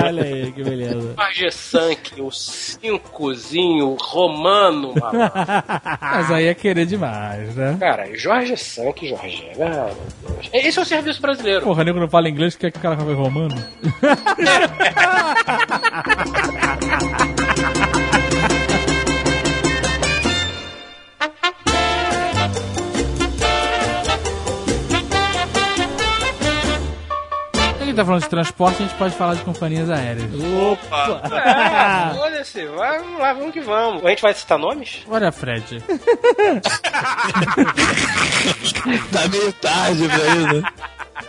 Olha 0.06 0.24
aí, 0.24 0.52
que 0.52 0.64
beleza. 0.64 1.14
Jorge 1.18 1.52
Sank, 1.52 2.22
o 2.22 2.32
cincozinho 2.32 3.96
romano, 4.00 4.94
mano. 5.00 5.32
Mas 6.02 6.32
aí 6.32 6.48
é 6.48 6.54
querer 6.54 6.86
demais, 6.86 7.56
né? 7.56 7.78
Cara, 7.80 8.08
Jorge 8.16 8.58
Sank, 8.58 9.08
Jorge. 9.08 9.52
Ah, 9.60 9.92
meu 9.94 10.36
Deus. 10.36 10.50
Esse 10.54 10.80
é 10.80 10.82
o 10.82 10.86
serviço 10.86 11.22
brasileiro. 11.22 11.62
Porra, 11.62 11.84
nego 11.84 12.00
não 12.00 12.10
fala 12.10 12.30
inglês, 12.30 12.56
quer 12.56 12.72
que 12.72 12.78
o 12.78 12.82
cara 12.82 12.98
fale 12.98 13.14
romano? 13.14 13.54
gente 27.94 27.98
tá 27.98 28.06
falando 28.06 28.24
de 28.24 28.30
transporte, 28.30 28.84
a 28.84 28.86
gente 28.88 28.98
pode 28.98 29.16
falar 29.16 29.36
de 29.36 29.42
companhias 29.44 29.90
aéreas. 29.90 30.30
Opa. 30.72 31.22
É, 31.38 32.14
foda-se. 32.16 32.66
Vamos 32.66 33.20
lá, 33.20 33.34
vamos 33.34 33.54
que 33.54 33.62
vamos. 33.62 34.04
A 34.06 34.10
gente 34.10 34.22
vai 34.22 34.34
citar 34.34 34.58
nomes? 34.58 35.04
Olha, 35.08 35.32
Fred. 35.32 35.84
Tá 39.12 39.28
meio 39.30 39.54
tarde 39.54 40.08
pra 40.08 40.18
isso. 40.18 40.64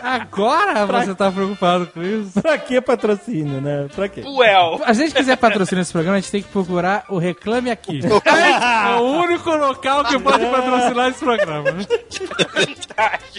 Agora 0.05 0.85
você 0.85 1.15
tá 1.15 1.31
preocupado 1.31 1.87
com 1.87 2.01
isso? 2.03 2.41
Pra 2.41 2.57
que 2.57 2.79
patrocínio, 2.79 3.59
né? 3.59 3.87
Pra 3.95 4.07
quê? 4.07 4.21
Well. 4.21 4.77
Se 4.79 4.83
a 4.85 4.93
gente 4.93 5.15
quiser 5.15 5.35
patrocinar 5.37 5.81
esse 5.81 5.91
programa, 5.91 6.17
a 6.17 6.19
gente 6.21 6.31
tem 6.31 6.41
que 6.43 6.49
procurar 6.49 7.05
o 7.09 7.17
Reclame 7.17 7.71
Aqui. 7.71 7.99
É 8.25 8.95
o 8.99 9.03
único 9.23 9.49
local 9.55 10.03
que 10.05 10.19
pode 10.19 10.45
patrocinar 10.45 11.09
esse 11.09 11.19
programa. 11.19 11.71
né? 11.71 11.85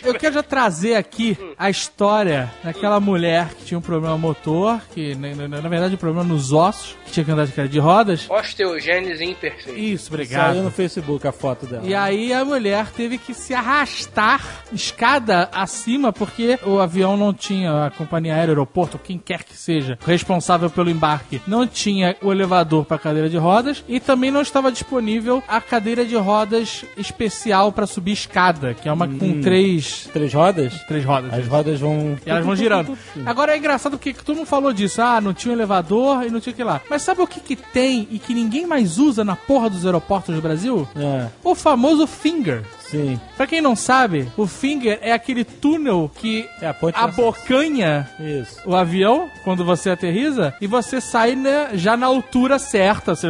Eu 0.03 0.14
quero 0.14 0.35
já 0.35 0.43
trazer 0.43 0.95
aqui 0.95 1.37
a 1.59 1.71
história 1.71 2.51
daquela 2.62 3.01
mulher 3.01 3.49
que 3.55 3.64
tinha 3.64 3.79
um 3.79 3.83
problema 3.83 4.17
motor, 4.19 4.81
que 4.93 5.14
na, 5.14 5.35
na- 5.49 5.61
na 5.62 5.69
verdade 5.69 5.95
um 5.95 5.99
problema 5.99 6.25
nos 6.25 6.53
ossos, 6.53 6.95
que 7.07 7.12
tinha 7.12 7.25
que 7.25 7.31
andar 7.31 7.45
de 7.47 7.53
cadeira 7.53 7.69
de 7.73 7.79
rodas. 7.79 8.27
Osteogênese 8.29 9.25
imperfeita. 9.25 9.79
Isso, 9.79 10.05
Saiu 10.07 10.14
obrigado. 10.14 10.62
no 10.62 10.71
Facebook 10.71 11.27
a 11.27 11.33
foto 11.33 11.67
dela. 11.67 11.83
E 11.87 11.95
aí 11.95 12.33
a 12.33 12.45
mulher 12.45 12.87
teve 12.93 13.19
que 13.19 13.33
se 13.35 13.55
arrastar 13.55 14.41
escada 14.73 15.49
acima 15.53 16.12
porque 16.12 16.55
o 16.64 16.78
avião 16.80 17.16
não 17.16 17.32
tinha, 17.32 17.86
a 17.86 17.90
companhia 17.90 18.34
aérea, 18.34 18.52
aeroporto, 18.52 18.98
quem 18.98 19.18
quer 19.18 19.42
que 19.44 19.57
seja, 19.57 19.98
responsável 20.07 20.70
pelo 20.70 20.90
embarque, 20.90 21.40
não 21.46 21.66
tinha 21.66 22.16
o 22.22 22.32
elevador 22.32 22.84
para 22.84 22.98
cadeira 22.98 23.28
de 23.28 23.36
rodas 23.36 23.82
e 23.88 24.00
também 24.00 24.30
não 24.30 24.40
estava 24.40 24.70
disponível 24.72 25.42
a 25.48 25.61
cadeira 25.61 26.04
de 26.04 26.16
rodas 26.16 26.84
especial 26.96 27.72
para 27.72 27.86
subir 27.86 28.12
escada, 28.12 28.74
que 28.74 28.88
é 28.88 28.92
uma 28.92 29.07
com 29.09 29.40
três, 29.40 30.09
Três 30.12 30.32
rodas? 30.32 30.72
três 30.86 31.04
rodas. 31.04 31.32
As 31.32 31.46
rodas 31.46 31.80
vão. 31.80 32.16
E 32.24 32.30
elas 32.30 32.44
vão 32.44 32.54
girando. 32.57 32.96
Agora 33.26 33.52
é 33.54 33.59
engraçado 33.59 33.92
porque 33.98 34.12
todo 34.14 34.36
mundo 34.36 34.46
falou 34.46 34.72
disso. 34.72 35.00
Ah, 35.02 35.20
não 35.20 35.32
tinha 35.34 35.52
um 35.52 35.57
elevador 35.57 36.24
e 36.24 36.30
não 36.30 36.40
tinha 36.40 36.52
que 36.54 36.62
lá. 36.62 36.80
Mas 36.88 37.02
sabe 37.02 37.20
o 37.20 37.26
que, 37.26 37.40
que 37.40 37.57
tem 37.57 38.07
e 38.11 38.18
que 38.18 38.34
ninguém 38.34 38.66
mais 38.66 38.98
usa 38.98 39.24
na 39.24 39.36
porra 39.36 39.68
dos 39.70 39.84
aeroportos 39.84 40.34
do 40.34 40.42
Brasil? 40.42 40.86
É, 40.96 41.26
O 41.44 41.54
famoso 41.54 42.07
finger. 42.07 42.62
Sim. 42.91 43.20
Pra 43.37 43.47
quem 43.47 43.61
não 43.61 43.74
sabe, 43.76 44.28
o 44.37 44.47
finger 44.47 44.99
é 45.03 45.12
aquele 45.12 45.45
túnel 45.45 46.11
que 46.16 46.49
É 46.61 46.66
a 46.68 46.74
ponte 46.74 46.97
abocanha 46.99 48.09
Isso. 48.18 48.61
o 48.64 48.74
avião 48.74 49.28
quando 49.45 49.64
você 49.64 49.91
aterriza 49.91 50.55
e 50.61 50.66
você 50.66 51.01
sai 51.01 51.34
né, 51.34 51.70
já 51.74 51.97
na 51.97 52.07
altura 52.07 52.59
certa. 52.59 53.14
Você 53.14 53.28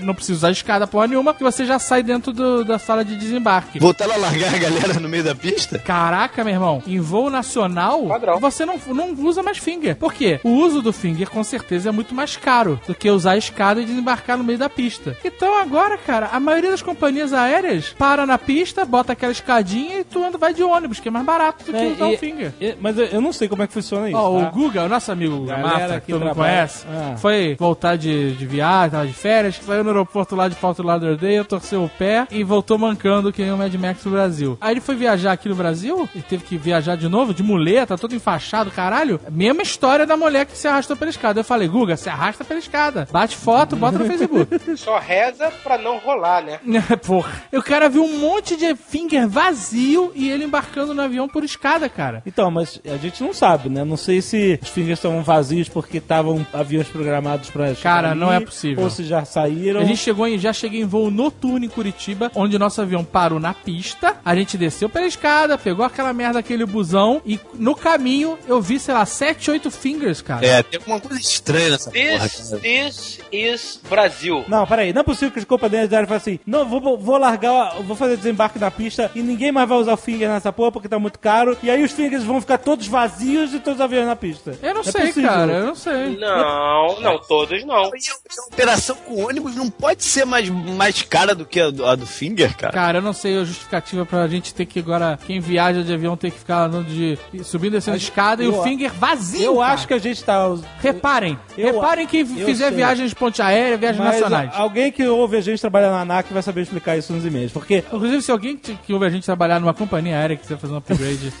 não- 0.00 0.14
precisa 0.14 0.38
usar 0.38 0.50
escada 0.50 0.86
porra 0.86 1.06
nenhuma, 1.06 1.32
que 1.34 1.42
você 1.42 1.64
já 1.64 1.78
sai 1.78 2.02
dentro 2.02 2.32
do- 2.32 2.64
da 2.64 2.78
sala 2.78 3.04
de 3.04 3.16
desembarque. 3.16 3.78
Voltar 3.78 4.10
a 4.10 4.16
largar 4.16 4.54
a 4.54 4.58
galera 4.58 5.00
no 5.00 5.08
meio 5.08 5.24
da 5.24 5.34
pista? 5.34 5.78
Caraca, 5.78 6.42
meu 6.44 6.52
irmão, 6.54 6.82
em 6.86 7.00
voo 7.00 7.30
nacional, 7.30 8.06
Padrão. 8.06 8.38
você 8.40 8.64
não, 8.66 8.78
não 8.88 9.12
usa 9.24 9.42
mais 9.42 9.58
finger. 9.58 9.96
Por 9.96 10.12
quê? 10.12 10.40
O 10.44 10.50
uso 10.50 10.82
do 10.82 10.92
finger, 10.92 11.28
com 11.30 11.42
certeza, 11.44 11.88
é 11.88 11.92
muito 11.92 12.14
mais 12.14 12.36
caro 12.36 12.80
do 12.86 12.94
que 12.94 13.10
usar 13.10 13.32
a 13.32 13.36
escada 13.36 13.80
e 13.80 13.84
desembarcar 13.84 14.36
no 14.36 14.44
meio 14.44 14.58
da 14.58 14.68
pista. 14.68 15.16
Então 15.24 15.58
agora, 15.60 15.96
cara, 15.98 16.28
a 16.32 16.40
maioria 16.40 16.70
das 16.70 16.82
companhias 16.82 17.32
aéreas 17.32 17.94
para 17.98 18.26
na 18.26 18.36
pista, 18.38 18.84
bota 18.92 19.14
aquela 19.14 19.32
escadinha 19.32 20.00
e 20.00 20.04
tu 20.04 20.22
anda, 20.22 20.36
vai 20.36 20.52
de 20.52 20.62
ônibus, 20.62 21.00
que 21.00 21.08
é 21.08 21.10
mais 21.10 21.24
barato 21.24 21.64
do 21.64 21.72
que 21.72 21.78
É, 21.78 21.86
usar 21.88 22.10
e- 22.10 22.14
o 22.14 22.18
finger. 22.18 22.52
e- 22.60 22.76
mas 22.78 22.98
eu, 22.98 23.06
eu 23.06 23.20
não 23.22 23.32
sei 23.32 23.48
como 23.48 23.62
é 23.62 23.66
que 23.66 23.72
funciona 23.72 24.06
isso. 24.10 24.18
Ó, 24.18 24.38
tá? 24.40 24.48
o 24.48 24.50
Guga, 24.52 24.84
o 24.84 24.88
nosso 24.88 25.10
amigo 25.10 25.38
Guga 25.38 25.56
Galera 25.56 25.68
Mafra, 25.78 26.00
que 26.00 26.06
que 26.06 26.12
todo 26.12 26.20
mundo 26.22 26.34
trabalha- 26.34 26.52
conhece, 26.56 26.86
Ah. 26.88 27.16
foi 27.16 27.56
voltar 27.58 27.96
de, 27.96 28.32
de 28.36 28.46
viagem, 28.46 28.90
tava 28.90 29.06
de 29.06 29.12
férias, 29.14 29.58
saiu 29.64 29.82
no 29.82 29.90
aeroporto 29.90 30.36
lá 30.36 30.46
de 30.46 30.54
Fort 30.56 30.78
Lauderdale, 30.80 31.44
torceu 31.44 31.82
o 31.84 31.88
pé 31.88 32.26
e 32.30 32.44
voltou 32.44 32.76
mancando 32.76 33.32
que 33.32 33.42
nem 33.42 33.50
o 33.52 33.56
Mad 33.56 33.74
Max 33.76 34.02
pro 34.02 34.10
Brasil. 34.10 34.58
Aí 34.60 34.74
ele 34.74 34.80
foi 34.82 34.94
viajar 34.94 35.32
aqui 35.32 35.48
no 35.48 35.54
Brasil 35.54 36.06
e 36.14 36.20
teve 36.20 36.44
que 36.44 36.58
viajar 36.58 36.96
de 36.96 37.08
novo, 37.08 37.32
de 37.32 37.42
muleta, 37.42 37.96
todo 37.96 38.14
enfaixado, 38.14 38.70
caralho. 38.70 39.18
Mesma 39.30 39.62
história 39.62 40.04
da 40.04 40.16
mulher 40.18 40.44
que 40.44 40.56
se 40.58 40.68
arrastou 40.68 40.96
pela 40.96 41.10
escada. 41.10 41.40
Eu 41.40 41.44
falei, 41.44 41.66
Guga, 41.66 41.96
se 41.96 42.10
arrasta 42.10 42.44
pela 42.44 42.60
escada. 42.60 43.08
Bate 43.10 43.36
foto, 43.36 43.74
bota 43.76 43.98
no 43.98 44.04
Facebook. 44.04 44.60
Só 44.76 44.98
reza 44.98 45.50
pra 45.62 45.78
não 45.78 45.96
rolar, 45.98 46.42
né? 46.42 46.58
Porra. 47.06 47.30
E 47.52 47.56
o 47.56 47.62
cara 47.62 47.88
viu 47.88 48.04
um 48.04 48.18
monte 48.18 48.56
de 48.56 48.74
finger 48.88 49.28
vazio 49.28 50.12
e 50.14 50.30
ele 50.30 50.44
embarcando 50.44 50.94
no 50.94 51.02
avião 51.02 51.28
por 51.28 51.44
escada, 51.44 51.88
cara. 51.88 52.22
Então, 52.26 52.50
mas 52.50 52.80
a 52.84 52.96
gente 52.96 53.22
não 53.22 53.32
sabe, 53.32 53.68
né? 53.68 53.84
Não 53.84 53.96
sei 53.96 54.20
se 54.20 54.58
os 54.62 54.68
fingers 54.68 54.98
estavam 54.98 55.22
vazios 55.22 55.68
porque 55.68 55.98
estavam 55.98 56.46
aviões 56.52 56.88
programados 56.88 57.50
pra 57.50 57.68
chegar 57.68 57.82
Cara, 57.82 58.10
ali, 58.10 58.20
não 58.20 58.32
é 58.32 58.40
possível. 58.40 58.84
Ou 58.84 58.90
se 58.90 59.04
já 59.04 59.24
saíram. 59.24 59.80
A 59.80 59.84
gente 59.84 59.98
chegou 59.98 60.26
em, 60.26 60.38
já 60.38 60.52
cheguei 60.52 60.80
em 60.80 60.86
voo 60.86 61.10
noturno 61.10 61.64
em 61.64 61.68
Curitiba, 61.68 62.30
onde 62.34 62.56
o 62.56 62.58
nosso 62.58 62.80
avião 62.80 63.04
parou 63.04 63.38
na 63.38 63.54
pista. 63.54 64.16
A 64.24 64.34
gente 64.34 64.56
desceu 64.58 64.88
pela 64.88 65.06
escada, 65.06 65.56
pegou 65.56 65.84
aquela 65.84 66.12
merda, 66.12 66.38
aquele 66.38 66.66
busão, 66.66 67.22
e 67.24 67.38
no 67.54 67.74
caminho 67.74 68.38
eu 68.46 68.60
vi, 68.60 68.78
sei 68.78 68.94
lá, 68.94 69.06
7, 69.06 69.50
8 69.50 69.70
fingers, 69.70 70.20
cara. 70.20 70.44
É, 70.44 70.62
tem 70.62 70.78
alguma 70.78 71.00
coisa 71.00 71.20
estranha 71.20 71.70
nessa 71.70 71.90
porra. 71.90 72.28
This, 72.28 72.50
cara. 72.50 72.62
this 72.62 73.20
is 73.30 73.80
Brasil. 73.88 74.44
Não, 74.48 74.66
peraí, 74.66 74.92
não 74.92 75.00
é 75.00 75.04
possível 75.04 75.30
que 75.30 75.38
os 75.38 75.44
companheiros 75.44 75.92
aéreos 75.92 76.08
falem 76.08 76.20
assim: 76.20 76.40
não, 76.46 76.64
vou, 76.64 76.98
vou 76.98 77.18
largar, 77.18 77.80
vou 77.82 77.96
fazer 77.96 78.16
desembarque 78.16 78.58
na 78.58 78.70
pista 78.72 79.10
e 79.14 79.22
ninguém 79.22 79.52
mais 79.52 79.68
vai 79.68 79.78
usar 79.78 79.92
o 79.92 79.96
finger 79.96 80.28
nessa 80.28 80.52
porra 80.52 80.72
porque 80.72 80.88
tá 80.88 80.98
muito 80.98 81.18
caro. 81.18 81.56
E 81.62 81.70
aí 81.70 81.82
os 81.82 81.92
fingers 81.92 82.24
vão 82.24 82.40
ficar 82.40 82.58
todos 82.58 82.86
vazios 82.86 83.54
e 83.54 83.58
todos 83.60 83.74
os 83.78 83.80
aviões 83.80 84.06
na 84.06 84.16
pista. 84.16 84.56
Eu 84.62 84.74
não 84.74 84.80
É 84.80 84.84
sei, 84.84 85.06
possível. 85.08 85.30
cara, 85.30 85.52
eu 85.52 85.66
não 85.66 85.74
sei. 85.74 86.16
Não, 86.18 87.00
não, 87.00 87.18
todos 87.20 87.64
não. 87.64 87.84
E 87.84 88.08
a 88.08 88.46
operação 88.52 88.96
com 89.06 89.24
ônibus 89.26 89.54
não 89.54 89.68
pode 89.70 90.02
ser 90.04 90.24
mais, 90.24 90.48
mais 90.48 91.02
cara 91.02 91.34
do 91.34 91.44
que 91.44 91.60
a 91.60 91.70
do, 91.70 91.86
a 91.86 91.94
do 91.94 92.06
Finger, 92.06 92.56
cara. 92.56 92.72
Cara, 92.72 92.98
eu 92.98 93.02
não 93.02 93.12
sei 93.12 93.38
a 93.38 93.44
justificativa 93.44 94.04
pra 94.06 94.26
gente 94.28 94.54
ter 94.54 94.66
que 94.66 94.78
agora, 94.80 95.18
quem 95.26 95.40
viaja 95.40 95.82
de 95.82 95.92
avião 95.92 96.16
ter 96.16 96.30
que 96.30 96.38
ficar 96.38 96.64
andando 96.66 96.86
de. 96.86 97.18
subindo 97.44 97.72
e 97.74 97.76
descendo 97.76 97.96
escada 97.96 98.42
e 98.42 98.46
eu- 98.46 98.58
o 98.58 98.62
finger 98.62 98.92
vazio. 98.92 99.42
Eu 99.42 99.56
cara. 99.58 99.72
acho 99.74 99.86
que 99.86 99.94
a 99.94 99.98
gente 99.98 100.22
tá. 100.24 100.42
Reparem, 100.80 101.38
Eu- 101.56 101.72
reparem 101.74 102.06
quem 102.06 102.20
eu 102.20 102.26
fizer 102.46 102.68
sei. 102.68 102.76
viagens 102.76 103.10
de 103.10 103.14
ponte 103.16 103.40
aérea, 103.42 103.76
viagens 103.76 104.02
Mas 104.02 104.20
nacionais. 104.20 104.50
alguém 104.54 104.90
que 104.92 105.06
ouve 105.06 105.36
a 105.36 105.40
gente 105.40 105.60
trabalhar 105.60 105.90
na 105.90 106.00
ANAC 106.00 106.32
vai 106.32 106.42
saber 106.42 106.62
explicar 106.62 106.96
isso 106.96 107.12
nos 107.12 107.24
e-mails. 107.24 107.52
Porque 107.52 107.84
Inclusive, 107.92 108.22
se 108.22 108.30
alguém 108.30 108.56
que, 108.62 108.74
que 108.76 108.92
ouve 108.94 109.06
a 109.06 109.10
gente 109.10 109.24
trabalhar 109.24 109.60
numa 109.60 109.74
companhia 109.74 110.16
aérea 110.18 110.36
que 110.36 110.42
quiser 110.42 110.56
fazer 110.58 110.72
um 110.72 110.76
upgrade 110.76 111.32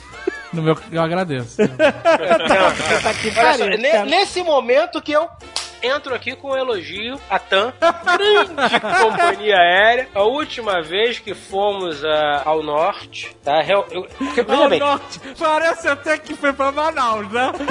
no 0.52 0.62
meu, 0.62 0.76
eu 0.90 1.00
agradeço. 1.02 1.56
Olha 1.62 3.56
só, 3.58 3.64
ne- 3.78 4.04
nesse 4.10 4.42
momento 4.42 5.00
que 5.00 5.12
eu 5.12 5.28
entro 5.82 6.14
aqui 6.14 6.34
com 6.36 6.50
um 6.52 6.56
elogio 6.56 7.18
a 7.28 7.38
TAM, 7.38 7.72
grande 7.80 8.80
companhia 9.02 9.56
aérea. 9.56 10.08
A 10.14 10.22
última 10.22 10.80
vez 10.82 11.18
que 11.18 11.34
fomos 11.34 12.04
ah, 12.04 12.42
ao 12.44 12.62
norte, 12.62 13.34
tá? 13.44 13.60
Real- 13.60 13.86
eu- 13.90 14.06
porque, 14.18 14.42
veja 14.42 14.68
bem, 14.68 14.80
norte, 14.80 15.20
parece 15.38 15.88
até 15.88 16.16
que 16.18 16.34
foi 16.34 16.52
pra 16.52 16.70
Manaus, 16.72 17.30
né? 17.30 17.52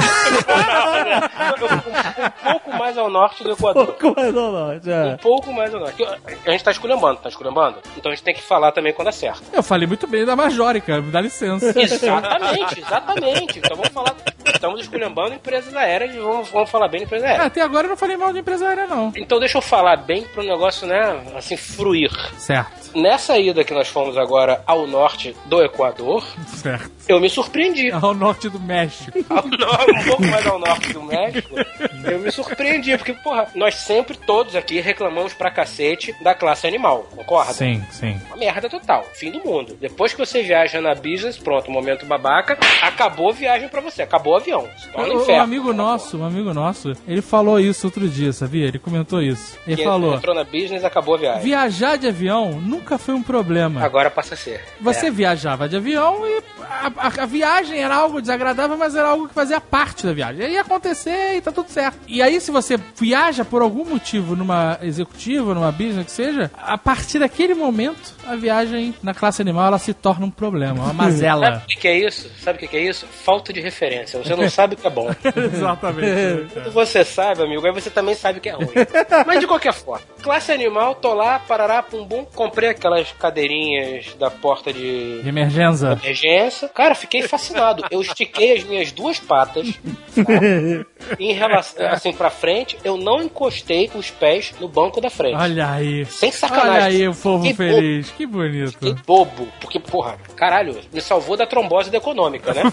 eu- 1.60 1.68
um, 1.68 2.50
um 2.50 2.52
pouco 2.54 2.74
mais 2.78 2.98
ao 2.98 3.10
norte 3.10 3.44
do 3.44 3.52
Equador. 3.52 3.88
Pouco 3.94 4.14
mais 4.20 4.36
ao 4.36 4.52
norte, 4.52 4.90
Um 4.90 4.92
é. 5.14 5.18
pouco 5.18 5.54
mais 5.54 5.74
ao 5.74 5.80
norte. 5.80 6.04
A 6.46 6.52
gente 6.52 6.64
tá 6.64 6.72
esculhambando, 6.72 7.20
tá 7.22 7.30
esculhambando? 7.30 7.78
Então 7.98 8.12
a 8.12 8.16
gente 8.16 8.24
tem 8.24 8.34
que 8.34 8.42
falar 8.42 8.72
também 8.72 8.94
quando 8.94 9.08
acerta. 9.10 9.42
Eu 9.54 9.64
falei 9.64 9.88
muito 9.88 10.08
bem 10.08 10.26
da 10.26 10.36
Majórica, 10.36 11.02
me 11.02 11.12
dá 11.12 11.22
licença. 11.22 11.74
Exatamente, 11.80 12.80
exatamente. 12.82 13.60
Então 13.60 13.76
vamos 13.78 13.90
falar. 13.94 14.16
Estamos 14.46 14.82
esculhambando 14.82 15.34
empresas 15.36 15.76
aéreas 15.76 16.14
e 16.14 16.20
vamos, 16.20 16.50
vamos 16.50 16.70
falar 16.70 16.88
bem 16.88 17.00
de 17.00 17.06
empresa 17.06 17.26
Ah, 17.26 17.30
aérea. 17.30 17.46
Até 17.46 17.62
agora 17.62 17.86
eu 17.86 17.90
não 17.90 17.98
falei 18.02 18.18
mal 18.18 18.34
de 18.34 18.40
empresa 18.40 18.68
aérea, 18.68 18.88
não. 18.88 19.14
Então 19.16 19.40
deixa 19.40 19.58
eu 19.58 19.62
falar 19.62 19.96
bem 19.96 20.24
pro 20.24 20.42
negócio, 20.44 20.88
né, 20.88 21.22
assim, 21.36 21.56
fruir. 21.56 22.10
Certo, 22.38 22.82
Nessa 22.94 23.38
ida 23.38 23.64
que 23.64 23.74
nós 23.74 23.88
fomos 23.88 24.18
agora 24.18 24.62
ao 24.68 24.86
norte 24.86 25.34
do 25.46 25.64
Equador, 25.64 26.26
certo. 26.48 26.92
eu 27.08 27.22
me 27.22 27.30
surpreendi. 27.30 27.90
Ao 28.02 28.14
norte 28.14 28.50
do 28.50 28.60
México. 28.60 29.12
Ao 29.30 29.48
no- 29.48 30.00
um 30.00 30.04
pouco 30.04 30.26
mais 30.28 30.46
ao 30.46 30.60
norte 30.60 30.92
do 30.92 31.02
México, 31.04 31.56
eu 32.04 32.20
me 32.20 32.30
surpreendi, 32.32 32.98
porque, 32.98 33.14
porra, 33.14 33.48
nós 33.56 33.76
sempre, 33.76 34.18
todos 34.18 34.56
aqui, 34.58 34.82
reclamamos 34.82 35.34
pra 35.34 35.50
cacete 35.52 36.14
da 36.22 36.34
classe 36.36 36.68
animal, 36.68 37.06
concorda? 37.16 37.54
Sim, 37.54 37.82
sim. 37.92 38.20
Uma 38.28 38.36
merda 38.38 38.70
total, 38.70 39.06
fim 39.14 39.32
do 39.32 39.40
mundo. 39.40 39.78
Depois 39.80 40.12
que 40.14 40.20
você 40.20 40.42
viaja 40.44 40.82
na 40.82 40.94
business, 40.96 41.38
pronto, 41.38 41.72
momento 41.72 42.06
babaca, 42.06 42.58
acabou 42.82 43.30
a 43.30 43.34
viagem 43.34 43.70
pra 43.70 43.80
você, 43.80 44.02
acabou 44.02 44.34
o 44.34 44.38
avião. 44.38 44.68
Um, 44.98 45.40
amigo 45.40 45.72
nosso, 45.72 46.18
um 46.18 46.26
amigo 46.26 46.54
nosso, 46.54 46.92
ele 47.08 47.22
falou 47.22 47.60
isso 47.60 47.90
outro 47.92 48.10
dia, 48.10 48.32
sabia? 48.34 48.66
Ele 48.68 48.80
comentou 48.80 49.22
isso. 49.22 49.58
Ele 49.68 49.76
Quem 49.76 49.86
falou: 49.86 50.16
entrou 50.16 50.34
na 50.36 50.44
business, 50.44 50.84
acabou 50.84 51.16
a 51.16 51.18
viagem. 51.18 51.44
viajar 51.44 51.98
de 51.98 52.08
avião 52.08 52.60
nunca 52.62 52.98
foi 52.98 53.14
um 53.14 53.22
problema. 53.24 53.84
Agora 53.84 54.10
passa 54.10 54.34
a 54.34 54.38
ser. 54.38 54.62
Você 54.80 55.08
É. 55.08 55.12
viajava 55.12 55.68
de 55.68 55.76
avião 55.76 56.26
e 56.28 56.42
a, 56.62 56.88
a- 56.98 57.24
a 57.24 57.26
viagem 57.26 57.80
era 57.80 57.96
algo 57.96 58.22
desagradável, 58.22 58.78
mas 58.78 58.96
era 58.96 59.10
algo 59.10 59.28
que 59.28 59.34
fazia 59.34 59.60
parte 59.60 60.06
da 60.06 60.14
viagem. 60.14 60.46
Aí 60.46 60.54
ia 60.54 60.62
acontecer 60.62 61.36
e 61.38 61.42
tá 61.42 61.52
tudo 61.52 61.70
certo. 61.70 61.98
E 62.08 62.22
aí, 62.22 62.40
se 62.40 62.50
você 62.52 62.78
viaja 63.00 63.44
por 63.46 63.62
algum 63.62 63.86
motivo 63.86 64.36
numa 64.36 64.78
executiva, 64.82 65.54
numa 65.54 65.72
business, 65.72 66.06
que 66.06 66.12
seja, 66.12 66.50
a 66.58 66.78
partir 66.78 67.20
daquele 67.20 67.54
momento, 67.54 68.14
a 68.26 68.36
viagem 68.36 68.94
na 69.04 69.14
classe 69.14 69.42
animal 69.42 69.68
ela 69.68 69.80
se 69.80 69.94
torna 69.94 70.26
um 70.26 70.32
problema, 70.32 70.76
uma 70.76 70.86
Sabe 70.88 70.98
mazela. 70.98 71.62
o 71.64 71.68
que 71.68 71.76
que 71.80 71.88
é 71.88 71.98
isso? 72.08 72.30
Sabe 72.40 72.58
o 72.58 72.60
que 72.60 72.68
que 72.68 72.78
é 72.78 72.84
isso? 72.90 73.06
Falta 73.06 73.52
de 73.52 73.60
referência. 73.60 74.22
Você 74.24 74.36
não 74.36 74.48
sabe 74.50 74.76
o 74.76 74.78
que 74.78 74.88
é 74.88 74.90
bom. 74.90 75.10
Exatamente. 75.36 76.54
Quando 76.54 76.72
você 76.72 77.04
sabe, 77.04 77.42
amigo, 77.44 77.66
aí 77.66 77.74
você 77.74 77.81
também 77.90 78.14
sabe 78.16 78.40
que 78.40 78.50
é 78.50 78.54
ruim. 78.54 78.68
Mas 79.26 79.40
de 79.40 79.48
qualquer 79.48 79.74
forma, 79.74 80.06
classe 80.22 80.52
animal, 80.52 80.96
tô 80.96 81.14
lá, 81.14 81.40
parará, 81.40 81.82
pum 81.82 82.06
bum, 82.06 82.26
comprei 82.26 82.70
aquelas 82.70 83.12
cadeirinhas 83.14 84.14
da 84.20 84.30
porta 84.30 84.72
de 84.72 85.22
De 85.22 85.30
emergência. 85.30 85.98
emergência. 86.04 86.68
Cara, 86.70 86.94
fiquei 86.96 87.22
fascinado. 87.24 87.84
Eu 87.90 88.02
estiquei 88.02 88.58
as 88.58 88.64
minhas 88.64 88.92
duas 88.92 89.20
patas 89.20 89.68
tá? 90.16 90.22
em 91.20 91.34
relação, 91.34 91.88
assim, 91.92 92.12
pra 92.14 92.30
frente. 92.30 92.78
Eu 92.84 92.98
não 92.98 93.22
encostei 93.22 93.90
os 93.96 94.10
pés 94.10 94.54
no 94.60 94.68
banco 94.68 95.00
da 95.02 95.10
frente. 95.10 95.36
Olha 95.36 95.70
aí. 95.72 96.06
Sem 96.06 96.32
sacanagem. 96.32 96.72
Olha 96.72 96.84
aí 96.86 97.08
o 97.08 97.16
povo 97.16 97.44
Que 97.44 97.54
feliz. 97.54 98.10
Que 98.12 98.26
bonito. 98.26 98.78
Que 98.78 98.94
bobo, 99.06 99.48
porque, 99.60 99.80
porra, 99.80 100.18
caralho, 100.36 100.80
me 100.94 101.02
salvou 101.02 101.36
da 101.38 101.46
trombose 101.46 101.90
da 101.90 101.98
econômica, 101.98 102.54
né? 102.54 102.64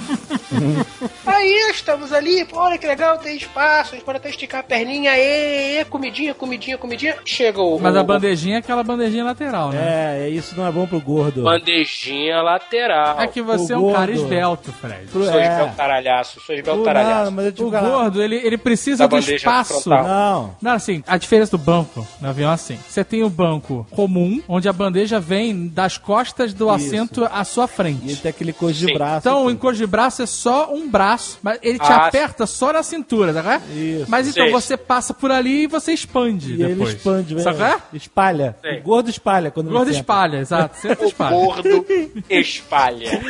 Aí 1.27 1.71
estamos 1.71 2.13
ali, 2.13 2.45
pô, 2.47 2.59
olha 2.59 2.79
que 2.79 2.87
legal, 2.87 3.19
tem 3.19 3.37
espaço, 3.37 3.93
a 3.93 3.97
gente 3.97 4.05
pode 4.05 4.19
até 4.19 4.31
esticar 4.31 4.61
a 4.61 4.63
perninha, 4.63 5.17
ê, 5.17 5.85
comidinha, 5.85 6.35
comidinha, 6.35 6.79
comidinha. 6.79 7.17
Chega 7.25 7.61
o. 7.61 7.79
Mas 7.79 7.95
a 7.97 8.03
bandejinha 8.03 8.57
é 8.57 8.59
aquela 8.59 8.83
bandejinha 8.83 9.25
lateral, 9.25 9.71
né? 9.71 9.79
É, 10.21 10.25
é, 10.27 10.29
isso 10.31 10.57
não 10.57 10.67
é 10.67 10.73
bom 10.73 10.87
pro 10.87 11.01
gordo. 11.01 11.43
Bandejinha 11.43 12.41
lateral. 12.43 13.21
É 13.21 13.27
que 13.27 13.43
você 13.43 13.75
o 13.75 13.77
é 13.77 13.79
um 13.79 13.93
cara 13.93 14.07
gordo. 14.07 14.23
esbelto, 14.23 14.73
Fred. 14.73 15.07
Pro- 15.13 15.25
Sou 15.25 15.39
é. 15.39 15.47
esbelto 15.49 15.77
taralhaço, 15.77 16.41
sou 16.41 16.55
esbelto 16.55 16.79
Não, 16.79 16.85
taralhaço. 16.85 17.33
mas 17.33 17.45
eu 17.47 17.53
te 17.53 17.63
O 17.63 17.71
falar. 17.71 17.89
Ele, 18.23 18.37
ele 18.37 18.57
precisa 18.59 19.07
Da 19.09 19.19
do 19.19 19.19
espaço. 19.33 19.83
frontal. 19.83 20.05
Não. 20.07 20.57
Não, 20.61 20.73
assim, 20.73 21.03
a 21.07 21.17
diferença 21.17 21.51
do 21.57 21.59
banco 21.59 22.07
no 22.21 22.29
avião 22.29 22.51
é 22.51 22.55
assim. 22.55 22.79
Você 22.89 23.05
tem 23.05 23.23
o 23.23 23.31
banco 23.31 23.87
comum, 23.91 24.41
onde 24.49 24.69
a 24.69 24.73
bandeja 24.73 25.19
vem 25.21 25.67
das 25.69 25.97
costas 25.99 26.53
do 26.53 26.67
Isso. 26.67 26.75
assento 26.87 27.25
à 27.31 27.45
sua 27.45 27.65
E 27.65 27.67
ele 27.67 27.73
frente. 27.75 28.17
tem 28.23 28.31
aquele 28.31 28.53
coisa 28.53 28.79
de 28.79 28.87
Sim. 28.87 28.95
braço. 28.95 29.19
Então, 29.29 29.45
o 29.47 29.51
encosto 29.51 29.79
de 29.79 29.87
braço 29.87 30.23
é 30.23 30.27
só 30.27 30.73
um 30.73 30.89
braço, 30.89 31.39
mas 31.43 31.59
ele 31.63 31.79
te 31.79 31.93
Ah, 31.93 32.07
aperta 32.07 32.47
só 32.47 32.73
na 32.73 32.83
cintura, 32.83 33.33
tá 33.33 33.41
vendo? 33.43 33.63
Isso. 33.77 34.07
Mas 34.09 34.29
então 34.29 34.45
Sei. 34.45 34.53
você 34.53 34.77
passa 34.77 35.13
por 35.15 35.31
ali 35.31 35.65
e 35.65 35.67
você 35.67 35.93
expande 35.93 36.55
E 36.55 36.57
depois. 36.57 36.79
ele 36.91 36.97
expande, 36.99 37.35
velho. 37.35 37.45
Sabe 37.45 37.57
qual 37.59 37.69
é? 37.71 37.79
Espalha. 37.93 38.57
O 38.79 38.83
gordo 38.83 39.11
espalha 39.11 39.51
quando 39.51 39.71
gordo 39.71 39.91
espalha, 39.91 40.39
exato. 40.39 40.77
Senta 40.81 41.05
O 41.05 41.09
espalha. 41.09 41.37
gordo 41.37 41.87
espalha. 42.29 43.21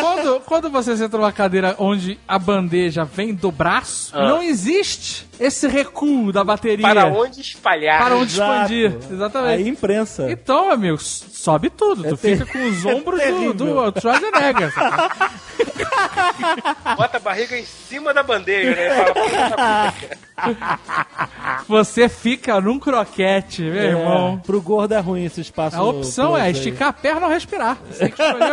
Quando, 0.00 0.40
quando 0.40 0.70
você 0.70 0.96
senta 0.96 1.16
numa 1.16 1.32
cadeira 1.32 1.74
onde 1.78 2.18
a 2.26 2.38
bandeja 2.38 2.93
vem 3.02 3.34
do 3.34 3.50
braço, 3.50 4.10
Ah. 4.14 4.28
não 4.28 4.40
existe 4.42 5.26
esse 5.40 5.66
recuo 5.68 6.32
da 6.32 6.44
bateria. 6.44 6.86
Para 6.86 7.06
onde 7.06 7.40
espalhar? 7.40 8.02
Para 8.02 8.16
onde 8.16 8.32
Exato. 8.34 8.52
expandir. 8.52 8.96
Exatamente. 9.10 9.62
Aí 9.62 9.68
imprensa. 9.68 10.30
Então, 10.30 10.70
amigo, 10.70 10.98
sobe 10.98 11.70
tudo. 11.70 12.06
É 12.06 12.10
tu 12.10 12.16
fica 12.16 12.44
com 12.46 12.64
os 12.68 12.84
ombros 12.84 13.20
do, 13.20 13.26
terrível. 13.26 13.54
do 13.92 14.00
Schwarzenegger. 14.00 14.72
Bota 16.96 17.16
a 17.16 17.20
barriga 17.20 17.56
em 17.56 17.64
cima 17.64 18.12
da 18.14 18.22
bandeja, 18.22 18.74
né? 18.74 18.90
Fala, 18.90 19.14
"Puta, 19.14 19.94
Você 21.68 22.08
fica 22.08 22.60
num 22.60 22.78
croquete, 22.78 23.62
meu 23.62 23.80
É, 23.80 23.86
irmão. 23.86 24.40
Pro 24.44 24.60
gordo 24.60 24.94
é 24.94 24.98
ruim 24.98 25.24
esse 25.24 25.40
espaço. 25.40 25.76
A 25.76 25.82
opção 25.82 26.36
é 26.36 26.50
esticar 26.50 26.88
a 26.88 26.92
perna 26.92 27.26
ou 27.26 27.32
respirar. 27.32 27.78
Você 27.88 28.00
tem 28.00 28.10
que 28.10 28.22
escolher, 28.22 28.52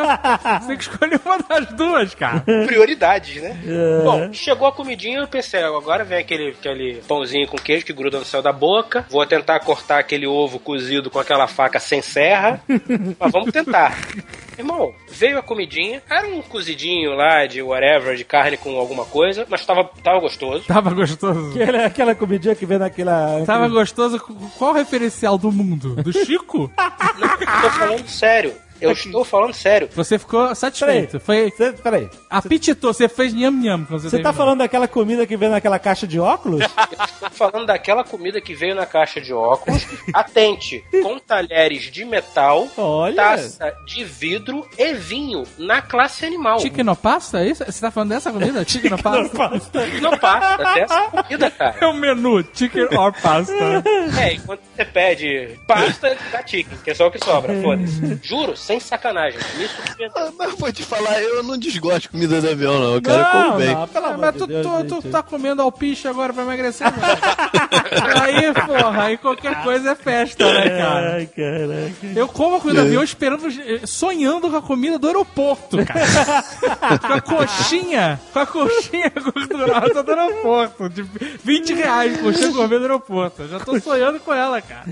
você 0.62 0.68
tem 0.68 0.78
que 0.78 0.84
escolher 0.84 1.22
uma 1.26 1.38
das 1.40 1.68
duas, 1.74 2.16
cara. 2.16 2.40
prioridades, 2.42 3.42
né? 3.42 3.60
É. 3.66 4.04
Bom, 4.04 4.32
chegou 4.34 4.68
a 4.68 4.72
comidinha, 4.72 5.20
eu 5.20 5.28
pensei, 5.28 5.62
agora 5.64 6.04
vem 6.04 6.20
aquele, 6.20 6.52
aquele 6.72 7.02
pãozinho 7.08 7.48
com 7.48 7.58
queijo 7.58 7.86
que 7.86 7.94
gruda 7.94 8.20
no 8.20 8.26
céu 8.26 8.42
da 8.42 8.52
boca. 8.52 9.06
Vou 9.10 9.26
tentar 9.26 9.60
cortar 9.60 10.00
aquele 10.00 10.26
ovo 10.26 10.60
cozido 10.60 11.10
com 11.10 11.20
aquela 11.20 11.48
faca 11.48 11.80
sem 11.80 12.02
serra. 12.02 12.62
mas 13.20 13.32
vamos 13.32 13.52
tentar. 13.52 13.98
Irmão, 14.58 14.94
veio 15.10 15.38
a 15.38 15.42
comidinha, 15.42 16.02
era 16.10 16.28
um 16.28 16.42
cozidinho 16.42 17.14
lá 17.14 17.46
de 17.46 17.62
whatever, 17.62 18.16
de 18.16 18.24
carne 18.24 18.58
com 18.58 18.78
alguma 18.78 19.06
coisa, 19.06 19.46
mas 19.50 19.66
tava, 19.66 19.90
tava 20.04 20.20
gostoso. 20.20 20.66
Tava 20.66 20.92
gostoso. 20.92 21.52
Aquela, 21.52 21.86
aquela 21.86 22.16
comidinha 22.16 22.56
que 22.56 22.66
vem 22.66 22.78
naquela. 22.78 23.44
Tava 23.46 23.68
gostoso. 23.68 24.20
Qual 24.58 24.72
o 24.72 24.76
referencial 24.76 25.38
do 25.38 25.52
mundo? 25.52 25.96
Do 25.96 26.14
Chico? 26.14 26.72
Tô 26.78 27.70
falando 27.72 28.08
sério. 28.08 28.54
Eu 28.82 28.92
estou 28.92 29.24
falando 29.24 29.54
sério. 29.54 29.90
Você 29.96 30.18
ficou 30.18 30.54
satisfeito. 30.56 31.20
Foi. 31.20 31.52
Cê, 31.56 31.72
peraí. 31.74 32.10
Apetitou, 32.30 32.94
você 32.94 33.08
fez 33.08 33.34
nham 33.34 33.52
nham 33.52 33.86
quando 33.86 34.02
você 34.02 34.10
Você 34.10 34.18
tá 34.18 34.24
terminou. 34.24 34.34
falando 34.34 34.60
daquela 34.60 34.88
comida 34.88 35.26
que 35.28 35.38
vem 35.38 35.50
naquela 35.50 35.78
caixa 35.80 36.08
de 36.08 36.20
óculos? 36.20 36.62
Estou 37.14 37.30
falando 37.32 37.66
daquela 37.68 38.04
comida 38.04 38.42
que 38.42 38.54
veio 38.56 38.74
na 38.76 38.86
caixa 38.86 39.22
de 39.22 39.34
óculos. 39.34 39.86
Atente, 40.14 40.84
com 41.04 41.20
talheres 41.20 41.84
de 41.92 42.04
metal, 42.06 42.68
Olha. 42.78 43.16
taça 43.16 43.74
de 43.86 44.04
vidro 44.04 44.66
e 44.78 44.94
vinho 44.94 45.44
na 45.58 45.82
classe 45.82 46.26
animal. 46.26 46.60
Chiquinopasta? 46.60 47.40
É 47.42 47.48
isso? 47.50 47.64
Você 47.66 47.80
tá 47.82 47.92
falando 47.92 48.10
dessa 48.10 48.32
comida? 48.32 48.64
Chiquinopasta? 48.68 49.88
Não 50.02 50.18
passa 50.18 50.58
dessa 50.74 51.02
comida, 51.12 51.46
é 51.46 51.50
cara. 51.50 51.90
o 51.90 51.94
menu, 51.94 52.44
chicken 52.54 52.84
or 52.98 53.14
pasta. 53.22 53.54
É, 54.20 54.34
enquanto 54.34 54.62
você 54.76 54.86
pede 54.86 55.60
pasta, 55.68 56.18
dá 56.32 56.46
chicken, 56.46 56.78
que 56.84 56.92
é 56.92 56.94
só 56.94 57.08
o 57.08 57.12
que 57.12 57.24
sobra, 57.24 57.54
foda-se. 57.62 58.20
Juro, 58.24 58.56
sem 58.72 58.80
sacanagem. 58.80 59.40
Me 59.58 59.68
surpreendeu. 59.68 60.12
Ah, 60.16 60.32
Mas 60.38 60.56
vou 60.58 60.72
te 60.72 60.84
falar, 60.84 61.22
eu 61.22 61.44
não 61.44 61.58
desgosto 61.58 62.02
de 62.02 62.10
comida 62.10 62.40
de 62.42 62.50
avião, 62.50 62.80
não. 62.80 62.96
Eu 62.96 63.02
quero 63.02 63.26
como 63.26 63.58
bem. 63.58 63.76
não, 63.76 63.88
pelo 63.88 64.06
Ah, 64.06 64.10
amor 64.10 64.20
mas 64.20 64.34
de 64.34 64.40
tu, 64.40 64.48
Deus, 64.48 64.66
tu, 64.88 65.02
tu 65.02 65.10
tá 65.10 65.22
comendo 65.22 65.62
alpiche 65.62 66.08
agora 66.08 66.34
pra 66.34 66.44
emagrecer, 66.44 66.88
mano. 66.88 67.02
aí, 68.22 68.54
porra, 68.54 69.04
aí 69.04 69.18
qualquer 69.18 69.64
coisa 69.64 69.92
é 69.92 69.96
festa, 69.96 70.54
né, 70.54 70.70
cara? 70.70 71.14
Ai, 71.16 71.26
caraca. 71.28 72.20
Eu 72.20 72.28
como 72.28 72.56
a 72.56 72.60
comida 72.62 72.82
do 72.82 72.88
avião 72.88 73.04
esperando, 73.04 73.48
sonhando 73.88 74.50
com 74.50 74.56
a 74.58 74.62
comida 74.62 74.98
do 74.98 75.08
aeroporto, 75.08 75.78
cara. 75.86 76.44
com 77.00 77.14
a 77.14 77.22
coxinha, 77.22 78.20
com 78.32 78.40
a 78.40 78.46
coxinha 78.46 79.12
gordurosa 79.16 80.04
do 80.04 80.12
aeroporto. 80.12 80.90
De 80.90 81.04
20 81.04 81.74
reais, 81.74 82.20
coxinha 82.22 82.52
gourmet 82.52 82.78
do 82.78 82.84
aeroporto. 82.84 83.42
Eu 83.44 83.48
já 83.50 83.60
tô 83.60 83.80
sonhando 83.80 84.20
com 84.20 84.34
ela, 84.34 84.62
cara. 84.62 84.86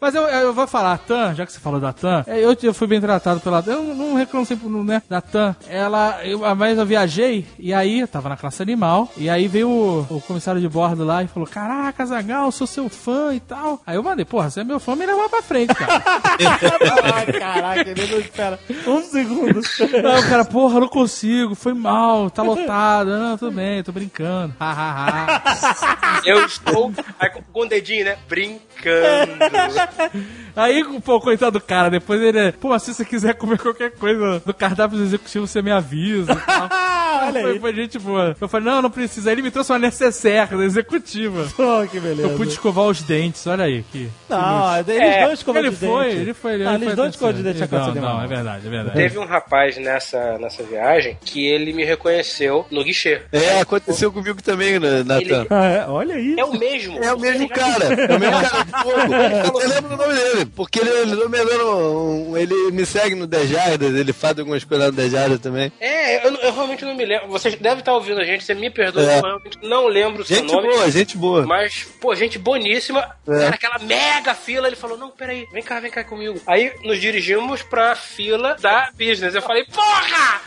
Mas 0.00 0.14
eu, 0.14 0.22
eu 0.22 0.52
vou 0.52 0.66
falar, 0.66 0.94
a 0.94 0.98
TAM, 0.98 1.34
já 1.34 1.46
que 1.46 1.52
você 1.52 1.60
falou 1.60 1.80
da 1.80 1.92
TAM, 1.92 2.24
é, 2.26 2.40
eu, 2.44 2.54
eu 2.66 2.74
fui 2.74 2.86
bem 2.86 3.00
tratado 3.00 3.40
pela 3.40 3.62
Eu 3.66 3.82
não, 3.82 3.94
não 3.94 4.14
reclamo 4.14 4.46
sempre 4.46 4.68
né, 4.68 5.02
da 5.08 5.20
TAM. 5.20 5.54
Ela, 5.68 6.20
eu, 6.24 6.40
mas 6.54 6.78
eu 6.78 6.86
viajei, 6.86 7.46
e 7.58 7.72
aí 7.72 8.00
eu 8.00 8.08
tava 8.08 8.28
na 8.28 8.36
classe 8.36 8.62
animal, 8.62 9.10
e 9.16 9.28
aí 9.28 9.46
veio 9.48 9.68
o, 9.68 10.00
o 10.10 10.20
comissário 10.20 10.60
de 10.60 10.68
bordo 10.68 11.04
lá 11.04 11.22
e 11.22 11.28
falou: 11.28 11.48
Caraca, 11.48 12.04
Zagal, 12.06 12.50
sou 12.52 12.66
seu 12.66 12.88
fã 12.88 13.34
e 13.34 13.40
tal. 13.40 13.82
Aí 13.86 13.96
eu 13.96 14.02
mandei, 14.02 14.24
porra, 14.24 14.50
você 14.50 14.60
é 14.60 14.64
meu 14.64 14.80
fã, 14.80 14.96
me 14.96 15.06
leva 15.06 15.28
pra 15.28 15.42
frente, 15.42 15.74
cara. 15.74 16.02
Ai, 17.14 17.32
caraca, 17.32 17.90
ele 17.90 18.06
não 18.06 18.18
espera 18.18 18.58
um 18.86 19.02
segundo. 19.02 19.60
Aí 19.80 20.20
o 20.20 20.28
cara, 20.28 20.44
porra, 20.44 20.80
não 20.80 20.88
consigo, 20.88 21.54
foi 21.54 21.74
mal, 21.74 22.30
tá 22.30 22.42
lotado. 22.42 23.10
Não, 23.10 23.38
tudo 23.38 23.52
bem, 23.52 23.82
tô 23.82 23.92
brincando. 23.92 24.54
Ha, 24.58 24.70
ha, 24.70 25.26
ha. 25.26 26.22
Eu 26.24 26.44
estou 26.44 26.92
aí, 27.18 27.30
com 27.30 27.60
o 27.60 27.66
dedinho, 27.66 28.04
né? 28.04 28.16
Brincando. 28.28 29.32
Aí, 30.56 30.84
pô, 31.04 31.20
coitado 31.20 31.58
do 31.58 31.60
cara, 31.64 31.90
depois 31.90 32.20
ele, 32.20 32.52
pô, 32.52 32.78
se 32.78 32.94
você 32.94 33.04
quiser 33.04 33.34
comer 33.34 33.58
qualquer 33.58 33.90
coisa 33.92 34.40
do 34.44 34.54
cardápio 34.54 34.96
do 34.98 35.04
executivo, 35.04 35.46
você 35.46 35.60
me 35.62 35.70
avisa 35.70 36.32
e 36.32 36.36
tal. 36.36 36.68
Olha 37.24 37.40
foi, 37.42 37.52
aí. 37.52 37.58
foi 37.60 37.74
gente 37.74 37.98
boa. 37.98 38.36
Eu 38.40 38.48
falei, 38.48 38.66
não, 38.70 38.82
não 38.82 38.90
precisa. 38.90 39.30
Aí 39.30 39.34
ele 39.34 39.42
me 39.42 39.50
trouxe 39.50 39.72
uma 39.72 39.78
necessaire 39.78 40.56
da 40.56 40.64
executiva. 40.64 41.46
Pô, 41.56 41.86
que 41.90 41.98
beleza. 42.00 42.22
Eu 42.28 42.36
pude 42.36 42.50
escovar 42.50 42.84
os 42.86 43.02
dentes, 43.02 43.46
olha 43.46 43.64
aí. 43.64 43.82
Que... 43.90 44.08
Não, 44.28 44.76
eles 44.78 44.88
É, 45.00 45.24
dois 45.24 45.38
escovam 45.38 45.60
Ele 45.62 45.70
de 45.70 45.76
foi, 45.76 46.10
ele 46.10 46.34
foi. 46.34 46.52
Ele 46.54 46.64
Não, 46.64 46.72
foi 46.72 46.82
eles 46.82 46.94
dois 46.96 47.08
até 47.08 47.08
escovam 47.16 47.32
de 47.34 47.42
dente 47.42 47.60
na 47.60 47.66
certo. 47.66 47.70
classe 47.84 47.98
Não, 48.00 48.14
não, 48.16 48.22
é 48.24 48.26
verdade, 48.26 48.66
é 48.66 48.70
verdade. 48.70 48.96
Teve 48.96 49.18
um 49.18 49.24
rapaz 49.26 49.76
nessa, 49.78 50.38
nessa 50.38 50.62
viagem 50.64 51.16
que 51.24 51.46
ele 51.46 51.72
me 51.72 51.84
reconheceu 51.84 52.66
no 52.70 52.82
guichê. 52.84 53.22
É, 53.32 53.60
aconteceu 53.60 54.12
comigo 54.12 54.42
também, 54.42 54.78
né, 54.78 55.02
Natan. 55.04 55.46
Ah, 55.50 55.64
é? 55.66 55.86
Olha 55.86 56.16
aí. 56.16 56.34
É 56.38 56.44
o 56.44 56.52
mesmo. 56.58 56.98
É 57.02 57.12
o 57.14 57.18
mesmo 57.20 57.48
cara, 57.48 57.84
é 57.94 58.16
o 58.16 58.20
mesmo 58.20 58.40
cara 58.42 58.64
de 58.64 58.70
fogo. 58.82 59.60
Eu 59.62 59.68
lembro 59.68 59.94
o 59.94 59.96
nome 59.96 60.14
dele, 60.14 60.43
porque 60.46 60.78
ele, 60.80 60.90
ele, 60.90 61.16
tá 61.16 61.28
me 61.28 61.38
dando 61.44 61.76
um- 61.76 62.36
ele 62.36 62.70
me 62.72 62.84
segue 62.86 63.14
no 63.14 63.26
Dejardas, 63.26 63.94
ele 63.94 64.12
faz 64.12 64.38
algumas 64.38 64.64
coisas 64.64 64.86
no 64.88 64.92
Dejardas 64.92 65.40
também. 65.40 65.72
É, 65.80 66.26
eu, 66.26 66.34
eu 66.36 66.52
realmente 66.52 66.84
não 66.84 66.94
me 66.94 67.04
lembro. 67.04 67.28
Você 67.28 67.50
deve 67.56 67.80
estar 67.80 67.92
ouvindo 67.94 68.20
a 68.20 68.24
gente, 68.24 68.44
você 68.44 68.54
me 68.54 68.70
perdoa, 68.70 69.02
É. 69.10 69.18
eu 69.18 69.22
realmente 69.22 69.58
não 69.62 69.86
lembro 69.86 70.22
o 70.22 70.24
seu 70.24 70.36
Gente 70.36 70.52
nome. 70.52 70.68
boa, 70.68 70.90
gente 70.90 71.16
boa. 71.16 71.46
Mas, 71.46 71.84
pô, 72.00 72.14
gente 72.14 72.38
boníssima. 72.38 73.00
É. 73.28 73.38
Cara, 73.38 73.54
aquela 73.54 73.78
mega 73.78 74.34
fila. 74.34 74.66
Ele 74.66 74.76
falou: 74.76 74.96
Não, 74.98 75.10
peraí, 75.10 75.46
vem 75.52 75.62
cá, 75.62 75.80
vem 75.80 75.90
cá 75.90 76.02
comigo. 76.04 76.40
Aí 76.46 76.72
nos 76.84 77.00
dirigimos 77.00 77.62
pra 77.62 77.94
fila 77.94 78.56
da 78.60 78.90
business. 78.98 79.34
Eu 79.34 79.42
falei: 79.42 79.64
Porra! 79.66 80.40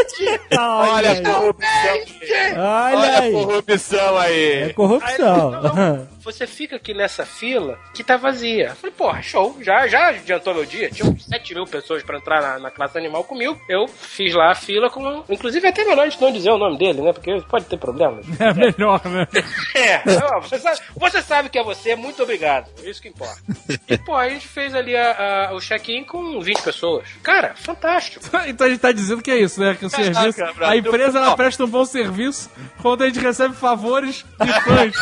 Olha 0.58 1.10
aí. 1.10 1.16
Finalmente! 1.16 2.14
Olha 2.56 3.18
aí. 3.20 3.32
corrupção 3.32 4.18
aí. 4.18 4.52
É 4.62 4.72
corrupção. 4.72 5.50
Não, 5.50 6.08
Você 6.24 6.46
fica 6.46 6.76
aqui 6.76 6.94
nessa 6.94 7.24
fila 7.26 7.78
que 7.94 8.02
tá 8.02 8.16
vazia. 8.16 8.68
Eu 8.70 8.76
falei, 8.76 8.94
porra, 8.96 9.22
show. 9.22 9.56
Já, 9.60 9.86
já 9.86 10.08
adiantou 10.08 10.54
meu 10.54 10.64
dia. 10.64 10.90
Tinha 10.90 11.08
uns 11.08 11.24
7 11.26 11.54
mil 11.54 11.64
pessoas 11.66 12.02
pra 12.02 12.16
entrar 12.18 12.40
na, 12.40 12.58
na 12.58 12.70
classe 12.70 12.96
animal 12.98 13.24
comigo. 13.24 13.60
Eu 13.68 13.86
fiz 13.88 14.34
lá 14.34 14.50
a 14.50 14.54
fila 14.54 14.88
com. 14.90 15.22
Inclusive, 15.28 15.66
é 15.66 15.70
até 15.70 15.84
melhor 15.84 16.06
a 16.06 16.08
gente 16.08 16.20
não 16.20 16.32
dizer 16.32 16.50
o 16.50 16.58
nome 16.58 16.78
dele, 16.78 17.02
né? 17.02 17.12
Porque 17.12 17.40
pode 17.48 17.66
ter 17.66 17.76
problemas. 17.76 18.24
É 18.40 18.52
melhor, 18.52 19.00
né? 19.06 19.26
É, 19.74 20.02
não, 20.06 20.40
você, 20.40 20.58
sabe, 20.58 20.78
você 20.96 21.22
sabe 21.22 21.48
que 21.48 21.58
é 21.58 21.62
você, 21.62 21.94
muito 21.96 22.22
obrigado. 22.22 22.68
É 22.82 22.88
isso 22.90 23.00
que 23.02 23.08
importa. 23.08 23.36
E, 23.88 23.98
pô, 23.98 24.14
a 24.16 24.28
gente 24.30 24.46
fez 24.48 24.74
ali 24.74 24.96
a- 24.96 25.48
a- 25.50 25.54
o 25.54 25.60
check-in 25.60 26.04
com 26.04 26.40
20 26.40 26.62
pessoas. 26.62 27.06
Cara, 27.22 27.54
fantástico. 27.54 28.24
Então 28.46 28.66
a 28.66 28.70
gente 28.70 28.80
tá 28.80 28.92
dizendo 28.92 29.20
que 29.22 29.30
é 29.30 29.36
isso, 29.36 29.60
né? 29.60 29.74
Que 29.78 29.84
o 29.84 29.90
serviço. 29.90 30.42
A 30.62 30.74
empresa 30.76 31.18
ela 31.18 31.36
presta 31.36 31.64
um 31.64 31.68
bom 31.68 31.84
serviço 31.84 32.50
quando 32.80 33.02
a 33.02 33.06
gente 33.06 33.18
recebe 33.20 33.54
favores 33.54 34.24
de 34.40 34.52
fãs. 34.62 34.94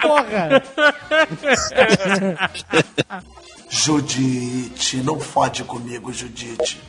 Porra. 0.00 0.62
Judite, 3.70 4.96
não 4.98 5.20
fode 5.20 5.62
comigo, 5.64 6.12
Judite. 6.12 6.80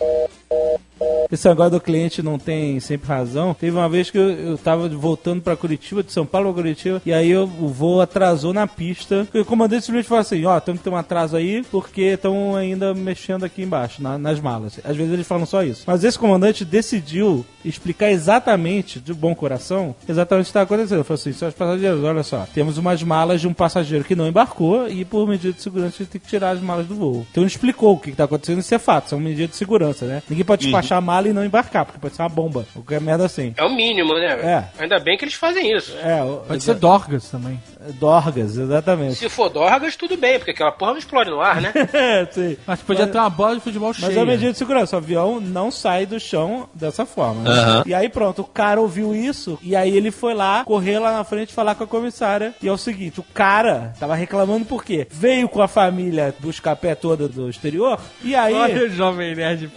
Esse 1.31 1.47
negócio 1.47 1.71
do 1.73 1.79
cliente 1.81 2.23
não 2.23 2.39
tem 2.39 2.79
sempre 2.79 3.07
razão. 3.07 3.53
Teve 3.53 3.77
uma 3.77 3.87
vez 3.87 4.09
que 4.09 4.17
eu, 4.17 4.31
eu 4.31 4.57
tava 4.57 4.89
voltando 4.89 5.41
pra 5.41 5.55
Curitiba, 5.55 6.01
de 6.03 6.11
São 6.11 6.25
Paulo 6.25 6.47
pra 6.51 6.63
Curitiba, 6.63 7.01
e 7.05 7.13
aí 7.13 7.29
eu- 7.29 7.43
o 7.43 7.67
voo 7.67 8.01
atrasou 8.01 8.51
na 8.51 8.65
pista. 8.67 9.27
E 9.33 9.39
o 9.39 9.45
comandante 9.45 9.85
simplesmente 9.85 10.09
falou 10.09 10.21
assim: 10.21 10.43
Ó, 10.45 10.59
temos 10.59 10.79
que 10.81 10.83
ter 10.85 10.89
um 10.89 10.97
atraso 10.97 11.37
aí, 11.37 11.63
porque 11.71 12.01
estão 12.01 12.55
ainda 12.55 12.93
mexendo 12.95 13.43
aqui 13.43 13.61
embaixo, 13.61 14.01
na- 14.01 14.17
nas 14.17 14.39
malas. 14.39 14.79
Às 14.83 14.97
vezes 14.97 15.13
eles 15.13 15.27
falam 15.27 15.45
só 15.45 15.63
isso. 15.63 15.83
Mas 15.85 16.03
esse 16.03 16.17
comandante 16.17 16.65
decidiu 16.65 17.45
explicar 17.63 18.09
exatamente, 18.11 18.99
de 18.99 19.13
bom 19.13 19.35
coração, 19.35 19.95
exatamente 20.07 20.45
o 20.45 20.45
que 20.45 20.49
estava 20.49 20.65
acontecendo. 20.65 20.97
Ele 20.97 21.03
falou 21.03 21.19
assim: 21.19 21.31
senhores 21.33 21.57
passageiros, 21.57 22.03
olha 22.03 22.23
só, 22.23 22.47
temos 22.53 22.77
umas 22.77 23.03
malas 23.03 23.39
de 23.39 23.47
um 23.47 23.53
passageiro 23.53 24.03
que 24.03 24.15
não 24.15 24.27
embarcou, 24.27 24.87
e 24.89 25.05
por 25.05 25.27
medida 25.27 25.53
de 25.53 25.61
segurança 25.61 25.95
a 25.95 25.97
gente 25.99 26.09
tem 26.09 26.19
que 26.21 26.27
tirar 26.27 26.49
as 26.51 26.59
malas 26.61 26.87
do 26.87 26.95
voo. 26.95 27.25
Então 27.31 27.43
ele 27.43 27.51
explicou 27.51 27.93
o 27.93 27.99
que 27.99 28.09
está 28.09 28.23
acontecendo, 28.23 28.59
isso 28.59 28.73
é 28.73 28.79
fato, 28.79 29.09
são 29.09 29.19
medidas 29.19 29.51
de 29.51 29.55
segurança, 29.55 30.05
né? 30.05 30.23
Ninguém 30.29 30.38
pode 30.43 30.63
despachar 30.63 30.97
a 30.97 31.01
mala 31.01 31.27
e 31.27 31.33
não 31.33 31.43
embarcar, 31.45 31.85
porque 31.85 31.99
pode 31.99 32.15
ser 32.15 32.21
uma 32.21 32.29
bomba, 32.29 32.65
qualquer 32.73 33.01
merda 33.01 33.25
assim. 33.25 33.53
É 33.57 33.63
o 33.63 33.69
mínimo, 33.73 34.13
né? 34.15 34.25
É. 34.27 34.63
Ainda 34.83 34.99
bem 34.99 35.17
que 35.17 35.23
eles 35.25 35.33
fazem 35.35 35.75
isso. 35.75 35.95
É, 35.97 36.21
o- 36.23 36.37
Pode 36.47 36.63
ser 36.63 36.75
Dorgas 36.75 37.29
também. 37.29 37.59
Dorgas, 37.99 38.57
exatamente. 38.57 39.15
Se 39.15 39.29
for 39.29 39.49
Dorgas, 39.49 39.95
tudo 39.95 40.17
bem, 40.17 40.37
porque 40.37 40.51
aquela 40.51 40.71
porra 40.71 40.91
não 40.91 40.99
explode 40.99 41.29
no 41.29 41.41
ar, 41.41 41.61
né? 41.61 41.71
É, 41.93 42.25
sim. 42.31 42.57
Mas 42.67 42.81
podia 42.81 43.07
ter 43.07 43.17
uma 43.17 43.29
bola 43.29 43.55
de 43.55 43.61
futebol 43.61 43.89
Mas 43.89 43.97
cheia. 43.97 44.13
é 44.13 44.19
uma 44.19 44.25
medida 44.25 44.51
de 44.51 44.57
segurança, 44.57 44.95
o 44.95 44.99
avião 44.99 45.39
não 45.39 45.71
sai 45.71 46.05
do 46.05 46.19
chão 46.19 46.67
dessa 46.73 47.05
forma. 47.05 47.41
né? 47.43 47.49
Aham. 47.49 47.83
E 47.85 47.93
aí 47.93 48.09
pronto, 48.09 48.41
o 48.41 48.45
cara 48.45 48.79
ouviu 48.79 49.15
isso 49.15 49.57
e 49.61 49.75
aí 49.75 49.95
ele 49.95 50.11
foi 50.11 50.33
lá, 50.33 50.63
correr 50.65 50.99
lá 50.99 51.11
na 51.11 51.23
frente 51.23 51.53
falar 51.53 51.75
com 51.75 51.83
a 51.83 51.87
comissária. 51.87 52.53
E 52.61 52.67
é 52.67 52.71
o 52.71 52.77
seguinte, 52.77 53.19
o 53.19 53.23
cara 53.33 53.93
tava 53.99 54.15
reclamando 54.15 54.65
por 54.65 54.83
quê? 54.83 55.07
Veio 55.09 55.47
com 55.49 55.61
a 55.61 55.67
família 55.67 56.33
buscar 56.39 56.75
pé 56.75 56.95
toda 56.95 57.27
do 57.27 57.49
exterior 57.49 57.99
e 58.23 58.35
aí... 58.35 58.53
Olha 58.53 58.85
o 58.85 58.89
jovem 58.89 59.35
nerd 59.35 59.67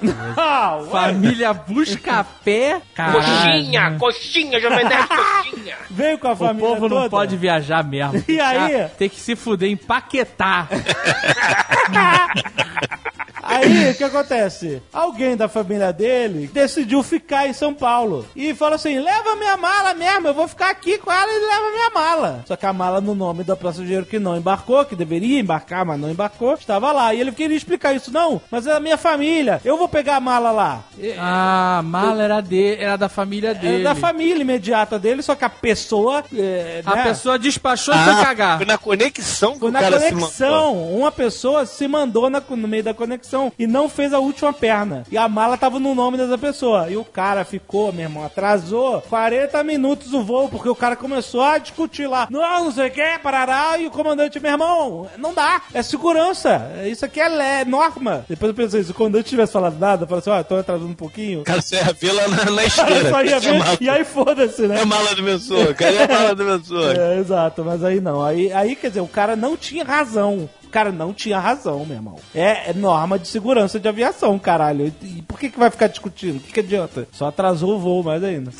preconceituoso. 0.00 0.30
Ah. 0.40 0.80
Família 0.90 1.52
busca 1.52 2.24
pé. 2.44 2.80
Caralho. 2.94 3.20
Coxinha, 3.22 3.96
coxinha, 3.98 4.60
Jovem 4.60 4.84
Nerd, 4.84 5.08
coxinha. 5.08 5.76
Veio 5.90 6.18
com 6.18 6.28
a 6.28 6.32
O 6.32 6.36
família 6.36 6.68
povo 6.68 6.88
toda. 6.88 7.02
não 7.02 7.10
pode 7.10 7.36
viajar 7.36 7.84
mesmo. 7.84 8.22
E 8.28 8.40
aí? 8.40 8.88
Tem 8.98 9.08
que 9.08 9.20
se 9.20 9.36
fuder 9.36 9.70
em 9.70 9.76
Paquetá. 9.76 10.66
Aí, 13.60 13.90
o 13.90 13.94
que 13.94 14.04
acontece? 14.04 14.82
Alguém 14.92 15.36
da 15.36 15.48
família 15.48 15.92
dele 15.92 16.50
decidiu 16.52 17.02
ficar 17.02 17.46
em 17.46 17.52
São 17.52 17.74
Paulo. 17.74 18.26
E 18.34 18.54
falou 18.54 18.74
assim: 18.74 18.98
leva 18.98 19.36
minha 19.36 19.56
mala 19.56 19.94
mesmo, 19.94 20.28
eu 20.28 20.34
vou 20.34 20.48
ficar 20.48 20.70
aqui 20.70 20.98
com 20.98 21.10
ela 21.10 21.30
e 21.30 21.46
leva 21.46 21.70
minha 21.70 21.90
mala. 21.90 22.44
Só 22.46 22.56
que 22.56 22.66
a 22.66 22.72
mala 22.72 23.00
no 23.00 23.14
nome 23.14 23.44
do 23.44 23.56
passageiro 23.56 24.06
que 24.06 24.18
não 24.18 24.36
embarcou, 24.36 24.84
que 24.84 24.96
deveria 24.96 25.40
embarcar, 25.40 25.84
mas 25.84 25.98
não 26.00 26.10
embarcou, 26.10 26.54
estava 26.54 26.92
lá. 26.92 27.12
E 27.14 27.20
ele 27.20 27.32
queria 27.32 27.56
explicar 27.56 27.94
isso. 27.94 28.12
Não, 28.12 28.40
mas 28.50 28.66
é 28.66 28.70
da 28.70 28.80
minha 28.80 28.96
família, 28.96 29.60
eu 29.64 29.76
vou 29.76 29.88
pegar 29.88 30.16
a 30.16 30.20
mala 30.20 30.50
lá. 30.50 30.82
Ah, 31.18 31.78
a 31.78 31.82
mala 31.82 32.22
era, 32.22 32.40
de, 32.40 32.74
era 32.76 32.96
da 32.96 33.08
família 33.08 33.54
dele. 33.54 33.82
da 33.84 33.94
família 33.94 34.40
imediata 34.42 34.98
dele, 34.98 35.22
só 35.22 35.34
que 35.34 35.44
a 35.44 35.50
pessoa. 35.50 36.24
é, 36.34 36.82
A 36.84 36.96
né, 36.96 37.02
pessoa 37.04 37.38
despachou 37.38 37.94
e 37.94 37.98
foi 37.98 38.14
cagar. 38.24 38.56
foi 38.58 38.66
na 38.66 38.78
conexão 38.78 39.54
que 39.54 39.60
Foi 39.60 39.68
o 39.68 39.72
na 39.72 39.80
cara 39.80 40.00
se 40.00 40.12
conexão. 40.12 40.84
Uma 40.90 41.12
pessoa 41.12 41.66
se 41.66 41.86
mandou 41.88 42.28
na- 42.30 42.42
no 42.50 42.68
meio 42.68 42.82
da 42.82 42.94
conexão. 42.94 43.49
Avião 43.50 43.52
e 43.58 43.66
não 43.66 43.88
fez 43.88 44.12
a 44.12 44.18
última 44.18 44.52
perna. 44.52 45.04
E 45.10 45.18
a 45.18 45.28
mala 45.28 45.56
tava 45.56 45.78
no 45.78 45.94
nome 45.94 46.16
dessa 46.16 46.38
pessoa. 46.38 46.90
E 46.90 46.96
o 46.96 47.04
cara 47.04 47.44
ficou, 47.44 47.92
meu 47.92 48.04
irmão, 48.04 48.24
atrasou 48.24 49.00
40 49.02 49.62
minutos 49.64 50.12
o 50.12 50.22
voo, 50.22 50.48
porque 50.48 50.68
o 50.68 50.74
cara 50.74 50.96
começou 50.96 51.42
a 51.42 51.58
discutir 51.58 52.06
lá. 52.06 52.28
Não, 52.30 52.64
não 52.64 52.72
sei 52.72 52.88
o 52.88 52.90
que, 52.90 53.18
parará. 53.22 53.78
E 53.78 53.86
o 53.86 53.90
comandante, 53.90 54.40
meu 54.40 54.52
irmão, 54.52 55.08
não 55.18 55.34
dá. 55.34 55.62
É 55.72 55.82
segurança. 55.82 56.70
Isso 56.86 57.04
aqui 57.04 57.20
é, 57.20 57.28
lé, 57.28 57.64
norma. 57.64 58.24
Depois 58.28 58.48
eu 58.50 58.54
pensei, 58.54 58.82
se 58.82 58.90
o 58.90 58.94
comandante 58.94 59.28
tivesse 59.28 59.52
falado 59.52 59.78
nada, 59.78 60.04
eu 60.04 60.08
falei 60.08 60.20
assim, 60.20 60.30
ó, 60.30 60.42
tô 60.42 60.56
atrasando 60.56 60.90
um 60.90 60.94
pouquinho. 60.94 61.42
Cara, 61.42 61.60
você 61.60 61.76
ia 61.76 61.92
ver 61.92 62.12
lá 62.12 62.28
na, 62.28 62.44
na 62.50 62.64
esteira. 62.64 63.10
Só 63.10 63.22
ia 63.22 63.40
ver, 63.40 63.78
e 63.80 63.88
aí 63.88 64.04
foda-se, 64.04 64.62
né? 64.66 64.78
É 64.78 64.82
a 64.82 64.86
mala 64.86 65.14
do 65.14 65.22
pessoa. 65.24 65.74
Cadê 65.74 65.98
a 65.98 66.08
mala 66.08 66.34
do 66.34 66.44
pessoa? 66.44 66.90
É, 67.00 67.18
exato, 67.18 67.64
mas 67.64 67.84
aí 67.84 68.00
não. 68.00 68.22
Aí, 68.22 68.52
aí, 68.52 68.74
quer 68.74 68.88
dizer, 68.88 69.00
o 69.00 69.06
cara 69.06 69.36
não 69.36 69.56
tinha 69.56 69.84
razão. 69.84 70.48
Cara 70.70 70.92
não 70.92 71.12
tinha 71.12 71.38
razão, 71.38 71.84
meu 71.84 71.96
irmão. 71.96 72.16
É, 72.34 72.70
é 72.70 72.74
norma 72.74 73.18
de 73.18 73.26
segurança 73.28 73.80
de 73.80 73.88
aviação, 73.88 74.38
caralho. 74.38 74.92
E, 75.02 75.22
por 75.22 75.38
que, 75.38 75.50
que 75.50 75.58
vai 75.58 75.70
ficar 75.70 75.88
discutindo? 75.88 76.36
O 76.36 76.40
que, 76.40 76.52
que 76.52 76.60
adianta? 76.60 77.08
Só 77.12 77.26
atrasou 77.26 77.76
o 77.76 77.80
voo 77.80 78.02
mais 78.02 78.22
ainda. 78.22 78.50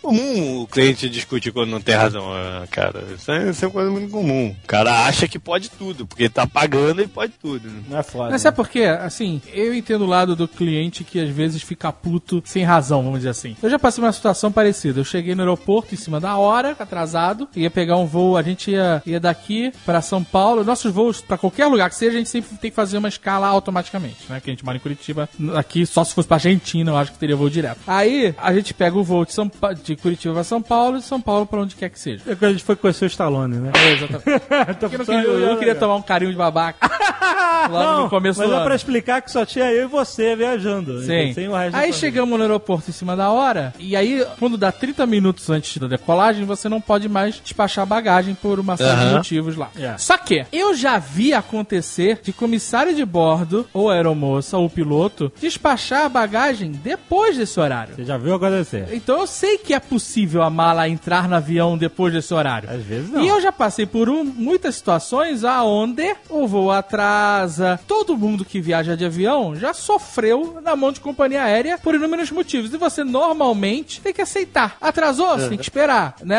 Comum 0.00 0.62
o 0.62 0.66
cliente 0.66 1.08
discutir 1.08 1.52
quando 1.52 1.70
não 1.70 1.80
tem 1.80 1.94
razão, 1.94 2.24
ah, 2.32 2.64
cara. 2.70 3.04
Isso 3.14 3.30
é, 3.30 3.50
isso 3.50 3.64
é 3.64 3.68
uma 3.68 3.72
coisa 3.72 3.90
muito 3.90 4.10
comum. 4.10 4.54
O 4.64 4.66
cara 4.66 5.04
acha 5.06 5.26
que 5.28 5.38
pode 5.38 5.70
tudo, 5.70 6.06
porque 6.06 6.28
tá 6.28 6.46
pagando 6.46 7.02
e 7.02 7.06
pode 7.06 7.32
tudo. 7.40 7.68
né? 7.68 7.82
Não 7.88 7.98
é 7.98 8.02
foda. 8.02 8.30
Mas 8.30 8.42
sabe 8.42 8.56
por 8.56 8.68
quê? 8.68 8.84
Assim, 8.84 9.40
eu 9.52 9.74
entendo 9.74 10.02
o 10.04 10.08
lado 10.08 10.34
do 10.36 10.46
cliente 10.48 11.04
que 11.04 11.20
às 11.20 11.28
vezes 11.30 11.62
fica 11.62 11.92
puto 11.92 12.42
sem 12.44 12.64
razão, 12.64 13.02
vamos 13.02 13.20
dizer 13.20 13.30
assim. 13.30 13.56
Eu 13.62 13.70
já 13.70 13.78
passei 13.78 14.02
uma 14.02 14.12
situação 14.12 14.50
parecida. 14.50 15.00
Eu 15.00 15.04
cheguei 15.04 15.34
no 15.34 15.42
aeroporto 15.42 15.94
em 15.94 15.98
cima 15.98 16.18
da 16.20 16.36
hora, 16.36 16.76
atrasado, 16.78 17.48
ia 17.54 17.70
pegar 17.70 17.96
um 17.96 18.06
voo, 18.06 18.36
a 18.36 18.42
gente 18.42 18.70
ia, 18.70 19.02
ia 19.06 19.20
daqui 19.20 19.72
pra 19.84 20.00
São 20.02 20.22
Paulo. 20.24 20.64
Nossos 20.64 20.92
voos, 20.92 21.20
pra 21.20 21.38
qualquer 21.38 21.66
lugar 21.66 21.88
que 21.90 21.96
seja, 21.96 22.16
a 22.16 22.18
gente 22.18 22.30
sempre 22.30 22.56
tem 22.58 22.70
que 22.70 22.74
fazer 22.76 22.98
uma 22.98 23.08
escala 23.08 23.46
automaticamente, 23.48 24.16
né? 24.28 24.40
Que 24.40 24.50
a 24.50 24.52
gente 24.52 24.64
mora 24.64 24.76
em 24.76 24.80
Curitiba. 24.80 25.28
Aqui, 25.56 25.84
só 25.86 26.04
se 26.04 26.14
fosse 26.14 26.26
pra 26.28 26.36
Argentina, 26.36 26.90
eu 26.90 26.96
acho 26.96 27.12
que 27.12 27.18
teria 27.18 27.36
voo 27.36 27.50
direto. 27.50 27.78
Aí, 27.86 28.34
a 28.38 28.52
gente 28.54 28.72
pega 28.74 28.96
o 28.98 29.04
voo 29.04 29.24
de, 29.24 29.32
São 29.32 29.48
Pa- 29.48 29.72
de 29.94 30.02
Curitiba 30.02 30.34
pra 30.34 30.44
São 30.44 30.62
Paulo 30.62 30.96
e 30.96 31.00
de 31.00 31.06
São 31.06 31.20
Paulo 31.20 31.46
pra 31.46 31.60
onde 31.60 31.74
quer 31.74 31.90
que 31.90 31.98
seja. 31.98 32.22
É 32.26 32.34
que 32.34 32.44
a 32.44 32.50
gente 32.50 32.64
foi 32.64 32.76
conhecer 32.76 33.04
o 33.04 33.06
Stallone, 33.06 33.56
né? 33.56 33.72
É, 33.74 33.92
exatamente. 33.92 34.40
Porque 34.80 34.94
eu, 34.94 34.98
não 34.98 35.04
queria, 35.04 35.22
eu 35.22 35.46
não 35.50 35.56
queria 35.58 35.74
tomar 35.74 35.96
um 35.96 36.02
carinho 36.02 36.30
de 36.30 36.36
babaca. 36.36 36.90
Logo 37.68 37.84
Não, 37.84 38.02
no 38.04 38.10
começo 38.10 38.40
mas 38.40 38.48
do 38.48 38.56
é 38.56 38.64
pra 38.64 38.74
explicar 38.74 39.20
que 39.20 39.30
só 39.30 39.44
tinha 39.44 39.70
eu 39.70 39.84
e 39.84 39.86
você 39.86 40.34
viajando. 40.34 41.00
Sim. 41.02 41.32
Sem 41.34 41.48
o 41.48 41.54
resto 41.54 41.72
da 41.72 41.78
Aí 41.78 41.92
chegamos 41.92 42.38
no 42.38 42.42
aeroporto 42.42 42.90
em 42.90 42.92
cima 42.92 43.16
da 43.16 43.30
hora, 43.30 43.74
e 43.78 43.94
aí, 43.96 44.26
quando 44.38 44.56
dá 44.56 44.72
30 44.72 45.04
minutos 45.06 45.50
antes 45.50 45.76
da 45.76 45.86
decolagem, 45.86 46.44
você 46.44 46.68
não 46.68 46.80
pode 46.80 47.08
mais 47.08 47.40
despachar 47.42 47.84
bagagem 47.84 48.34
por 48.34 48.58
uma 48.58 48.76
série 48.76 49.08
de 49.08 49.14
motivos 49.14 49.56
lá. 49.56 49.70
É. 49.78 49.96
Só 49.98 50.16
que 50.16 50.46
eu 50.52 50.74
já 50.74 50.98
vi 50.98 51.34
acontecer 51.34 52.20
de 52.22 52.32
comissário 52.32 52.94
de 52.94 53.04
bordo, 53.04 53.66
ou 53.72 53.90
aeromoça, 53.90 54.56
ou 54.56 54.70
piloto, 54.70 55.32
despachar 55.40 56.04
a 56.04 56.08
bagagem 56.08 56.72
depois 56.72 57.36
desse 57.36 57.58
horário. 57.58 57.94
Você 57.94 58.04
já 58.04 58.16
viu 58.16 58.34
acontecer? 58.34 58.88
Então 58.92 59.20
eu 59.20 59.26
sei 59.26 59.58
que 59.58 59.74
é 59.74 59.79
possível 59.80 60.42
a 60.42 60.50
mala 60.50 60.88
entrar 60.88 61.28
no 61.28 61.34
avião 61.36 61.76
depois 61.76 62.12
desse 62.12 62.32
horário. 62.32 62.68
Às 62.70 62.82
vezes 62.82 63.10
não. 63.10 63.22
E 63.22 63.28
eu 63.28 63.40
já 63.40 63.50
passei 63.52 63.86
por 63.86 64.08
um- 64.08 64.24
muitas 64.24 64.76
situações 64.76 65.44
aonde 65.44 66.14
o 66.28 66.46
voo 66.46 66.70
atrasa. 66.70 67.80
Todo 67.86 68.16
mundo 68.16 68.44
que 68.44 68.60
viaja 68.60 68.96
de 68.96 69.04
avião 69.04 69.54
já 69.56 69.72
sofreu 69.72 70.60
na 70.62 70.76
mão 70.76 70.92
de 70.92 71.00
companhia 71.00 71.42
aérea 71.42 71.78
por 71.78 71.94
inúmeros 71.94 72.30
motivos. 72.30 72.72
E 72.72 72.76
você 72.76 73.02
normalmente 73.04 74.00
tem 74.00 74.12
que 74.12 74.22
aceitar. 74.22 74.76
Atrasou, 74.80 75.38
você 75.38 75.48
tem 75.48 75.58
que 75.58 75.64
esperar. 75.64 76.14
Né? 76.22 76.38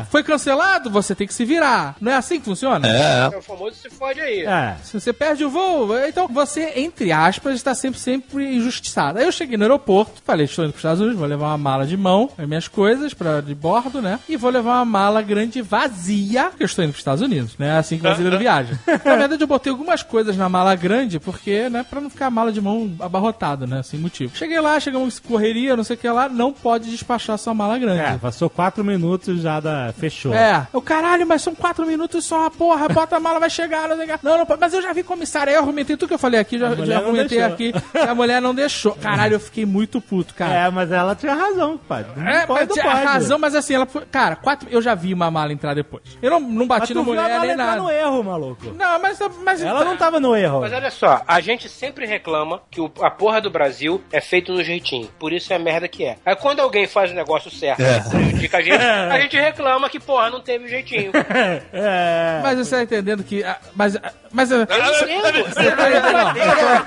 É. 0.00 0.04
Foi 0.10 0.22
cancelado, 0.22 0.90
você 0.90 1.14
tem 1.14 1.26
que 1.26 1.34
se 1.34 1.44
virar. 1.44 1.96
Não 2.00 2.10
é 2.12 2.16
assim 2.16 2.38
que 2.38 2.44
funciona? 2.44 2.86
É, 2.88 3.30
É 3.32 3.38
o 3.38 3.42
famoso 3.42 3.76
se 3.76 3.90
fode 3.90 4.20
aí. 4.20 4.40
É. 4.44 4.76
Se 4.82 4.98
você 4.98 5.12
perde 5.12 5.44
o 5.44 5.50
voo, 5.50 5.88
então 6.06 6.26
você, 6.28 6.72
entre 6.76 7.12
aspas, 7.12 7.54
está 7.54 7.74
sempre, 7.74 7.98
sempre 8.00 8.56
injustiçado. 8.56 9.18
Aí 9.18 9.24
eu 9.24 9.32
cheguei 9.32 9.56
no 9.56 9.64
aeroporto, 9.64 10.22
falei, 10.24 10.44
estou 10.46 10.64
indo 10.64 10.72
para 10.72 10.76
os 10.78 10.80
Estados 10.80 11.00
Unidos, 11.00 11.18
vou 11.18 11.28
levar 11.28 11.46
uma 11.48 11.58
mala 11.58 11.86
de 11.86 11.96
mão, 11.96 12.30
as 12.38 12.46
minhas 12.62 12.68
coisas 12.68 13.14
pra, 13.14 13.40
de 13.40 13.54
bordo, 13.54 14.00
né? 14.00 14.20
E 14.28 14.36
vou 14.36 14.50
levar 14.50 14.76
uma 14.76 14.84
mala 14.84 15.22
grande 15.22 15.60
vazia, 15.62 16.44
porque 16.44 16.62
eu 16.62 16.66
estou 16.66 16.84
indo 16.84 16.90
para 16.90 16.96
os 16.96 17.00
Estados 17.00 17.22
Unidos, 17.22 17.56
né? 17.58 17.78
Assim 17.78 17.96
que 17.96 18.00
o 18.00 18.04
brasileiro 18.04 18.38
viaja. 18.38 18.78
Na 18.86 19.16
verdade, 19.16 19.42
eu 19.42 19.46
botei 19.46 19.70
algumas 19.70 20.02
coisas 20.02 20.36
na 20.36 20.48
mala 20.48 20.74
grande, 20.74 21.18
porque, 21.18 21.68
né, 21.68 21.84
pra 21.88 22.00
não 22.00 22.10
ficar 22.10 22.26
a 22.26 22.30
mala 22.30 22.52
de 22.52 22.60
mão 22.60 22.92
abarrotada, 23.00 23.66
né? 23.66 23.82
Sem 23.82 23.98
motivo. 23.98 24.36
Cheguei 24.36 24.60
lá, 24.60 24.78
chegamos 24.78 25.18
em 25.18 25.28
correria, 25.28 25.76
não 25.76 25.84
sei 25.84 25.96
o 25.96 25.98
que 25.98 26.08
lá, 26.08 26.28
não 26.28 26.52
pode 26.52 26.90
despachar 26.90 27.38
sua 27.38 27.54
mala 27.54 27.78
grande. 27.78 28.00
É, 28.00 28.18
passou 28.18 28.48
quatro 28.48 28.84
minutos 28.84 29.40
já 29.40 29.60
da. 29.60 29.92
Fechou. 29.96 30.34
É. 30.34 30.66
O 30.72 30.80
caralho, 30.80 31.26
mas 31.26 31.42
são 31.42 31.54
quatro 31.54 31.86
minutos 31.86 32.24
só, 32.24 32.48
porra, 32.50 32.88
bota 32.88 33.16
a 33.16 33.20
mala, 33.20 33.40
vai 33.40 33.50
chegar, 33.50 33.88
não 33.88 33.96
sei 33.96 34.06
o 34.06 34.18
que. 34.18 34.24
Não, 34.24 34.38
não, 34.38 34.46
pode. 34.46 34.60
mas 34.60 34.72
eu 34.72 34.82
já 34.82 34.92
vi 34.92 35.02
comissário, 35.02 35.50
aí 35.50 35.56
eu 35.56 35.60
argumentei 35.60 35.96
tudo 35.96 36.08
que 36.08 36.14
eu 36.14 36.18
falei 36.18 36.38
aqui, 36.38 36.58
já, 36.58 36.74
já 36.74 36.98
argumentei 36.98 37.42
aqui, 37.42 37.72
a 37.94 38.14
mulher 38.14 38.40
não 38.40 38.54
deixou. 38.54 38.92
Caralho, 38.92 39.34
eu 39.34 39.40
fiquei 39.40 39.66
muito 39.66 40.00
puto, 40.00 40.34
cara. 40.34 40.54
É, 40.54 40.70
mas 40.70 40.92
ela 40.92 41.14
tinha 41.14 41.34
razão, 41.34 41.78
pai. 41.88 42.04
Não 42.16 42.28
É, 42.28 42.46
não 42.60 42.66
tinha 42.74 42.84
pode. 42.84 43.04
razão, 43.04 43.38
mas 43.38 43.54
assim, 43.54 43.74
ela 43.74 43.86
foi. 43.86 44.02
Cara, 44.06 44.36
quatro. 44.36 44.68
Eu 44.70 44.80
já 44.82 44.94
vi 44.94 45.12
uma 45.14 45.30
mala 45.30 45.52
entrar 45.52 45.74
depois. 45.74 46.02
Eu 46.20 46.30
não, 46.30 46.40
não 46.40 46.66
bati 46.66 46.92
tu 46.92 46.98
na 46.98 47.02
viu 47.02 47.12
a 47.12 47.16
mulher 47.16 47.28
mala 47.30 47.42
nem 47.42 47.50
entrar 47.52 47.66
nada. 47.66 47.82
no 47.82 47.90
erro, 47.90 48.22
maluco. 48.24 48.66
Não, 48.72 49.00
mas. 49.00 49.18
mas 49.44 49.62
Ela 49.62 49.84
não 49.84 49.96
tava 49.96 50.18
no 50.20 50.34
erro. 50.36 50.60
Mas 50.60 50.72
olha 50.72 50.90
só, 50.90 51.22
a 51.26 51.40
gente 51.40 51.68
sempre 51.68 52.06
reclama 52.06 52.62
que 52.70 52.80
o- 52.80 52.90
a 53.00 53.10
porra 53.10 53.40
do 53.40 53.50
Brasil 53.50 54.02
é 54.12 54.20
feito 54.20 54.52
no 54.52 54.62
jeitinho. 54.62 55.08
Por 55.18 55.32
isso 55.32 55.52
é 55.52 55.56
a 55.56 55.58
merda 55.58 55.86
que 55.88 56.04
é. 56.04 56.16
Aí 56.24 56.36
quando 56.36 56.60
alguém 56.60 56.86
faz 56.86 57.10
o 57.10 57.14
negócio 57.14 57.50
certo 57.50 57.80
É. 57.80 57.98
e 57.98 58.10
prejudica 58.10 58.58
a 58.58 58.62
gente, 58.62 58.76
a 58.82 59.20
gente 59.20 59.36
reclama 59.38 59.88
que, 59.88 59.98
porra, 60.00 60.30
não 60.30 60.40
teve 60.40 60.68
jeitinho. 60.68 61.12
É. 61.72 62.40
Mas 62.42 62.58
você 62.58 62.76
tá 62.76 62.82
entendendo 62.82 63.22
que. 63.24 63.44
Mas. 63.74 63.96
Mas. 64.30 64.50
eu- 64.50 64.58
Eu 64.60 64.64
entendo. 64.64 65.44
Você 65.48 65.70
tá 65.72 65.90
entendendo? 65.90 66.12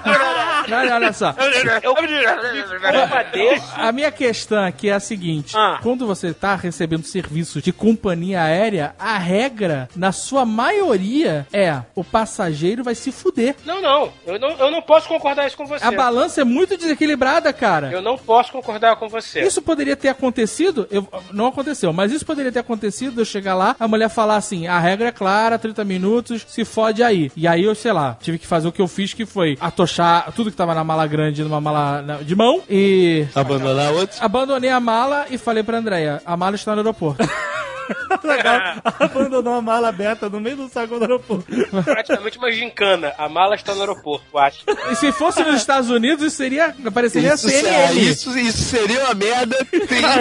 Não, 0.06 0.14
não, 0.14 0.55
olha 0.72 1.14
só. 1.14 1.34
Eu 1.84 1.96
compadeço. 1.96 3.74
A 3.76 3.92
minha 3.92 4.12
questão 4.12 4.64
aqui 4.64 4.90
é 4.90 4.94
a 4.94 5.00
seguinte: 5.00 5.56
Ah. 5.58 5.80
quando 5.82 6.06
você 6.08 6.28
está 6.28 6.56
recebendo 6.56 7.04
serviços 7.06 7.62
de 7.62 7.72
companhia 7.72 8.42
aérea, 8.44 8.96
a 9.00 9.18
regra, 9.18 9.90
na 9.96 10.12
sua 10.12 10.46
maioria, 10.46 11.48
é 11.52 11.82
o 11.96 12.04
passageiro 12.04 12.84
vai 12.84 12.96
se 12.96 13.12
fuder. 13.12 13.56
Não, 13.66 13.82
não. 13.82 14.12
Eu 14.26 14.40
não, 14.40 14.52
eu 14.52 14.72
não 14.72 14.82
posso 14.82 15.08
concordar 15.08 15.48
isso 15.48 15.58
com 15.58 15.66
você. 15.66 15.84
A 15.86 15.92
balança 15.92 16.42
é 16.42 16.44
muito 16.44 16.78
desequilibrada, 16.78 17.52
cara. 17.54 17.92
Eu 17.92 18.02
não 18.02 18.18
posso 18.18 18.52
concordar 18.52 18.96
com 18.98 19.08
você. 19.08 19.42
Isso 19.42 19.62
poderia 19.62 19.96
ter 19.96 20.10
acontecido, 20.10 20.88
eu- 20.92 21.08
não 21.32 21.48
aconteceu, 21.48 21.92
mas 21.94 22.12
isso 22.12 22.26
poderia 22.26 22.52
ter 22.52 22.60
acontecido, 22.60 23.22
eu 23.22 23.26
chegar 23.26 23.56
lá, 23.56 23.76
a 23.80 23.88
mulher 23.88 24.10
falar 24.10 24.36
assim, 24.36 24.68
a 24.68 24.80
regra 24.80 25.10
é 25.10 25.12
clara, 25.12 25.58
30 25.60 25.84
minutos, 25.84 26.46
se 26.48 26.66
fode 26.66 27.04
aí. 27.04 27.32
E 27.36 27.48
aí 27.48 27.64
eu, 27.64 27.76
sei 27.76 27.92
lá, 27.92 28.18
tive 28.22 28.38
que 28.40 28.48
fazer 28.48 28.68
o 28.68 28.72
que 28.72 28.82
eu 28.82 28.88
fiz, 28.88 29.14
que 29.14 29.26
foi 29.26 29.58
atochar 29.60 30.32
tudo 30.34 30.52
que 30.56 30.58
tava 30.58 30.74
na 30.74 30.84
mala 30.86 31.06
grande 31.06 31.44
numa 31.44 31.60
mala 31.60 32.02
na- 32.02 32.16
de 32.18 32.34
mão 32.34 32.62
e 32.70 33.28
abandonar 33.36 33.92
outro. 33.92 34.18
abandonei 34.22 34.70
a 34.70 34.80
mala 34.80 35.26
e 35.30 35.38
falei 35.38 35.62
pra 35.64 35.78
Andréia, 35.78 36.22
a 36.26 36.38
mala 36.38 36.56
está 36.56 36.72
no 36.72 36.78
aeroporto. 36.80 37.22
Abandonou 39.00 39.54
a 39.56 39.62
mala 39.62 39.90
aberta 39.90 40.30
no 40.30 40.40
meio 40.40 40.58
do 40.58 40.70
saco 40.70 40.98
do 40.98 41.04
aeroporto. 41.04 41.46
Praticamente 41.84 42.38
uma 42.38 42.52
gincana. 42.52 43.14
A 43.18 43.30
mala 43.30 43.56
está 43.56 43.74
no 43.74 43.82
aeroporto, 43.82 44.26
eu 44.34 44.40
acho. 44.40 44.64
e 44.92 44.96
se 44.96 45.12
fosse 45.12 45.44
nos 45.44 45.56
Estados 45.56 45.90
Unidos, 45.90 46.26
isso 46.26 46.38
seria, 46.38 46.76
apareceria 46.86 47.34
Isso, 47.34 47.50
CNN. 47.50 48.00
isso, 48.00 48.38
isso 48.38 48.64
seria 48.64 49.04
uma 49.06 49.14
merda 49.14 49.58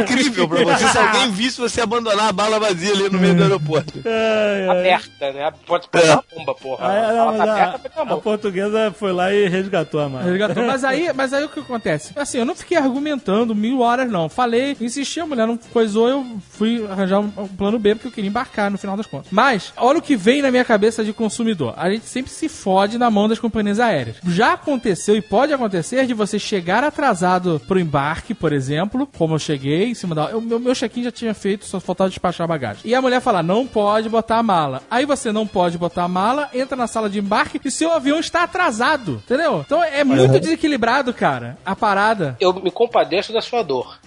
incrível 0.00 0.48
pra 0.48 0.64
você 0.64 0.88
se 0.88 0.98
alguém 0.98 1.30
visse 1.30 1.60
você 1.60 1.80
abandonar 1.80 2.28
a 2.28 2.32
bala 2.32 2.58
vazia 2.58 2.92
ali 2.92 3.08
no 3.08 3.18
meio 3.18 3.34
do 3.34 3.42
aeroporto. 3.42 3.92
Ai, 4.04 4.68
ai. 4.68 4.78
Aberta, 4.78 5.32
né? 5.32 5.52
Pode 5.66 5.88
pôr 5.88 6.02
uma 6.02 6.24
bomba, 6.34 6.54
porra. 6.54 6.88
Aí, 6.88 6.98
a 6.98 7.12
não, 7.12 7.36
tá 7.36 7.44
a, 7.44 7.52
aberta, 7.52 7.88
tá 7.88 8.02
a 8.02 8.16
portuguesa 8.16 8.94
foi 8.96 9.12
lá 9.12 9.32
e 9.32 9.48
resgatou 9.48 10.00
a 10.00 10.08
mala. 10.08 10.24
Resgatou. 10.24 10.64
Mas 10.64 10.84
aí, 10.84 11.12
mas 11.12 11.32
aí 11.32 11.44
o 11.44 11.48
que 11.48 11.60
acontece? 11.60 12.12
Assim, 12.16 12.38
eu 12.38 12.44
não 12.44 12.54
fiquei 12.54 12.76
argumentando 12.76 13.54
mil 13.54 13.80
horas, 13.80 14.10
não. 14.10 14.28
Falei, 14.28 14.76
insisti, 14.80 15.20
a 15.20 15.26
mulher 15.26 15.46
não 15.46 15.56
coisou, 15.56 16.08
eu 16.08 16.26
fui 16.50 16.86
arranjar 16.86 17.20
um, 17.20 17.32
um 17.54 17.56
plano 17.56 17.78
B 17.78 17.94
porque 17.94 18.08
eu 18.08 18.12
queria 18.12 18.28
embarcar 18.28 18.70
no 18.70 18.76
final 18.76 18.96
das 18.96 19.06
contas. 19.06 19.28
Mas, 19.30 19.72
olha 19.76 19.98
o 19.98 20.02
que 20.02 20.16
vem 20.16 20.42
na 20.42 20.50
minha 20.50 20.64
cabeça 20.64 21.04
de 21.04 21.12
consumidor. 21.12 21.74
A 21.76 21.88
gente 21.90 22.06
sempre 22.06 22.30
se 22.30 22.48
fode 22.48 22.98
na 22.98 23.10
mão 23.10 23.28
das 23.28 23.38
companhias 23.38 23.80
aéreas. 23.80 24.16
Já 24.26 24.54
aconteceu 24.54 25.16
e 25.16 25.22
pode 25.22 25.52
acontecer 25.52 26.06
de 26.06 26.14
você 26.14 26.38
chegar 26.38 26.82
atrasado 26.82 27.60
pro 27.66 27.78
embarque, 27.78 28.34
por 28.34 28.52
exemplo, 28.52 29.08
como 29.16 29.34
eu 29.34 29.38
cheguei 29.38 29.90
em 29.90 29.94
cima 29.94 30.14
da. 30.14 30.36
O 30.36 30.40
meu, 30.40 30.58
meu 30.58 30.74
check-in 30.74 31.04
já 31.04 31.12
tinha 31.12 31.34
feito, 31.34 31.64
só 31.64 31.78
faltava 31.80 32.10
despachar 32.10 32.44
a 32.44 32.48
bagagem. 32.48 32.82
E 32.84 32.94
a 32.94 33.00
mulher 33.00 33.20
fala: 33.20 33.42
não 33.42 33.66
pode 33.66 34.08
botar 34.08 34.38
a 34.38 34.42
mala. 34.42 34.82
Aí 34.90 35.06
você 35.06 35.30
não 35.30 35.46
pode 35.46 35.78
botar 35.78 36.04
a 36.04 36.08
mala, 36.08 36.50
entra 36.52 36.76
na 36.76 36.86
sala 36.86 37.08
de 37.08 37.18
embarque 37.18 37.60
e 37.64 37.70
seu 37.70 37.92
avião 37.92 38.18
está 38.18 38.42
atrasado. 38.42 39.22
Entendeu? 39.24 39.62
Então 39.64 39.82
é 39.82 40.02
muito 40.02 40.38
desequilibrado, 40.40 41.14
cara, 41.14 41.56
a 41.64 41.76
parada. 41.76 42.36
Eu 42.40 42.52
me 42.52 42.70
compadeço 42.70 43.32
da 43.32 43.40
sua 43.40 43.62
dor. 43.62 43.98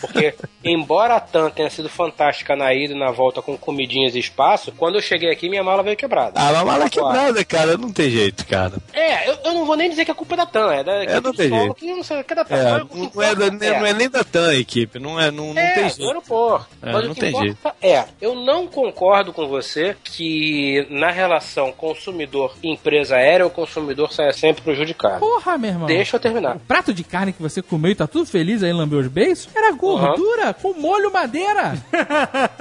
Porque, 0.00 0.34
embora 0.62 1.16
a 1.16 1.20
TAM 1.20 1.50
tenha 1.50 1.70
sido 1.70 1.88
fantástica 1.88 2.56
na 2.56 2.72
ida 2.74 2.87
e 2.90 2.94
na 2.94 3.10
volta 3.10 3.40
com 3.42 3.56
comidinhas 3.56 4.14
e 4.14 4.18
espaço, 4.18 4.72
quando 4.76 4.96
eu 4.96 5.02
cheguei 5.02 5.30
aqui, 5.30 5.48
minha 5.48 5.62
mala 5.64 5.82
veio 5.82 5.96
quebrada. 5.96 6.32
Ah, 6.36 6.52
mas 6.52 6.64
mala 6.64 6.72
Agora, 6.86 6.90
quebrada, 6.90 7.44
cara, 7.44 7.76
não 7.76 7.92
tem 7.92 8.10
jeito, 8.10 8.46
cara. 8.46 8.74
É, 8.92 9.28
eu, 9.30 9.36
eu 9.44 9.54
não 9.54 9.64
vou 9.64 9.76
nem 9.76 9.88
dizer 9.90 10.04
que 10.04 10.10
a 10.10 10.14
culpa 10.14 10.34
é 10.34 10.36
da 10.38 10.46
TAM, 10.46 10.72
é 10.72 10.84
da 10.84 11.02
equipe 11.04 11.20
não 11.20 11.32
tem 11.34 11.48
solo, 11.48 11.60
jeito. 11.62 11.74
que 11.76 11.86
não 11.94 12.02
sei, 12.02 12.22
que 12.24 12.32
é 12.32 12.36
da 12.36 12.44
TAM. 12.44 12.56
É, 12.56 12.72
Mas 12.72 12.82
o 12.82 12.86
que 12.86 12.94
não, 12.96 13.02
é 13.02 13.06
importa 13.06 13.34
da- 13.50 13.78
não 13.80 13.86
é 13.86 13.92
nem 13.92 14.08
da 14.10 14.24
TAM 14.24 14.48
a 14.50 14.54
equipe, 14.54 14.98
não, 14.98 15.20
é, 15.20 15.30
não, 15.30 15.52
não 15.54 15.60
é, 15.62 15.70
tem 15.74 15.84
do 15.84 15.88
jeito. 15.90 16.06
aeroporto. 16.06 16.66
É, 16.82 16.92
Mas 16.92 17.04
não 17.04 17.10
o 17.12 17.14
que 17.14 17.20
tem 17.20 17.30
importa 17.30 17.76
é, 17.80 18.04
eu 18.20 18.34
não 18.34 18.66
concordo 18.66 19.32
com 19.32 19.46
você 19.48 19.96
que 20.04 20.86
na 20.90 21.10
relação 21.10 21.72
consumidor 21.72 22.54
e 22.62 22.72
empresa 22.72 23.16
aérea, 23.16 23.46
o 23.46 23.50
consumidor 23.50 24.12
saia 24.12 24.32
sempre 24.32 24.62
prejudicado. 24.62 25.20
Porra, 25.20 25.56
meu 25.58 25.70
irmão. 25.70 25.86
Deixa 25.86 26.16
eu 26.16 26.20
terminar. 26.20 26.56
O 26.56 26.60
prato 26.60 26.92
de 26.92 27.04
carne 27.04 27.32
que 27.32 27.42
você 27.42 27.62
comeu 27.62 27.90
e 27.92 27.94
tá 27.94 28.06
tudo 28.06 28.26
feliz 28.26 28.62
aí, 28.62 28.72
lambeu 28.72 28.98
os 28.98 29.06
beiços, 29.08 29.48
era 29.54 29.70
gordura 29.72 30.52
com 30.54 30.72
molho 30.74 31.12
madeira. 31.12 31.74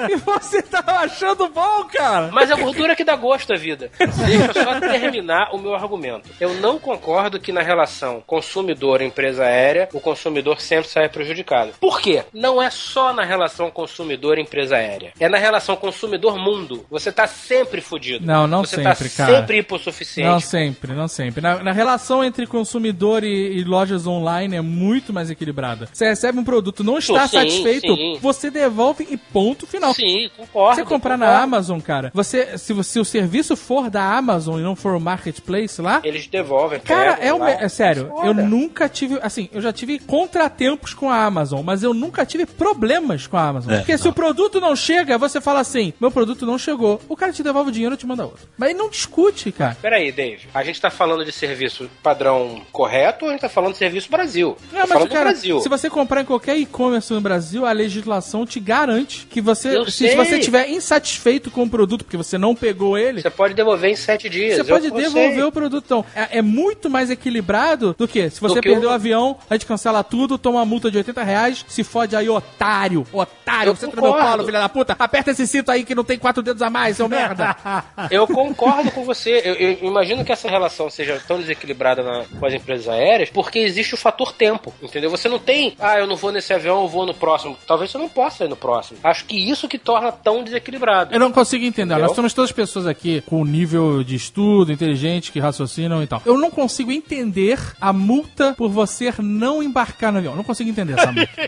e 0.10 0.17
você 0.26 0.62
tava 0.62 0.92
achando 0.92 1.48
bom, 1.50 1.84
cara. 1.86 2.30
Mas 2.32 2.52
a 2.52 2.56
gordura 2.56 2.96
que 2.96 3.04
dá 3.04 3.16
gosto 3.16 3.54
à 3.54 3.56
vida. 3.56 3.92
Deixa 3.98 4.60
eu 4.60 4.64
só 4.64 4.80
terminar 4.80 5.54
o 5.54 5.58
meu 5.58 5.76
argumento. 5.76 6.30
Eu 6.40 6.54
não 6.56 6.80
concordo 6.80 7.40
que 7.40 7.52
na 7.52 7.62
relação 7.62 8.24
consumidor-empresa 8.26 9.44
aérea, 9.44 9.90
o 9.94 10.00
consumidor 10.00 10.60
sempre 10.62 10.90
saia 10.90 11.10
prejudicado. 11.10 11.74
Por 11.80 12.02
quê? 12.02 12.24
Não 12.34 12.62
é 12.62 12.70
só 12.70 13.14
na 13.14 13.24
relação 13.24 13.70
consumidor-empresa 13.72 14.76
aérea. 14.76 15.14
É 15.20 15.30
na 15.30 15.38
relação 15.38 15.76
consumidor-mundo. 15.76 16.86
Você 16.90 17.12
tá 17.12 17.28
sempre 17.28 17.82
fudido. 17.82 18.26
Não, 18.26 18.48
não 18.48 18.64
Você 18.64 18.82
tá 18.82 18.96
sempre, 18.96 19.14
cara. 19.16 19.36
sempre 19.36 19.58
hipossuficiente. 19.60 20.30
Não 20.30 20.40
sempre, 20.40 20.94
não 20.94 21.08
sempre. 21.08 21.42
Na, 21.42 21.64
na 21.64 21.72
relação 21.72 22.24
entre 22.24 22.48
consumidor 22.48 23.24
e, 23.24 23.60
e 23.60 23.64
lojas 23.64 24.08
online 24.08 24.56
é 24.56 24.62
muito 24.62 25.14
mais 25.14 25.30
equilibrada. 25.30 25.88
Você 25.92 26.06
recebe 26.08 26.40
um 26.40 26.44
produto, 26.44 26.84
não 26.84 26.98
está 26.98 27.28
Sim, 27.28 27.38
satisfeito, 27.38 27.96
sim. 27.96 28.18
você 28.22 28.50
devolve 28.50 29.08
e 29.10 29.18
ponto 29.18 29.68
final. 29.68 29.94
Sim, 29.94 30.07
concordo. 30.36 30.76
Você 30.76 30.84
comprar 30.86 31.16
concordo. 31.18 31.34
na 31.34 31.42
Amazon, 31.42 31.80
cara, 31.80 32.12
você 32.14 32.58
se, 32.58 32.74
você- 32.74 32.88
se 32.94 33.00
o 33.00 33.06
serviço 33.06 33.56
for 33.56 33.90
da 33.90 34.04
Amazon 34.04 34.60
e 34.60 34.64
não 34.64 34.76
for 34.76 34.96
o 34.96 35.00
marketplace 35.00 35.82
lá, 35.82 36.02
Eles 36.04 36.28
devolvem. 36.28 36.80
Cara, 36.80 37.16
pegam 37.18 37.28
é, 37.28 37.34
o 37.34 37.44
me- 37.44 37.52
é 37.66 37.70
sério, 37.70 38.08
Foda. 38.08 38.28
eu 38.28 38.34
nunca 38.34 38.88
tive, 38.90 39.20
assim, 39.22 39.50
eu 39.52 39.62
já 39.62 39.72
tive 39.74 40.00
contratempos 40.00 40.94
com 40.94 41.10
a 41.10 41.24
Amazon, 41.26 41.62
mas 41.64 41.84
eu 41.84 41.94
nunca 41.94 42.26
tive 42.26 42.46
problemas 42.46 43.28
com 43.28 43.38
a 43.38 43.48
Amazon. 43.48 43.74
É, 43.74 43.78
Porque 43.78 43.98
se 43.98 44.08
o 44.08 44.14
produto 44.14 44.60
não 44.60 44.76
chega, 44.76 45.18
você 45.18 45.40
fala 45.42 45.60
assim, 45.60 45.94
meu 46.00 46.12
produto 46.12 46.46
não 46.46 46.58
chegou, 46.58 47.02
o 47.08 47.16
cara 47.16 47.32
te 47.34 47.44
devolve 47.44 47.70
o 47.70 47.72
dinheiro 47.74 47.96
e 47.96 47.98
te 47.98 48.06
manda 48.06 48.24
outro. 48.26 48.48
Mas 48.58 48.76
não 48.76 48.90
discute, 48.90 49.52
cara. 49.52 49.78
Peraí, 49.82 50.12
Dave. 50.12 50.48
A 50.54 50.64
gente 50.64 50.80
tá 50.82 50.90
falando 50.90 51.24
de 51.26 51.32
serviço 51.32 51.90
padrão 52.04 52.62
correto 52.72 53.26
ou 53.26 53.30
a 53.30 53.34
gente 53.34 53.42
tá 53.42 53.50
falando 53.50 53.72
de 53.74 53.78
serviço 53.78 54.10
Brasil? 54.10 54.58
Não, 54.72 54.80
Tá 54.82 54.88
mas, 54.88 54.90
falando 54.90 55.10
do 55.10 55.14
cara, 55.14 55.26
Brasil. 55.30 55.60
se 55.62 55.70
você 55.70 55.90
comprar 55.90 56.22
em 56.22 56.26
qualquer 56.26 56.58
e-commerce 56.58 57.12
no 57.14 57.22
Brasil, 57.22 57.66
a 57.66 57.72
legislação 57.72 58.46
te 58.46 58.60
garante 58.60 59.26
que 59.30 59.42
você, 59.42 59.76
Eu 59.78 59.86
se, 59.98 60.10
se 60.10 60.16
você 60.16 60.38
estiver 60.38 60.70
insatisfeito 60.70 61.50
com 61.52 61.64
o 61.64 61.70
produto 61.70 62.04
porque 62.04 62.18
você 62.18 62.38
não 62.38 62.56
pegou 62.56 62.98
ele, 62.98 63.22
Você 63.22 63.30
pode 63.30 63.54
devolver 63.54 63.90
em 63.92 63.96
sete 63.96 64.30
dias. 64.30 64.58
Você 64.58 64.64
pode 64.64 64.90
devolver 64.92 65.46
o 65.46 65.52
produto. 65.52 65.84
Então, 65.86 66.06
é, 66.16 66.40
é 66.40 66.42
muito 66.42 66.90
mais 66.90 67.10
equilibrado 67.10 67.96
do 67.98 68.08
que 68.08 68.30
se 68.30 68.40
você 68.42 68.56
Do 68.56 68.62
que 68.62 68.70
perdeu 68.70 68.90
o- 68.90 68.94
avião, 68.94 69.38
a 69.50 69.54
gente 69.56 69.66
cancela 69.66 70.04
tudo, 70.04 70.38
toma 70.38 70.60
uma 70.60 70.66
multa 70.66 70.90
de 70.92 70.98
80 70.98 71.24
reais, 71.24 71.66
se 71.68 71.84
fode 71.84 72.16
aí, 72.16 72.30
otário, 72.30 73.06
otário, 73.12 73.70
Eu 73.72 73.76
você 73.76 73.88
tá 73.88 73.96
no 73.96 74.02
meu 74.02 74.14
colo, 74.14 74.46
filha 74.46 74.60
da 74.60 74.70
puta, 74.70 74.96
aperta 74.98 75.32
esse 75.32 75.46
cinto 75.48 75.72
aí 75.72 75.84
que 75.84 75.96
não 75.96 76.04
tem 76.04 76.18
quatro 76.18 76.42
dedos 76.44 76.62
a 76.62 76.70
mais, 76.70 76.98
seu 76.98 77.08
merda. 77.08 77.56
Eu 78.12 78.28
concordo 78.28 78.92
com 78.92 79.04
você. 79.04 79.42
Eu, 79.44 79.54
eu 79.56 79.78
imagino 79.88 80.24
que 80.24 80.32
essa 80.32 80.50
relação 80.50 80.90
seja 80.90 81.22
tão 81.28 81.40
desequilibrada 81.40 82.04
na- 82.04 82.26
com 82.40 82.46
as 82.46 82.54
empresas 82.54 82.88
aéreas 82.88 83.30
porque 83.30 83.60
existe 83.60 83.94
o 83.94 83.98
fator 83.98 84.34
tempo, 84.34 84.74
entendeu? 84.82 85.10
Você 85.10 85.28
não 85.30 85.40
tem, 85.40 85.76
ah, 85.80 85.98
eu 86.00 86.08
não 86.08 86.16
vou 86.16 86.32
nesse 86.32 86.54
avião, 86.54 86.82
eu 86.82 86.88
vou 86.88 87.06
no 87.06 87.14
próximo. 87.14 87.58
Talvez 87.68 87.92
você 87.92 87.98
não 87.98 88.10
possa 88.10 88.46
ir 88.46 88.48
no 88.50 88.56
próximo. 88.56 89.00
Acho 89.04 89.26
que 89.26 89.38
isso 89.38 89.68
que 89.68 89.78
torna 89.88 90.12
tão 90.12 90.44
desequilibrado. 90.44 91.14
Eu 91.14 91.20
não 91.20 91.32
consigo 91.32 91.64
entender. 91.64 91.94
Entendeu? 91.94 92.08
Nós 92.08 92.16
somos 92.16 92.34
todas 92.34 92.52
pessoas 92.52 92.86
aqui 92.86 93.22
com 93.22 93.46
nível 93.46 94.04
de 94.04 94.16
estudo, 94.16 94.70
inteligente, 94.74 95.32
que 95.32 95.40
raciocinam 95.40 96.04
e 96.04 96.08
tal. 96.08 96.22
Eu 96.26 96.38
não 96.38 96.52
consigo 96.52 96.92
entender 96.92 97.58
a 97.80 97.94
multa 97.94 98.54
por 98.58 98.68
você 98.70 99.14
não 99.20 99.64
embarcar 99.64 100.12
no 100.12 100.18
avião. 100.18 100.36
Não 100.36 100.44
consigo 100.44 100.70
entender 100.70 101.00
essa 101.00 101.10
multa. 101.12 101.30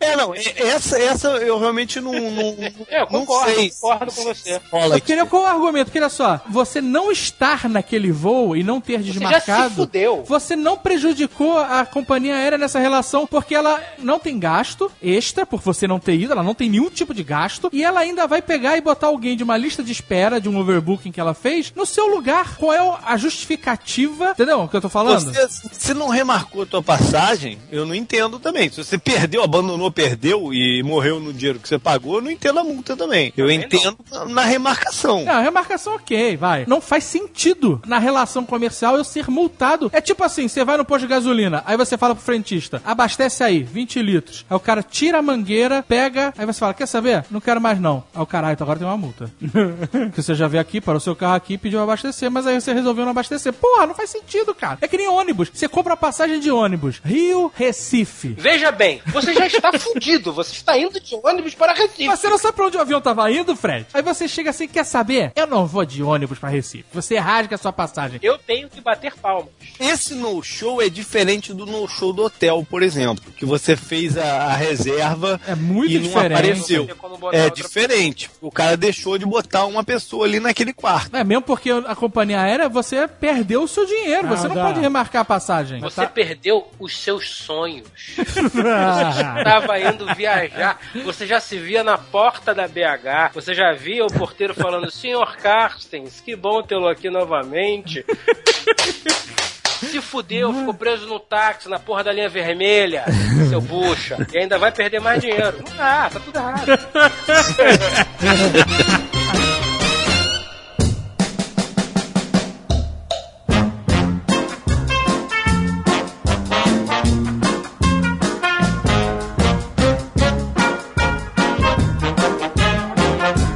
É, 0.00 0.16
não, 0.16 0.34
e- 0.34 0.40
essa, 0.56 0.98
essa 0.98 1.28
eu 1.38 1.58
realmente 1.58 1.98
não, 2.00 2.12
não, 2.12 2.56
É, 2.88 3.02
eu 3.02 3.06
concordo, 3.06 3.48
não 3.50 3.54
sei. 3.56 3.70
concordo 3.70 4.12
com 4.12 4.22
você. 4.24 4.60
Rola 4.70 4.96
Eu 4.96 5.00
queria 5.00 5.24
qual 5.26 5.42
o 5.42 5.46
argumento? 5.46 5.86
Porque 5.86 5.98
olha 5.98 6.08
só, 6.10 6.40
você 6.48 6.80
não 6.80 7.10
estar 7.10 7.68
naquele 7.70 8.10
voo 8.12 8.54
e 8.56 8.62
não 8.62 8.80
ter 8.80 8.98
já 8.98 8.98
se 8.98 9.04
desmarcado. 9.12 9.74
fudeu. 9.74 10.22
Você 10.26 10.54
não 10.56 10.76
prejudicou 10.76 11.58
a 11.58 11.84
companhia 11.86 12.34
aérea 12.36 12.58
nessa 12.58 12.78
relação 12.78 13.26
porque 13.26 13.54
ela 13.54 13.82
não 13.98 14.18
tem 14.18 14.38
gasto 14.38 14.90
extra 15.02 15.46
por 15.46 15.60
você 15.60 15.86
não 15.86 15.98
ter 15.98 16.14
ido, 16.16 16.32
ela 16.32 16.42
não 16.42 16.54
tem 16.54 16.68
nenhum 16.68 16.90
tipo 16.90 17.14
de 17.14 17.22
gasto 17.24 17.70
e 17.74 17.82
ela 17.82 18.00
ainda 18.00 18.26
vai 18.26 18.40
pegar 18.40 18.76
e 18.76 18.80
botar 18.80 19.08
alguém 19.08 19.36
de 19.36 19.42
uma 19.42 19.56
lista 19.56 19.82
de 19.82 19.90
espera 19.90 20.40
de 20.40 20.48
um 20.48 20.56
overbooking 20.56 21.10
que 21.10 21.20
ela 21.20 21.34
fez 21.34 21.72
no 21.74 21.84
seu 21.84 22.06
lugar. 22.06 22.56
Qual 22.56 22.72
é 22.72 22.98
a 23.04 23.16
justificativa? 23.16 24.30
Entendeu 24.30 24.62
o 24.62 24.68
que 24.68 24.76
eu 24.76 24.80
tô 24.80 24.88
falando? 24.88 25.32
Você, 25.32 25.48
se 25.72 25.92
não 25.92 26.08
remarcou 26.08 26.62
a 26.62 26.66
tua 26.66 26.82
passagem, 26.82 27.58
eu 27.72 27.84
não 27.84 27.94
entendo 27.94 28.38
também. 28.38 28.70
Se 28.70 28.82
você 28.82 28.96
perdeu, 28.96 29.42
abandonou, 29.42 29.90
perdeu 29.90 30.54
e 30.54 30.84
morreu 30.84 31.18
no 31.18 31.32
dinheiro 31.32 31.58
que 31.58 31.68
você 31.68 31.76
pagou, 31.76 32.16
eu 32.16 32.22
não 32.22 32.30
entendo 32.30 32.60
a 32.60 32.64
multa 32.64 32.96
também. 32.96 33.32
Eu 33.36 33.46
Também 33.48 33.64
entendo 33.64 33.98
na 34.28 34.42
remarcação. 34.42 35.24
Não, 35.24 35.32
a 35.32 35.40
remarcação 35.40 35.96
ok, 35.96 36.36
vai. 36.36 36.64
Não 36.68 36.80
faz 36.80 37.02
sentido 37.02 37.82
na 37.86 37.98
relação 37.98 38.44
comercial 38.44 38.96
eu 38.96 39.02
ser 39.02 39.28
multado. 39.28 39.90
É 39.92 40.00
tipo 40.00 40.22
assim, 40.22 40.46
você 40.46 40.64
vai 40.64 40.76
no 40.76 40.84
posto 40.84 41.02
de 41.02 41.08
gasolina, 41.08 41.62
aí 41.66 41.76
você 41.76 41.98
fala 41.98 42.14
pro 42.14 42.24
frentista, 42.24 42.80
abastece 42.84 43.42
aí, 43.42 43.64
20 43.64 44.00
litros. 44.00 44.46
Aí 44.48 44.56
o 44.56 44.60
cara 44.60 44.82
tira 44.82 45.18
a 45.18 45.22
mangueira, 45.22 45.82
pega, 45.82 46.32
aí 46.38 46.46
você 46.46 46.60
fala, 46.60 46.74
quer 46.74 46.86
saber? 46.86 47.24
Não 47.30 47.40
quero 47.40 47.53
mais 47.60 47.80
não. 47.80 48.04
Aí 48.14 48.22
o 48.22 48.26
cara, 48.26 48.48
ah, 48.48 48.52
então 48.52 48.64
agora 48.64 48.78
tem 48.78 48.86
uma 48.88 48.96
multa. 48.96 49.30
que 50.14 50.22
você 50.22 50.34
já 50.34 50.46
veio 50.48 50.60
aqui, 50.60 50.80
para 50.80 50.96
o 50.96 51.00
seu 51.00 51.14
carro 51.16 51.34
aqui 51.34 51.54
e 51.54 51.58
pediu 51.58 51.80
abastecer, 51.80 52.30
mas 52.30 52.46
aí 52.46 52.60
você 52.60 52.72
resolveu 52.72 53.04
não 53.04 53.10
abastecer. 53.12 53.52
Porra, 53.52 53.86
não 53.86 53.94
faz 53.94 54.10
sentido, 54.10 54.54
cara. 54.54 54.78
É 54.80 54.88
que 54.88 54.96
nem 54.96 55.08
ônibus. 55.08 55.50
Você 55.52 55.68
compra 55.68 55.94
a 55.94 55.96
passagem 55.96 56.40
de 56.40 56.50
ônibus. 56.50 57.00
Rio, 57.04 57.50
Recife. 57.54 58.28
Veja 58.38 58.70
bem, 58.70 59.00
você 59.06 59.34
já 59.34 59.46
está 59.46 59.72
fudido. 59.78 60.32
Você 60.32 60.52
está 60.52 60.78
indo 60.78 60.98
de 61.00 61.14
ônibus 61.24 61.54
para 61.54 61.72
Recife. 61.72 62.06
Você 62.06 62.28
não 62.28 62.38
sabe 62.38 62.54
pra 62.56 62.66
onde 62.66 62.76
o 62.76 62.80
avião 62.80 63.00
tava 63.00 63.30
indo, 63.30 63.54
Fred? 63.56 63.86
Aí 63.92 64.02
você 64.02 64.26
chega 64.28 64.50
assim, 64.50 64.66
quer 64.68 64.84
saber? 64.84 65.32
Eu 65.34 65.46
não 65.46 65.66
vou 65.66 65.84
de 65.84 66.02
ônibus 66.02 66.38
pra 66.38 66.48
Recife. 66.48 66.84
Você 66.92 67.18
rasga 67.18 67.54
a 67.56 67.58
sua 67.58 67.72
passagem. 67.72 68.18
Eu 68.22 68.38
tenho 68.38 68.68
que 68.68 68.80
bater 68.80 69.14
palmas. 69.14 69.48
Esse 69.80 70.14
no-show 70.14 70.80
é 70.82 70.88
diferente 70.88 71.52
do 71.52 71.66
no-show 71.66 72.12
do 72.12 72.24
hotel, 72.24 72.66
por 72.68 72.82
exemplo, 72.82 73.24
que 73.36 73.44
você 73.44 73.76
fez 73.76 74.16
a, 74.16 74.24
a 74.46 74.54
reserva 74.54 75.40
É 75.46 75.54
muito 75.54 75.92
e 75.92 75.94
não 75.98 76.02
diferente. 76.04 76.32
apareceu. 76.38 76.86
Não 76.86 76.96
como 76.96 77.16
botar 77.18 77.36
É 77.46 77.50
diferente. 77.50 78.30
O 78.40 78.50
cara 78.50 78.76
deixou 78.76 79.18
de 79.18 79.26
botar 79.26 79.66
uma 79.66 79.84
pessoa 79.84 80.26
ali 80.26 80.40
naquele 80.40 80.72
quarto. 80.72 81.14
É 81.16 81.24
mesmo 81.24 81.42
porque 81.42 81.70
a 81.70 81.94
companhia 81.94 82.40
aérea 82.40 82.68
você 82.68 83.06
perdeu 83.08 83.62
o 83.62 83.68
seu 83.68 83.86
dinheiro. 83.86 84.26
Ah, 84.26 84.36
você 84.36 84.48
não 84.48 84.54
dá. 84.54 84.64
pode 84.64 84.80
remarcar 84.80 85.22
a 85.22 85.24
passagem. 85.24 85.80
Você 85.80 86.06
perdeu 86.06 86.68
os 86.78 86.96
seus 86.96 87.28
sonhos. 87.30 87.86
Você 88.16 88.40
estava 89.38 89.80
indo 89.80 90.14
viajar. 90.14 90.78
Você 91.04 91.26
já 91.26 91.40
se 91.40 91.58
via 91.58 91.82
na 91.82 91.98
porta 91.98 92.54
da 92.54 92.66
BH. 92.66 93.32
Você 93.34 93.54
já 93.54 93.72
via 93.72 94.04
o 94.04 94.12
porteiro 94.12 94.54
falando: 94.54 94.90
Senhor 94.90 95.36
Carstens, 95.36 96.20
que 96.20 96.36
bom 96.36 96.62
tê-lo 96.62 96.88
aqui 96.88 97.10
novamente. 97.10 98.04
Se 99.80 100.00
fudeu, 100.00 100.52
ficou 100.52 100.74
preso 100.74 101.06
no 101.06 101.18
táxi, 101.18 101.68
na 101.68 101.78
porra 101.78 102.04
da 102.04 102.12
linha 102.12 102.28
vermelha, 102.28 103.04
seu 103.48 103.60
bucha. 103.60 104.16
E 104.32 104.38
ainda 104.38 104.58
vai 104.58 104.72
perder 104.72 105.00
mais 105.00 105.20
dinheiro. 105.20 105.62
Não 105.66 105.76
dá, 105.76 106.10
tá 106.10 106.20
tudo 106.20 106.38
errado. 106.38 106.64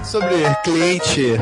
Sobre 0.05 0.55
cliente 0.65 1.37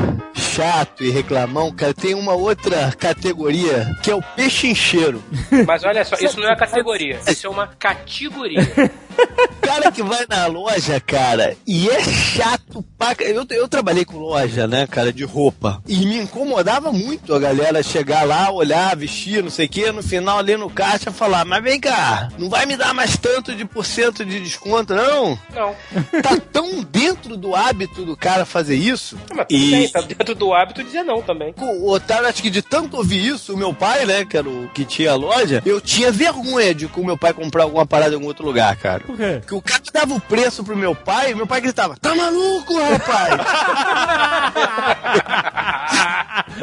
chato 0.57 1.03
e 1.03 1.11
reclamão, 1.11 1.71
cara, 1.71 1.93
tem 1.93 2.15
uma 2.15 2.33
outra 2.33 2.91
categoria 2.97 3.95
que 4.01 4.09
é 4.09 4.15
o 4.15 4.23
pechincheiro. 4.35 5.23
Mas 5.67 5.83
olha 5.83 6.03
só, 6.03 6.15
isso 6.15 6.39
não 6.39 6.49
é 6.49 6.55
categoria, 6.57 7.19
isso 7.27 7.45
é 7.45 7.49
uma 7.49 7.67
categoria. 7.67 8.61
cara 9.61 9.91
que 9.91 10.01
vai 10.01 10.25
na 10.27 10.47
loja, 10.47 10.99
cara, 10.99 11.55
e 11.65 11.87
é 11.89 12.03
chato 12.03 12.83
pra... 12.97 13.15
Eu, 13.19 13.45
eu 13.51 13.67
trabalhei 13.67 14.05
com 14.05 14.17
loja, 14.17 14.67
né, 14.67 14.87
cara, 14.87 15.13
de 15.13 15.23
roupa. 15.23 15.81
E 15.87 16.05
me 16.05 16.17
incomodava 16.17 16.91
muito 16.91 17.35
a 17.35 17.39
galera 17.39 17.83
chegar 17.83 18.23
lá, 18.23 18.49
olhar, 18.51 18.95
vestir, 18.95 19.43
não 19.43 19.49
sei 19.51 19.67
o 19.67 19.69
quê, 19.69 19.91
no 19.91 20.01
final 20.01 20.39
ali 20.39 20.55
no 20.57 20.69
caixa 20.69 21.11
falar, 21.11 21.45
mas 21.45 21.63
vem 21.63 21.79
cá, 21.79 22.29
não 22.37 22.49
vai 22.49 22.65
me 22.65 22.75
dar 22.75 22.93
mais 22.93 23.15
tanto 23.17 23.53
de 23.53 23.65
por 23.65 23.85
cento 23.85 24.25
de 24.25 24.39
desconto, 24.39 24.95
não? 24.95 25.37
Não. 25.53 25.75
Tá 26.21 26.37
tão 26.51 26.81
dentro 26.83 27.37
do 27.37 27.55
hábito 27.55 28.05
do 28.05 28.17
cara 28.17 28.45
fazer 28.45 28.75
isso. 28.75 29.17
Mas 29.35 29.47
tudo 29.47 29.59
E 29.59 29.71
bem, 29.71 29.89
tá 29.89 30.01
dentro 30.01 30.33
do 30.33 30.46
hábito 30.53 30.83
dizer 30.83 31.03
não 31.03 31.21
também. 31.21 31.53
o 31.57 31.91
Otário, 31.91 32.27
acho 32.27 32.41
que 32.41 32.49
de 32.49 32.61
tanto 32.61 32.97
ouvir 32.97 33.25
isso, 33.25 33.53
o 33.53 33.57
meu 33.57 33.73
pai, 33.73 34.05
né, 34.05 34.25
que 34.25 34.37
era 34.37 34.47
o 34.47 34.69
que 34.73 34.85
tinha 34.85 35.11
a 35.11 35.15
loja, 35.15 35.61
eu 35.65 35.79
tinha 35.81 36.11
vergonha 36.11 36.73
de 36.73 36.87
com 36.87 37.01
o 37.01 37.05
meu 37.05 37.17
pai 37.17 37.33
comprar 37.33 37.63
alguma 37.63 37.85
parada 37.85 38.11
em 38.11 38.15
algum 38.15 38.27
outro 38.27 38.45
lugar, 38.45 38.75
cara. 38.77 39.01
Por 39.01 39.17
quê? 39.17 39.41
Que 39.45 39.53
o 39.53 39.61
cara 39.61 39.81
dava 39.93 40.13
o 40.13 40.21
preço 40.21 40.63
pro 40.63 40.75
meu 40.75 40.93
pai, 40.93 41.33
meu 41.33 41.47
pai 41.47 41.61
gritava, 41.61 41.95
tá 41.97 42.13
maluco, 42.13 42.73
rapaz? 42.79 43.37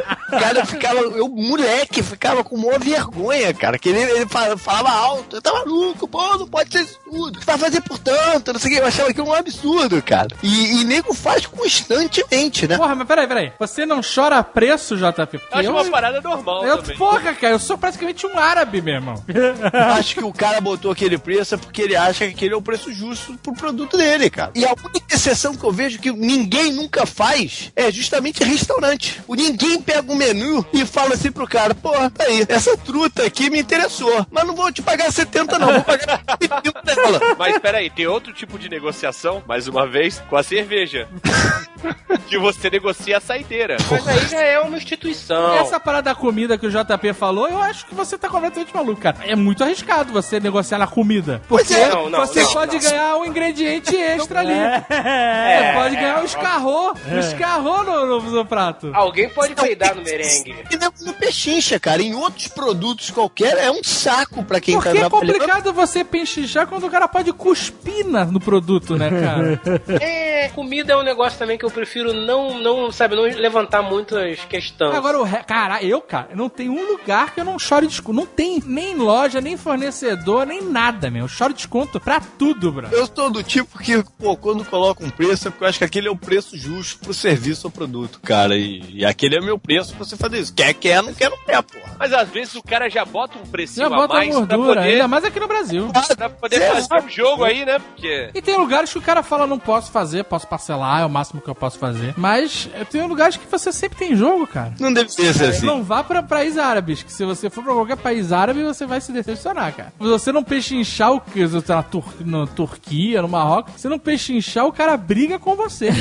o 0.27 0.31
cara 0.39 0.65
ficava, 0.65 0.99
eu, 0.99 1.27
moleque, 1.29 2.01
ficava 2.03 2.43
com 2.43 2.57
maior 2.57 2.79
vergonha, 2.79 3.53
cara, 3.53 3.77
que 3.77 3.89
ele, 3.89 3.99
ele 4.01 4.25
fala- 4.27 4.57
falava 4.57 4.89
alto, 4.91 5.41
tá 5.41 5.51
maluco, 5.53 6.07
pô, 6.07 6.37
não 6.37 6.47
pode 6.47 6.71
ser 6.71 6.81
isso 6.83 6.99
tudo, 7.03 7.39
vai 7.45 7.57
fazer 7.57 7.81
por 7.81 7.99
tanto, 7.99 8.53
não 8.53 8.59
sei 8.59 8.71
o 8.71 8.75
que, 8.75 8.81
eu 8.81 8.87
achava 8.87 9.09
aquilo 9.09 9.27
um 9.29 9.33
absurdo, 9.33 10.01
cara. 10.01 10.29
E, 10.41 10.81
e 10.81 10.83
nego 10.83 11.13
faz 11.13 11.45
constantemente, 11.45 12.67
né? 12.67 12.77
Porra, 12.77 12.95
mas 12.95 13.07
peraí, 13.07 13.27
peraí. 13.27 13.53
Você 13.59 13.85
não 13.85 14.01
chora 14.01 14.43
preço, 14.43 14.95
JP? 14.97 15.35
Eu 15.51 15.59
acho 15.59 15.69
uma 15.71 15.85
parada 15.85 16.21
normal 16.21 16.65
eu, 16.65 16.77
também. 16.77 16.97
porra, 16.97 17.33
cara, 17.33 17.53
eu 17.53 17.59
sou 17.59 17.77
praticamente 17.77 18.25
um 18.25 18.37
árabe, 18.37 18.81
meu 18.81 18.95
irmão. 18.95 19.23
acho 19.97 20.15
que 20.15 20.23
o 20.23 20.33
cara 20.33 20.59
botou 20.61 20.91
aquele 20.91 21.17
preço 21.17 21.55
é 21.55 21.57
porque 21.57 21.81
ele 21.81 21.95
acha 21.95 22.25
que 22.27 22.33
aquele 22.33 22.53
é 22.53 22.57
o 22.57 22.61
preço 22.61 22.91
justo 22.93 23.37
pro 23.41 23.53
produto 23.53 23.97
dele, 23.97 24.29
cara. 24.29 24.51
E 24.55 24.65
a 24.65 24.73
única 24.73 25.15
exceção 25.15 25.55
que 25.55 25.63
eu 25.63 25.71
vejo 25.71 25.99
que 25.99 26.11
ninguém 26.11 26.71
nunca 26.73 27.05
faz 27.05 27.71
é 27.75 27.91
justamente 27.91 28.43
restaurante. 28.43 29.21
O 29.27 29.35
ninguém 29.35 29.81
pega 29.81 30.11
um 30.11 30.14
menu 30.15 30.65
e 30.73 30.85
fala 30.85 31.13
assim 31.13 31.31
pro 31.31 31.47
cara, 31.47 31.75
porra, 31.75 32.09
tá 32.09 32.23
aí, 32.25 32.45
essa 32.47 32.75
truta 32.77 33.23
aqui 33.23 33.49
me 33.49 33.59
interessou, 33.59 34.25
mas 34.31 34.45
não 34.45 34.55
vou 34.55 34.71
te 34.71 34.81
pagar 34.81 35.11
70 35.11 35.59
não, 35.59 35.73
vou 35.73 35.83
pagar 35.83 36.23
25 36.39 36.85
dela. 36.85 37.19
Mas 37.37 37.57
peraí, 37.59 37.89
tem 37.89 38.07
outro 38.07 38.33
tipo 38.33 38.57
de 38.57 38.69
negociação, 38.69 39.43
mais 39.47 39.67
uma 39.67 39.87
vez, 39.87 40.21
com 40.29 40.35
a 40.35 40.43
cerveja. 40.43 41.07
que 42.27 42.37
você 42.37 42.69
negocia 42.69 43.17
a 43.17 43.21
saideira. 43.21 43.77
Mas 43.89 44.07
aí 44.07 44.27
já 44.27 44.41
é 44.41 44.59
uma 44.59 44.77
instituição. 44.77 45.55
Essa 45.55 45.79
parada 45.79 46.05
da 46.05 46.15
comida 46.15 46.57
que 46.57 46.67
o 46.67 46.69
JP 46.69 47.13
falou, 47.13 47.47
eu 47.47 47.59
acho 47.59 47.85
que 47.85 47.95
você 47.95 48.17
tá 48.17 48.29
completamente 48.29 48.73
maluco, 48.73 49.01
cara. 49.01 49.17
É 49.25 49.35
muito 49.35 49.63
arriscado 49.63 50.13
você 50.13 50.39
negociar 50.39 50.77
na 50.77 50.87
comida. 50.87 51.41
Porque 51.47 51.73
é, 51.73 51.89
não, 51.89 52.09
não, 52.09 52.19
você 52.19 52.43
não, 52.43 52.53
pode 52.53 52.75
não. 52.75 52.81
ganhar 52.81 53.17
um 53.17 53.25
ingrediente 53.25 53.95
extra 53.97 54.41
ali. 54.41 54.53
É. 54.53 54.83
Você 54.85 55.73
pode 55.73 55.95
ganhar 55.95 56.21
um 56.21 56.25
escarrô. 56.25 56.93
Um 57.11 57.19
escarrô 57.19 57.83
no, 57.83 58.05
no, 58.05 58.31
no 58.31 58.45
prato. 58.45 58.91
Alguém 58.93 59.29
pode 59.29 59.55
peidar 59.55 59.95
no 59.95 60.01
merengue. 60.05 60.55
E 60.71 60.77
nego 60.77 60.93
no 61.01 61.13
pechincha, 61.13 61.79
cara. 61.79 62.01
Em 62.01 62.13
outros 62.15 62.47
produtos 62.47 63.09
qualquer, 63.11 63.57
é 63.57 63.69
um 63.71 63.83
saco 63.83 64.43
pra 64.43 64.59
quem 64.61 64.75
Porque 64.75 64.89
tá 64.89 64.95
é 64.95 64.99
trabalhando. 64.99 65.33
complicado 65.33 65.73
você 65.73 66.03
pechinchar 66.03 66.67
quando 66.67 66.85
o 66.85 66.89
cara 66.89 67.07
pode 67.07 67.33
cuspir 67.33 68.05
na- 68.07 68.25
no 68.25 68.39
produto, 68.39 68.95
né, 68.95 69.09
cara? 69.09 69.61
É, 70.05 70.49
comida 70.49 70.93
é 70.93 70.97
um 70.97 71.03
negócio 71.03 71.39
também 71.39 71.57
que 71.57 71.65
eu 71.65 71.71
prefiro 71.71 72.13
não, 72.13 72.59
não, 72.59 72.91
sabe, 72.91 73.15
não 73.15 73.23
levantar 73.23 73.81
muitas 73.81 74.39
questões. 74.45 74.93
Agora, 74.95 75.19
o 75.19 75.23
re... 75.23 75.37
cara, 75.43 75.81
eu, 75.83 76.01
cara, 76.01 76.29
não 76.35 76.49
tem 76.49 76.69
um 76.69 76.85
lugar 76.91 77.33
que 77.33 77.39
eu 77.39 77.45
não 77.45 77.57
chore 77.57 77.87
desconto. 77.87 78.13
Não 78.15 78.25
tem 78.25 78.61
nem 78.65 78.95
loja, 78.95 79.41
nem 79.41 79.57
fornecedor, 79.57 80.45
nem 80.45 80.61
nada, 80.61 81.09
meu. 81.09 81.23
Eu 81.23 81.27
choro 81.27 81.53
desconto 81.53 81.99
pra 81.99 82.19
tudo, 82.19 82.71
bro. 82.71 82.87
Eu 82.91 83.07
sou 83.13 83.29
do 83.31 83.41
tipo 83.41 83.79
que, 83.79 84.03
pô, 84.19 84.35
quando 84.37 84.63
coloca 84.65 85.03
um 85.03 85.09
preço, 85.09 85.47
é 85.47 85.51
porque 85.51 85.63
eu 85.63 85.67
acho 85.69 85.77
que 85.79 85.85
aquele 85.85 86.07
é 86.07 86.11
o 86.11 86.17
preço 86.17 86.57
justo 86.57 86.99
pro 86.99 87.13
serviço 87.13 87.67
ou 87.67 87.71
produto, 87.71 88.19
cara. 88.21 88.55
E, 88.57 88.83
e 88.93 89.05
aquele 89.05 89.37
é 89.37 89.39
o 89.39 89.43
meu 89.43 89.57
preço 89.57 89.94
pra 89.95 90.05
você 90.05 90.15
fazer 90.17 90.39
isso. 90.39 90.53
Quer, 90.53 90.73
quer, 90.73 91.01
não 91.01 91.13
quer, 91.13 91.29
não 91.29 91.37
quer, 91.45 91.61
porra. 91.63 91.95
Mas 91.99 92.13
às 92.13 92.29
vezes 92.29 92.55
o 92.55 92.61
cara 92.63 92.89
já 92.89 93.03
bota 93.05 93.37
um 93.37 93.45
precinho 93.45 93.87
Já 93.89 93.93
a 93.95 93.97
bota 93.97 94.13
a 94.13 94.17
mais 94.17 94.29
pra 94.29 94.39
gordura, 94.39 94.75
poder, 94.81 94.93
ainda 94.93 95.07
mais 95.07 95.23
aqui 95.23 95.39
no 95.39 95.47
Brasil. 95.47 95.89
pra 96.17 96.29
poder 96.29 96.61
É, 96.61 96.81
fazer 96.81 97.05
um 97.05 97.09
jogo 97.09 97.43
aí, 97.43 97.65
né? 97.65 97.79
Porque. 97.79 98.29
E 98.33 98.41
tem 98.41 98.57
lugares 98.57 98.91
que 98.91 98.97
o 98.97 99.01
cara 99.01 99.23
fala, 99.23 99.47
não 99.47 99.57
posso 99.59 99.91
fazer, 99.91 100.23
posso 100.25 100.47
parcelar, 100.47 101.01
é 101.01 101.05
o 101.05 101.09
máximo 101.09 101.41
que 101.41 101.49
eu 101.49 101.55
posso 101.55 101.79
fazer. 101.79 102.13
Mas 102.17 102.69
eh, 102.73 102.83
tem 102.85 103.01
lugares 103.07 103.37
que 103.37 103.45
você 103.49 103.71
sempre 103.71 103.97
tem 103.97 104.15
jogo, 104.15 104.45
cara. 104.45 104.73
Não 104.79 104.91
deve 104.93 105.09
ser 105.09 105.29
assim. 105.29 105.65
Não 105.65 105.83
vá 105.83 106.03
pra 106.03 106.21
países 106.21 106.57
árabes, 106.57 107.01
que 107.03 107.11
se 107.11 107.23
você 107.25 107.49
for 107.49 107.63
pra 107.63 107.73
qualquer 107.73 107.97
país 107.97 108.31
árabe, 108.31 108.63
você 108.63 108.85
vai 108.85 108.99
se 109.01 109.11
decepcionar, 109.11 109.73
cara. 109.73 109.93
Se 109.99 110.07
você 110.07 110.31
não 110.31 110.43
pechinchar 110.43 111.11
o 111.13 111.21
que 111.21 111.45
você 111.45 111.61
tá 111.61 111.75
na, 111.77 111.83
Tur 111.83 112.03
na 112.21 112.45
Turquia, 112.47 113.21
no 113.21 113.27
Marrocos, 113.27 113.73
se 113.81 113.87
não 113.87 113.97
pechinchar, 113.99 114.65
o 114.65 114.73
cara 114.73 114.95
briga 114.97 115.39
com 115.39 115.55
você. 115.55 115.89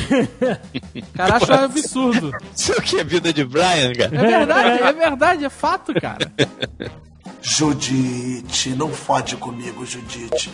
O 0.95 1.17
cara 1.17 1.37
acha 1.37 1.61
um 1.61 1.65
absurdo. 1.65 2.33
Isso 2.57 2.73
é 2.73 2.77
o 2.77 2.83
que 2.83 2.99
é 2.99 3.05
vida 3.05 3.33
de 3.33 3.45
Brian, 3.45 3.84
É 3.93 4.09
cara? 4.09 4.29
verdade, 4.29 4.83
é 4.83 4.93
verdade, 4.93 5.45
é 5.45 5.51
fato, 5.51 5.93
cara. 6.01 6.31
Judite, 7.43 8.71
não 8.71 8.91
fode 8.91 9.37
comigo, 9.37 9.85
Judite. 9.85 10.51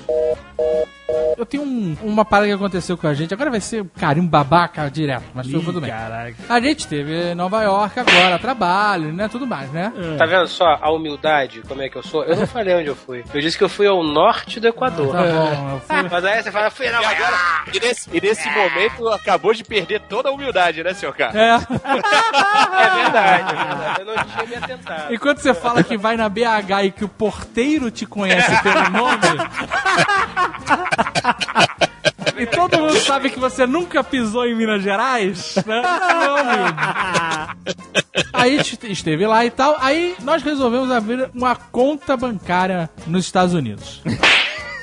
Eu 1.36 1.46
tenho 1.46 1.62
um- 1.62 1.96
uma 2.02 2.24
parada 2.24 2.48
que 2.48 2.54
aconteceu 2.54 2.96
com 2.98 3.06
a 3.06 3.14
gente, 3.14 3.32
agora 3.32 3.50
vai 3.50 3.60
ser 3.60 3.84
carinho 3.98 4.26
babaca 4.28 4.90
direto, 4.90 5.24
mas 5.34 5.50
foi 5.50 5.60
tudo 5.60 5.80
bem. 5.80 5.90
Caraca. 5.90 6.34
A 6.48 6.60
gente 6.60 6.86
teve 6.86 7.32
em 7.32 7.34
Nova 7.34 7.62
York 7.62 7.98
agora, 8.00 8.38
trabalho, 8.38 9.12
né, 9.12 9.28
tudo 9.28 9.46
mais, 9.46 9.70
né? 9.72 9.92
Tá 10.18 10.26
vendo 10.26 10.46
só 10.48 10.78
a 10.80 10.90
humildade, 10.92 11.62
como 11.66 11.80
é 11.82 11.88
que 11.88 11.96
eu 11.96 12.02
sou? 12.02 12.24
Eu 12.24 12.36
não 12.36 12.46
falei 12.46 12.74
onde 12.74 12.88
eu 12.88 12.96
fui. 12.96 13.24
Eu 13.32 13.40
disse 13.40 13.56
que 13.56 13.64
eu 13.64 13.68
fui 13.68 13.86
ao 13.86 14.02
norte 14.02 14.60
do 14.60 14.68
Equador. 14.68 15.12
Tá 15.12 15.22
bom, 15.22 15.70
eu 15.72 15.80
fui... 15.80 16.08
Mas 16.10 16.24
aí 16.24 16.42
você 16.42 16.52
fala, 16.52 16.70
fui 16.70 16.90
não, 16.90 16.98
agora, 16.98 17.36
e 17.72 17.80
nesse, 17.80 18.10
e 18.12 18.20
nesse 18.20 18.48
momento, 18.50 19.08
acabou 19.08 19.54
de 19.54 19.64
perder 19.64 20.00
toda 20.02 20.28
a 20.28 20.32
humildade, 20.32 20.82
né, 20.82 20.92
senhor 20.94 21.14
K? 21.14 21.30
É. 21.34 21.50
É 22.80 23.02
verdade, 23.02 23.52
é 23.54 23.64
verdade. 23.64 24.00
Eu 24.00 24.06
não 24.06 24.14
tinha 24.24 24.46
me 24.46 24.54
atentado. 24.56 25.14
Enquanto 25.14 25.38
você 25.38 25.52
fala 25.54 25.82
que 25.82 25.96
vai 25.96 26.16
na 26.16 26.28
BH 26.28 26.84
e 26.84 26.90
que 26.90 27.04
o 27.04 27.08
porteiro 27.08 27.90
te 27.90 28.06
conhece 28.06 28.62
pelo 28.62 28.88
nome. 28.90 29.20
E 32.36 32.46
todo 32.46 32.78
mundo 32.78 32.98
sabe 33.00 33.28
que 33.28 33.38
você 33.38 33.66
nunca 33.66 34.02
pisou 34.02 34.46
em 34.46 34.54
Minas 34.54 34.82
Gerais, 34.82 35.56
né? 35.66 35.82
Não, 35.82 36.36
amigo. 36.36 36.78
Aí 38.32 38.60
esteve 38.84 39.26
lá 39.26 39.44
e 39.44 39.50
tal. 39.50 39.76
Aí 39.78 40.14
nós 40.22 40.42
resolvemos 40.42 40.90
abrir 40.90 41.28
uma 41.34 41.54
conta 41.54 42.16
bancária 42.16 42.88
nos 43.06 43.26
Estados 43.26 43.54
Unidos. 43.54 44.00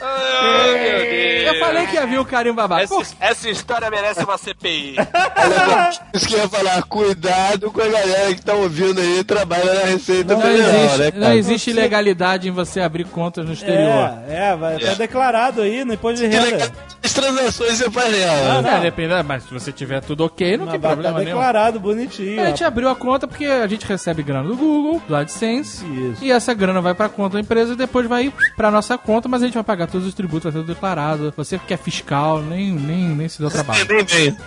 Ai, 0.08 0.72
meu 0.80 1.00
Deus. 1.00 1.48
Eu 1.48 1.60
falei 1.60 1.88
que 1.88 1.96
ia 1.96 2.06
vir 2.06 2.20
o 2.20 2.26
carinho 2.26 2.54
babaca. 2.56 2.88
Pô, 2.88 3.02
Essa, 3.02 3.16
essa 3.20 3.50
história 3.50 3.90
merece 3.90 4.24
uma 4.24 4.38
CPI. 4.38 4.96
Isso 6.14 6.28
que 6.28 6.34
eu 6.36 6.40
ia 6.40 6.50
falar, 6.50 6.84
cuidado 6.84 7.72
com 7.72 7.82
a 7.82 7.88
galera 7.88 8.34
que 8.36 8.42
tá 8.42 8.54
ouvindo 8.54 9.00
aí 9.00 9.24
trabalha 9.24 9.74
na 9.74 9.86
Receita 9.86 10.34
não 10.34 10.42
Federal, 10.42 10.70
existe, 10.76 10.98
né, 11.00 11.12
não 11.16 11.34
existe 11.34 11.70
ilegalidade 11.70 12.48
em 12.48 12.52
você 12.52 12.82
abrir 12.82 13.06
contas 13.06 13.46
no 13.46 13.54
exterior. 13.54 14.14
É, 14.28 14.50
é, 14.52 14.56
vai, 14.56 14.78
tá 14.80 14.94
declarado 14.94 15.62
aí 15.62 15.84
no 15.86 15.94
imposto 15.94 16.20
de 16.20 16.28
renda. 16.28 16.72
As 17.08 17.14
transações 17.14 17.78
você 17.78 17.90
faz 17.90 18.12
nela. 18.12 18.70
É, 18.70 18.82
depende, 18.82 19.14
mas 19.24 19.44
se 19.44 19.54
você 19.54 19.72
tiver 19.72 20.02
tudo 20.02 20.26
ok, 20.26 20.58
não 20.58 20.66
Mas 20.66 20.74
tem 20.74 20.82
problema 20.82 21.14
tá 21.14 21.20
nenhum. 21.20 21.32
declarado 21.38 21.80
bonitinho. 21.80 22.42
A 22.42 22.46
gente 22.48 22.64
abriu 22.66 22.90
a 22.90 22.96
conta 22.96 23.26
porque 23.26 23.46
a 23.46 23.66
gente 23.66 23.86
recebe 23.86 24.22
grana 24.24 24.48
do 24.50 24.58
Google, 24.58 25.02
do 25.08 25.16
AdSense, 25.16 25.86
Isso. 25.86 26.24
e 26.24 26.32
essa 26.32 26.54
grana 26.54 26.82
vai 26.82 26.94
pra 26.94 27.08
conta 27.08 27.36
da 27.36 27.40
empresa 27.40 27.74
e 27.74 27.76
depois 27.78 28.06
vai 28.08 28.34
pra 28.58 28.70
nossa 28.70 28.98
conta, 28.98 29.30
mas 29.30 29.42
a 29.42 29.46
gente 29.46 29.54
vai 29.54 29.64
pagar 29.64 29.88
todos 29.88 30.06
os 30.06 30.14
tributos, 30.14 30.44
vai 30.44 30.52
ser 30.52 30.60
tudo 30.60 30.74
declarado. 30.74 31.34
Você 31.38 31.58
que 31.58 31.74
é 31.74 31.78
fiscal, 31.78 32.42
nem, 32.42 32.72
nem, 32.74 33.06
nem 33.08 33.30
se 33.30 33.40
deu 33.40 33.50
trabalho. 33.50 33.86
Nem 33.88 34.04
vem. 34.06 34.38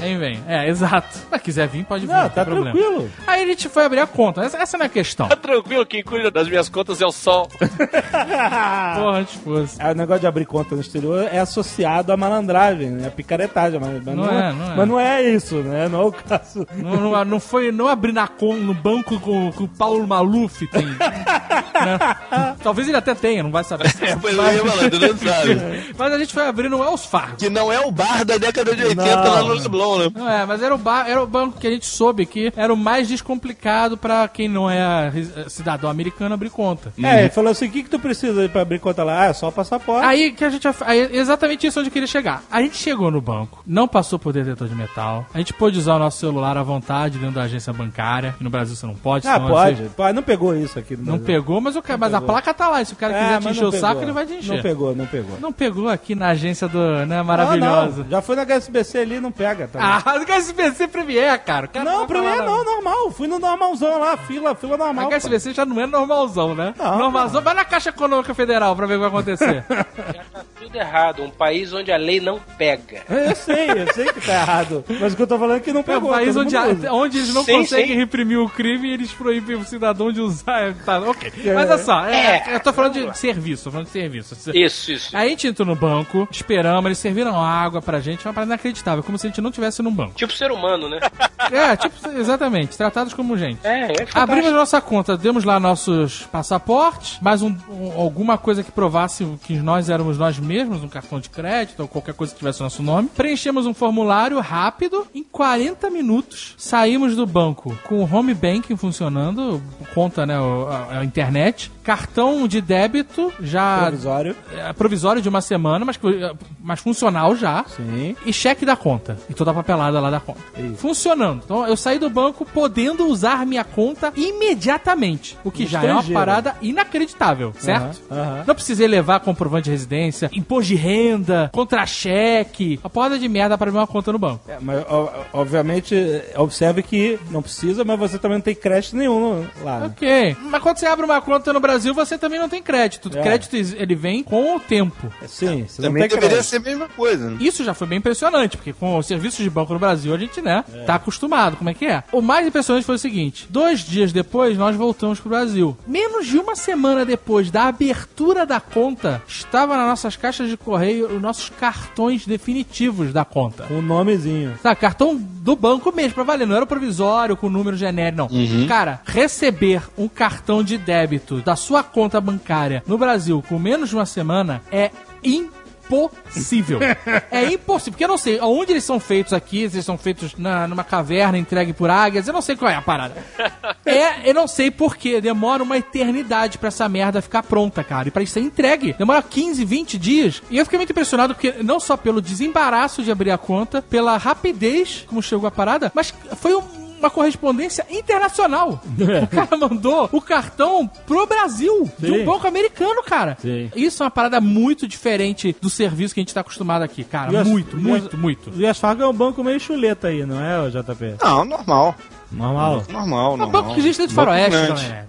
nem 0.00 0.18
vem. 0.18 0.44
É, 0.46 0.68
exato. 0.68 1.08
Se 1.16 1.38
quiser 1.38 1.68
vir, 1.68 1.84
pode 1.86 2.06
vir, 2.06 2.12
Não, 2.12 2.22
não, 2.22 2.28
tá 2.28 2.44
tem 2.44 2.52
problema. 2.52 2.76
tranquilo. 2.78 3.10
Aí 3.26 3.42
a 3.42 3.46
gente 3.46 3.66
foi 3.70 3.84
abrir 3.86 4.00
a 4.00 4.06
conta. 4.06 4.42
Essa, 4.42 4.58
essa 4.58 4.76
não 4.76 4.84
é 4.84 4.86
a 4.86 4.90
questão. 4.90 5.26
Tá 5.26 5.36
tranquilo, 5.36 5.86
quem 5.86 6.02
cuida 6.02 6.30
das 6.30 6.46
minhas 6.48 6.68
contas 6.68 7.00
é 7.00 7.06
o 7.06 7.12
sol. 7.12 7.48
Porra, 7.58 9.18
antes 9.18 9.34
fosse. 9.36 9.80
É, 9.80 9.90
o 9.90 9.94
negócio 9.94 10.20
de 10.20 10.26
abrir 10.26 10.44
conta 10.44 10.74
no 10.74 10.80
exterior 10.82 11.26
é 11.32 11.38
associado 11.38 12.09
à 12.12 12.16
malandragem, 12.16 12.90
né? 12.90 13.08
A 13.08 13.10
picaretagem, 13.10 13.78
mas, 13.80 13.92
mas 14.04 14.16
Não 14.16 14.24
não, 14.24 14.30
é, 14.30 14.52
não 14.52 14.72
é. 14.72 14.76
Mas 14.76 14.88
não 14.88 15.00
é 15.00 15.22
isso, 15.22 15.56
né? 15.56 15.88
Não 15.88 16.00
é 16.02 16.04
o 16.04 16.12
caso. 16.12 16.66
Não, 16.76 16.96
não, 17.10 17.24
não 17.24 17.40
foi 17.40 17.70
não 17.72 17.88
abrir 17.88 18.12
na 18.12 18.26
conta 18.28 18.60
no 18.60 18.74
banco 18.74 19.18
com, 19.20 19.50
com 19.52 19.64
o 19.64 19.68
Paulo 19.68 20.06
Maluf 20.06 20.66
tem. 20.68 20.84
né? 20.86 20.96
Talvez 22.62 22.88
ele 22.88 22.96
até 22.96 23.14
tenha, 23.14 23.42
não 23.42 23.50
vai 23.50 23.64
saber. 23.64 23.90
É, 24.00 24.16
pois 24.16 24.34
eu 24.36 24.42
ia 24.52 24.64
falando, 24.64 24.90
tu 24.90 24.98
não 24.98 25.16
sabe. 25.16 25.60
Mas 25.98 26.12
a 26.12 26.18
gente 26.18 26.32
foi 26.32 26.46
abrir 26.46 26.68
no 26.70 26.78
Wells 26.80 27.04
Fargo. 27.04 27.36
Que 27.36 27.50
não 27.50 27.70
é 27.72 27.80
o 27.80 27.90
bar 27.90 28.24
da 28.24 28.38
década 28.38 28.74
de 28.74 28.82
80 28.84 29.04
Não. 29.16 29.32
lá 29.34 29.42
no 29.42 29.54
Leblon, 29.54 29.98
né? 29.98 30.10
Não 30.14 30.28
é, 30.30 30.46
mas 30.46 30.62
era 30.62 30.74
o, 30.74 30.78
ba- 30.78 31.06
era 31.08 31.22
o 31.22 31.26
banco 31.26 31.58
que 31.58 31.66
a 31.66 31.70
gente 31.70 31.86
soube 31.86 32.24
que 32.26 32.52
era 32.56 32.72
o 32.72 32.76
mais 32.76 33.08
descomplicado 33.08 33.96
pra 33.96 34.26
quem 34.28 34.48
não 34.48 34.70
é 34.70 35.08
res- 35.10 35.30
cidadão 35.52 35.90
americano 35.90 36.34
abrir 36.34 36.50
conta. 36.50 36.92
É, 37.02 37.20
ele 37.20 37.30
falou 37.30 37.50
assim: 37.50 37.66
o 37.66 37.70
que, 37.70 37.82
que 37.82 37.90
tu 37.90 37.98
precisa 37.98 38.48
pra 38.48 38.62
abrir 38.62 38.78
conta 38.78 39.04
lá? 39.04 39.22
Ah, 39.22 39.26
é 39.26 39.32
só 39.32 39.48
o 39.48 39.52
passaporte. 39.52 40.06
Aí 40.06 40.32
que 40.32 40.44
a 40.44 40.50
gente. 40.50 40.66
Aí, 40.82 41.10
exatamente 41.16 41.66
isso 41.66 41.78
onde 41.78 41.88
eu 41.88 41.92
queria 42.00 42.06
chegar. 42.06 42.42
A 42.50 42.62
gente 42.62 42.76
chegou 42.76 43.10
no 43.10 43.20
banco, 43.20 43.62
não 43.66 43.86
passou 43.86 44.18
por 44.18 44.32
detetor 44.32 44.66
de 44.68 44.74
metal. 44.74 45.26
A 45.34 45.38
gente 45.38 45.52
pôde 45.52 45.78
usar 45.78 45.96
o 45.96 45.98
nosso 45.98 46.18
celular 46.18 46.56
à 46.56 46.62
vontade 46.62 47.18
dentro 47.18 47.34
da 47.34 47.42
agência 47.42 47.72
bancária. 47.72 48.34
Que 48.38 48.44
no 48.44 48.50
Brasil 48.50 48.74
você 48.74 48.86
não 48.86 48.94
pode. 48.94 49.26
ah, 49.28 49.38
pode. 49.38 49.82
você 49.82 49.88
pode. 49.90 50.14
Não 50.14 50.22
pegou 50.22 50.54
isso 50.56 50.78
aqui 50.78 50.96
no 50.96 51.04
Não 51.04 51.18
pegou, 51.18 51.60
mas, 51.60 51.76
o 51.76 51.82
cara, 51.82 51.98
mas 51.98 52.14
a 52.14 52.20
pegou. 52.20 52.34
placa 52.34 52.54
tá 52.54 52.68
lá. 52.68 52.84
Se 52.84 52.92
o 52.92 52.96
cara 52.96 53.12
É, 53.14 53.22
quiser 53.24 53.40
te 53.40 53.48
encher 53.48 53.62
não 53.62 53.68
o 53.68 53.72
saco, 53.72 54.02
ele 54.02 54.12
vai 54.12 54.26
te 54.26 54.32
encher. 54.34 54.54
Não 54.56 54.62
pegou, 54.62 54.94
não 54.96 55.06
pegou. 55.06 55.40
Não 55.40 55.52
pegou 55.52 55.88
aqui 55.88 56.14
na 56.14 56.28
agência 56.28 56.68
do. 56.68 56.78
né, 57.06 57.16
Não, 57.18 57.24
maravilhosa. 57.24 58.02
não. 58.04 58.10
Já 58.10 58.22
foi 58.22 58.36
na 58.36 58.42
HSBC 58.44 58.98
ali, 58.98 59.20
não 59.20 59.30
pega. 59.32 59.68
Tá 59.68 60.02
Ah, 60.04 60.14
HSBC 60.24 60.88
Premier, 60.88 61.38
cara. 61.44 61.66
Cara 61.68 61.84
não, 61.84 62.06
falar 62.08 62.36
é 62.36 62.46
não, 62.46 62.64
normal. 62.64 63.10
Fui 63.10 63.28
no 63.28 63.38
normalzão 63.38 63.98
lá, 63.98 64.16
fila, 64.16 64.54
fila 64.54 64.76
normal. 64.76 65.04
A 65.10 65.16
HSBC 65.16 65.52
já 65.54 65.64
não 65.66 65.80
é 65.80 65.86
normalzão, 65.86 66.54
né? 66.54 66.74
Não, 66.78 66.98
normalzão. 66.98 67.42
Vai 67.42 67.54
na 67.54 67.64
Caixa 67.64 67.90
Econômica 67.90 68.32
Federal 68.34 68.74
pra 68.74 68.86
ver 68.86 68.94
o 68.94 68.96
que 68.96 69.00
vai 69.00 69.08
acontecer. 69.08 69.64
Tá 70.60 70.66
tudo 70.66 70.76
errado. 70.76 71.22
Um 71.22 71.30
país 71.30 71.72
onde 71.72 71.90
a 71.90 71.96
lei 71.96 72.20
não 72.20 72.38
pega. 72.58 73.02
Eu 73.08 73.34
sei, 73.34 73.70
eu 73.70 73.92
sei 73.94 74.04
que 74.12 74.20
tá 74.20 74.32
errado. 74.34 74.84
Mas 75.00 75.12
o 75.12 75.16
que 75.16 75.22
eu 75.22 75.26
tô 75.26 75.38
falando 75.38 75.56
é 75.56 75.60
que 75.60 75.72
não 75.72 75.80
É 75.80 75.82
um 75.82 75.84
pegou. 75.84 76.10
país 76.10 76.34
todo 76.34 76.44
onde, 76.44 76.56
a- 76.56 76.92
onde 76.92 77.18
eles 77.18 77.32
não 77.34 77.44
Sim, 77.44 77.52
conseguem 77.58 77.86
sim. 77.88 77.94
reprimir 77.94 78.38
o 78.38 78.48
crime 78.48 78.88
e 78.88 78.92
eles 78.92 79.10
proíbem 79.12 79.56
o 79.56 79.64
cidadão 79.64 80.12
de 80.12 80.20
usar. 80.20 80.74
Tá, 80.84 80.98
ok. 81.00 81.32
É. 81.44 81.54
Mas 81.54 81.70
olha 81.70 81.78
só, 81.78 82.04
é, 82.06 82.44
É. 82.48 82.54
eu 82.56 82.60
tô 82.60 82.72
falando 82.72 82.92
de 82.92 83.18
serviço, 83.18 83.64
tô 83.64 83.70
falando 83.70 83.86
de 83.86 83.92
serviço. 83.92 84.36
Isso, 84.54 84.92
isso. 84.92 85.16
Aí 85.16 85.26
a 85.28 85.30
gente 85.30 85.46
entrou 85.46 85.66
no 85.66 85.74
banco, 85.74 86.28
esperamos, 86.30 86.84
eles 86.86 86.98
serviram 86.98 87.40
água 87.42 87.80
pra 87.80 88.00
gente, 88.00 88.26
uma 88.26 88.34
parada 88.34 88.52
inacreditável, 88.52 89.02
como 89.02 89.16
se 89.18 89.26
a 89.26 89.30
gente 89.30 89.40
não 89.40 89.50
tivesse 89.50 89.82
num 89.82 89.92
banco. 89.92 90.12
Tipo 90.14 90.32
ser 90.32 90.50
humano, 90.52 90.88
né? 90.88 90.98
É, 91.50 91.74
tipo, 91.74 91.96
exatamente, 92.16 92.76
tratados 92.76 93.12
como 93.12 93.36
gente. 93.36 93.58
É, 93.64 93.80
é 93.80 93.88
fantástico. 93.88 94.18
Abrimos 94.20 94.52
nossa 94.52 94.80
conta, 94.80 95.16
demos 95.16 95.42
lá 95.42 95.58
nossos 95.58 96.22
passaportes, 96.30 97.18
mais 97.20 97.42
um, 97.42 97.48
um- 97.68 97.92
alguma 98.00 98.38
coisa 98.38 98.62
que 98.62 98.70
provasse 98.70 99.26
que 99.44 99.54
nós 99.54 99.88
éramos 99.90 100.16
nós 100.16 100.38
mesmos, 100.38 100.49
um 100.58 100.88
cartão 100.88 101.20
de 101.20 101.28
crédito 101.30 101.80
ou 101.80 101.88
qualquer 101.88 102.14
coisa 102.14 102.32
que 102.32 102.38
tivesse 102.38 102.60
o 102.60 102.64
nosso 102.64 102.82
nome. 102.82 103.08
Preenchemos 103.16 103.66
um 103.66 103.72
formulário 103.74 104.38
rápido, 104.40 105.06
em 105.14 105.22
40 105.22 105.88
minutos 105.90 106.54
saímos 106.58 107.14
do 107.16 107.26
banco 107.26 107.76
com 107.84 108.02
o 108.02 108.08
home 108.14 108.34
banking 108.34 108.76
funcionando, 108.76 109.62
conta, 109.94 110.26
né, 110.26 110.34
a, 110.36 110.98
a 111.00 111.04
internet, 111.04 111.70
cartão 111.82 112.46
de 112.46 112.60
débito 112.60 113.32
já 113.40 113.80
Provisório. 113.82 114.36
é, 114.52 114.72
provisório 114.72 115.22
de 115.22 115.28
uma 115.28 115.40
semana, 115.40 115.84
mas, 115.84 115.96
que- 115.96 116.32
mas 116.62 116.80
funcional 116.80 117.34
já. 117.36 117.64
Sim. 117.76 118.14
E 118.26 118.32
cheque 118.32 118.64
da 118.66 118.76
conta. 118.76 119.16
E 119.28 119.34
toda 119.34 119.50
a 119.50 119.54
papelada 119.54 119.98
lá 120.00 120.10
da 120.10 120.20
conta. 120.20 120.40
Isso. 120.58 120.76
Funcionando. 120.76 121.42
Então 121.44 121.66
eu 121.66 121.76
saí 121.76 121.98
do 121.98 122.08
banco 122.10 122.44
podendo 122.44 123.06
usar 123.06 123.44
minha 123.46 123.64
conta 123.64 124.12
imediatamente. 124.16 125.36
O 125.44 125.50
que 125.50 125.66
já 125.66 125.82
é 125.84 125.92
uma 125.92 126.02
parada 126.04 126.56
inacreditável, 126.60 127.52
certo? 127.58 128.00
Aham, 128.10 128.20
aham. 128.20 128.44
Não 128.46 128.54
precisei 128.54 128.86
levar 128.86 129.20
comprovante 129.20 129.64
de 129.64 129.70
residência, 129.70 130.30
imposto 130.40 130.68
de 130.68 130.74
renda, 130.74 131.50
contra-cheque, 131.52 132.80
a 132.82 132.88
porra 132.88 133.18
de 133.18 133.28
merda 133.28 133.56
para 133.56 133.68
abrir 133.68 133.78
uma 133.80 133.86
conta 133.86 134.12
no 134.12 134.18
banco. 134.18 134.40
É, 134.48 134.58
mas, 134.60 134.84
obviamente, 135.32 135.94
observe 136.36 136.82
que 136.82 137.18
não 137.30 137.42
precisa, 137.42 137.84
mas 137.84 137.98
você 137.98 138.18
também 138.18 138.38
não 138.38 138.42
tem 138.42 138.54
crédito 138.54 138.96
nenhum 138.96 139.46
lá. 139.62 139.80
né? 139.80 139.86
Ok. 139.86 140.36
Mas 140.42 140.62
quando 140.62 140.78
você 140.78 140.86
abre 140.86 141.04
uma 141.04 141.20
conta 141.20 141.52
no 141.52 141.60
Brasil, 141.60 141.94
você 141.94 142.16
também 142.18 142.38
não 142.38 142.48
tem 142.48 142.62
crédito. 142.62 143.10
É. 143.16 143.22
Crédito 143.22 143.56
ele 143.56 143.94
vem 143.94 144.22
com 144.22 144.56
o 144.56 144.60
tempo. 144.60 145.12
É, 145.22 145.26
Sim, 145.26 145.64
você 145.68 145.82
não 145.82 145.88
Também 145.88 146.02
tem 146.02 146.08
deveria 146.10 146.28
crédito. 146.28 146.44
ser 146.50 146.56
a 146.56 146.60
mesma 146.60 146.88
coisa. 146.88 147.30
né? 147.30 147.36
Isso 147.40 147.64
já 147.64 147.74
foi 147.74 147.86
bem 147.86 147.98
impressionante, 147.98 148.56
porque 148.56 148.72
com 148.72 148.96
os 148.98 149.06
serviços 149.06 149.42
de 149.42 149.50
banco 149.50 149.72
no 149.72 149.78
Brasil, 149.78 150.14
a 150.14 150.18
gente, 150.18 150.40
né, 150.40 150.64
tá 150.86 150.94
acostumado. 150.96 151.56
Como 151.56 151.70
é 151.70 151.74
que 151.74 151.86
é? 151.86 152.02
O 152.12 152.20
mais 152.20 152.46
impressionante 152.46 152.84
foi 152.84 152.94
o 152.96 152.98
seguinte: 152.98 153.46
dois 153.50 153.80
dias 153.80 154.12
depois, 154.12 154.56
nós 154.56 154.76
voltamos 154.76 155.20
pro 155.20 155.28
Brasil. 155.30 155.76
Menos 155.86 156.26
de 156.26 156.38
uma 156.38 156.54
semana 156.56 157.04
depois 157.04 157.50
da 157.50 157.64
abertura 157.64 158.44
da 158.46 158.60
conta, 158.60 159.22
estava 159.26 159.76
nas 159.76 159.86
nossas 159.86 160.16
caixas 160.30 160.48
de 160.48 160.56
correio 160.56 161.08
os 161.08 161.20
nossos 161.20 161.50
cartões 161.50 162.24
definitivos 162.24 163.12
da 163.12 163.24
conta. 163.24 163.64
Com 163.64 163.78
o 163.78 163.82
nomezinho. 163.82 164.54
Tá, 164.62 164.74
cartão 164.76 165.16
do 165.16 165.56
banco 165.56 165.92
mesmo, 165.92 166.14
pra 166.14 166.22
valer. 166.22 166.46
Não 166.46 166.54
era 166.54 166.64
o 166.64 166.68
provisório 166.68 167.36
com 167.36 167.48
número 167.48 167.76
genérico, 167.76 168.16
não. 168.16 168.28
Cara, 168.68 169.00
receber 169.04 169.82
um 169.98 170.06
cartão 170.06 170.62
de 170.62 170.78
débito 170.78 171.40
da 171.40 171.56
sua 171.56 171.82
conta 171.82 172.20
bancária 172.20 172.82
no 172.86 172.96
Brasil 172.96 173.42
com 173.48 173.58
menos 173.58 173.88
de 173.88 173.96
uma 173.96 174.06
semana 174.06 174.62
é 174.70 174.90
impossível. 175.24 175.59
é 177.30 177.44
impossível. 177.52 177.92
Porque 177.92 178.04
eu 178.04 178.08
não 178.08 178.18
sei 178.18 178.38
aonde 178.38 178.72
eles 178.72 178.84
são 178.84 179.00
feitos 179.00 179.32
aqui, 179.32 179.68
se 179.68 179.76
eles 179.76 179.84
são 179.86 179.98
feitos 179.98 180.34
na, 180.36 180.66
numa 180.68 180.84
caverna 180.84 181.36
entregue 181.38 181.72
por 181.72 181.90
águias, 181.90 182.26
eu 182.26 182.32
não 182.32 182.42
sei 182.42 182.56
qual 182.56 182.70
é 182.70 182.74
a 182.74 182.82
parada. 182.82 183.16
É, 183.86 184.28
eu 184.30 184.34
não 184.34 184.46
sei 184.46 184.70
porquê. 184.70 185.20
Demora 185.20 185.62
uma 185.62 185.76
eternidade 185.76 186.58
pra 186.58 186.68
essa 186.68 186.88
merda 186.88 187.20
ficar 187.20 187.42
pronta, 187.42 187.82
cara. 187.82 188.06
E 188.06 188.10
pra 188.10 188.22
isso 188.22 188.34
ser 188.34 188.40
entregue. 188.40 188.92
Demora 188.92 189.20
15, 189.22 189.64
20 189.64 189.98
dias. 189.98 190.42
E 190.48 190.58
eu 190.58 190.64
fiquei 190.64 190.78
muito 190.78 190.90
impressionado 190.90 191.34
porque 191.34 191.54
não 191.62 191.80
só 191.80 191.96
pelo 191.96 192.20
desembaraço 192.20 193.02
de 193.02 193.10
abrir 193.10 193.32
a 193.32 193.38
conta, 193.38 193.82
pela 193.82 194.16
rapidez 194.16 195.04
como 195.08 195.20
chegou 195.22 195.46
a 195.48 195.50
parada, 195.50 195.90
mas 195.94 196.14
foi 196.36 196.54
um- 196.54 196.89
uma 197.00 197.10
correspondência 197.10 197.84
internacional. 197.90 198.80
O 199.22 199.26
cara 199.26 199.56
mandou 199.56 200.08
o 200.12 200.20
cartão 200.20 200.86
pro 201.06 201.26
Brasil, 201.26 201.90
de 201.98 202.12
um 202.12 202.18
Sim. 202.18 202.24
banco 202.24 202.46
americano, 202.46 203.02
cara. 203.02 203.36
Sim. 203.40 203.70
Isso 203.74 204.02
é 204.02 204.04
uma 204.04 204.10
parada 204.10 204.40
muito 204.40 204.86
diferente 204.86 205.54
do 205.60 205.68
serviço 205.68 206.14
que 206.14 206.20
a 206.20 206.22
gente 206.22 206.34
tá 206.34 206.40
acostumado 206.42 206.82
aqui, 206.82 207.02
cara. 207.02 207.40
As- 207.40 207.46
muito, 207.48 207.76
muito, 207.76 208.08
as- 208.14 208.20
muito. 208.20 208.52
E 208.54 208.66
as 208.66 208.78
Fargo 208.78 209.02
é 209.02 209.08
um 209.08 209.12
banco 209.12 209.42
meio 209.42 209.58
chuleta 209.58 210.08
aí, 210.08 210.24
não 210.24 210.40
é, 210.40 210.68
JP? 210.70 211.16
Não, 211.22 211.44
normal. 211.44 211.94
Normal. 212.30 212.84
Normal, 212.88 213.30
É 213.32 213.34
um 213.34 213.36
normal. 213.38 213.50
banco 213.62 213.74
que 213.74 213.80
existe 213.80 213.98
dentro 214.02 214.10
de 214.10 214.14
faroeste, 214.14 214.56
né? 214.56 215.06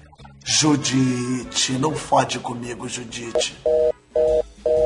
Judite, 0.46 1.72
não 1.72 1.94
fode 1.94 2.38
comigo, 2.38 2.86
Judite. 2.88 3.56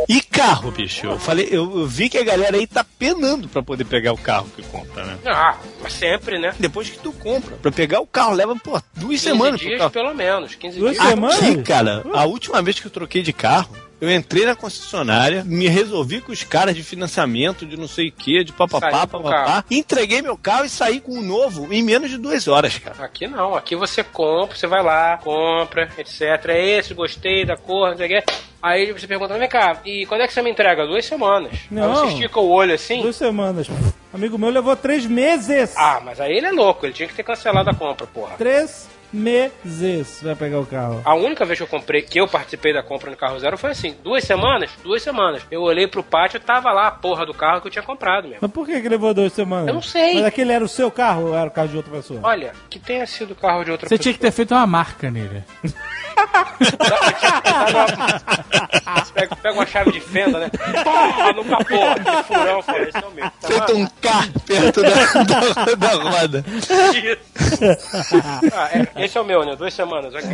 E 0.09 0.23
carro, 0.23 0.71
bicho? 0.71 1.07
Eu 1.07 1.19
falei, 1.19 1.49
eu, 1.51 1.81
eu 1.81 1.87
vi 1.87 2.09
que 2.09 2.17
a 2.17 2.25
galera 2.25 2.57
aí 2.57 2.67
tá 2.67 2.83
penando 2.99 3.47
pra 3.47 3.63
poder 3.63 3.85
pegar 3.85 4.13
o 4.13 4.17
carro 4.17 4.49
que 4.57 4.63
compra, 4.63 5.05
né? 5.05 5.19
Ah, 5.27 5.59
mas 5.83 5.93
sempre, 5.93 6.39
né? 6.39 6.55
Depois 6.59 6.89
que 6.89 6.99
tu 6.99 7.13
compra, 7.13 7.57
pra 7.57 7.71
pegar 7.71 8.01
o 8.01 8.07
carro, 8.07 8.33
leva, 8.33 8.57
pô, 8.57 8.81
duas 8.95 9.11
15 9.11 9.19
semanas 9.23 9.61
dias 9.61 9.93
pelo 9.93 10.15
menos. 10.15 10.55
15 10.55 10.79
Duas 10.79 10.93
dias. 10.95 11.07
semanas? 11.07 11.43
Aqui, 11.43 11.63
cara, 11.63 12.03
a 12.15 12.25
última 12.25 12.63
vez 12.63 12.81
que 12.81 12.87
eu 12.87 12.91
troquei 12.91 13.23
de 13.23 13.35
carro, 13.35 13.69
eu 14.01 14.11
entrei 14.11 14.45
na 14.47 14.55
concessionária, 14.55 15.43
me 15.45 15.69
resolvi 15.69 16.21
com 16.21 16.31
os 16.31 16.45
caras 16.45 16.75
de 16.75 16.83
financiamento, 16.83 17.67
de 17.67 17.77
não 17.77 17.89
sei 17.89 18.09
o 18.09 18.13
que, 18.13 18.45
de 18.45 18.53
papapá, 18.53 19.07
papapá, 19.07 19.65
entreguei 19.71 20.23
meu 20.23 20.37
carro 20.37 20.65
e 20.65 20.69
saí 20.69 21.01
com 21.01 21.19
um 21.19 21.23
novo 21.23 21.73
em 21.73 21.83
menos 21.83 22.11
de 22.11 22.17
duas 22.17 22.47
horas, 22.47 22.79
cara. 22.79 23.05
Aqui 23.05 23.27
não, 23.27 23.55
aqui 23.55 23.75
você 23.75 24.05
compra, 24.05 24.57
você 24.57 24.67
vai 24.67 24.83
lá, 24.83 25.19
compra, 25.19 25.91
etc. 25.99 26.21
É 26.49 26.79
esse, 26.79 26.95
gostei 26.95 27.45
da 27.45 27.57
cor, 27.57 27.91
não 27.91 27.97
sei 27.97 28.07
o 28.07 28.09
quê. 28.09 28.33
Aí 28.63 28.93
você 28.93 29.07
pergunta, 29.07 29.39
vem 29.39 29.49
cá, 29.49 29.81
e 29.85 30.05
quando 30.07 30.23
é 30.23 30.27
que 30.27 30.33
você 30.33 30.43
me 30.43 30.51
entrega? 30.51 30.87
Duas 30.87 31.05
semanas. 31.05 31.53
Não. 31.71 31.91
Aí 31.91 31.97
você 31.97 32.07
estica 32.15 32.41
o 32.41 32.49
olho 32.49 32.75
assim. 32.75 33.03
Duas 33.03 33.17
semanas. 33.17 33.69
Amigo 34.13 34.39
meu 34.39 34.51
levou 34.51 34.75
três 34.75 35.07
meses. 35.07 35.75
Ah, 35.77 36.01
mas 36.05 36.21
aí 36.21 36.37
ele 36.37 36.47
é 36.47 36.53
louco, 36.53 36.87
ele 36.87 36.93
tinha 36.93 37.09
que 37.09 37.15
ter 37.15 37.23
cancelado 37.23 37.71
a 37.71 37.75
compra, 37.75 38.07
porra. 38.07 38.37
Três 38.37 38.88
meses 39.13 40.21
vai 40.23 40.35
pegar 40.35 40.61
o 40.61 40.67
carro. 40.67 41.01
A 41.05 41.15
única 41.15 41.45
vez 41.45 41.59
que 41.59 41.63
eu 41.63 41.69
comprei, 41.69 42.03
que 42.03 42.21
eu 42.21 42.29
participei 42.29 42.73
da 42.73 42.83
compra 42.83 43.11
no 43.11 43.17
carro 43.17 43.39
zero 43.39 43.57
foi 43.59 43.71
assim, 43.71 43.97
duas 44.03 44.25
semanas, 44.25 44.71
duas 44.83 45.03
semanas. 45.03 45.43
Eu 45.51 45.63
olhei 45.63 45.87
pro 45.87 46.03
pátio, 46.03 46.39
tava 46.41 46.71
lá 46.73 46.89
a 46.89 46.91
porra 46.91 47.25
do 47.27 47.35
carro 47.35 47.61
que 47.61 47.69
eu 47.69 47.71
tinha 47.71 47.83
comprado 47.83 48.25
mesmo. 48.25 48.39
Mas 48.41 48.51
por 48.51 48.67
que, 48.67 48.81
que 48.81 48.89
levou 48.89 49.13
duas 49.15 49.33
semanas? 49.33 49.69
Eu 49.69 49.75
não 49.75 49.83
sei. 49.83 50.15
Mas 50.15 50.25
aquele 50.25 50.53
era 50.53 50.65
o 50.65 50.69
seu 50.69 50.91
carro 50.91 51.29
ou 51.29 51.35
era 51.35 51.49
o 51.49 51.51
carro 51.51 51.69
de 51.69 51.77
outra 51.77 51.93
pessoa? 51.93 52.21
Olha, 52.23 52.53
que 52.69 52.79
tenha 52.79 53.07
sido 53.07 53.33
o 53.33 53.37
carro 53.37 53.65
de 53.65 53.71
outra 53.71 53.89
Você 53.89 53.97
pessoa. 53.97 54.03
tinha 54.03 54.15
que 54.15 54.21
ter 54.21 54.31
feito 54.31 54.55
uma 54.55 54.67
marca 54.67 55.11
nele. 55.11 55.43
Pega, 59.15 59.37
pega 59.37 59.55
uma 59.55 59.67
chave 59.67 59.93
de 59.93 60.01
fenda, 60.01 60.39
né? 60.41 60.51
Pá, 60.85 61.33
no 61.33 61.45
capô, 61.45 61.65
que 61.65 62.23
furão, 62.25 62.63
foi 62.63 62.83
esse 62.89 62.97
é 62.99 63.07
o 63.07 63.11
meu. 63.13 63.25
Tá 63.41 63.49
Feito 63.49 63.77
um 63.77 63.87
K 63.87 64.29
perto 64.47 64.83
da, 64.83 65.23
da, 65.25 65.75
da 65.75 65.95
roda. 65.95 66.45
Ah, 68.55 68.69
é, 68.73 68.98
esse 69.05 69.17
é 69.17 69.21
o 69.21 69.25
meu, 69.25 69.45
né? 69.45 69.55
Duas 69.57 69.73
semanas, 69.75 70.15
ok. 70.15 70.29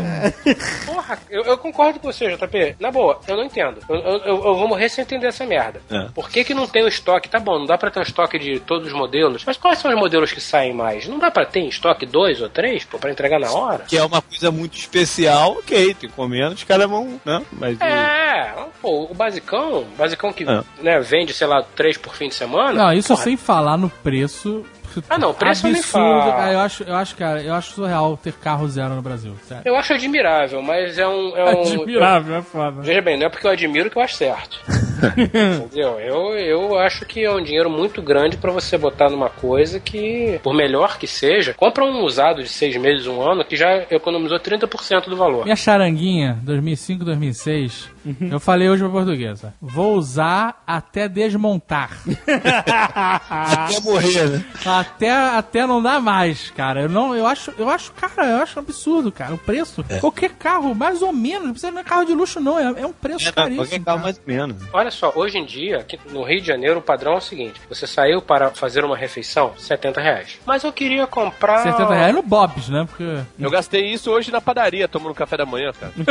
Porra, 0.86 1.19
eu, 1.31 1.43
eu 1.45 1.59
concordo 1.59 1.99
com 2.01 2.11
você, 2.12 2.28
JP. 2.36 2.77
Na 2.81 2.91
boa, 2.91 3.20
eu 3.27 3.36
não 3.36 3.45
entendo. 3.45 3.81
Eu, 3.89 3.97
eu, 3.97 4.19
eu- 4.45 4.55
vou 4.57 4.69
morrer 4.69 4.89
sem 4.89 5.03
entender 5.03 5.27
essa 5.27 5.45
merda. 5.47 5.81
É. 5.91 6.09
Por 6.15 6.28
que, 6.31 6.45
que 6.45 6.55
não 6.55 6.66
tem 6.66 6.82
o 6.85 6.89
estoque? 6.89 7.28
Tá 7.28 7.39
bom, 7.39 7.59
não 7.59 7.66
dá 7.66 7.77
pra 7.78 7.91
ter 7.91 8.01
um 8.01 8.03
estoque 8.03 8.39
de 8.39 8.61
todos 8.61 8.89
os 8.89 8.93
modelos. 8.95 9.45
Mas 9.47 9.57
quais 9.57 9.78
são 9.78 9.91
os 9.91 9.97
modelos 9.99 10.32
que 10.32 10.41
saem 10.41 10.73
mais? 10.73 11.07
Não 11.09 11.19
dá 11.19 11.31
pra 11.31 11.45
ter 11.47 11.61
em 11.61 11.69
estoque 11.69 12.07
dois 12.07 12.41
ou 12.41 12.49
três, 12.49 12.85
pô, 12.85 12.99
pra 12.99 13.11
entregar 13.11 13.39
na 13.41 13.51
hora? 13.51 13.85
Que 13.86 13.97
é 13.97 14.05
uma 14.05 14.23
coisa 14.23 14.51
muito 14.51 14.77
especial, 14.77 15.53
ok, 15.59 15.95
tem 15.95 16.11
comendo, 16.11 16.55
os 16.55 16.65
caras 16.65 16.89
vão, 16.89 17.20
né? 17.24 17.43
Mas 17.53 17.78
o- 17.78 17.85
É, 17.85 18.55
pô, 18.81 19.09
o 19.11 19.15
basicão, 19.15 19.78
o 19.81 19.85
basicão 19.97 20.32
que 20.32 20.45
É. 20.45 20.62
né, 20.82 21.01
vende, 21.01 21.32
sei 21.32 21.47
lá, 21.47 21.62
três 21.74 21.97
por 21.97 22.15
fim 22.15 22.28
de 22.28 22.35
semana. 22.35 22.73
Não, 22.85 22.93
isso 22.93 23.09
porra, 23.09 23.23
sem 23.23 23.36
falar 23.36 23.77
no 23.77 23.89
preço. 23.91 24.65
Ah, 25.09 25.19
não, 25.19 25.33
preço 25.35 25.66
eu 25.66 25.73
nem 25.73 25.81
absurdo. 25.81 26.07
falo. 26.07 26.33
Ah, 26.39 26.53
eu 26.53 26.61
acho, 26.61 26.83
eu 26.85 26.95
acho, 26.95 27.16
cara, 27.16 27.43
eu 27.43 27.55
acho 27.55 27.73
surreal 27.73 28.16
ter 28.16 28.33
carro 28.35 28.69
zero 28.69 28.95
no 28.95 29.03
Brasil. 29.03 29.35
Sério. 29.47 29.62
Eu 29.65 29.77
acho 29.77 29.93
admirável, 29.95 30.62
mas 30.62 30.99
é 30.99 31.07
um. 31.07 31.37
É 31.37 31.45
um 31.57 31.62
Admirável, 31.62 32.37
é 32.37 32.43
foda. 32.43 32.83
Veja 32.83 33.01
bem, 33.01 33.19
não 33.19 33.27
é 33.27 33.29
porque 33.29 33.47
eu 33.47 33.51
admiro 33.51 33.91
que 33.91 33.99
eu 33.99 34.03
acho 34.03 34.15
certo. 34.16 34.59
Entendeu? 35.65 35.99
Eu, 36.01 36.37
eu 36.39 36.79
acho 36.79 37.05
que 37.05 37.25
é 37.25 37.31
um 37.31 37.43
dinheiro 37.43 37.69
muito 37.71 38.01
grande 38.03 38.37
pra 38.37 38.51
você 38.53 38.77
botar 38.79 39.11
numa 39.11 39.29
coisa 39.29 39.79
que, 39.81 40.39
por 40.43 40.55
melhor 40.55 40.99
que 40.99 41.07
seja, 41.07 41.55
compra 41.55 41.85
um 41.85 42.03
usado 42.05 42.43
de 42.43 42.49
seis 42.49 42.77
meses, 42.77 43.07
um 43.07 43.21
ano, 43.21 43.45
que 43.45 43.57
já 43.57 43.85
economizou 43.91 44.39
30% 44.39 45.09
do 45.09 45.16
valor. 45.16 45.45
Minha 45.45 45.57
charanguinha, 45.57 46.39
2005, 46.43 47.05
2006, 47.05 47.91
eu 48.31 48.39
falei 48.40 48.68
hoje 48.68 48.82
pra 48.82 48.90
portuguesa. 48.93 49.55
Vou 49.60 49.94
usar 49.97 50.62
até 50.66 51.09
desmontar. 51.09 51.90
Até 52.44 53.81
morrer, 53.81 54.28
né? 54.28 54.44
até, 54.64 55.10
até 55.10 55.66
não 55.66 55.82
dá 55.82 56.01
mais, 56.01 56.51
cara. 56.51 56.82
Eu 56.82 56.89
não, 56.89 57.14
eu 57.14 57.26
acho, 57.26 57.52
eu 57.59 57.68
acho, 57.68 57.93
cara, 57.93 58.26
eu 58.28 58.36
acho 58.43 58.59
um 58.59 58.62
absurdo, 58.62 59.10
cara. 59.12 59.35
O 59.35 59.39
preço. 59.39 59.85
Qualquer 60.01 60.31
carro, 60.31 60.74
mais 60.74 61.02
ou 61.02 61.12
menos, 61.12 61.44
não 61.44 61.52
precisa 61.52 61.72
não 61.72 61.81
é 61.81 61.85
carro 61.85 62.05
de 62.05 62.14
luxo, 62.14 62.40
não. 62.40 62.59
É, 62.59 62.82
é 62.82 62.86
um 62.86 62.93
preço 62.93 63.28
É, 63.28 63.32
caríssimo. 63.32 63.62
qualquer 63.64 63.81
carro 63.81 63.98
cara. 63.98 64.02
mais 64.02 64.16
ou 64.18 64.22
menos. 64.26 64.62
Olha 64.72 64.90
só, 64.90 65.12
hoje 65.14 65.39
em 65.39 65.44
dia, 65.44 65.78
aqui 65.78 65.98
no 66.10 66.22
Rio 66.22 66.40
de 66.40 66.47
Janeiro, 66.47 66.78
o 66.78 66.82
padrão 66.82 67.14
é 67.14 67.18
o 67.18 67.20
seguinte: 67.20 67.60
você 67.68 67.86
saiu 67.86 68.20
para 68.22 68.51
fazer 68.51 68.85
uma 68.85 68.97
refeição, 68.97 69.52
70 69.56 70.01
reais. 70.01 70.39
Mas 70.47 70.64
eu 70.64 70.72
queria 70.72 71.06
comprar. 71.06 71.62
70 71.62 71.94
reais 71.94 72.14
no 72.14 72.22
Bob's, 72.22 72.68
né? 72.68 72.86
Porque. 72.89 73.18
Eu 73.39 73.51
gastei 73.51 73.93
isso 73.93 74.10
hoje 74.10 74.31
na 74.31 74.40
padaria, 74.40 74.86
tomando 74.89 75.14
café 75.14 75.36
da 75.36 75.47
manhã, 75.47 75.72
cara. 75.72 75.93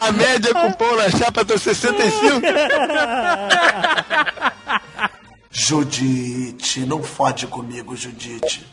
A 0.00 0.12
média 0.12 0.52
com 0.54 0.72
pão 0.72 0.96
na 0.96 1.10
chapa 1.10 1.44
tá 1.44 1.56
65. 1.58 2.40
Judite, 5.50 6.80
não 6.80 7.02
fode 7.02 7.46
comigo, 7.46 7.94
Judite. 7.94 8.66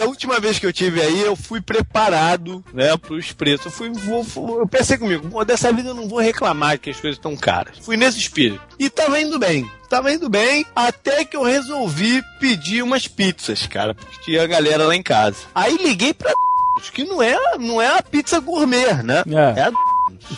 A 0.00 0.04
última 0.06 0.40
vez 0.40 0.58
que 0.58 0.66
eu 0.66 0.72
tive 0.72 1.00
aí, 1.00 1.20
eu 1.20 1.36
fui 1.36 1.60
preparado, 1.60 2.64
né, 2.72 2.96
pros 2.96 3.32
preços. 3.32 3.66
Eu 3.66 3.70
fui, 3.72 3.90
vou- 3.90 4.22
vou- 4.22 4.58
eu 4.60 4.66
pensei 4.66 4.96
comigo, 4.96 5.44
dessa 5.44 5.70
vida 5.72 5.90
eu 5.90 5.94
não 5.94 6.08
vou 6.08 6.18
reclamar 6.20 6.78
que 6.78 6.90
as 6.90 6.98
coisas 7.00 7.18
estão 7.18 7.36
caras. 7.36 7.76
Fui 7.82 7.96
nesse 7.96 8.18
espírito. 8.18 8.60
E 8.78 8.88
tava 8.88 9.20
indo 9.20 9.38
bem. 9.38 9.70
Tava 9.90 10.10
indo 10.10 10.28
bem, 10.30 10.64
até 10.74 11.22
que 11.24 11.36
eu 11.36 11.42
resolvi 11.42 12.22
pedir 12.40 12.82
umas 12.82 13.06
pizzas, 13.06 13.66
cara, 13.66 13.94
porque 13.94 14.16
tinha 14.24 14.42
a 14.42 14.46
galera 14.46 14.86
lá 14.86 14.96
em 14.96 15.02
casa. 15.02 15.36
Aí 15.54 15.76
liguei 15.76 16.14
pra 16.14 16.32
que 16.92 17.04
não 17.04 17.22
é, 17.22 17.36
não 17.58 17.80
é 17.80 17.98
a 17.98 18.02
pizza 18.02 18.40
gourmet, 18.40 19.02
né? 19.02 19.22
É. 19.26 19.60
é 19.60 19.62
a 19.64 19.72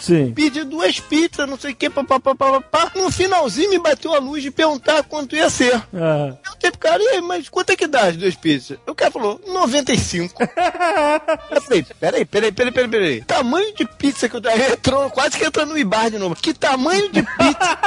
Sim. 0.00 0.32
pedi 0.32 0.64
duas 0.64 0.98
pizzas, 1.00 1.48
não 1.48 1.58
sei 1.58 1.72
o 1.72 1.76
que, 1.76 1.90
papapá. 1.90 2.92
No 2.94 3.10
finalzinho 3.10 3.70
me 3.70 3.78
bateu 3.78 4.14
a 4.14 4.18
luz 4.18 4.42
de 4.42 4.50
perguntar 4.50 5.02
quanto 5.04 5.36
ia 5.36 5.50
ser. 5.50 5.74
Ah. 5.94 6.34
Eu 6.46 6.54
tempo, 6.56 6.78
cara, 6.78 7.02
e 7.02 7.08
aí, 7.08 7.20
mas 7.20 7.48
quanto 7.48 7.70
é 7.70 7.76
que 7.76 7.86
dá 7.86 8.08
as 8.08 8.16
duas 8.16 8.34
pizzas? 8.34 8.78
O 8.86 8.94
cara 8.94 9.10
falou, 9.10 9.40
95. 9.46 10.42
eu 11.50 11.62
falei, 11.62 11.86
peraí, 12.00 12.24
peraí, 12.24 12.52
peraí, 12.52 12.72
peraí, 12.72 12.90
peraí. 12.90 13.20
Tamanho 13.22 13.74
de 13.74 13.86
pizza 13.86 14.28
que 14.28 14.36
eu. 14.36 14.42
Entrou, 14.72 15.10
quase 15.10 15.38
que 15.38 15.44
entrou 15.44 15.66
no 15.66 15.78
Ibar 15.78 16.10
de 16.10 16.18
novo. 16.18 16.34
Que 16.34 16.54
tamanho 16.54 17.10
de 17.10 17.22
pizza 17.22 17.78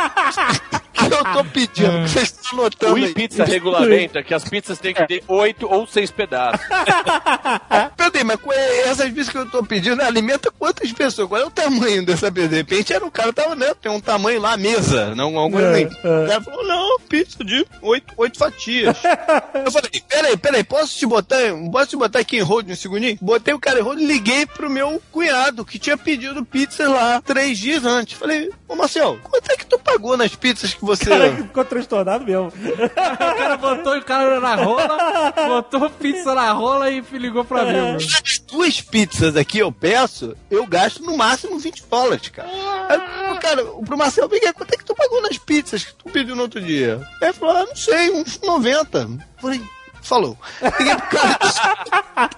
que 0.98 1.06
eu 1.14 1.24
tô 1.34 1.44
pedindo? 1.46 1.92
Que 2.04 2.10
vocês 2.10 2.24
estão 2.30 2.60
O 2.60 2.64
notando 2.64 2.96
aí? 2.96 3.14
pizza 3.14 3.44
regulamenta 3.46 4.24
que 4.24 4.34
as 4.34 4.44
pizzas 4.44 4.80
têm 4.80 4.94
que 4.94 5.06
ter 5.08 5.24
oito 5.28 5.68
ou 5.72 5.86
seis 5.88 6.12
pedaços. 6.12 6.66
Peraí, 7.96 8.24
mas 8.24 8.40
é- 8.52 8.90
essas 8.90 9.10
pizzas 9.12 9.30
que 9.30 9.38
eu 9.38 9.50
tô 9.50 9.64
pedindo 9.64 10.02
alimenta 10.02 10.52
quantas 10.52 10.92
pessoas? 10.92 11.28
Qual 11.28 11.42
é 11.42 11.46
o 11.46 11.52
tamanho 11.52 12.06
dessa 12.06 12.32
pizza? 12.32 12.48
De 12.50 12.56
repente 12.56 12.94
era 12.94 13.06
o 13.06 13.12
cara 13.12 13.32
tava, 13.34 13.56
né? 13.56 13.74
Tem 13.82 13.92
um 13.92 14.00
tamanho 14.00 14.42
lá, 14.42 14.58
mesa, 14.58 15.14
não 15.16 15.38
alguma 15.38 15.62
É. 15.62 15.86
O 15.86 16.28
cara 16.28 16.42
falou, 16.42 16.66
não, 16.66 17.00
pizza 17.02 17.44
de 17.44 17.66
oito, 17.82 18.14
oito 18.18 18.38
fatias. 18.38 18.98
eu 19.66 19.72
falei, 19.72 19.90
peraí, 20.08 20.38
peraí, 20.38 20.64
posso 20.64 20.98
te 20.98 21.06
botar, 21.06 21.38
posso 21.72 21.88
te 21.88 21.98
botar 21.98 22.20
aqui 22.20 22.38
em 22.38 22.42
hold 22.42 22.70
um 22.70 22.76
segundinho? 22.76 23.18
Botei 23.22 23.54
o 23.54 23.60
cara 23.60 23.80
em 23.80 23.84
hold 23.84 24.00
e 24.00 24.06
liguei 24.06 24.46
pro 24.46 24.70
meu 24.70 25.02
cunhado, 25.12 25.66
que 25.66 25.78
tinha 25.80 25.98
pedido 25.98 26.44
pizza 26.46 26.88
lá 26.88 27.22
três 27.22 27.58
dias 27.58 27.86
antes. 27.86 28.18
Falei, 28.18 28.50
ô 28.68 28.76
Marcel, 28.76 29.20
quanto 29.24 29.52
é 29.52 29.58
que 29.58 29.66
tu 29.66 29.78
pagou 29.80 30.18
nas 30.18 30.36
pizzas 30.36 30.74
que 30.74 30.84
você... 30.88 31.06
Cara, 31.06 31.36
ficou 31.36 31.66
transtornado 31.66 32.26
mesmo. 32.26 32.48
O 32.48 33.38
cara 33.38 33.58
botou 33.58 33.98
o 33.98 34.04
cara 34.04 34.40
na 34.40 34.56
rola, 34.56 35.34
botou 35.48 35.90
pizza 35.90 36.34
na 36.34 36.52
rola 36.52 36.90
e 36.90 37.02
ligou 37.12 37.46
pra 37.46 37.66
mim. 37.66 37.74
mano. 37.74 37.98
As 37.98 38.40
duas 38.40 38.82
pizzas 38.82 39.36
aqui 39.36 39.60
eu 39.60 39.72
peço, 39.72 40.36
eu 40.50 40.66
gasto 40.66 41.04
no 41.04 41.16
máximo 41.18 41.60
20 41.60 41.84
dólares, 41.90 42.30
cara. 42.30 42.50
Aí, 42.90 43.38
cara, 43.40 43.64
pro 43.64 43.98
Marcelo, 43.98 44.30
quanto 44.30 44.74
é 44.74 44.78
que 44.78 44.86
tu 44.86 44.96
pagou 44.96 45.22
nas 45.22 45.38
pizzas 45.38 45.84
que 45.84 45.94
tu 45.94 46.10
pediu 46.10 46.36
no 46.36 46.44
outro 46.44 46.62
dia? 46.62 47.02
Aí 47.22 47.30
ele 47.30 47.34
falou, 47.34 47.58
ah, 47.58 47.66
não 47.66 47.76
sei, 47.76 48.10
uns 48.12 48.40
90. 48.42 49.10
Falei, 49.40 49.62
falou. 50.08 50.38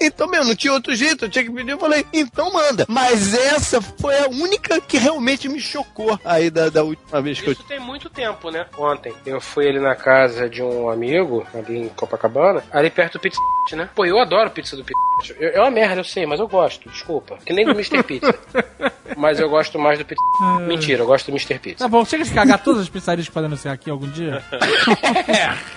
Então, 0.00 0.26
meu, 0.28 0.44
não 0.44 0.54
tinha 0.54 0.72
outro 0.72 0.94
jeito, 0.94 1.24
eu 1.24 1.28
tinha 1.28 1.44
que 1.44 1.50
pedir. 1.50 1.70
Eu 1.70 1.78
falei, 1.78 2.04
então 2.12 2.52
manda. 2.52 2.84
Mas 2.88 3.32
essa 3.34 3.80
foi 3.80 4.18
a 4.18 4.28
única 4.28 4.80
que 4.80 4.98
realmente 4.98 5.48
me 5.48 5.60
chocou 5.60 6.18
aí 6.24 6.50
da, 6.50 6.68
da 6.68 6.82
última 6.82 7.20
vez 7.22 7.40
que 7.40 7.48
eu 7.48 7.52
Isso 7.52 7.62
tem 7.64 7.80
muito 7.80 8.10
tempo, 8.10 8.50
né? 8.50 8.66
Ontem 8.78 9.14
eu 9.24 9.40
fui 9.40 9.68
ali 9.68 9.78
na 9.80 9.94
casa 9.94 10.48
de 10.48 10.62
um 10.62 10.88
amigo, 10.90 11.46
ali 11.54 11.78
em 11.78 11.88
Copacabana, 11.88 12.62
ali 12.70 12.90
perto 12.90 13.14
do 13.14 13.20
Pizza, 13.20 13.38
né? 13.72 13.88
Pô, 13.94 14.04
eu 14.04 14.18
adoro 14.18 14.50
pizza 14.50 14.76
do 14.76 14.84
Pizza. 14.84 15.00
Eu- 15.38 15.50
É 15.56 15.60
uma 15.60 15.70
merda, 15.70 16.00
eu 16.00 16.04
sei, 16.04 16.26
mas 16.26 16.38
eu 16.40 16.46
gosto, 16.48 16.88
desculpa. 16.90 17.38
Que 17.44 17.52
nem 17.52 17.64
do 17.64 17.72
Mr. 17.72 18.02
Pizza. 18.02 18.34
mas 19.16 19.40
eu 19.40 19.48
gosto 19.48 19.78
mais 19.78 19.98
do 19.98 20.04
Pizza. 20.04 20.22
Mentira, 20.60 21.02
eu 21.02 21.06
gosto 21.06 21.26
do 21.26 21.32
Mr. 21.32 21.58
Pizza. 21.58 21.78
Tá 21.84 21.88
bom, 21.88 22.04
chega 22.04 22.24
de 22.24 22.30
cagar 22.32 22.62
todas 22.62 22.82
as 22.82 22.88
pizzarias 22.88 23.26
que 23.26 23.32
podem 23.32 23.46
anunciar 23.46 23.74
aqui 23.74 23.90
algum 23.90 24.08
dia. 24.08 24.42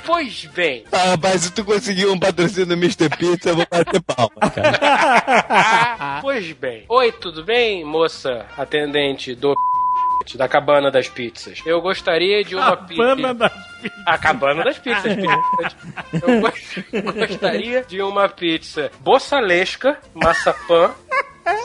Pois 0.05 0.45
bem, 0.45 0.58
Ah, 0.91 1.09
rapaz, 1.11 1.41
se 1.41 1.51
tu 1.53 1.63
conseguir 1.63 2.05
um 2.07 2.19
patrocínio 2.19 2.65
do 2.67 2.73
Mr. 2.73 3.09
Pizza, 3.17 3.49
eu 3.49 3.55
vou 3.55 3.67
bater 3.69 4.01
palma, 4.01 4.51
cara. 4.53 6.19
pois 6.21 6.51
bem. 6.53 6.85
Oi, 6.89 7.11
tudo 7.11 7.43
bem, 7.43 7.83
moça 7.83 8.45
atendente 8.57 9.35
do 9.35 9.55
da 10.35 10.47
cabana 10.47 10.91
das 10.91 11.07
pizzas. 11.07 11.59
Eu 11.65 11.81
gostaria 11.81 12.43
de 12.43 12.53
uma 12.55 12.77
Cabana 12.77 13.15
pizza. 13.15 13.33
das 13.33 13.51
A 14.05 14.17
cabana 14.17 14.63
das 14.63 14.77
pizzas. 14.77 15.15
pizzas. 15.15 15.75
Eu 16.21 16.41
go- 16.41 17.13
gostaria 17.27 17.83
de 17.87 18.01
uma 18.01 18.29
pizza 18.29 18.91
boçalesca, 18.99 19.97
maçapã, 20.13 20.91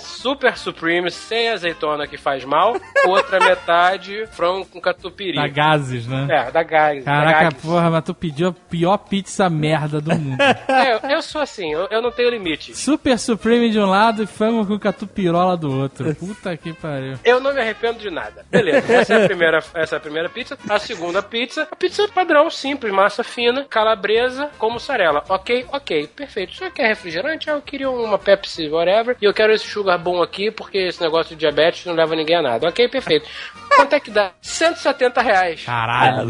super 0.01 0.57
supreme, 0.57 1.11
sem 1.11 1.49
azeitona 1.49 2.07
que 2.07 2.17
faz 2.17 2.45
mal, 2.45 2.77
outra 3.07 3.39
metade 3.45 4.27
frango 4.33 4.67
com 4.67 4.81
catupiry. 4.81 5.37
Da 5.37 5.49
gases, 5.49 6.07
né? 6.07 6.27
É, 6.31 6.51
da 6.51 6.63
gás. 6.63 7.05
Caraca, 7.05 7.51
da 7.51 7.53
porra, 7.53 7.91
mas 7.91 8.05
tu 8.05 8.15
pediu 8.15 8.49
a 8.49 8.53
pior 8.53 8.99
pizza 8.99 9.49
merda 9.49 10.01
do 10.01 10.15
mundo. 10.15 10.39
É, 10.75 11.15
eu 11.15 11.23
sou 11.23 11.41
assim, 11.41 11.73
eu, 11.73 11.87
eu 11.91 12.03
não 12.03 12.11
tenho 12.11 12.31
limite. 12.31 12.75
Super 12.75 13.19
Supreme 13.19 13.71
de 13.71 13.79
um 13.79 13.87
lado 13.87 14.23
e 14.23 14.27
frango 14.27 14.67
com 14.67 14.79
catupirola 14.79 15.57
do 15.57 15.71
outro. 15.71 16.15
Puta 16.15 16.57
que 16.57 16.73
pariu. 16.73 17.19
Eu 17.25 17.41
não 17.41 17.55
me 17.55 17.61
arrependo 17.61 17.99
de 17.99 18.11
nada. 18.11 18.45
Beleza, 18.51 18.93
essa 18.93 19.15
é 19.15 19.25
a 19.25 19.27
primeira, 19.27 19.63
essa 19.75 19.97
é 19.97 19.99
a 19.99 20.01
primeira 20.01 20.29
pizza. 20.29 20.59
A 20.69 20.79
segunda 20.79 21.23
pizza, 21.23 21.69
a 21.71 21.77
pizza 21.77 22.09
padrão, 22.09 22.51
simples, 22.51 22.93
massa 22.93 23.23
fina, 23.23 23.65
calabresa 23.65 24.51
com 24.59 24.71
mussarela. 24.71 25.25
Ok, 25.29 25.67
ok, 25.73 26.07
perfeito. 26.09 26.55
Senhor 26.55 26.73
quer 26.73 26.89
refrigerante? 26.89 27.51
Ah, 27.51 27.55
eu 27.55 27.63
queria 27.63 27.91
uma 27.91 28.19
Pepsi, 28.19 28.69
whatever. 28.69 29.17
E 29.21 29.25
eu 29.25 29.35
quero 29.35 29.53
esse 29.53 29.67
sugar 29.75 29.99
bom 29.99 30.23
aqui, 30.23 30.53
porque 30.53 30.79
esse 30.79 31.01
negócio 31.01 31.35
de 31.35 31.41
diabetes 31.41 31.85
não 31.85 31.95
leva 31.95 32.15
ninguém 32.15 32.37
a 32.37 32.43
nada. 32.43 32.69
Ok, 32.69 32.89
perfeito. 32.89 33.29
Quanto 33.75 33.93
é 33.93 34.01
que 34.01 34.11
dá? 34.11 34.31
170 34.41 35.21
reais. 35.21 35.65
Caralho. 35.65 36.29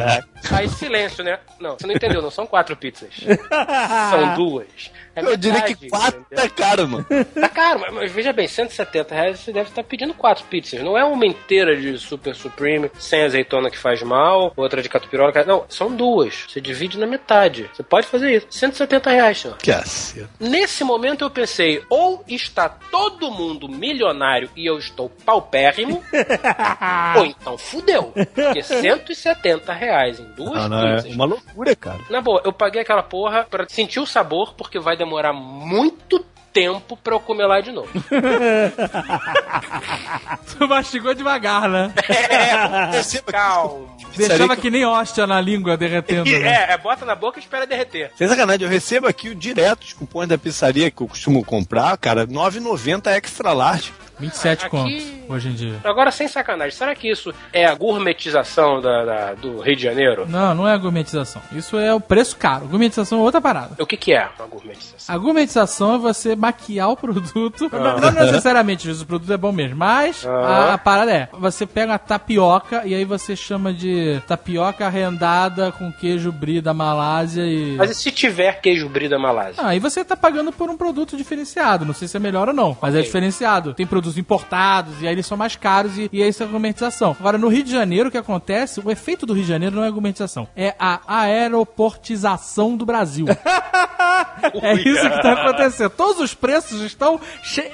Aí 0.51 0.69
silêncio, 0.69 1.23
né? 1.23 1.39
Não, 1.61 1.79
você 1.79 1.87
não 1.87 1.95
entendeu, 1.95 2.23
não 2.23 2.31
são 2.31 2.47
quatro 2.47 2.75
pizzas. 2.77 3.15
São 4.11 4.35
duas. 4.35 4.91
É 5.17 5.21
Eu 5.21 5.37
diria 5.37 5.63
que 5.63 5.71
metade, 5.75 5.89
quatro 5.91 6.21
entendeu? 6.21 6.45
é 6.45 6.49
caro, 6.49 6.89
mano. 6.89 7.07
Tá 7.35 7.49
caro, 7.49 7.81
mas, 7.81 7.95
mas 7.95 8.13
veja 8.13 8.33
bem, 8.33 8.47
170 8.49 9.15
reais 9.15 9.41
você 9.41 9.53
deve 9.53 9.69
estar 9.71 9.83
pedindo 9.85 10.15
quatro 10.15 10.45
pizzas. 10.45 10.81
Não 10.83 10.97
é 10.99 11.05
uma 11.05 11.27
inteira 11.27 11.77
de 11.77 11.97
Super 11.99 12.35
Supreme, 12.35 12.91
sem 12.99 13.23
azeitona 13.23 13.71
que 13.71 13.79
faz 13.79 14.03
mal, 14.03 14.53
outra 14.57 14.83
de 14.83 14.89
catupirola. 14.89 15.33
que- 15.33 15.45
Não, 15.45 15.65
são 15.69 15.95
duas. 15.95 16.45
Você 16.49 16.61
divide 16.61 16.99
na 16.99 17.07
metade. 17.07 17.71
Você 17.73 17.83
pode 17.83 18.07
fazer 18.07 18.37
isso. 18.37 18.47
170 18.51 19.11
reais, 19.11 19.39
senhor. 19.41 19.57
Caceta. 19.59 20.29
Nesse 20.41 20.83
momento 20.85 21.25
eu 21.25 21.31
pensei, 21.31 21.83
ou 21.89 22.25
está 22.27 22.69
todo 22.69 23.31
mundo 23.31 23.69
milionário 23.69 24.51
e 24.57 24.67
eu 24.69 24.79
estou 24.79 25.09
paupérrimo, 25.25 26.03
ou 27.17 27.25
então 27.27 27.57
fudeu. 27.59 28.13
Porque 28.35 28.63
170 28.63 29.73
reais 29.73 30.19
em 30.21 30.25
duas 30.33 30.55
Não, 30.55 30.69
não, 30.69 30.87
é 30.89 30.95
pizzas. 30.97 31.15
uma 31.15 31.25
loucura, 31.25 31.77
cara. 31.77 32.01
Na 32.11 32.21
boa, 32.21 32.41
eu 32.45 32.53
paguei 32.53 32.83
aquela 32.83 33.03
porra 33.03 33.45
pra 33.49 33.67
sentir 33.69 34.01
o 34.01 34.07
sabor, 34.07 34.55
porque 34.55 34.79
vai 34.79 34.97
demorar 34.97 35.04
muito 35.33 36.25
tempo 36.55 36.97
pra 36.97 37.15
eu 37.15 37.21
comer 37.21 37.47
lá 37.47 37.61
de 37.61 37.73
novo. 37.73 37.89
Tu 40.57 40.69
mastigou 40.69 41.13
devagar, 41.13 41.69
né? 41.69 41.93
Perceba 42.93 43.25
que 43.27 43.33
Calma. 43.33 43.89
Deixava 44.17 44.57
que 44.57 44.71
nem 44.71 44.87
hóstia 44.87 45.27
na 45.27 45.41
língua 45.41 45.77
derretendo, 45.77 46.31
né? 46.31 46.69
É, 46.71 46.73
é, 46.73 46.79
bota 46.79 47.05
na 47.05 47.17
boca 47.17 47.41
e 47.41 47.43
espera 47.43 47.67
derreter. 47.67 48.13
Sem 48.17 48.29
sacanagem, 48.29 48.63
eu 48.65 48.71
recebo 48.71 49.09
aqui 49.09 49.29
o 49.29 49.35
direto 49.35 49.83
os 49.83 49.93
cupons 49.93 50.29
da 50.29 50.39
pizzaria 50.39 50.89
que 50.91 51.03
eu 51.03 51.09
costumo 51.09 51.45
comprar, 51.45 51.97
cara, 51.99 52.25
9,90 52.27 53.09
extra 53.09 53.53
large. 53.53 53.93
27 54.19 54.67
Aqui- 54.67 54.71
contos 54.71 55.05
hoje 55.29 55.49
em 55.49 55.53
dia. 55.55 55.75
Agora, 55.85 56.11
sem 56.11 56.29
sacanagem, 56.29 56.73
será 56.77 56.95
que 56.95 57.11
isso 57.11 57.33
é 57.53 57.65
a 57.67 57.75
gourmetização 57.75 58.81
da, 58.81 59.05
da- 59.05 59.35
do 59.35 59.61
Rio 59.61 59.77
de 59.77 59.83
Janeiro? 59.83 60.27
Não, 60.29 60.55
não 60.55 60.69
é 60.69 60.73
a 60.75 60.77
gourmetização. 60.77 61.43
Isso 61.53 61.77
é 61.79 61.93
o 61.93 62.01
preço 62.01 62.37
caro. 62.37 62.67
Gourmetização 62.67 63.19
é 63.19 63.23
outra 63.23 63.41
parada. 63.41 63.71
O 63.79 63.87
que, 63.87 63.97
que 63.97 64.13
é 64.13 64.19
a 64.39 64.47
gourmetização? 64.49 65.15
A 65.15 65.19
gourmetização 65.19 65.95
é 65.95 65.99
você 65.99 66.37
maquiar 66.37 66.91
o 66.91 66.97
produto. 66.97 67.69
Não, 67.73 67.99
não 67.99 68.11
necessariamente, 68.13 68.89
o 68.91 69.07
produto 69.07 69.33
é 69.33 69.37
bom 69.37 69.53
mesmo. 69.53 69.77
Mas 69.77 70.25
Ah. 70.27 70.31
a, 70.31 70.75
a 70.75 70.79
parada 70.79 71.13
é: 71.13 71.29
você 71.33 71.67
pega 71.67 71.95
a 71.95 71.99
tapioca 71.99 72.83
e 72.87 72.95
aí 72.95 73.05
você 73.05 73.35
chama 73.37 73.73
de 73.73 74.21
tapioca 74.27 74.89
rendada 74.89 75.73
com 75.73 75.91
queijo 75.93 76.31
brie 76.31 76.61
da 76.61 76.73
Malásia 76.75 77.43
e. 77.45 77.77
Mas 77.77 77.91
e 77.91 77.95
se 77.95 78.11
tiver 78.11 78.61
queijo 78.61 78.89
brie 78.89 79.09
da 79.09 79.19
Malásia? 79.19 79.63
Ah, 79.63 79.69
aí 79.69 79.79
você 79.79 80.05
tá 80.05 80.17
pagando 80.17 80.53
por 80.53 80.69
um 80.71 80.77
produto 80.77 81.17
diferenciado. 81.17 81.85
Não 81.85 81.95
sei 81.95 82.09
se 82.09 82.17
é 82.17 82.21
melhor 82.21 82.49
ou 82.49 82.55
não, 82.55 82.77
mas 82.81 82.95
é 82.95 82.99
Ok. 82.99 83.03
diferenciado. 83.07 83.75
Tem 83.75 83.87
produtos 84.05 84.19
importados 84.19 85.01
e 85.01 85.07
aí 85.07 85.15
eles 85.15 85.27
são 85.27 85.37
mais 85.37 85.57
caros 85.57 85.97
e, 85.97 86.11
e 86.13 86.23
é 86.23 86.47
gourmetização. 86.47 87.17
Agora, 87.19 87.39
no 87.39 87.49
Rio 87.49 87.65
de 87.65 87.71
Janeiro, 87.71 88.09
o 88.09 88.13
que 88.13 88.19
acontece? 88.19 88.81
O 88.85 88.91
efeito 88.91 89.25
do 89.25 89.33
Rio 89.33 89.43
de 89.43 89.49
Janeiro 89.49 89.75
não 89.75 89.85
é 89.85 89.91
gourmetização, 89.91 90.47
é 90.55 90.75
a 90.79 91.01
aeroportização 91.07 92.77
do 92.77 92.85
Brasil. 92.85 93.27
É 94.63 94.75
isso 94.75 95.11
que 95.11 95.23
tá 95.23 95.33
acontecendo. 95.33 95.91
Todos 95.91 96.21
os 96.21 96.35
preços 96.35 96.81
estão 96.83 97.21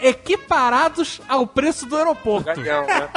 equiparados 0.03 1.21
ao 1.29 1.47
preço 1.47 1.87
do 1.87 1.97
aeroporto. 1.97 2.49
Legal, 2.49 2.87
né? 2.87 3.09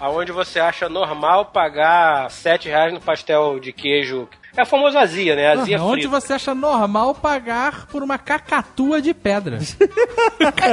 Aonde 0.00 0.30
você 0.30 0.60
acha 0.60 0.88
normal 0.88 1.46
pagar 1.46 2.30
7 2.30 2.68
reais 2.68 2.92
no 2.92 3.00
pastel 3.00 3.58
de 3.58 3.72
queijo 3.72 4.28
É 4.58 4.62
a 4.62 4.64
famosa 4.64 4.98
azia, 4.98 5.36
né? 5.36 5.52
Azia 5.52 5.78
Ah, 5.78 5.84
Onde 5.84 6.08
você 6.08 6.32
acha 6.32 6.52
normal 6.52 7.14
pagar 7.14 7.86
por 7.86 8.02
uma 8.02 8.18
cacatua 8.18 9.00
de 9.00 9.14
pedra? 9.14 9.58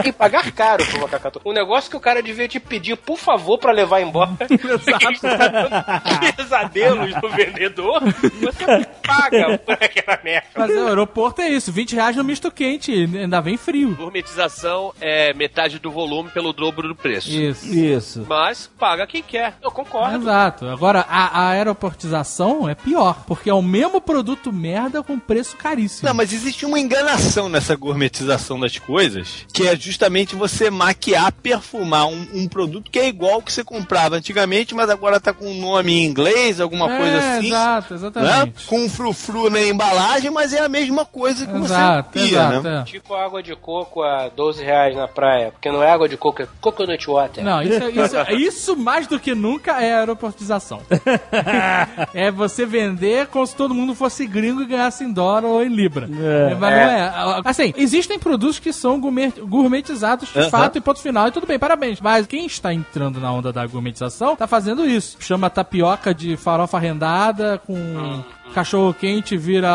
E 0.04 0.12
pagar 0.12 0.52
caro 0.52 0.86
por 0.86 1.00
uma 1.00 1.10
cacatua. 1.10 1.42
O 1.46 1.52
negócio 1.54 1.90
que 1.90 1.98
o 1.98 2.00
cara 2.00 2.22
devia 2.22 2.48
te 2.48 2.60
pedir, 2.60 2.96
por 2.96 3.18
favor, 3.18 3.58
pra 3.58 3.72
levar 3.72 4.02
embora. 4.02 4.32
Exato. 4.50 6.32
Pesadelos 6.36 7.14
do 7.20 7.30
vendedor. 7.30 8.02
Você 8.42 8.86
paga 9.06 9.58
por 9.58 9.74
aquela 9.74 10.20
merda. 10.24 10.48
Mas 10.56 10.72
o 10.72 10.88
aeroporto 10.88 11.42
é 11.42 11.50
isso, 11.50 11.72
20 11.72 11.96
reais 11.96 12.16
no 12.16 12.24
misto 12.24 12.52
quente, 12.52 12.92
ainda 12.92 13.42
vem 13.42 13.58
frio. 13.58 13.96
Gourmetização 13.96 14.94
é 15.02 15.34
metade 15.34 15.80
do 15.80 15.92
volume 15.92 16.30
pelo 16.30 16.54
dobro 16.54 16.88
do 16.88 16.96
preço. 16.96 17.30
Isso. 17.30 17.74
Isso. 17.74 18.26
Mas 18.28 18.68
paga 18.80 19.08
quem 19.08 19.24
quer. 19.24 19.56
Eu 19.62 19.72
concordo. 19.72 20.18
Exato. 20.18 20.68
Agora, 20.68 21.06
a, 21.10 21.42
a 21.42 21.50
aeroportização 21.50 22.68
é 22.70 22.76
pior, 22.76 23.24
porque 23.26 23.50
é 23.50 23.54
o 23.54 23.62
mesmo 23.76 24.00
produto 24.00 24.52
merda 24.54 25.04
com 25.04 25.20
preço 25.20 25.56
caríssimo. 25.58 26.08
Não, 26.08 26.16
mas 26.16 26.32
existe 26.32 26.66
uma 26.66 26.80
enganação 26.80 27.50
nessa 27.50 27.76
gourmetização 27.76 28.60
das 28.60 28.78
coisas, 28.78 29.46
que 29.54 29.68
é 29.68 29.76
justamente 29.76 30.36
você 30.36 30.70
maquiar, 30.70 31.32
perfumar 31.32 32.08
um, 32.08 32.28
um 32.34 32.48
produto 32.48 32.90
que 32.90 33.00
é 33.00 33.08
igual 33.08 33.42
que 33.42 33.52
você 33.52 33.64
comprava 33.64 34.16
antigamente, 34.16 34.74
mas 34.74 34.90
agora 34.90 35.20
tá 35.20 35.34
com 35.34 35.46
um 35.48 35.60
nome 35.60 35.92
em 35.94 36.06
inglês, 36.06 36.60
alguma 36.62 36.92
é, 36.94 36.98
coisa 36.98 37.18
assim. 37.18 37.48
Exato, 37.48 37.94
Né? 37.94 38.00
exatamente. 38.00 38.66
Com 38.66 38.80
um 38.86 38.90
frufru 38.90 39.50
na 39.50 39.62
embalagem, 39.62 40.32
mas 40.32 40.54
é 40.54 40.60
a 40.60 40.70
mesma 40.70 41.06
coisa 41.06 41.46
que 41.46 41.56
Exato, 41.56 42.10
você 42.20 42.20
pia, 42.28 42.38
exato. 42.40 42.62
né? 42.64 42.80
é. 42.82 42.84
Tipo 42.84 43.14
água 43.16 43.42
de 43.44 43.56
coco 43.56 44.02
a 44.04 44.30
12 44.30 44.64
reais 44.64 44.96
na 44.96 45.08
praia. 45.08 45.52
Porque 45.52 45.70
não 45.72 45.84
é 45.84 45.92
água 45.92 46.08
de 46.08 46.16
coco, 46.18 46.42
é 46.42 46.48
coconut 46.62 47.06
water. 47.08 47.44
Não, 47.44 47.62
isso, 47.62 47.84
é- 47.84 47.92
isso, 47.92 48.32
isso 48.48 48.76
mais 48.78 49.08
do 49.08 49.20
que 49.20 49.36
nunca 49.36 49.82
é 49.82 49.96
aeroportização. 49.96 50.82
é 52.14 52.32
você 52.32 52.66
vender 52.66 53.28
como 53.28 53.46
se 53.56 53.58
todo 53.58 53.74
mundo 53.74 53.96
fosse 53.96 54.28
gringo 54.28 54.62
e 54.62 54.66
ganhasse 54.66 55.04
em 55.06 55.12
dólar 55.14 55.46
ou 55.46 55.64
em 55.64 55.70
libra. 55.70 56.08
É. 56.12 56.56
mas 56.56 56.60
não 56.60 56.68
é. 56.68 57.42
Assim, 57.46 57.74
existem 57.78 58.20
produtos 58.20 58.60
que 58.60 58.74
são 58.74 59.00
gourmet- 59.00 59.40
gourmetizados 59.40 60.28
de 60.32 60.40
Aham. 60.40 60.50
fato 60.50 60.78
e 60.78 60.82
ponto 60.82 61.00
final, 61.00 61.28
e 61.28 61.32
tudo 61.32 61.48
bem, 61.48 61.58
parabéns. 61.58 62.02
Mas 62.02 62.28
quem 62.28 62.46
está 62.46 62.74
entrando 62.74 63.20
na 63.20 63.32
onda 63.32 63.54
da 63.54 63.66
gourmetização 63.66 64.36
tá 64.36 64.46
fazendo 64.46 64.86
isso. 64.86 65.16
Chama 65.22 65.50
tapioca 65.50 66.14
de 66.14 66.36
farofa 66.36 66.78
rendada 66.78 67.62
com. 67.66 68.24
Cachorro 68.54 68.94
quente 68.94 69.36
vira 69.36 69.70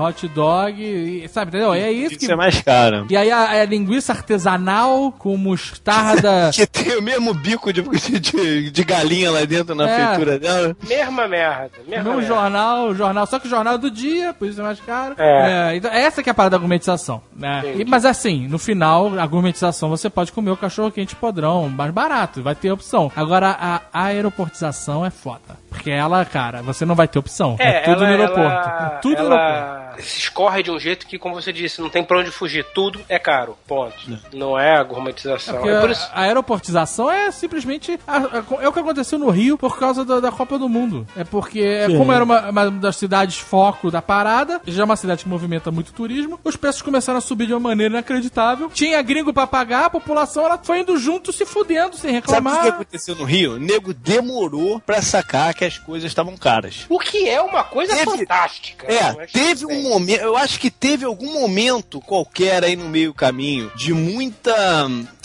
hot 0.00 0.26
dog, 0.28 0.80
e, 0.82 1.28
sabe, 1.28 1.50
entendeu? 1.50 1.74
É 1.74 1.92
isso 1.92 2.16
que. 2.16 2.22
Isso 2.24 2.32
é 2.32 2.36
mais 2.36 2.60
caro. 2.62 3.06
E 3.10 3.16
aí 3.16 3.30
a, 3.30 3.50
a 3.60 3.64
linguiça 3.66 4.12
artesanal 4.12 5.12
com 5.18 5.36
mostarda. 5.36 6.50
Que 6.54 6.66
tem 6.66 6.96
o 6.96 7.02
mesmo 7.02 7.34
bico 7.34 7.72
de, 7.72 7.82
de, 7.82 8.70
de 8.70 8.84
galinha 8.84 9.30
lá 9.30 9.44
dentro 9.44 9.74
na 9.74 9.88
É. 9.88 10.06
feitura 10.06 10.38
dela. 10.38 10.76
Mesma 10.88 11.28
merda. 11.28 11.70
Mesma 11.86 12.10
merda. 12.14 12.26
jornal, 12.26 12.94
jornal, 12.94 13.26
só 13.26 13.38
que 13.38 13.46
o 13.46 13.50
jornal 13.50 13.76
do 13.78 13.90
dia, 13.90 14.32
por 14.32 14.48
isso 14.48 14.60
é 14.60 14.64
mais 14.64 14.80
caro. 14.80 15.14
É. 15.18 15.76
então, 15.76 15.90
essa 15.90 16.22
que 16.22 16.30
é 16.30 16.32
a 16.32 16.34
parada 16.34 16.56
da 16.56 16.58
gourmetização, 16.58 17.22
né? 17.36 17.62
E- 17.76 17.84
mas 17.84 18.04
assim, 18.04 18.46
no 18.48 18.58
final, 18.58 19.18
a 19.18 19.26
gourmetização 19.26 19.88
você 19.90 20.08
pode 20.08 20.32
comer 20.32 20.50
o 20.50 20.56
cachorro 20.56 20.90
quente 20.90 21.14
podrão, 21.16 21.68
mais 21.68 21.90
barato, 21.92 22.42
vai 22.42 22.54
ter 22.54 22.70
opção. 22.70 23.10
Agora, 23.14 23.56
a 23.58 23.80
aeroportização 23.92 25.04
é 25.04 25.10
foda. 25.10 25.60
Porque 25.68 25.90
ela, 25.90 26.22
cara, 26.24 26.60
você 26.62 26.84
não 26.84 26.94
vai 26.94 27.08
ter 27.08 27.18
opção. 27.18 27.56
É, 27.58 27.80
tudo 27.80 28.04
ela- 28.04 28.11
no 28.16 28.22
aeroporto. 28.22 28.68
ela- 28.68 28.92
É 28.96 28.98
tudo 29.00 29.22
no 29.22 29.32
aeroporto. 29.34 29.82
ela 29.82 29.82
se 29.98 30.18
escorre 30.20 30.62
de 30.62 30.70
um 30.70 30.78
jeito 30.78 31.06
que, 31.06 31.18
como 31.18 31.34
você 31.34 31.52
disse, 31.52 31.80
não 31.80 31.90
tem 31.90 32.02
pra 32.02 32.18
onde 32.18 32.30
fugir. 32.30 32.64
Tudo 32.74 33.00
é 33.08 33.18
caro. 33.18 33.56
Ponto. 33.66 33.94
Não 34.32 34.58
é 34.58 34.74
a 34.76 34.82
gourmetização. 34.82 35.66
É 35.68 35.80
por 35.80 35.90
isso. 35.90 36.08
a 36.14 36.22
aeroportização 36.22 37.10
é 37.10 37.30
simplesmente. 37.30 37.98
a- 38.06 38.16
a- 38.16 38.62
é 38.62 38.68
o 38.68 38.72
que 38.72 38.80
aconteceu 38.80 39.18
no 39.18 39.28
Rio 39.30 39.58
por 39.58 39.78
causa 39.78 40.04
da, 40.04 40.18
da 40.20 40.32
Copa 40.32 40.58
do 40.58 40.68
Mundo. 40.68 41.06
É 41.16 41.24
porque, 41.24 41.84
Sim. 41.86 41.98
como 41.98 42.12
era 42.12 42.24
uma, 42.24 42.50
uma 42.50 42.70
das 42.70 42.96
cidades 42.96 43.36
foco 43.38 43.90
da 43.90 44.00
parada, 44.00 44.60
já 44.66 44.82
é 44.82 44.84
uma 44.84 44.96
cidade 44.96 45.24
que 45.24 45.28
movimenta 45.28 45.70
muito 45.70 45.92
turismo, 45.92 46.40
os 46.42 46.56
preços 46.56 46.80
começaram 46.82 47.18
a 47.18 47.20
subir 47.20 47.46
de 47.46 47.52
uma 47.52 47.60
maneira 47.60 47.92
inacreditável. 47.94 48.70
Tinha 48.72 49.00
gringo 49.02 49.32
pra 49.32 49.46
pagar, 49.46 49.86
a 49.86 49.90
população 49.90 50.44
ela 50.46 50.58
foi 50.62 50.80
indo 50.80 50.96
junto, 50.96 51.32
se 51.32 51.44
fudendo, 51.44 51.96
sem 51.96 52.10
Sabe 52.10 52.12
o 52.12 52.14
reclamar. 52.20 52.62
que 52.62 52.68
aconteceu 52.68 53.14
no 53.14 53.24
Rio? 53.24 53.54
O 53.56 53.58
nego 53.58 53.92
demorou 53.92 54.80
pra 54.80 55.02
sacar 55.02 55.52
que 55.54 55.64
as 55.64 55.78
coisas 55.78 56.10
estavam 56.10 56.36
caras. 56.36 56.86
O 56.88 56.98
que 56.98 57.28
é 57.28 57.40
uma 57.42 57.62
coisa 57.64 57.92
Teve- 58.04 58.18
fantástica. 58.18 58.86
É, 58.92 59.12
Mas 59.12 59.32
teve 59.32 59.66
um 59.66 59.82
momento, 59.82 60.20
eu 60.20 60.36
acho 60.36 60.58
que 60.58 60.70
teve 60.70 61.04
algum 61.04 61.32
momento 61.40 62.00
qualquer 62.00 62.64
aí 62.64 62.76
no 62.76 62.88
meio 62.88 63.12
caminho 63.14 63.70
de 63.76 63.92
muita. 63.92 64.54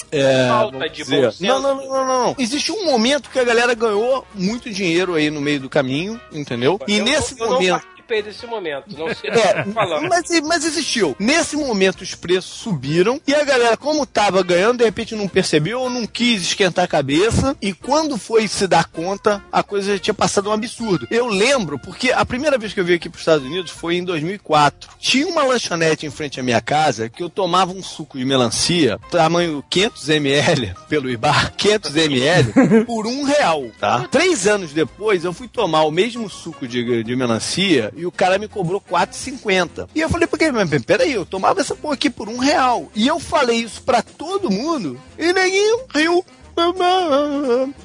É, 0.10 0.48
Falta 0.48 0.90
de 0.90 0.96
dizer- 0.96 1.26
bom 1.26 1.32
senso. 1.32 1.44
Não, 1.44 1.60
não, 1.62 1.76
não, 1.76 1.88
não, 1.88 2.08
não. 2.28 2.36
Existe 2.40 2.72
um 2.72 2.86
momento 2.86 3.30
que 3.30 3.40
a 3.40 3.44
galera 3.44 3.74
ganhou 3.74 4.26
muito 4.34 4.70
dinheiro 4.70 5.16
aí 5.16 5.30
no 5.30 5.42
meio 5.42 5.60
do 5.60 5.70
caminho, 5.70 6.20
entendeu? 6.32 6.80
E 6.88 7.02
nesse 7.02 7.36
momento. 7.36 7.86
Participei 8.08 8.22
desse 8.24 8.48
momento. 8.48 8.86
Não 8.98 9.14
sei 9.14 9.30
o 9.30 9.34
É, 9.34 9.64
que 9.64 9.70
tá 9.70 9.74
falando. 9.74 10.08
mas, 10.10 10.26
mas 10.42 10.66
existiu. 10.66 11.16
Nesse 11.20 11.56
momento 11.56 12.02
os 12.02 12.16
preços 12.16 12.52
subiram 12.52 13.20
e 13.28 13.36
a 13.36 13.44
galera, 13.44 13.78
como 13.78 14.06
tava 14.06 14.42
ganhando, 14.44 14.78
de 14.80 14.86
repente 14.86 15.16
não 15.16 15.28
percebeu 15.28 15.82
ou 15.82 15.90
não 15.90 16.06
quis 16.08 16.42
esquentar 16.42 16.86
a 16.86 16.88
cabeça. 16.88 17.56
E 17.62 17.74
quando 17.74 18.18
foi 18.18 18.48
se 18.48 18.68
dar 18.68 18.86
conta, 18.86 19.44
a 19.52 19.62
coisa 19.62 19.94
já 19.94 20.00
tinha 20.00 20.14
passado 20.14 20.50
um 20.50 20.54
absurdo. 20.54 21.08
Eu 21.12 21.28
lembro, 21.28 21.78
porque 21.80 22.12
a 22.12 22.26
primeira 22.26 22.58
vez 22.58 22.74
que 22.74 22.80
eu 22.80 22.86
vim 22.86 22.94
aqui 22.94 23.10
para 23.10 23.18
os 23.18 23.22
Estados 23.22 23.46
Unidos 23.46 23.72
foi 23.72 23.96
em 23.98 24.04
2004. 24.04 24.90
Tinha 25.00 25.28
uma 25.28 25.44
lanchonete 25.44 26.06
em 26.06 26.12
frente 26.12 26.40
à 26.40 26.44
minha 26.44 26.62
casa 26.62 27.10
que 27.10 27.22
eu 27.22 27.30
tomava 27.30 27.74
um 27.74 27.84
suco 27.84 28.18
de 28.18 28.26
melancia, 28.26 29.00
tamanho 29.12 29.64
500 29.70 30.10
ml, 30.10 30.74
pelo 30.88 31.10
Ibar, 31.10 31.54
500 31.58 31.96
ml, 31.96 32.54
por 32.86 33.06
um 33.08 33.24
real, 33.24 33.66
tá? 33.80 34.08
Três 34.10 34.48
anos 34.48 34.72
depois, 34.72 35.24
eu 35.24 35.34
fui 35.34 35.48
tomar 35.48 35.84
o 35.84 35.92
mesmo 35.92 36.30
suco 36.30 36.68
de, 36.68 37.04
de 37.04 37.16
melancia 37.16 37.92
e 37.98 38.06
o 38.06 38.12
cara 38.12 38.38
me 38.38 38.48
cobrou 38.48 38.80
4,50. 38.80 39.90
E 39.94 40.00
eu 40.00 40.10
falei, 40.10 40.28
porque, 40.28 40.46
peraí, 40.86 41.12
eu 41.12 41.26
tomava 41.26 41.60
essa 41.60 41.76
porra 41.76 41.96
aqui 41.96 42.10
por 42.10 42.30
um 42.30 42.38
real. 42.38 42.90
E 42.96 43.08
eu 43.08 43.20
falei 43.20 43.58
isso 43.58 43.82
pra 43.82 44.02
todo 44.02 44.52
mundo 44.52 45.00
e 45.18 45.34
ninguém 45.34 45.80
riu. 45.94 46.24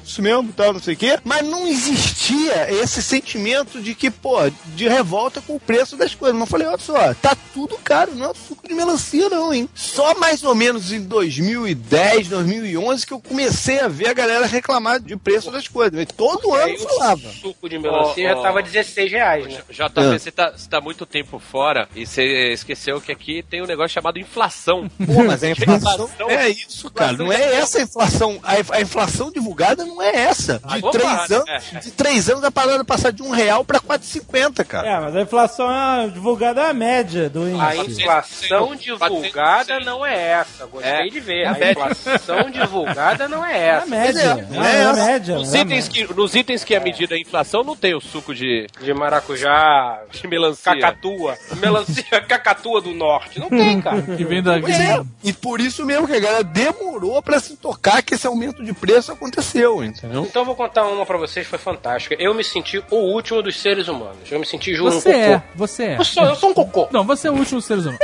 Isso 0.03 0.21
mesmo, 0.21 0.51
tal, 0.53 0.73
não 0.73 0.79
sei 0.81 0.93
o 0.93 0.97
quê. 0.97 1.17
Mas 1.23 1.45
não 1.47 1.67
existia 1.67 2.71
esse 2.71 3.01
sentimento 3.01 3.81
de 3.81 3.95
que, 3.95 4.09
pô, 4.11 4.37
de 4.75 4.87
revolta 4.87 5.41
com 5.41 5.55
o 5.55 5.59
preço 5.59 5.95
das 5.95 6.13
coisas. 6.15 6.33
Mas 6.37 6.47
eu 6.47 6.51
falei, 6.51 6.67
olha 6.67 6.77
só, 6.77 7.13
tá 7.15 7.35
tudo 7.53 7.77
caro, 7.83 8.13
não 8.15 8.31
é 8.31 8.33
suco 8.33 8.67
de 8.67 8.73
melancia, 8.73 9.29
não, 9.29 9.53
hein? 9.53 9.69
Só 9.73 10.15
mais 10.15 10.43
ou 10.43 10.55
menos 10.55 10.91
em 10.91 11.01
2010, 11.01 12.27
2011 12.29 13.05
que 13.05 13.13
eu 13.13 13.19
comecei 13.21 13.79
a 13.79 13.87
ver 13.87 14.09
a 14.09 14.13
galera 14.13 14.45
reclamar 14.45 14.99
de 14.99 15.15
preço 15.15 15.51
das 15.51 15.67
coisas. 15.67 16.05
Todo 16.15 16.53
ano 16.53 16.73
o 16.75 16.79
falava. 16.79 17.29
suco 17.41 17.69
de 17.69 17.77
melancia 17.79 18.31
Ó, 18.31 18.33
já 18.33 18.39
ó. 18.39 18.41
tava 18.43 18.61
16 18.63 19.11
reais, 19.11 19.45
né? 19.45 19.61
JP, 19.69 19.91
Ah. 19.99 20.17
você 20.19 20.31
tá, 20.31 20.51
você 20.51 20.69
tá 20.69 20.81
muito 20.81 21.05
tempo 21.05 21.39
fora 21.39 21.87
e 21.95 22.05
você 22.05 22.51
esqueceu 22.53 22.99
que 22.99 23.11
aqui 23.11 23.43
tem 23.49 23.61
um 23.61 23.65
negócio 23.67 23.93
chamado 23.93 24.19
inflação. 24.19 24.89
Pô, 25.05 25.23
mas 25.25 25.43
a 25.43 25.49
inflação 25.51 26.09
é 26.29 26.49
isso, 26.49 26.89
cara. 26.91 27.13
Não 27.13 27.31
é 27.31 27.55
essa 27.55 27.79
a 27.79 27.81
inflação. 27.83 28.39
A, 28.43 28.59
a 28.71 28.81
inflação 28.81 29.31
divulgada 29.31 29.85
não 29.85 30.01
é 30.01 30.15
essa. 30.15 30.59
De, 30.65 30.79
Opa, 30.79 30.91
três, 30.91 31.31
anos, 31.31 31.49
é. 31.73 31.79
de 31.79 31.91
três 31.91 32.29
anos 32.29 32.43
a 32.43 32.51
parada 32.51 32.83
passar 32.85 33.11
de 33.11 33.21
um 33.23 33.29
real 33.31 33.63
pra 33.65 33.79
4,50, 33.79 34.63
cara. 34.65 34.87
É, 34.87 34.99
mas 34.99 35.15
a 35.15 35.21
inflação 35.21 35.69
é 35.71 36.07
divulgada 36.07 36.61
é 36.61 36.69
a 36.69 36.73
média 36.73 37.29
do 37.29 37.43
A 37.59 37.75
índice. 37.75 38.01
inflação 38.01 38.75
divulgada 38.75 39.79
não 39.79 40.05
é 40.05 40.15
essa. 40.31 40.65
Gostei 40.65 40.91
É. 40.91 41.03
de 41.09 41.19
ver. 41.19 41.43
É 41.43 41.47
a 41.47 41.53
A 41.53 41.71
inflação 41.71 42.49
divulgada 42.51 43.27
não 43.27 43.43
é 43.45 43.57
É 43.57 43.71
a 43.71 43.75
essa. 43.77 43.85
média. 43.87 44.19
é, 44.51 44.57
É, 44.57 44.57
é 44.57 44.81
é 44.81 44.85
a 44.85 44.89
essa. 44.91 45.05
média. 45.05 45.35
Nos 45.35 45.53
é 45.53 45.57
a 45.57 45.61
itens, 45.61 45.87
média. 45.89 46.07
que, 46.07 46.13
nos 46.13 46.35
itens 46.35 46.63
que 46.63 46.75
é 46.75 46.79
medida 46.79 47.15
a 47.15 47.19
inflação 47.19 47.63
não 47.63 47.75
tem 47.75 47.93
o 47.95 48.01
suco 48.01 48.33
de, 48.33 48.67
De 48.81 48.93
maracujá, 48.93 49.99
de 50.11 50.27
melancia. 50.27 50.73
cacatua. 50.75 51.37
Melancia 51.57 52.03
cacatua 52.27 52.81
do 52.81 52.93
norte. 52.93 53.39
Não 53.39 53.49
tem, 53.49 53.81
cara. 53.81 54.01
Que 54.17 54.23
vem 54.25 54.43
da. 54.43 54.57
É, 54.57 55.01
e 55.23 55.31
por 55.33 55.59
isso 55.61 55.85
mesmo 55.85 56.07
que 56.07 56.13
a 56.13 56.19
galera 56.19 56.43
demorou 56.43 57.21
pra 57.21 57.39
se 57.39 57.55
tocar 57.55 58.01
que 58.03 58.13
esse 58.15 58.27
aumento 58.27 58.52
de 58.59 58.73
preço 58.73 59.11
aconteceu, 59.11 59.83
entendeu? 59.83 60.23
Então 60.23 60.41
eu 60.41 60.45
vou 60.45 60.55
contar 60.55 60.85
uma 60.87 61.05
pra 61.05 61.17
vocês, 61.17 61.45
foi 61.47 61.59
fantástica. 61.59 62.15
Eu 62.19 62.33
me 62.33 62.43
senti 62.43 62.83
o 62.89 62.95
último 62.95 63.41
dos 63.41 63.59
seres 63.59 63.87
humanos. 63.87 64.31
Eu 64.31 64.39
me 64.39 64.45
senti 64.45 64.73
juro 64.75 64.89
um 64.95 64.99
Você 64.99 65.11
cocô. 65.13 65.23
é, 65.25 65.43
você 65.55 65.83
é. 65.83 65.97
Eu 65.99 66.03
sou, 66.05 66.23
eu 66.25 66.35
sou 66.35 66.49
um 66.49 66.53
cocô. 66.53 66.87
Não, 66.91 67.03
você 67.05 67.27
é 67.27 67.31
o 67.31 67.35
último 67.35 67.59
dos 67.59 67.65
seres 67.65 67.83
humanos. 67.85 67.99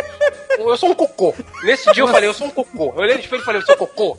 Eu 0.57 0.77
sou 0.77 0.89
um 0.89 0.95
cocô. 0.95 1.33
Nesse 1.63 1.91
dia 1.93 2.03
eu 2.03 2.07
falei, 2.07 2.29
eu 2.29 2.33
sou 2.33 2.47
um 2.47 2.51
cocô. 2.51 2.93
Eu 2.95 3.01
olhei 3.01 3.15
no 3.15 3.19
espelho 3.21 3.41
e 3.41 3.45
falei, 3.45 3.61
eu 3.61 3.65
sou 3.65 3.77
cocô. 3.77 4.17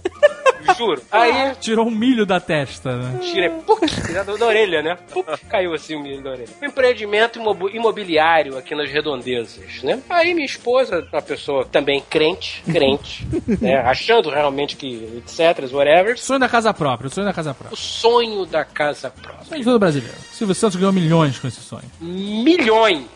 Juro. 0.77 1.02
Aí 1.11 1.55
Tirou 1.61 1.86
um 1.86 1.90
milho 1.90 2.27
da 2.27 2.39
testa, 2.39 2.94
né? 2.97 3.19
tirei, 3.23 3.48
puc, 3.48 3.81
da, 4.12 4.23
da 4.23 4.47
orelha, 4.47 4.82
né? 4.82 4.97
Puc, 5.11 5.27
caiu 5.48 5.73
assim 5.74 5.97
o 5.97 6.01
milho 6.01 6.23
da 6.23 6.31
orelha. 6.31 6.48
Um 6.62 6.66
empreendimento 6.66 7.40
imobiliário 7.73 8.57
aqui 8.59 8.74
nas 8.74 8.90
redondezas, 8.90 9.82
né? 9.82 10.01
Aí 10.09 10.35
minha 10.35 10.44
esposa, 10.47 11.07
uma 11.12 11.23
pessoa 11.23 11.65
também 11.65 12.02
crente, 12.09 12.62
crente, 12.70 13.27
né? 13.61 13.77
Achando 13.78 14.28
realmente 14.31 14.77
que 14.77 15.23
etc, 15.27 15.73
whatever. 15.73 16.19
Sonho 16.19 16.40
da 16.40 16.48
casa 16.48 16.73
própria, 16.74 17.09
o 17.09 17.11
sonho 17.11 17.27
da 17.27 17.32
casa 17.32 17.51
O 17.52 17.55
própria. 17.55 17.77
sonho 17.77 18.47
da 18.47 18.65
casa 18.65 19.11
própria. 19.11 19.44
Sonho 19.47 19.59
de 19.61 19.65
todo 19.65 19.78
brasileiro. 19.78 20.16
Silvio 20.31 20.55
Santos 20.55 20.77
ganhou 20.77 20.93
milhões 20.93 21.39
com 21.39 21.48
esse 21.48 21.61
sonho. 21.61 21.90
Milhões. 22.01 23.07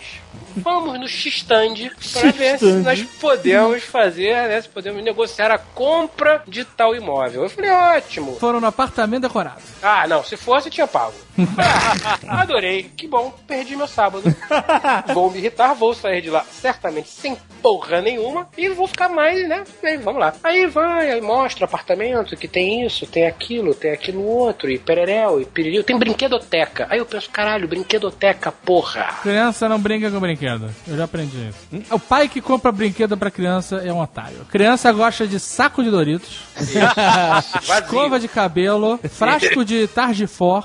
Vamos 0.56 0.98
no 0.98 1.08
X-Stand 1.08 1.90
pra 2.12 2.30
ver 2.30 2.58
se 2.58 2.72
nós 2.74 3.02
podemos 3.20 3.82
fazer, 3.82 4.48
né? 4.48 4.60
Se 4.60 4.68
podemos 4.68 5.02
negociar 5.02 5.50
a 5.50 5.58
compra 5.58 6.42
de 6.46 6.64
tal 6.64 6.94
imóvel. 6.94 7.42
Eu 7.44 7.50
falei, 7.50 7.70
ótimo. 7.70 8.36
Foram 8.36 8.60
no 8.60 8.66
apartamento 8.66 9.22
decorado. 9.22 9.62
Ah, 9.82 10.06
não, 10.06 10.22
se 10.22 10.36
fosse, 10.36 10.70
tinha 10.70 10.86
pago. 10.86 11.14
Ah, 11.58 12.40
adorei, 12.42 12.90
que 12.96 13.06
bom, 13.06 13.32
perdi 13.46 13.76
meu 13.76 13.86
sábado. 13.88 14.24
Vou 15.12 15.30
me 15.30 15.38
irritar, 15.38 15.74
vou 15.74 15.94
sair 15.94 16.20
de 16.20 16.30
lá 16.30 16.44
certamente 16.50 17.08
sem 17.08 17.36
porra 17.62 18.00
nenhuma 18.00 18.48
e 18.56 18.68
vou 18.68 18.86
ficar 18.86 19.08
mais, 19.08 19.48
né? 19.48 19.64
Vamos 20.02 20.20
lá. 20.20 20.34
Aí 20.42 20.66
vai, 20.66 21.10
aí 21.10 21.20
mostra 21.20 21.64
apartamento 21.64 22.36
que 22.36 22.46
tem 22.46 22.84
isso, 22.84 23.06
tem 23.06 23.26
aquilo, 23.26 23.74
tem 23.74 23.92
aquilo 23.92 24.22
outro, 24.22 24.70
e 24.70 24.78
pererel, 24.78 25.40
e 25.40 25.44
piriri. 25.44 25.82
Tem 25.82 25.98
brinquedoteca. 25.98 26.86
Aí 26.90 26.98
eu 26.98 27.06
penso, 27.06 27.30
caralho, 27.30 27.68
brinquedoteca, 27.68 28.52
porra. 28.52 29.18
Criança 29.22 29.68
não 29.68 29.78
brinca 29.78 30.10
com 30.10 30.20
brinquedo. 30.20 30.70
Eu 30.86 30.96
já 30.96 31.04
aprendi 31.04 31.48
isso. 31.48 31.84
O 31.90 31.98
pai 31.98 32.28
que 32.28 32.40
compra 32.40 32.70
brinquedo 32.70 33.16
pra 33.16 33.30
criança 33.30 33.76
é 33.76 33.92
um 33.92 34.00
otário. 34.00 34.44
Criança 34.50 34.92
gosta 34.92 35.26
de 35.26 35.40
saco 35.40 35.82
de 35.82 35.90
Doritos, 35.90 36.40
escova 37.62 38.18
de 38.20 38.28
cabelo, 38.28 38.98
frasco 39.10 39.64
de 39.64 39.86
Targifor. 39.88 40.64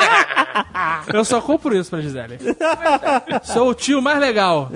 Eu 1.12 1.24
só 1.24 1.40
compro 1.40 1.76
isso 1.76 1.90
pra 1.90 2.00
Gisele. 2.00 2.38
Sou 3.42 3.70
o 3.70 3.74
tio 3.74 4.02
mais 4.02 4.18
legal. 4.18 4.70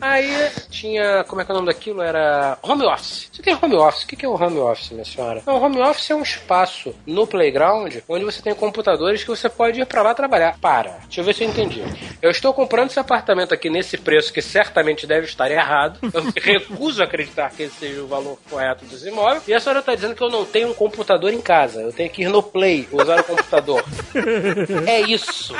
Aí 0.00 0.50
tinha, 0.70 1.24
como 1.24 1.40
é 1.40 1.44
que 1.44 1.50
é 1.50 1.54
o 1.54 1.56
nome 1.56 1.68
daquilo? 1.68 2.02
Era 2.02 2.58
home 2.62 2.84
office. 2.84 3.28
Você 3.32 3.42
tem 3.42 3.56
home 3.60 3.76
office? 3.76 4.04
O 4.04 4.06
que 4.06 4.24
é 4.24 4.28
o 4.28 4.34
home 4.34 4.58
office, 4.58 4.90
minha 4.90 5.04
senhora? 5.04 5.42
Não, 5.46 5.62
home 5.62 5.80
office 5.80 6.10
é 6.10 6.14
um 6.14 6.22
espaço 6.22 6.94
no 7.06 7.26
playground 7.26 7.94
onde 8.08 8.24
você 8.24 8.42
tem 8.42 8.54
computadores 8.54 9.22
que 9.22 9.28
você 9.28 9.48
pode 9.48 9.80
ir 9.80 9.86
pra 9.86 10.02
lá 10.02 10.14
trabalhar. 10.14 10.58
Para, 10.60 10.98
deixa 11.04 11.20
eu 11.20 11.24
ver 11.24 11.34
se 11.34 11.44
eu 11.44 11.48
entendi. 11.48 11.82
Eu 12.20 12.30
estou 12.30 12.52
comprando 12.52 12.90
esse 12.90 13.00
apartamento 13.00 13.52
aqui 13.54 13.70
nesse 13.70 13.96
preço 13.96 14.32
que 14.32 14.42
certamente 14.42 15.06
deve 15.06 15.26
estar 15.26 15.50
errado. 15.50 15.98
Eu 16.12 16.24
me 16.24 16.32
recuso 16.40 17.02
a 17.02 17.04
acreditar 17.04 17.50
que 17.50 17.64
esse 17.64 17.80
seja 17.80 18.02
o 18.02 18.06
valor 18.06 18.38
correto 18.48 18.84
desse 18.84 19.08
imóvel. 19.08 19.42
E 19.48 19.54
a 19.54 19.60
senhora 19.60 19.80
está 19.80 19.94
dizendo 19.94 20.14
que 20.14 20.22
eu 20.22 20.28
não 20.28 20.44
tenho 20.44 20.68
um 20.70 20.74
computador 20.74 21.32
em 21.32 21.40
casa. 21.40 21.80
Eu 21.80 21.92
tenho 21.92 22.10
que 22.10 22.22
ir 22.22 22.28
no 22.28 22.42
Play 22.42 22.86
usar 22.92 23.20
o 23.20 23.24
computador. 23.24 23.82
É 24.86 25.00
isso. 25.00 25.54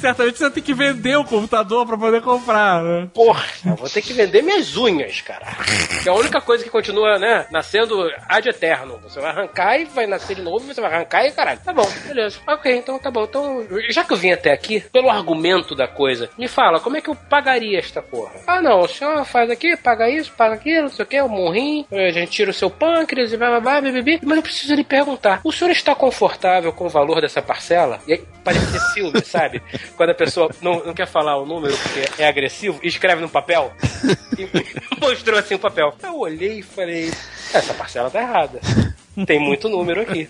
Certamente 0.00 0.38
você 0.38 0.50
tem 0.50 0.62
que 0.62 0.72
vender 0.72 1.16
o 1.16 1.24
computador 1.24 1.86
pra 1.86 1.98
poder 1.98 2.22
comprar, 2.22 2.82
né? 2.82 3.08
Porra, 3.12 3.44
eu 3.64 3.74
vou 3.74 3.88
ter 3.88 4.00
que 4.00 4.12
vender 4.12 4.42
minhas 4.42 4.76
unhas, 4.76 5.20
cara. 5.20 5.46
Que 6.02 6.08
é 6.08 6.12
a 6.12 6.14
única 6.14 6.40
coisa 6.40 6.62
que 6.64 6.70
continua, 6.70 7.18
né, 7.18 7.46
nascendo 7.50 8.08
ad 8.28 8.48
eterno. 8.48 8.98
Você 9.02 9.20
vai 9.20 9.30
arrancar 9.30 9.78
e 9.78 9.84
vai 9.84 10.06
nascer 10.06 10.36
de 10.36 10.42
novo, 10.42 10.66
você 10.66 10.80
vai 10.80 10.92
arrancar 10.92 11.26
e 11.26 11.32
caralho. 11.32 11.60
Tá 11.64 11.72
bom, 11.72 11.88
beleza. 12.06 12.38
Ok, 12.46 12.74
então 12.76 12.98
tá 12.98 13.10
bom. 13.10 13.24
Então, 13.24 13.66
já 13.90 14.04
que 14.04 14.12
eu 14.12 14.16
vim 14.16 14.30
até 14.30 14.52
aqui, 14.52 14.80
pelo 14.92 15.10
argumento 15.10 15.74
da 15.74 15.88
coisa, 15.88 16.30
me 16.38 16.48
fala, 16.48 16.80
como 16.80 16.96
é 16.96 17.00
que 17.00 17.10
eu 17.10 17.14
pagaria 17.14 17.78
esta 17.78 18.00
porra? 18.00 18.32
Ah, 18.46 18.62
não, 18.62 18.80
o 18.80 18.88
senhor 18.88 19.24
faz 19.24 19.50
aqui, 19.50 19.76
paga 19.76 20.08
isso, 20.08 20.32
paga 20.32 20.54
aquilo, 20.54 20.82
não 20.82 20.88
sei 20.88 21.04
o 21.04 21.08
que, 21.08 21.20
o 21.20 21.28
morrinho, 21.28 21.86
a 21.92 22.10
gente 22.10 22.30
tira 22.30 22.50
o 22.50 22.54
seu 22.54 22.70
pâncreas 22.70 23.32
e 23.32 23.36
blá 23.36 23.48
blá 23.48 23.60
blá, 23.60 23.80
bibibi. 23.80 24.20
Mas 24.22 24.36
eu 24.36 24.42
preciso 24.42 24.74
lhe 24.74 24.84
perguntar, 24.84 25.40
o 25.44 25.52
senhor 25.52 25.70
está 25.70 25.94
confortável 25.94 26.72
com 26.72 26.86
o 26.86 26.88
valor 26.88 27.20
dessa 27.20 27.35
parcela? 27.42 28.00
E 28.06 28.14
aí, 28.14 28.24
parece 28.44 28.94
filme, 28.94 29.20
sabe? 29.24 29.62
Quando 29.96 30.10
a 30.10 30.14
pessoa 30.14 30.50
não, 30.60 30.84
não 30.84 30.94
quer 30.94 31.06
falar 31.06 31.36
o 31.36 31.46
número 31.46 31.76
porque 31.76 32.22
é 32.22 32.28
agressivo 32.28 32.78
e 32.82 32.88
escreve 32.88 33.20
num 33.20 33.28
papel 33.28 33.72
e 34.38 34.48
mostrou 35.00 35.38
assim 35.38 35.54
o 35.54 35.58
papel. 35.58 35.94
Eu 36.02 36.18
olhei 36.18 36.60
e 36.60 36.62
falei, 36.62 37.12
essa 37.52 37.74
parcela 37.74 38.10
tá 38.10 38.20
errada. 38.20 38.60
Tem 39.24 39.38
muito 39.38 39.68
número 39.68 40.02
aqui. 40.02 40.28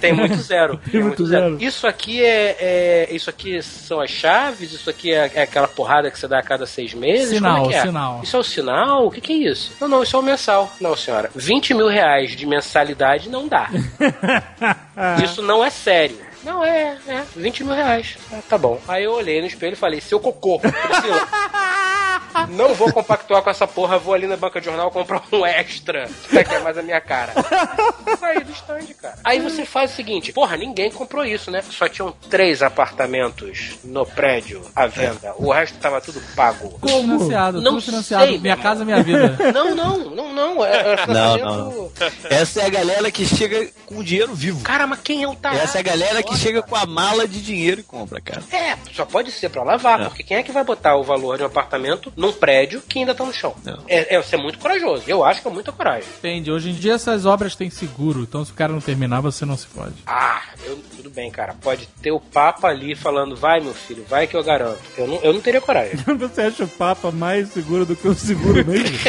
Tem 0.00 0.12
muito 0.12 0.36
zero. 0.36 0.78
Tem 0.90 1.02
muito 1.02 1.26
zero. 1.26 1.56
Isso 1.60 1.86
aqui 1.86 2.22
é, 2.24 2.56
é- 2.60 3.08
Isso 3.10 3.28
aqui 3.30 3.60
são 3.62 4.00
as 4.00 4.10
chaves? 4.10 4.72
Isso 4.72 4.88
aqui 4.88 5.12
é, 5.12 5.30
é 5.34 5.42
aquela 5.42 5.66
porrada 5.66 6.10
que 6.10 6.18
você 6.18 6.28
dá 6.28 6.38
a 6.38 6.42
cada 6.42 6.66
seis 6.66 6.94
meses? 6.94 7.30
Sinal, 7.30 7.56
Como 7.62 7.66
é 7.66 7.72
que 7.72 7.78
é? 7.78 7.82
sinal. 7.82 8.20
Isso 8.22 8.36
é 8.36 8.38
o 8.40 8.44
sinal? 8.44 9.06
O 9.06 9.10
que, 9.10 9.20
que 9.20 9.32
é 9.32 9.50
isso? 9.50 9.72
Não, 9.80 9.88
não, 9.88 10.02
isso 10.02 10.14
é 10.14 10.18
o 10.18 10.22
mensal. 10.22 10.72
Não, 10.80 10.94
senhora. 10.94 11.30
20 11.34 11.74
mil 11.74 11.88
reais 11.88 12.36
de 12.36 12.46
mensalidade 12.46 13.28
não 13.28 13.48
dá. 13.48 13.68
Isso 15.22 15.40
não 15.42 15.64
é 15.64 15.70
sério. 15.70 16.18
Não, 16.48 16.64
é, 16.64 16.96
é, 17.06 17.22
20 17.36 17.62
mil 17.62 17.74
reais. 17.74 18.16
Ah, 18.32 18.40
tá 18.48 18.56
bom. 18.56 18.80
Aí 18.88 19.04
eu 19.04 19.12
olhei 19.12 19.38
no 19.42 19.46
espelho 19.46 19.74
e 19.74 19.76
falei, 19.76 20.00
seu 20.00 20.18
cocô, 20.18 20.58
Priscila, 20.58 21.28
não 22.48 22.74
vou 22.74 22.90
compactuar 22.90 23.42
com 23.42 23.50
essa 23.50 23.66
porra, 23.66 23.98
vou 23.98 24.14
ali 24.14 24.26
na 24.26 24.34
banca 24.36 24.58
de 24.58 24.64
jornal 24.64 24.90
comprar 24.90 25.22
um 25.30 25.44
extra, 25.44 26.08
que 26.30 26.38
é 26.54 26.58
mais 26.60 26.78
a 26.78 26.82
minha 26.82 27.02
cara. 27.02 27.34
Saí 28.18 28.42
do 28.42 28.52
stand, 28.52 28.86
cara. 29.00 29.18
Aí 29.22 29.40
você 29.40 29.66
faz 29.66 29.92
o 29.92 29.96
seguinte, 29.96 30.32
porra, 30.32 30.56
ninguém 30.56 30.90
comprou 30.90 31.22
isso, 31.22 31.50
né? 31.50 31.62
Só 31.70 31.86
tinham 31.86 32.12
três 32.30 32.62
apartamentos 32.62 33.78
no 33.84 34.06
prédio 34.06 34.62
à 34.74 34.86
venda. 34.86 35.34
O 35.36 35.52
resto 35.52 35.76
tava 35.78 36.00
tudo 36.00 36.18
pago. 36.34 36.78
Tudo 36.80 36.88
financiado, 37.02 37.60
Não 37.60 37.72
tudo 37.72 37.82
financiado. 37.82 38.26
sei, 38.26 38.38
minha 38.38 38.56
casa, 38.56 38.86
minha 38.86 39.02
vida. 39.02 39.36
Não, 39.52 39.74
não, 39.74 39.98
não, 40.10 40.32
não. 40.32 40.64
É, 40.64 40.94
é 40.94 41.06
Não, 41.06 41.36
não. 41.38 41.92
Essa 42.30 42.60
é 42.62 42.66
a 42.66 42.68
galera 42.68 43.10
que 43.10 43.24
chega 43.26 43.68
com 43.86 43.98
o 43.98 44.04
dinheiro 44.04 44.34
vivo. 44.34 44.62
Cara, 44.62 44.86
mas 44.86 45.00
quem 45.00 45.22
é 45.22 45.28
o 45.28 45.34
tarado? 45.34 45.60
Essa 45.62 45.78
é 45.78 45.80
a 45.80 45.82
galera 45.82 46.22
que 46.22 46.36
chega 46.38 46.62
com 46.62 46.76
a 46.76 46.86
mala 46.86 47.26
de 47.26 47.40
dinheiro 47.42 47.80
e 47.80 47.84
compra, 47.84 48.20
cara. 48.20 48.42
É, 48.52 48.76
só 48.94 49.04
pode 49.04 49.30
ser 49.32 49.48
pra 49.48 49.62
lavar, 49.62 50.00
É. 50.00 50.04
porque 50.04 50.22
quem 50.22 50.36
é 50.36 50.42
que 50.42 50.52
vai 50.52 50.64
botar 50.64 50.96
o 50.96 51.02
valor 51.02 51.36
de 51.36 51.42
um 51.42 51.46
apartamento 51.46 52.12
num 52.16 52.32
prédio 52.32 52.80
que 52.88 52.98
ainda 53.00 53.14
tá 53.14 53.24
no 53.24 53.32
chão? 53.32 53.54
Não. 53.64 53.78
É, 53.88 54.14
é, 54.16 54.22
você 54.22 54.36
é 54.36 54.38
muito 54.38 54.58
corajoso. 54.58 55.02
Eu 55.06 55.24
acho 55.24 55.42
que 55.42 55.48
é 55.48 55.50
muita 55.50 55.72
coragem. 55.72 56.08
Depende, 56.08 56.50
hoje 56.50 56.70
em 56.70 56.74
dia 56.74 56.94
essas 56.94 57.26
obras 57.26 57.54
têm 57.56 57.70
seguro, 57.70 58.20
então 58.22 58.44
se 58.44 58.52
o 58.52 58.54
cara 58.54 58.72
não 58.72 58.80
terminar, 58.80 59.20
você 59.20 59.44
não 59.44 59.56
se 59.56 59.66
fode. 59.66 59.94
Ah, 60.06 60.42
eu- 60.64 60.78
tudo 60.96 61.10
bem, 61.10 61.30
cara. 61.30 61.54
Pode 61.60 61.86
ter 62.02 62.12
o 62.12 62.20
Papa 62.20 62.68
ali 62.68 62.94
falando, 62.94 63.34
vai, 63.36 63.60
meu 63.60 63.74
filho, 63.74 64.04
vai 64.08 64.26
que 64.26 64.36
eu 64.36 64.42
garanto. 64.44 64.78
Eu 64.96 65.06
não, 65.06 65.16
eu 65.22 65.32
não 65.32 65.40
teria 65.40 65.60
coragem. 65.60 65.96
Você 66.18 66.42
acha 66.42 66.64
o 66.64 66.68
Papa 66.68 67.10
mais 67.10 67.48
seguro 67.50 67.84
do 67.86 67.94
que 67.96 68.06
o 68.08 68.14
seguro 68.14 68.64
mesmo? 68.66 68.98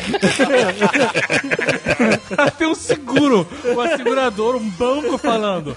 Tem 2.57 2.67
um 2.67 2.75
seguro, 2.75 3.47
um 3.65 3.79
asegurador, 3.79 4.55
um 4.55 4.69
banco 4.69 5.17
falando. 5.17 5.75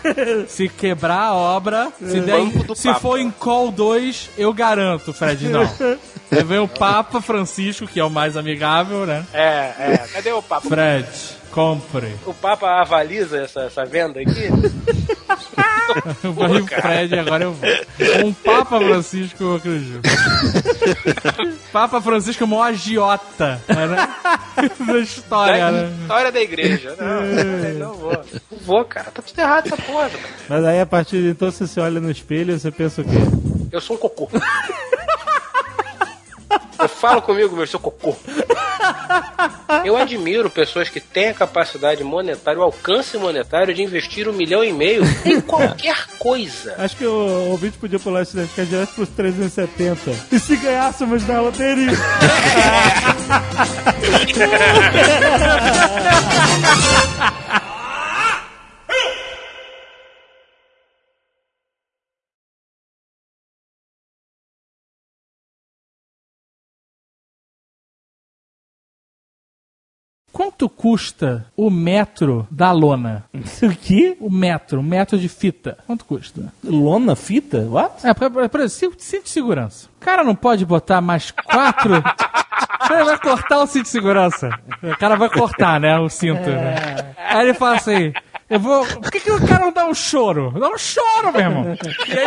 Se 0.49 0.69
quebrar 0.69 1.32
obra, 1.33 1.93
se, 1.99 2.21
der 2.21 2.39
Banco 2.39 2.65
do 2.65 2.75
se 2.75 2.89
Papa. 2.89 3.01
for 3.01 3.19
em 3.19 3.31
call 3.31 3.71
2, 3.71 4.31
eu 4.39 4.53
garanto, 4.53 5.13
Fred. 5.13 5.49
Não. 5.49 5.63
Aí 6.31 6.43
vem 6.43 6.59
o 6.59 6.69
Papa 6.69 7.21
Francisco, 7.21 7.87
que 7.87 8.01
é 8.01 8.05
o 8.05 8.09
mais 8.11 8.37
amigável, 8.37 9.05
né? 9.05 9.25
É, 9.35 9.73
é. 9.79 10.05
Cadê 10.13 10.33
o 10.33 10.43
Papa? 10.43 10.67
Fred, 10.67 11.07
compre. 11.53 12.15
O 12.27 12.35
Papa 12.35 12.81
avaliza 12.81 13.39
essa, 13.39 13.61
essa 13.63 13.85
venda 13.85 14.21
aqui? 14.21 14.49
Eu 16.25 16.33
vou 16.33 16.47
o 16.47 16.67
Fred 16.67 17.19
agora 17.19 17.45
eu 17.45 17.53
vou. 17.53 17.69
Um 18.25 18.33
Papa 18.33 18.79
Francisco, 18.79 19.43
eu 19.43 19.57
acredito. 19.57 20.01
Papa 21.71 22.01
Francisco 22.01 22.43
é 22.43 22.47
o 22.47 22.49
maior 22.49 22.65
agiota 22.65 23.61
né? 23.69 24.09
da 24.87 24.99
história, 24.99 25.71
né? 25.71 25.93
História 26.03 26.33
da 26.33 26.41
igreja. 26.41 26.97
Não, 26.99 27.79
não 27.79 27.95
vou. 27.95 28.13
Não 28.13 28.59
vou, 28.61 28.85
cara. 28.85 29.11
Tá 29.11 29.21
tudo 29.23 29.39
errado 29.39 29.67
essa 29.67 29.77
porra. 29.77 30.09
cara. 30.09 30.23
Mas 30.49 30.65
aí 30.65 30.81
a 30.81 30.87
partir 30.87 31.21
de 31.23 31.29
então 31.31 31.51
você 31.51 31.67
se 31.67 31.79
olha 31.79 32.01
no 32.01 32.11
espelho 32.11 32.55
e 32.55 32.59
você 32.59 32.71
pensa 32.71 33.03
o 33.03 33.05
quê? 33.05 33.19
Eu 33.71 33.81
sou 33.81 33.97
um 33.97 33.99
cocô. 33.99 34.31
Eu 36.83 36.89
falo 36.89 37.23
comigo, 37.23 37.53
meu, 37.53 37.63
eu 37.63 37.67
sou 37.67 37.81
cocô. 37.81 38.17
Eu 39.85 39.97
admiro 39.97 40.51
pessoas 40.51 40.89
que 40.89 41.01
têm 41.01 41.29
a 41.29 41.35
capacidade 41.35 42.03
monetária, 42.03 42.61
o 42.61 42.63
alcance 42.63 43.17
monetário 43.17 43.73
de 43.73 43.83
investir 43.83 44.29
um 44.29 44.33
milhão 44.33 44.65
e 44.65 44.73
meio 44.73 45.03
em 45.25 45.41
qualquer 45.41 46.07
coisa. 46.19 46.75
Acho 46.79 46.97
que 46.97 47.07
o 47.07 47.51
ouvinte 47.51 47.79
podia 47.79 47.99
pular 47.99 48.23
esse 48.23 48.47
ficar 48.47 48.65
direto 48.65 48.95
pros 48.95 49.09
370. 49.11 50.11
E 50.33 50.39
se 50.39 50.57
ganhássemos 50.57 51.27
na 51.27 51.41
loteria? 51.41 51.93
Quanto 70.53 70.69
custa 70.69 71.47
o 71.57 71.71
metro 71.71 72.47
da 72.51 72.71
lona? 72.73 73.25
o 73.35 73.75
quê? 73.75 74.17
O 74.21 74.31
metro, 74.31 74.81
o 74.81 74.83
metro 74.83 75.19
de 75.19 75.29
fita. 75.29 75.79
Quanto 75.87 76.05
custa? 76.05 76.53
Lona? 76.63 77.17
Fita? 77.17 77.67
What? 77.69 78.07
É, 78.07 78.13
por, 78.13 78.49
por, 78.49 78.61
exemplo, 78.61 78.97
cinto 79.01 79.25
de 79.25 79.31
segurança. 79.31 79.89
O 79.97 80.05
cara 80.05 80.23
não 80.23 80.35
pode 80.35 80.67
botar 80.67 81.01
mais 81.01 81.31
quatro. 81.31 81.95
Cara 82.87 83.05
vai 83.05 83.19
cortar 83.19 83.63
o 83.63 83.67
cinto 83.67 83.85
de 83.85 83.89
segurança. 83.89 84.51
O 84.83 84.97
cara 84.99 85.17
vai 85.17 85.31
cortar, 85.31 85.81
né? 85.81 85.99
O 85.99 86.09
cinto. 86.09 86.51
né? 86.51 87.15
Aí 87.17 87.47
ele 87.47 87.55
fala 87.55 87.77
assim. 87.77 88.13
Eu 88.51 88.61
vou. 88.61 88.85
Por 88.85 89.11
que, 89.11 89.21
que 89.21 89.31
o 89.31 89.47
cara 89.47 89.67
não 89.67 89.73
dá 89.73 89.87
um 89.87 89.95
choro? 89.95 90.53
Dá 90.59 90.69
um 90.69 90.77
choro, 90.77 91.33
meu 91.33 91.41
irmão. 91.41 91.79
E 92.09 92.19
aí, 92.19 92.27